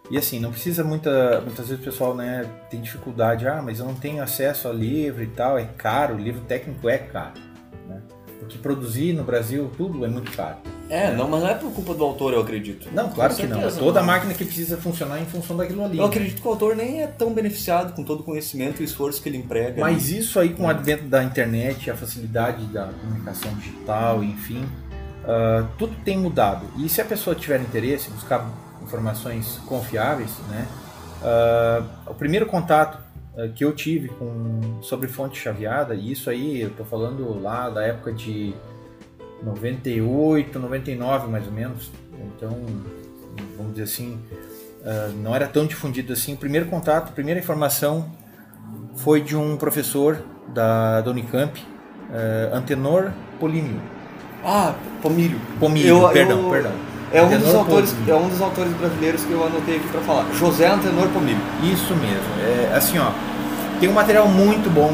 E 0.09 0.17
assim, 0.17 0.39
não 0.39 0.51
precisa 0.51 0.83
muita. 0.83 1.41
Muitas 1.41 1.67
vezes 1.67 1.81
o 1.81 1.85
pessoal 1.85 2.15
né, 2.15 2.45
tem 2.69 2.81
dificuldade, 2.81 3.47
ah, 3.47 3.61
mas 3.61 3.79
eu 3.79 3.85
não 3.85 3.93
tenho 3.93 4.23
acesso 4.23 4.67
a 4.67 4.73
livro 4.73 5.23
e 5.23 5.27
tal, 5.27 5.57
é 5.57 5.65
caro, 5.65 6.15
o 6.15 6.17
livro 6.17 6.41
técnico 6.41 6.89
é 6.89 6.97
caro. 6.97 7.39
Né? 7.87 8.01
Porque 8.39 8.57
produzir 8.57 9.13
no 9.13 9.23
Brasil 9.23 9.71
tudo 9.77 10.03
é 10.03 10.07
muito 10.07 10.31
caro. 10.35 10.57
É, 10.89 11.15
não, 11.15 11.29
mas 11.29 11.41
não 11.41 11.49
é 11.49 11.53
por 11.53 11.71
culpa 11.71 11.93
do 11.93 12.03
autor, 12.03 12.33
eu 12.33 12.41
acredito. 12.41 12.89
Não, 12.91 13.09
claro 13.09 13.35
Com 13.35 13.41
que 13.41 13.47
não. 13.47 13.61
É 13.61 13.69
toda 13.69 13.99
não. 13.99 14.07
máquina 14.07 14.33
que 14.33 14.43
precisa 14.43 14.75
funcionar 14.75 15.21
em 15.21 15.25
função 15.25 15.55
daquilo 15.55 15.85
ali. 15.85 15.99
Eu 15.99 16.05
acredito 16.05 16.41
que 16.41 16.47
o 16.47 16.49
autor 16.49 16.75
nem 16.75 17.03
é 17.03 17.07
tão 17.07 17.31
beneficiado 17.31 17.93
com 17.93 18.03
todo 18.03 18.21
o 18.21 18.23
conhecimento 18.23 18.81
e 18.81 18.85
esforço 18.85 19.21
que 19.21 19.29
ele 19.29 19.37
emprega. 19.37 19.79
Mas 19.79 20.09
isso 20.09 20.39
aí 20.39 20.49
com 20.49 20.63
o 20.63 20.67
advento 20.67 21.03
da 21.03 21.23
internet, 21.23 21.91
a 21.91 21.95
facilidade 21.95 22.65
da 22.65 22.87
comunicação 22.87 23.53
digital, 23.53 24.23
enfim, 24.23 24.67
ah, 25.29 25.67
tudo 25.77 25.95
tem 26.03 26.17
mudado. 26.17 26.65
E 26.77 26.89
se 26.89 26.99
a 26.99 27.05
pessoa 27.05 27.35
tiver 27.35 27.61
interesse, 27.61 28.09
buscar 28.09 28.49
informações 28.89 29.59
confiáveis, 29.67 30.31
né? 30.49 30.67
ah, 31.23 31.83
o 32.07 32.13
primeiro 32.15 32.47
contato 32.47 32.97
ah, 33.37 33.47
que 33.53 33.63
eu 33.63 33.71
tive 33.73 34.09
com 34.09 34.79
sobre 34.81 35.07
fonte 35.07 35.39
chaveada, 35.39 35.93
e 35.93 36.11
isso 36.11 36.29
aí 36.29 36.61
eu 36.61 36.71
tô 36.71 36.83
falando 36.83 37.39
lá 37.39 37.69
da 37.69 37.83
época 37.85 38.11
de 38.11 38.53
98, 39.43 40.57
99 40.59 41.27
mais 41.27 41.45
ou 41.45 41.53
menos. 41.53 41.91
Então, 42.35 42.57
vamos 43.55 43.73
dizer 43.73 43.83
assim, 43.83 44.19
ah, 44.83 45.11
não 45.15 45.35
era 45.35 45.47
tão 45.47 45.67
difundido 45.67 46.11
assim. 46.13 46.33
O 46.33 46.37
primeiro 46.37 46.65
contato, 46.65 47.09
a 47.09 47.11
primeira 47.11 47.39
informação 47.39 48.09
foi 48.95 49.21
de 49.21 49.35
um 49.35 49.55
professor 49.55 50.17
da, 50.47 50.99
da 51.01 51.11
Unicamp, 51.11 51.63
Antenor 52.51 53.11
Polimio. 53.39 53.79
Ah, 54.43 54.73
Pomílio. 55.01 55.39
Pomílio, 55.59 55.89
Eu- 56.01 56.09
perdão, 56.09 56.43
eu- 56.45 56.49
perdão. 56.49 56.71
É 57.11 57.21
um, 57.23 57.29
dos 57.39 57.55
autores, 57.55 57.95
é 58.07 58.13
um 58.13 58.29
dos 58.29 58.41
autores 58.41 58.71
brasileiros 58.73 59.23
que 59.23 59.31
eu 59.31 59.43
anotei 59.43 59.77
aqui 59.77 59.87
pra 59.87 60.01
falar. 60.01 60.31
José 60.33 60.67
Antenor 60.67 61.07
Pomílio. 61.09 61.41
Isso 61.63 61.95
mesmo. 61.95 62.23
É, 62.39 62.75
assim, 62.75 62.99
ó, 62.99 63.11
tem 63.79 63.89
um 63.89 63.93
material 63.93 64.27
muito 64.27 64.69
bom 64.69 64.93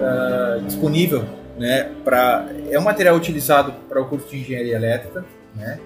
ah, 0.00 0.60
disponível, 0.64 1.24
né? 1.58 1.90
Pra, 2.04 2.46
é 2.70 2.78
um 2.78 2.82
material 2.82 3.16
utilizado 3.16 3.72
para 3.88 4.00
o 4.00 4.04
curso 4.04 4.28
de 4.28 4.40
engenharia 4.40 4.76
elétrica, 4.76 5.24
né? 5.54 5.78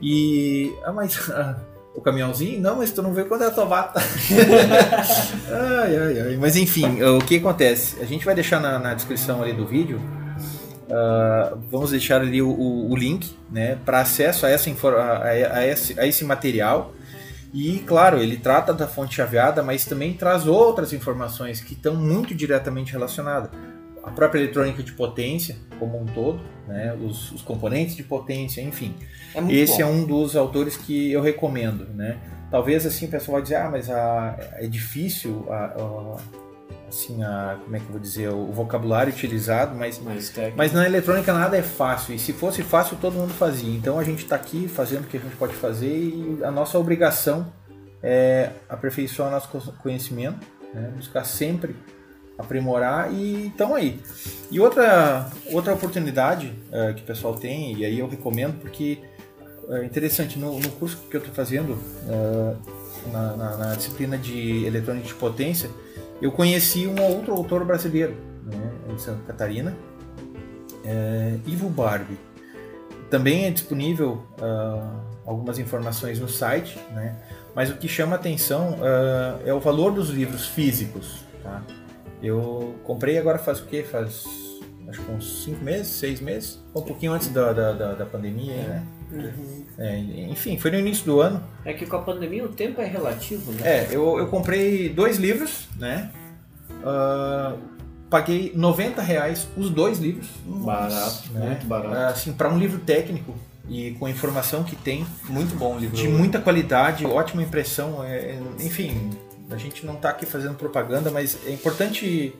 E 0.00 0.72
ah, 0.84 0.92
mas 0.92 1.30
ah, 1.30 1.56
o 1.94 2.00
caminhãozinho, 2.00 2.60
não, 2.60 2.76
mas 2.76 2.92
tu 2.92 3.02
não 3.02 3.12
vê 3.12 3.24
quando 3.24 3.44
é 3.44 3.46
a 3.46 3.50
tua 3.50 3.66
bata. 3.66 4.00
ai, 5.50 5.96
ai, 5.96 6.20
ai. 6.20 6.36
Mas 6.38 6.56
enfim, 6.56 7.02
o 7.02 7.18
que 7.18 7.36
acontece? 7.36 8.00
A 8.00 8.04
gente 8.04 8.24
vai 8.24 8.34
deixar 8.34 8.60
na, 8.60 8.78
na 8.78 8.94
descrição 8.94 9.42
ali 9.42 9.52
do 9.52 9.66
vídeo. 9.66 10.00
Ah, 10.90 11.56
vamos 11.70 11.90
deixar 11.90 12.20
ali 12.20 12.40
o, 12.42 12.48
o- 12.50 12.90
o 12.90 12.96
link, 12.96 13.36
né, 13.50 13.78
para 13.84 14.00
acesso 14.00 14.46
a 14.46 14.50
essa 14.50 14.70
a, 14.70 15.22
a- 15.58 15.66
esse, 15.66 15.98
a 15.98 16.06
esse 16.06 16.24
material. 16.24 16.92
E, 17.52 17.78
claro, 17.86 18.18
ele 18.22 18.36
trata 18.36 18.74
da 18.74 18.86
fonte 18.86 19.14
chaveada, 19.14 19.62
mas 19.62 19.84
também 19.86 20.12
traz 20.12 20.46
outras 20.46 20.92
informações 20.92 21.60
que 21.62 21.72
estão 21.72 21.94
muito 21.94 22.34
diretamente 22.34 22.92
relacionadas. 22.92 23.50
A 24.04 24.10
própria 24.10 24.40
eletrônica 24.40 24.82
de 24.82 24.92
potência, 24.92 25.56
como 25.78 25.98
um 26.00 26.04
todo, 26.06 26.40
né? 26.66 26.94
os, 27.02 27.32
os 27.32 27.42
componentes 27.42 27.96
de 27.96 28.02
potência, 28.02 28.60
enfim. 28.60 28.94
É 29.34 29.40
Esse 29.52 29.82
bom. 29.82 29.82
é 29.82 29.86
um 29.86 30.04
dos 30.04 30.36
autores 30.36 30.76
que 30.76 31.10
eu 31.10 31.22
recomendo. 31.22 31.86
Né? 31.94 32.18
Talvez 32.50 32.84
assim 32.86 33.06
o 33.06 33.10
pessoal 33.10 33.34
vai 33.36 33.42
dizer, 33.42 33.56
ah, 33.56 33.68
mas 33.70 33.88
a- 33.90 34.36
é 34.54 34.66
difícil, 34.66 35.46
a, 35.50 35.54
a- 35.54 36.16
assim, 36.88 37.22
a, 37.22 37.58
como 37.62 37.76
é 37.76 37.78
que 37.78 37.84
eu 37.86 37.90
vou 37.92 38.00
dizer, 38.00 38.28
o 38.30 38.46
vocabulário 38.52 39.12
utilizado, 39.12 39.74
mas 39.76 39.98
Mas 40.02 40.32
mas 40.56 40.72
na 40.72 40.86
eletrônica 40.86 41.32
nada 41.32 41.56
é 41.56 41.62
fácil, 41.62 42.14
e 42.14 42.18
se 42.18 42.32
fosse 42.32 42.62
fácil 42.62 42.96
todo 43.00 43.14
mundo 43.14 43.32
fazia. 43.34 43.74
Então 43.76 43.98
a 43.98 44.04
gente 44.04 44.24
está 44.24 44.36
aqui 44.36 44.66
fazendo 44.68 45.04
o 45.04 45.06
que 45.06 45.16
a 45.16 45.20
gente 45.20 45.36
pode 45.36 45.54
fazer 45.54 45.88
e 45.92 46.38
a 46.42 46.50
nossa 46.50 46.78
obrigação 46.78 47.52
é 48.02 48.50
aperfeiçoar 48.68 49.30
nosso 49.30 49.48
co- 49.48 49.72
conhecimento, 49.82 50.38
né? 50.72 50.90
buscar 50.96 51.24
sempre 51.24 51.74
aprimorar 52.38 53.12
e 53.12 53.48
estão 53.48 53.74
aí. 53.74 54.00
E 54.50 54.60
outra, 54.60 55.26
outra 55.52 55.74
oportunidade 55.74 56.52
eh, 56.70 56.92
que 56.94 57.02
o 57.02 57.04
pessoal 57.04 57.34
tem, 57.34 57.76
e 57.76 57.84
aí 57.84 57.98
eu 57.98 58.08
recomendo 58.08 58.60
porque 58.60 58.98
é 59.70 59.84
interessante, 59.84 60.38
no, 60.38 60.58
no 60.58 60.68
curso 60.70 60.96
que 61.10 61.16
eu 61.16 61.18
estou 61.18 61.34
fazendo, 61.34 61.76
eh, 62.08 62.54
na, 63.12 63.36
na- 63.36 63.56
na 63.56 63.74
disciplina 63.74 64.16
de 64.16 64.64
eletrônica 64.64 65.06
de 65.08 65.14
potência, 65.14 65.68
eu 66.20 66.32
conheci 66.32 66.86
um 66.86 67.00
outro 67.02 67.32
autor 67.32 67.64
brasileiro, 67.64 68.16
né, 68.44 68.72
em 68.92 68.98
Santa 68.98 69.22
Catarina, 69.26 69.76
é, 70.84 71.38
Ivo 71.46 71.68
Barbie. 71.68 72.18
Também 73.10 73.46
é 73.46 73.50
disponível 73.50 74.22
ah, 74.40 75.00
algumas 75.24 75.58
informações 75.58 76.20
no 76.20 76.28
site, 76.28 76.78
né? 76.92 77.16
mas 77.54 77.70
o 77.70 77.76
que 77.76 77.88
chama 77.88 78.16
atenção 78.16 78.78
ah, 78.82 79.40
é 79.46 79.52
o 79.52 79.60
valor 79.60 79.92
dos 79.92 80.10
livros 80.10 80.46
físicos. 80.46 81.24
Tá? 81.42 81.62
Eu 82.22 82.74
comprei 82.84 83.16
agora 83.16 83.38
faz 83.38 83.60
o 83.60 83.64
quê? 83.64 83.82
Faz 83.82 84.24
acho 84.88 85.02
que 85.02 85.10
uns 85.10 85.44
5 85.44 85.62
meses, 85.62 85.88
6 85.88 86.20
meses, 86.20 86.58
um 86.74 86.82
pouquinho 86.82 87.12
antes 87.12 87.28
da, 87.28 87.52
da, 87.52 87.72
da, 87.72 87.94
da 87.94 88.06
pandemia, 88.06 88.56
né? 88.56 88.86
Uhum. 89.10 89.64
É, 89.78 89.98
enfim, 90.30 90.58
foi 90.58 90.70
no 90.70 90.78
início 90.78 91.04
do 91.04 91.20
ano. 91.20 91.42
É 91.64 91.72
que 91.72 91.86
com 91.86 91.96
a 91.96 92.02
pandemia 92.02 92.44
o 92.44 92.48
tempo 92.48 92.80
é 92.80 92.84
relativo, 92.86 93.52
né? 93.52 93.60
É, 93.64 93.88
eu, 93.90 94.18
eu 94.18 94.26
comprei 94.26 94.88
dois 94.88 95.16
livros, 95.18 95.68
né? 95.78 96.10
Ah, 96.84 97.54
paguei 98.10 98.52
90 98.54 99.00
reais 99.02 99.48
os 99.56 99.70
dois 99.70 99.98
livros. 99.98 100.28
Barato, 100.44 101.32
né? 101.32 101.46
muito 101.46 101.66
barato. 101.66 101.94
Ah, 101.94 102.08
Assim, 102.08 102.32
para 102.32 102.48
um 102.48 102.58
livro 102.58 102.78
técnico 102.80 103.34
e 103.68 103.92
com 103.92 104.06
a 104.06 104.10
informação 104.10 104.64
que 104.64 104.74
tem, 104.76 105.06
Muito 105.28 105.54
bom 105.54 105.76
o 105.76 105.78
livro. 105.78 105.96
de 105.96 106.08
muita 106.08 106.38
qualidade, 106.40 107.04
ótima 107.04 107.42
impressão. 107.42 108.02
é, 108.02 108.16
é, 108.16 108.40
enfim, 108.60 109.10
a 109.50 109.56
gente 109.56 109.84
não 109.84 109.94
está 109.94 110.10
aqui 110.10 110.24
fazendo 110.26 110.54
propaganda, 110.54 111.10
mas 111.10 111.38
é 111.46 111.50
importante 111.52 112.34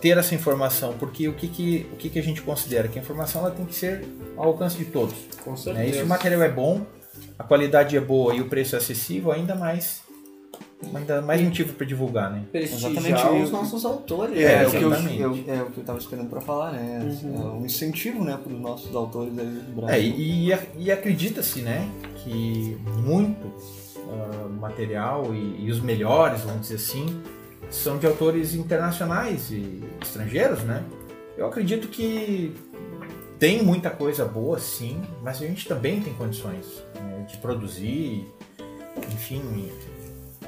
ter 0.00 0.16
essa 0.18 0.34
informação, 0.34 0.94
porque 0.98 1.28
o 1.28 1.34
que, 1.34 1.48
que, 1.48 1.86
o 1.92 1.96
que, 1.96 2.08
que 2.08 2.18
a 2.18 2.22
gente 2.22 2.42
considera? 2.42 2.88
Que 2.88 2.98
a 2.98 3.02
informação 3.02 3.42
ela 3.42 3.50
tem 3.50 3.64
que 3.66 3.74
ser 3.74 4.04
ao 4.36 4.46
alcance 4.48 4.76
de 4.76 4.86
todos. 4.86 5.14
Com 5.44 5.50
Né? 5.50 5.56
E 5.56 5.58
certeza. 5.60 5.96
se 5.98 6.02
o 6.02 6.06
material 6.06 6.42
é 6.42 6.48
bom, 6.48 6.82
a 7.38 7.44
qualidade 7.44 7.96
é 7.96 8.00
boa 8.00 8.34
e 8.34 8.40
o 8.40 8.48
preço 8.48 8.74
é 8.74 8.78
acessível, 8.78 9.32
ainda 9.32 9.54
mais 9.54 10.00
ainda 10.94 11.20
mais 11.20 11.42
motivo 11.42 11.74
para 11.74 11.84
divulgar, 11.86 12.32
né? 12.32 12.42
Prestigiar 12.50 12.92
Exatamente. 12.92 13.42
os 13.44 13.50
nossos 13.50 13.84
autores. 13.84 14.34
É, 14.38 14.42
É, 14.44 14.62
é, 14.62 14.66
o 14.66 14.70
que 14.70 14.76
eu, 14.78 14.92
eu- 14.94 15.44
é 15.46 15.62
o 15.62 15.66
que 15.66 15.78
eu 15.78 15.84
tava 15.84 15.98
esperando 15.98 16.30
pra 16.30 16.40
falar, 16.40 16.72
né? 16.72 17.06
É 17.22 17.26
um 17.28 17.66
incentivo, 17.66 18.24
né, 18.24 18.38
para 18.42 18.50
os 18.50 18.58
nossos 18.58 18.94
autores 18.96 19.38
aí 19.38 19.44
do 19.46 19.72
Brasil. 19.76 19.94
É, 19.94 20.00
e, 20.00 20.54
e, 20.78 20.90
acredita-se, 20.90 21.60
né, 21.60 21.86
que 22.24 22.78
muito 23.04 23.52
ah, 24.08 24.48
material 24.48 25.34
e, 25.34 25.66
e 25.66 25.70
os 25.70 25.80
melhores, 25.80 26.40
vamos 26.42 26.62
dizer 26.62 26.76
assim, 26.76 27.20
são 27.68 27.98
de 27.98 28.06
autores 28.06 28.54
internacionais 28.54 29.50
e 29.50 29.82
estrangeiros, 30.02 30.62
né? 30.62 30.84
Eu 31.36 31.46
acredito 31.46 31.88
que 31.88 32.54
tem 33.38 33.62
muita 33.62 33.88
coisa 33.90 34.24
boa, 34.24 34.58
sim, 34.58 35.00
mas 35.22 35.40
a 35.40 35.46
gente 35.46 35.66
também 35.66 36.00
tem 36.00 36.12
condições 36.12 36.82
né, 36.94 37.26
de 37.26 37.38
produzir, 37.38 38.28
enfim, 39.12 39.42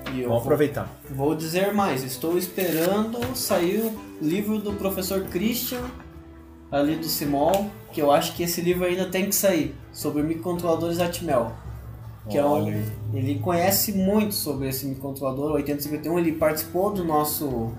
E 0.08 0.10
vamos 0.10 0.26
vou, 0.26 0.38
aproveitar. 0.38 0.90
vou 1.10 1.34
dizer 1.34 1.72
mais, 1.72 2.02
estou 2.02 2.36
esperando 2.36 3.34
sair 3.34 3.80
o 3.80 3.98
livro 4.20 4.58
do 4.58 4.74
professor 4.74 5.22
Christian, 5.24 5.80
ali 6.70 6.96
do 6.96 7.06
Simol, 7.06 7.70
que 7.92 8.02
eu 8.02 8.10
acho 8.10 8.34
que 8.34 8.42
esse 8.42 8.60
livro 8.60 8.84
ainda 8.84 9.06
tem 9.06 9.26
que 9.26 9.34
sair, 9.34 9.74
sobre 9.92 10.22
microcontroladores 10.22 10.98
Atmel. 11.00 11.52
Que 12.30 12.38
é 12.38 12.44
um, 12.44 12.68
ele 13.12 13.38
conhece 13.40 13.92
muito 13.92 14.34
sobre 14.34 14.68
esse 14.68 14.86
microcontrolador 14.86 15.52
8051, 15.52 16.18
ele 16.20 16.32
participou 16.32 16.92
do 16.92 17.04
nosso 17.04 17.72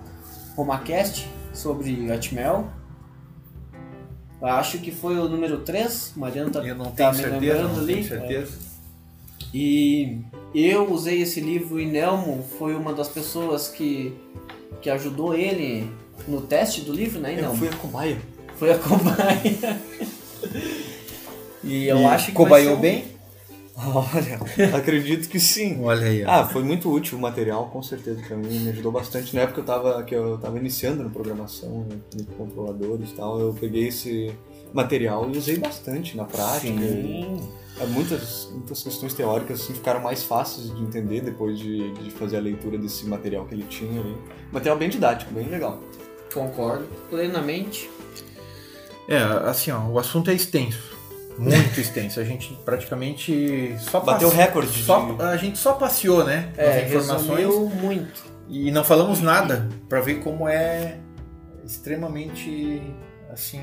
Romacast 0.56 1.28
sobre 1.54 2.12
Atmel. 2.12 2.68
Eu 4.42 4.48
acho 4.50 4.80
que 4.80 4.92
foi 4.92 5.18
o 5.18 5.30
número 5.30 5.60
3, 5.60 6.14
Mariano 6.18 6.52
tá, 6.52 6.60
Eu 6.60 6.76
não 6.76 6.86
tá 6.92 6.92
tenho 6.92 7.12
me 7.12 7.16
certeza, 7.18 7.40
lembrando 7.40 7.74
não 7.76 7.80
ali. 7.84 7.94
tenho 7.94 8.08
certeza. 8.08 8.58
E 9.54 10.18
eu 10.54 10.92
usei 10.92 11.22
esse 11.22 11.40
livro 11.40 11.80
e 11.80 11.86
Nelmo 11.86 12.44
foi 12.60 12.76
uma 12.76 12.92
das 12.94 13.08
pessoas 13.08 13.70
que, 13.70 14.14
que 14.82 14.90
ajudou 14.90 15.34
ele 15.34 15.90
no 16.28 16.42
teste 16.42 16.82
do 16.82 16.92
livro, 16.92 17.22
né, 17.22 17.34
eu 17.34 17.42
Nelmo? 17.44 17.56
fui 17.58 17.70
a 17.70 17.74
cobaia. 17.78 18.18
Foi 18.58 18.72
a 18.74 18.78
cobaia. 18.78 19.80
e 21.64 21.86
eu 21.88 21.98
E 22.00 22.06
acho 22.06 22.26
que 22.28 22.32
cobaiou 22.34 22.76
um- 22.76 22.82
bem? 22.82 23.13
Olha, 23.76 24.40
acredito 24.78 25.28
que 25.28 25.40
sim. 25.40 25.84
Olha 25.84 26.06
aí, 26.08 26.24
ó. 26.24 26.30
Ah, 26.30 26.48
foi 26.48 26.64
muito 26.64 26.92
útil 26.92 27.18
o 27.18 27.22
material, 27.22 27.70
com 27.70 27.82
certeza, 27.82 28.22
pra 28.28 28.38
mim, 28.38 28.60
me 28.60 28.70
ajudou 28.70 28.92
bastante. 28.92 29.36
Na 29.36 29.42
época 29.42 29.62
eu 29.62 29.66
tava, 29.66 30.04
que 30.04 30.14
eu 30.16 30.38
tava 30.38 30.58
iniciando 30.60 31.04
na 31.04 31.10
programação, 31.10 31.86
né, 31.90 31.98
microcontroladores 32.16 33.10
e 33.10 33.14
tal, 33.14 33.40
eu 33.40 33.54
peguei 33.60 33.88
esse 33.88 34.32
material 34.74 35.30
e 35.32 35.38
usei 35.38 35.58
bastante 35.58 36.16
na 36.16 36.26
prática. 36.26 36.68
Sim. 36.68 37.42
É, 37.80 37.86
Muitas, 37.88 38.50
muitas 38.52 38.84
questões 38.84 39.16
teóricas 39.16 39.62
assim, 39.62 39.74
ficaram 39.74 40.00
mais 40.00 40.24
fáceis 40.24 40.74
de 40.76 40.80
entender 40.84 41.22
depois 41.22 41.58
de, 41.58 41.92
de 41.94 42.12
fazer 42.12 42.38
a 42.38 42.42
leitura 42.42 42.78
desse 42.78 43.08
material 43.08 43.46
que 43.46 43.56
ele 43.56 43.64
tinha. 43.68 44.00
ali. 44.00 44.16
Material 44.52 44.78
bem 44.78 44.90
didático, 44.90 45.34
bem 45.34 45.48
legal. 45.50 45.80
Concordo 46.32 46.86
plenamente. 47.10 47.90
É, 49.08 49.18
assim, 49.18 49.72
ó, 49.72 49.80
o 49.88 49.98
assunto 49.98 50.30
é 50.30 50.36
extenso. 50.36 50.93
Muito 51.38 51.80
extenso. 51.80 52.20
A 52.20 52.24
gente 52.24 52.54
praticamente 52.66 53.76
só 53.80 54.00
Bateu 54.00 54.30
passe- 54.30 54.42
recorde 54.42 54.84
Só, 54.84 55.12
de- 55.14 55.22
A 55.22 55.38
gente 55.38 55.58
só 55.58 55.74
passeou, 55.74 56.24
né? 56.24 56.52
É, 56.58 56.82
as 56.82 56.88
informações 56.92 57.48
muito. 57.82 58.24
e 58.50 58.72
não 58.72 58.84
falamos 58.84 59.22
nada 59.22 59.70
pra 59.90 60.00
ver 60.02 60.16
como 60.22 60.48
é 60.48 60.98
extremamente 61.66 62.82
assim 63.32 63.62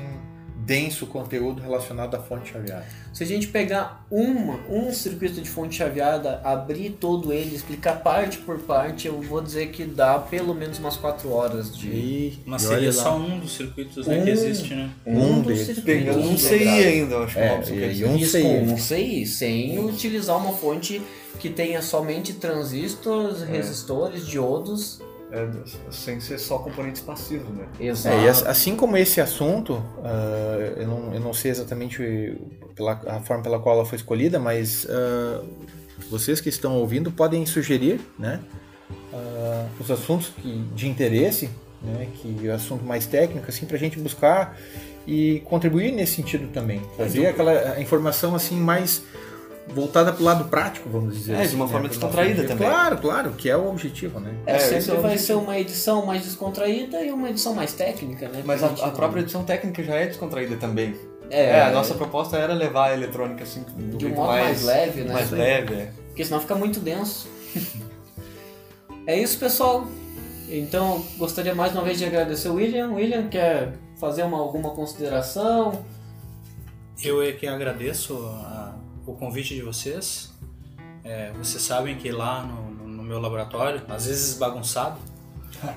denso 0.65 1.05
conteúdo 1.07 1.61
relacionado 1.61 2.15
à 2.15 2.19
fonte 2.19 2.51
chaveada. 2.51 2.85
Se 3.13 3.23
a 3.23 3.27
gente 3.27 3.47
pegar 3.47 4.05
uma, 4.09 4.59
um 4.69 4.93
circuito 4.93 5.41
de 5.41 5.49
fonte 5.49 5.75
chaveada, 5.75 6.39
abrir 6.43 6.91
todo 6.91 7.33
ele, 7.33 7.55
explicar 7.55 8.01
parte 8.01 8.37
por 8.37 8.59
parte, 8.59 9.07
eu 9.07 9.19
vou 9.21 9.41
dizer 9.41 9.69
que 9.71 9.83
dá 9.83 10.17
pelo 10.19 10.53
menos 10.55 10.79
umas 10.79 10.95
4 10.95 11.29
horas 11.29 11.75
de. 11.75 11.87
E, 11.89 12.39
Mas 12.45 12.63
e 12.63 12.67
seria 12.67 12.87
lá. 12.87 12.93
só 12.93 13.17
um 13.17 13.39
dos 13.39 13.53
circuitos 13.55 14.07
né, 14.07 14.17
Um. 14.19 14.23
que 14.23 14.29
existe, 14.29 14.73
né? 14.75 14.89
um 15.05 15.41
dos 15.41 15.57
deles. 15.57 15.65
circuitos 15.75 16.15
um 16.15 16.37
CI 16.37 16.67
ainda, 16.67 17.15
eu 17.15 17.23
acho 17.23 17.33
que 17.33 17.39
É, 17.41 17.51
o 17.51 17.55
Robson 17.55 17.73
e- 17.73 17.79
quer 17.79 17.85
e 17.89 17.93
dizer. 17.93 18.05
um 18.07 18.15
Isso 18.17 18.31
CI. 18.31 18.43
um 18.45 18.77
CI, 18.77 19.25
sem 19.25 19.79
utilizar 19.79 20.37
uma 20.37 20.53
fonte 20.53 21.01
que 21.39 21.49
tenha 21.49 21.81
somente 21.81 22.33
transistores, 22.33 23.41
resistores, 23.41 24.25
diodos. 24.27 25.01
É, 25.31 25.47
sem 25.91 26.19
ser 26.19 26.37
só 26.37 26.57
componentes 26.57 27.01
passivos, 27.01 27.49
né? 27.55 27.65
Exato. 27.79 28.15
É, 28.15 28.25
e 28.25 28.27
as- 28.27 28.45
assim 28.45 28.75
como 28.75 28.97
esse 28.97 29.21
assunto, 29.21 29.81
ah, 30.03 30.73
eu, 30.77 30.87
não, 30.87 31.13
eu 31.13 31.19
não 31.21 31.33
sei 31.33 31.51
exatamente 31.51 32.37
pela, 32.75 32.99
a 33.07 33.21
forma 33.21 33.41
pela 33.41 33.57
qual 33.59 33.75
ela 33.77 33.85
foi 33.85 33.97
escolhida, 33.97 34.39
mas 34.39 34.85
ah, 34.89 35.41
vocês 36.09 36.41
que 36.41 36.49
estão 36.49 36.75
ouvindo 36.77 37.11
podem 37.11 37.45
sugerir 37.45 38.01
né, 38.19 38.41
ah, 39.13 39.67
os 39.79 39.89
assuntos 39.89 40.29
que, 40.41 40.65
de 40.75 40.87
interesse, 40.89 41.49
né, 41.81 42.07
que 42.15 42.47
é 42.47 42.51
assunto 42.51 42.83
mais 42.83 43.05
técnico, 43.05 43.45
assim, 43.49 43.65
para 43.65 43.77
a 43.77 43.79
gente 43.79 43.97
buscar 43.99 44.57
e 45.07 45.39
contribuir 45.45 45.91
nesse 45.91 46.15
sentido 46.15 46.47
também. 46.53 46.81
Trazer 46.95 47.27
aquela 47.27 47.79
informação 47.79 48.35
assim 48.35 48.59
mais 48.59 49.01
voltada 49.73 50.11
para 50.13 50.21
o 50.21 50.25
lado 50.25 50.45
prático, 50.45 50.89
vamos 50.89 51.15
dizer 51.15 51.33
É, 51.33 51.35
de 51.37 51.41
assim, 51.43 51.55
uma 51.55 51.65
né, 51.65 51.71
forma 51.71 51.87
pro 51.89 51.97
descontraída 51.97 52.43
também. 52.43 52.67
Claro, 52.69 52.97
claro, 52.97 53.31
que 53.33 53.49
é 53.49 53.55
o 53.57 53.69
objetivo, 53.69 54.19
né? 54.19 54.33
É, 54.45 54.55
É, 54.55 54.59
sempre 54.59 54.91
é 54.97 54.99
vai 55.01 55.17
ser 55.17 55.33
uma 55.33 55.57
edição 55.57 56.05
mais 56.05 56.23
descontraída 56.23 57.01
e 57.03 57.11
uma 57.11 57.29
edição 57.29 57.53
mais 57.53 57.73
técnica, 57.73 58.27
né? 58.29 58.41
Mas 58.45 58.63
a, 58.63 58.67
a 58.67 58.69
não- 58.71 58.91
própria 58.91 59.21
edição 59.21 59.43
técnica 59.43 59.83
já 59.83 59.95
é 59.95 60.07
descontraída 60.07 60.55
também. 60.57 60.95
É, 61.29 61.45
É, 61.57 61.61
a 61.63 61.71
nossa 61.71 61.93
proposta 61.93 62.37
era 62.37 62.53
levar 62.53 62.89
a 62.89 62.93
eletrônica 62.93 63.43
assim 63.43 63.63
do 63.77 63.97
de 63.97 64.05
um 64.07 64.09
modo 64.09 64.27
mais, 64.27 64.63
leve, 64.63 65.01
né? 65.03 65.13
mais 65.13 65.31
leve. 65.31 65.73
é. 65.75 65.91
Porque 66.07 66.25
senão 66.25 66.41
fica 66.41 66.55
muito 66.55 66.79
denso. 66.81 67.29
é 69.07 69.17
isso, 69.19 69.37
pessoal. 69.39 69.87
Então, 70.49 71.01
gostaria 71.17 71.55
mais 71.55 71.71
uma 71.71 71.81
vez 71.83 71.97
de 71.97 72.05
agradecer 72.05 72.49
o 72.49 72.55
William. 72.55 72.91
William, 72.91 73.27
quer 73.29 73.73
fazer 73.97 74.23
uma, 74.23 74.37
alguma 74.39 74.71
consideração? 74.71 75.85
Eu 77.01 77.23
é 77.23 77.31
que 77.31 77.47
agradeço 77.47 78.17
a- 78.17 78.70
o 79.05 79.13
convite 79.13 79.55
de 79.55 79.61
vocês. 79.61 80.31
É, 81.03 81.31
vocês 81.33 81.61
sabem 81.63 81.97
que 81.97 82.11
lá 82.11 82.43
no, 82.43 82.87
no 82.87 83.03
meu 83.03 83.19
laboratório, 83.19 83.81
às 83.89 84.05
vezes 84.05 84.37
bagunçado, 84.37 84.99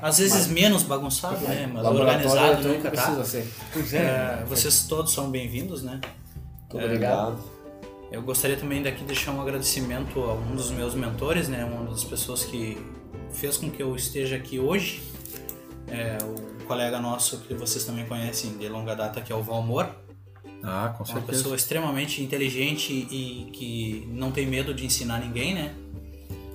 às 0.00 0.18
vezes 0.18 0.46
menos 0.48 0.82
bagunçado, 0.82 1.40
né? 1.46 1.68
Mas 1.72 1.84
organizado 1.84 2.38
eletrônico 2.38 2.84
nunca 2.84 2.90
tá. 2.90 3.24
ser. 3.24 3.52
Pois 3.72 3.92
É, 3.94 4.44
vocês 4.46 4.86
todos 4.86 5.12
são 5.12 5.30
bem-vindos, 5.30 5.82
né? 5.82 6.00
Muito 6.60 6.84
obrigado. 6.84 7.38
Eu 8.10 8.22
gostaria 8.22 8.56
também 8.56 8.82
daqui 8.82 9.00
de 9.00 9.06
deixar 9.06 9.32
um 9.32 9.40
agradecimento 9.40 10.20
a 10.20 10.34
um 10.34 10.54
dos 10.54 10.70
meus 10.70 10.94
mentores, 10.94 11.48
né? 11.48 11.64
Uma 11.64 11.90
das 11.90 12.04
pessoas 12.04 12.44
que 12.44 12.78
fez 13.32 13.56
com 13.56 13.70
que 13.70 13.82
eu 13.82 13.94
esteja 13.96 14.36
aqui 14.36 14.58
hoje. 14.58 15.02
É, 15.88 16.18
o 16.22 16.64
colega 16.64 17.00
nosso 17.00 17.38
que 17.38 17.54
vocês 17.54 17.84
também 17.84 18.06
conhecem 18.06 18.56
de 18.56 18.68
longa 18.68 18.94
data, 18.94 19.20
que 19.20 19.32
é 19.32 19.36
o 19.36 19.42
Valmor. 19.42 19.88
Ah, 20.64 20.94
com 20.96 21.04
É 21.04 21.12
uma 21.12 21.20
pessoa 21.22 21.54
extremamente 21.54 22.22
inteligente 22.22 22.92
e 22.92 23.50
que 23.52 24.08
não 24.10 24.32
tem 24.32 24.46
medo 24.46 24.72
de 24.72 24.86
ensinar 24.86 25.20
ninguém, 25.20 25.54
né? 25.54 25.74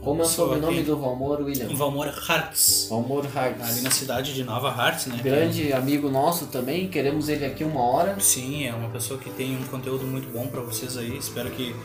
Como 0.01 0.21
é 0.21 0.25
o 0.25 0.27
sobrenome 0.27 0.81
do 0.81 0.97
Valmor, 0.97 1.41
William? 1.41 1.67
Valmor 1.75 2.07
Hartz, 2.07 2.87
Valmor 2.89 3.25
ali 3.25 3.37
Hartz. 3.37 3.83
na 3.83 3.91
cidade 3.91 4.33
de 4.33 4.43
Nova 4.45 4.69
Hartz, 4.71 5.07
né? 5.07 5.19
Grande 5.21 5.73
amigo 5.73 6.09
nosso 6.09 6.47
também, 6.47 6.87
queremos 6.87 7.27
ele 7.27 7.45
aqui 7.45 7.65
uma 7.65 7.81
hora. 7.81 8.17
Sim, 8.19 8.65
é 8.65 8.73
uma 8.73 8.89
pessoa 8.89 9.19
que 9.19 9.29
tem 9.29 9.57
um 9.57 9.63
conteúdo 9.65 10.05
muito 10.05 10.31
bom 10.31 10.47
pra 10.47 10.61
vocês 10.61 10.97
aí. 10.97 11.17
Espero 11.17 11.51
que, 11.51 11.75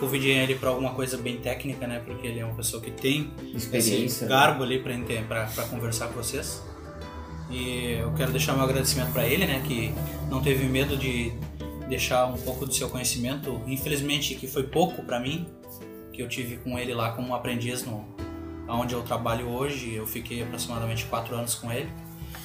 convidem 0.00 0.38
ele 0.38 0.54
pra 0.54 0.70
alguma 0.70 0.90
coisa 0.94 1.16
bem 1.16 1.36
técnica, 1.36 1.86
né? 1.86 2.02
Porque 2.04 2.26
ele 2.26 2.40
é 2.40 2.44
uma 2.44 2.54
pessoa 2.54 2.82
que 2.82 2.90
tem 2.90 3.30
Experiência. 3.54 4.04
esse 4.04 4.26
garbo 4.26 4.64
ali 4.64 4.82
pra 4.82 5.64
conversar 5.70 6.08
com 6.08 6.14
vocês. 6.14 6.62
E 7.50 7.98
eu 8.00 8.12
quero 8.14 8.32
deixar 8.32 8.54
meu 8.54 8.64
agradecimento 8.64 9.12
pra 9.12 9.26
ele, 9.26 9.44
né? 9.46 9.62
Que 9.66 9.92
não 10.30 10.40
teve 10.40 10.64
medo 10.64 10.96
de 10.96 11.32
deixar 11.90 12.26
um 12.26 12.38
pouco 12.38 12.64
do 12.64 12.72
seu 12.72 12.88
conhecimento. 12.88 13.60
Infelizmente, 13.66 14.36
que 14.36 14.46
foi 14.46 14.62
pouco 14.62 15.02
pra 15.02 15.20
mim, 15.20 15.46
que 16.12 16.22
eu 16.22 16.28
tive 16.28 16.56
com 16.56 16.78
ele 16.78 16.94
lá 16.94 17.12
como 17.12 17.34
aprendiz 17.34 17.84
no 17.84 18.06
onde 18.68 18.94
eu 18.94 19.02
trabalho 19.02 19.48
hoje. 19.48 19.92
Eu 19.92 20.06
fiquei 20.06 20.42
aproximadamente 20.42 21.04
quatro 21.06 21.34
anos 21.34 21.56
com 21.56 21.70
ele. 21.70 21.90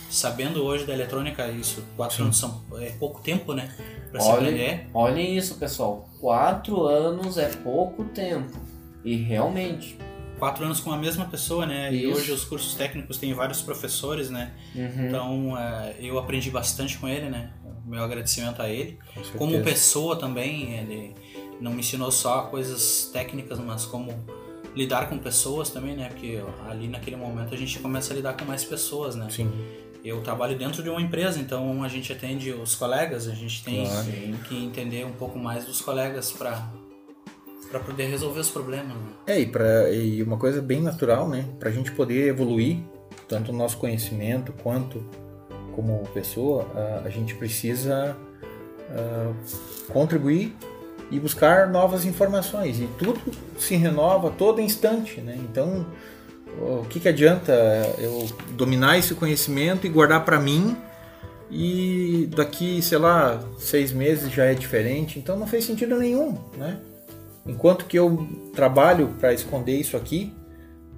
Sabendo 0.10 0.64
hoje 0.64 0.86
da 0.86 0.94
eletrônica, 0.94 1.48
isso, 1.50 1.84
quatro 1.96 2.24
anos 2.24 2.38
são, 2.38 2.64
é 2.80 2.90
pouco 2.92 3.22
tempo, 3.22 3.54
né? 3.54 3.74
Pra 4.12 4.20
se 4.20 4.30
aprender. 4.30 4.88
Olhem, 4.94 5.36
isso, 5.36 5.56
pessoal. 5.56 6.10
Quatro 6.20 6.86
anos 6.86 7.38
é 7.38 7.50
pouco 7.50 8.06
tempo. 8.06 8.58
E 9.04 9.16
realmente. 9.16 9.98
Quatro 10.40 10.66
anos 10.66 10.80
com 10.80 10.92
a 10.92 10.98
mesma 10.98 11.26
pessoa, 11.26 11.66
né? 11.66 11.94
E 11.94 12.10
Isso. 12.10 12.18
hoje 12.18 12.32
os 12.32 12.44
cursos 12.44 12.76
técnicos 12.76 13.18
têm 13.18 13.34
vários 13.34 13.62
professores, 13.62 14.30
né? 14.30 14.52
Uhum. 14.76 15.08
Então 15.08 15.58
é, 15.58 15.96
eu 16.00 16.18
aprendi 16.18 16.50
bastante 16.50 16.98
com 16.98 17.08
ele, 17.08 17.30
né? 17.30 17.54
Meu 17.86 18.04
agradecimento 18.04 18.62
a 18.62 18.70
ele. 18.70 18.98
Com. 19.14 19.38
Como 19.38 19.64
pessoa 19.64 20.16
também, 20.16 20.74
ele 20.74 21.16
não 21.62 21.72
me 21.72 21.80
ensinou 21.80 22.12
só 22.12 22.44
coisas 22.44 23.10
técnicas, 23.14 23.60
mas 23.60 23.86
como 23.86 24.14
lidar 24.76 25.08
com 25.08 25.18
pessoas 25.18 25.70
também, 25.70 25.96
né? 25.96 26.10
Porque 26.10 26.42
ali 26.68 26.88
naquele 26.88 27.16
momento 27.16 27.54
a 27.54 27.58
gente 27.58 27.80
começa 27.80 28.12
a 28.14 28.16
lidar 28.16 28.36
com 28.36 28.46
mais 28.46 28.64
pessoas, 28.64 29.16
né? 29.16 29.28
Sim. 29.30 29.52
Eu 30.04 30.22
trabalho 30.22 30.58
dentro 30.58 30.84
de 30.84 30.90
uma 30.90 31.02
empresa, 31.02 31.40
então 31.40 31.84
a 31.84 31.88
gente 31.88 32.12
atende 32.12 32.52
os 32.52 32.76
colegas, 32.76 33.28
a 33.28 33.34
gente 33.34 33.64
tem 33.64 33.86
Claro. 33.86 34.08
que 34.48 34.64
entender 34.64 35.06
um 35.06 35.14
pouco 35.14 35.40
mais 35.40 35.66
dos 35.66 35.82
colegas 35.82 36.32
para 36.32 36.70
para 37.72 37.80
poder 37.80 38.06
resolver 38.06 38.40
os 38.40 38.50
problemas. 38.50 38.96
Né? 38.96 39.10
É, 39.28 39.40
e, 39.40 39.48
pra, 39.48 39.90
e 39.92 40.22
uma 40.22 40.38
coisa 40.38 40.62
bem 40.62 40.82
natural, 40.82 41.28
né? 41.28 41.46
Para 41.60 41.70
a 41.70 41.72
gente 41.72 41.92
poder 41.92 42.28
evoluir, 42.28 42.78
tanto 43.28 43.52
o 43.52 43.56
nosso 43.56 43.78
conhecimento 43.78 44.54
quanto 44.54 45.04
como 45.76 46.04
pessoa, 46.14 46.66
a, 46.76 47.08
a 47.08 47.10
gente 47.10 47.36
precisa 47.36 48.16
contribuir 49.90 50.56
e 51.12 51.20
buscar 51.20 51.68
novas 51.68 52.06
informações. 52.06 52.80
E 52.80 52.88
tudo 52.98 53.20
se 53.58 53.76
renova 53.76 54.32
todo 54.32 54.62
instante, 54.62 55.22
né? 55.22 55.38
Então, 55.38 55.86
o 56.60 56.86
que, 56.86 57.00
que 57.00 57.10
adianta 57.10 57.54
eu 58.00 58.28
dominar 58.52 58.98
esse 58.98 59.14
conhecimento 59.14 59.86
e 59.86 59.90
guardar 59.90 60.24
para 60.24 60.40
mim 60.40 60.76
e 61.52 62.30
daqui, 62.36 62.82
sei 62.82 62.98
lá, 62.98 63.40
seis 63.60 63.92
meses 63.92 64.32
já 64.32 64.46
é 64.46 64.54
diferente? 64.54 65.20
Então 65.20 65.38
não 65.38 65.48
fez 65.48 65.66
sentido 65.66 65.98
nenhum, 65.98 66.38
né? 66.58 66.80
Enquanto 67.46 67.86
que 67.86 67.98
eu 67.98 68.28
trabalho 68.56 69.10
para 69.20 69.32
esconder 69.34 69.76
isso 69.80 69.96
aqui, 69.96 70.34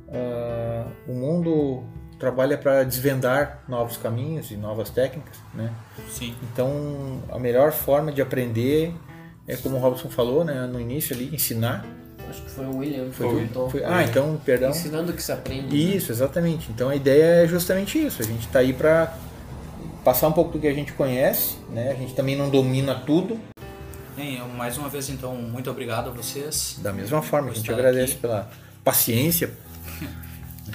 uh, 0.07 0.89
o 1.11 1.13
mundo 1.13 1.83
trabalha 2.19 2.57
para 2.57 2.83
desvendar 2.83 3.63
novos 3.67 3.97
caminhos 3.97 4.49
e 4.51 4.57
novas 4.57 4.89
técnicas, 4.89 5.37
né? 5.53 5.71
Sim. 6.09 6.35
Então, 6.51 7.21
a 7.31 7.37
melhor 7.37 7.71
forma 7.71 8.11
de 8.11 8.21
aprender 8.21 8.93
é 9.47 9.55
como 9.55 9.77
o 9.77 9.79
Robson 9.79 10.09
falou, 10.09 10.43
né, 10.43 10.65
no 10.65 10.79
início 10.79 11.15
ali, 11.15 11.33
ensinar. 11.33 11.85
Acho 12.29 12.41
que 12.41 12.49
foi 12.49 12.65
o 12.65 12.77
William 12.77 13.05
que 13.05 13.15
Foi, 13.15 13.27
comentou. 13.27 13.69
foi- 13.69 13.83
ah, 13.85 14.03
então, 14.03 14.39
perdão. 14.43 14.71
Ensinando 14.71 15.13
que 15.13 15.23
se 15.23 15.31
aprende. 15.31 15.67
né? 15.67 15.73
Isso, 15.95 16.11
exatamente. 16.11 16.69
Então 16.71 16.89
a 16.89 16.95
ideia 16.95 17.43
é 17.43 17.47
justamente 17.47 18.03
isso. 18.03 18.21
A 18.21 18.25
gente 18.25 18.45
está 18.47 18.59
aí 18.59 18.73
para 18.73 19.13
passar 20.03 20.27
um 20.27 20.33
pouco 20.33 20.51
do 20.51 20.59
que 20.59 20.67
a 20.67 20.73
gente 20.73 20.91
conhece, 20.93 21.55
né? 21.69 21.91
A 21.91 21.93
gente 21.95 22.13
também 22.13 22.35
não 22.35 22.49
domina 22.49 22.95
tudo. 22.95 23.39
Bem, 24.15 24.39
eu, 24.39 24.47
mais 24.49 24.77
uma 24.77 24.89
vez, 24.89 25.09
então, 25.09 25.35
muito 25.35 25.69
obrigado 25.69 26.09
a 26.09 26.11
vocês. 26.11 26.77
Da 26.81 26.91
mesma 26.91 27.21
forma, 27.21 27.51
a 27.51 27.53
gente 27.53 27.71
agradece 27.71 28.13
aqui. 28.13 28.21
pela 28.21 28.49
paciência 28.83 29.51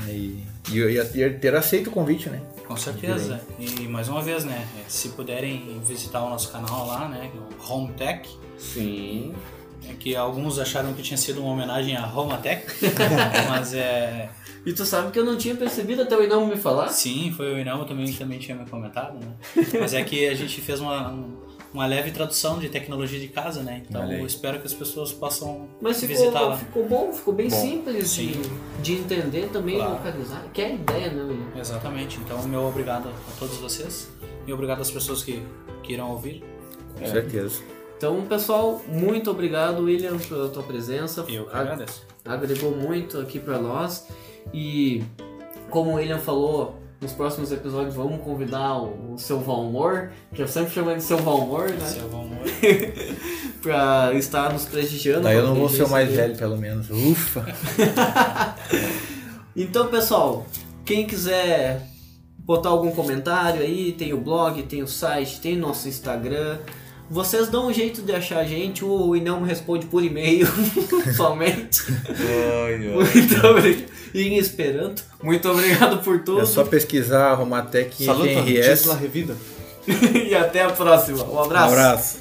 né, 0.06 0.12
e, 0.70 0.78
e, 0.78 1.20
e 1.22 1.30
ter 1.30 1.54
aceito 1.54 1.88
o 1.88 1.90
convite, 1.90 2.28
né? 2.30 2.40
Com 2.66 2.76
certeza. 2.76 3.40
E 3.58 3.82
mais 3.88 4.08
uma 4.08 4.22
vez, 4.22 4.44
né? 4.44 4.66
Se 4.88 5.10
puderem 5.10 5.80
visitar 5.84 6.22
o 6.24 6.30
nosso 6.30 6.50
canal 6.50 6.86
lá, 6.86 7.08
né? 7.08 7.30
O 7.34 7.72
Home 7.72 7.92
Tech, 7.94 8.28
Sim. 8.58 9.34
é 9.88 9.92
que 9.94 10.14
alguns 10.16 10.58
acharam 10.58 10.92
que 10.94 11.02
tinha 11.02 11.16
sido 11.18 11.40
uma 11.42 11.52
homenagem 11.52 11.96
a 11.96 12.02
Roma 12.06 12.38
Tech, 12.38 12.64
mas 13.50 13.74
é. 13.74 14.30
E 14.64 14.72
tu 14.72 14.86
sabe 14.86 15.10
que 15.10 15.18
eu 15.18 15.24
não 15.24 15.36
tinha 15.36 15.56
percebido 15.56 16.02
até 16.02 16.16
o 16.16 16.22
Inamo 16.22 16.46
me 16.46 16.56
falar? 16.56 16.88
Sim, 16.88 17.32
foi 17.36 17.52
o 17.52 17.58
Inamo 17.58 17.84
também 17.84 18.12
também 18.12 18.38
tinha 18.38 18.56
me 18.56 18.64
comentado, 18.64 19.14
né? 19.18 19.32
Mas 19.80 19.92
é 19.92 20.02
que 20.04 20.28
a 20.28 20.34
gente 20.34 20.60
fez 20.60 20.78
uma, 20.80 21.08
um- 21.10 21.41
uma 21.72 21.86
leve 21.86 22.10
tradução 22.10 22.58
de 22.58 22.68
tecnologia 22.68 23.18
de 23.18 23.28
casa, 23.28 23.62
né? 23.62 23.82
Então 23.88 24.12
eu 24.12 24.26
espero 24.26 24.60
que 24.60 24.66
as 24.66 24.74
pessoas 24.74 25.12
possam 25.12 25.68
Mas 25.80 26.00
visitar 26.02 26.32
ficou, 26.32 26.48
lá. 26.48 26.56
ficou 26.58 26.88
bom, 26.88 27.12
ficou 27.12 27.34
bem 27.34 27.48
Bom, 27.48 27.56
simples 27.56 28.14
de, 28.14 28.34
sim. 28.34 28.42
de 28.82 28.92
entender 28.94 29.48
também 29.52 29.76
Claro. 29.76 29.92
localizar. 29.92 30.44
Que 30.52 30.62
é 30.62 30.66
a 30.66 30.74
ideia, 30.74 31.10
né, 31.12 31.22
William? 31.22 31.46
Exatamente. 31.60 32.18
Então, 32.20 32.42
meu 32.44 32.62
obrigado 32.64 33.08
a 33.08 33.38
todos 33.38 33.56
vocês 33.56 34.10
e 34.46 34.52
obrigado 34.52 34.80
às 34.82 34.90
pessoas 34.90 35.22
que, 35.24 35.42
que 35.82 35.92
irão 35.94 36.10
ouvir. 36.10 36.44
Com 36.98 37.06
certeza. 37.06 37.62
Então, 37.96 38.20
pessoal, 38.26 38.82
muito 38.88 39.30
obrigado, 39.30 39.84
William, 39.84 40.18
pela 40.18 40.48
tua 40.48 40.62
presença. 40.64 41.24
Eu 41.28 41.46
que 41.46 41.56
agradeço. 41.56 42.04
agregou 42.24 42.72
muito 42.76 43.18
aqui 43.18 43.38
pra 43.38 43.58
nós. 43.58 44.08
E 44.52 45.02
como 45.70 45.92
o 45.92 45.94
William 45.94 46.18
falou, 46.18 46.81
nos 47.02 47.12
próximos 47.12 47.50
episódios 47.50 47.94
vamos 47.94 48.22
convidar 48.22 48.76
o, 48.76 49.14
o 49.14 49.18
seu 49.18 49.40
Valmor, 49.40 50.10
que 50.32 50.40
eu 50.40 50.46
sempre 50.46 50.72
chamo 50.72 50.90
ele 50.90 51.00
de 51.00 51.04
seu 51.04 51.18
Valmor, 51.18 51.70
né? 51.70 51.86
Seu 51.86 52.06
amor. 52.06 52.38
Pra 53.60 54.12
estar 54.14 54.52
nos 54.52 54.64
prestigiando. 54.64 55.22
Daí 55.22 55.36
eu 55.36 55.46
não 55.46 55.54
vou 55.54 55.68
ser 55.68 55.82
o 55.82 55.88
mais 55.88 56.08
inteligência 56.08 56.28
velho, 56.28 56.38
pelo 56.38 56.56
menos. 56.56 56.88
Ufa! 56.90 57.40
dele. 57.40 57.52
Então, 59.54 59.88
pessoal, 59.88 60.46
quem 60.82 61.06
quiser 61.06 61.86
botar 62.38 62.70
algum 62.70 62.90
comentário 62.90 63.60
aí, 63.60 63.92
tem 63.92 64.14
o 64.14 64.18
blog, 64.18 64.62
tem 64.62 64.82
o 64.82 64.88
site, 64.88 65.40
tem 65.40 65.56
nosso 65.56 65.88
Instagram. 65.88 66.58
Vocês 67.12 67.48
dão 67.48 67.66
um 67.66 67.72
jeito 67.74 68.00
de 68.00 68.10
achar 68.10 68.38
a 68.38 68.44
gente, 68.44 68.82
o 68.82 69.14
Inelmo 69.14 69.44
responde 69.44 69.84
por 69.84 70.02
e-mail 70.02 70.46
somente. 71.14 71.82
Ai, 72.08 72.74
ai. 72.74 72.78
Muito 72.88 73.46
obrigado. 73.46 73.92
Em 74.14 74.38
Esperanto. 74.38 75.04
Muito 75.22 75.46
obrigado 75.50 76.02
por 76.02 76.20
tudo. 76.24 76.40
É 76.40 76.46
só 76.46 76.64
pesquisar 76.64 77.34
Romatec 77.34 78.02
Saluta, 78.02 78.28
GRS. 78.42 78.44
diz 78.80 78.84
la 78.86 78.94
revida. 78.96 79.36
e 80.26 80.34
até 80.34 80.62
a 80.62 80.70
próxima. 80.70 81.22
Um 81.22 81.34
Um 81.34 81.42
abraço. 81.42 81.72
abraço. 81.74 82.18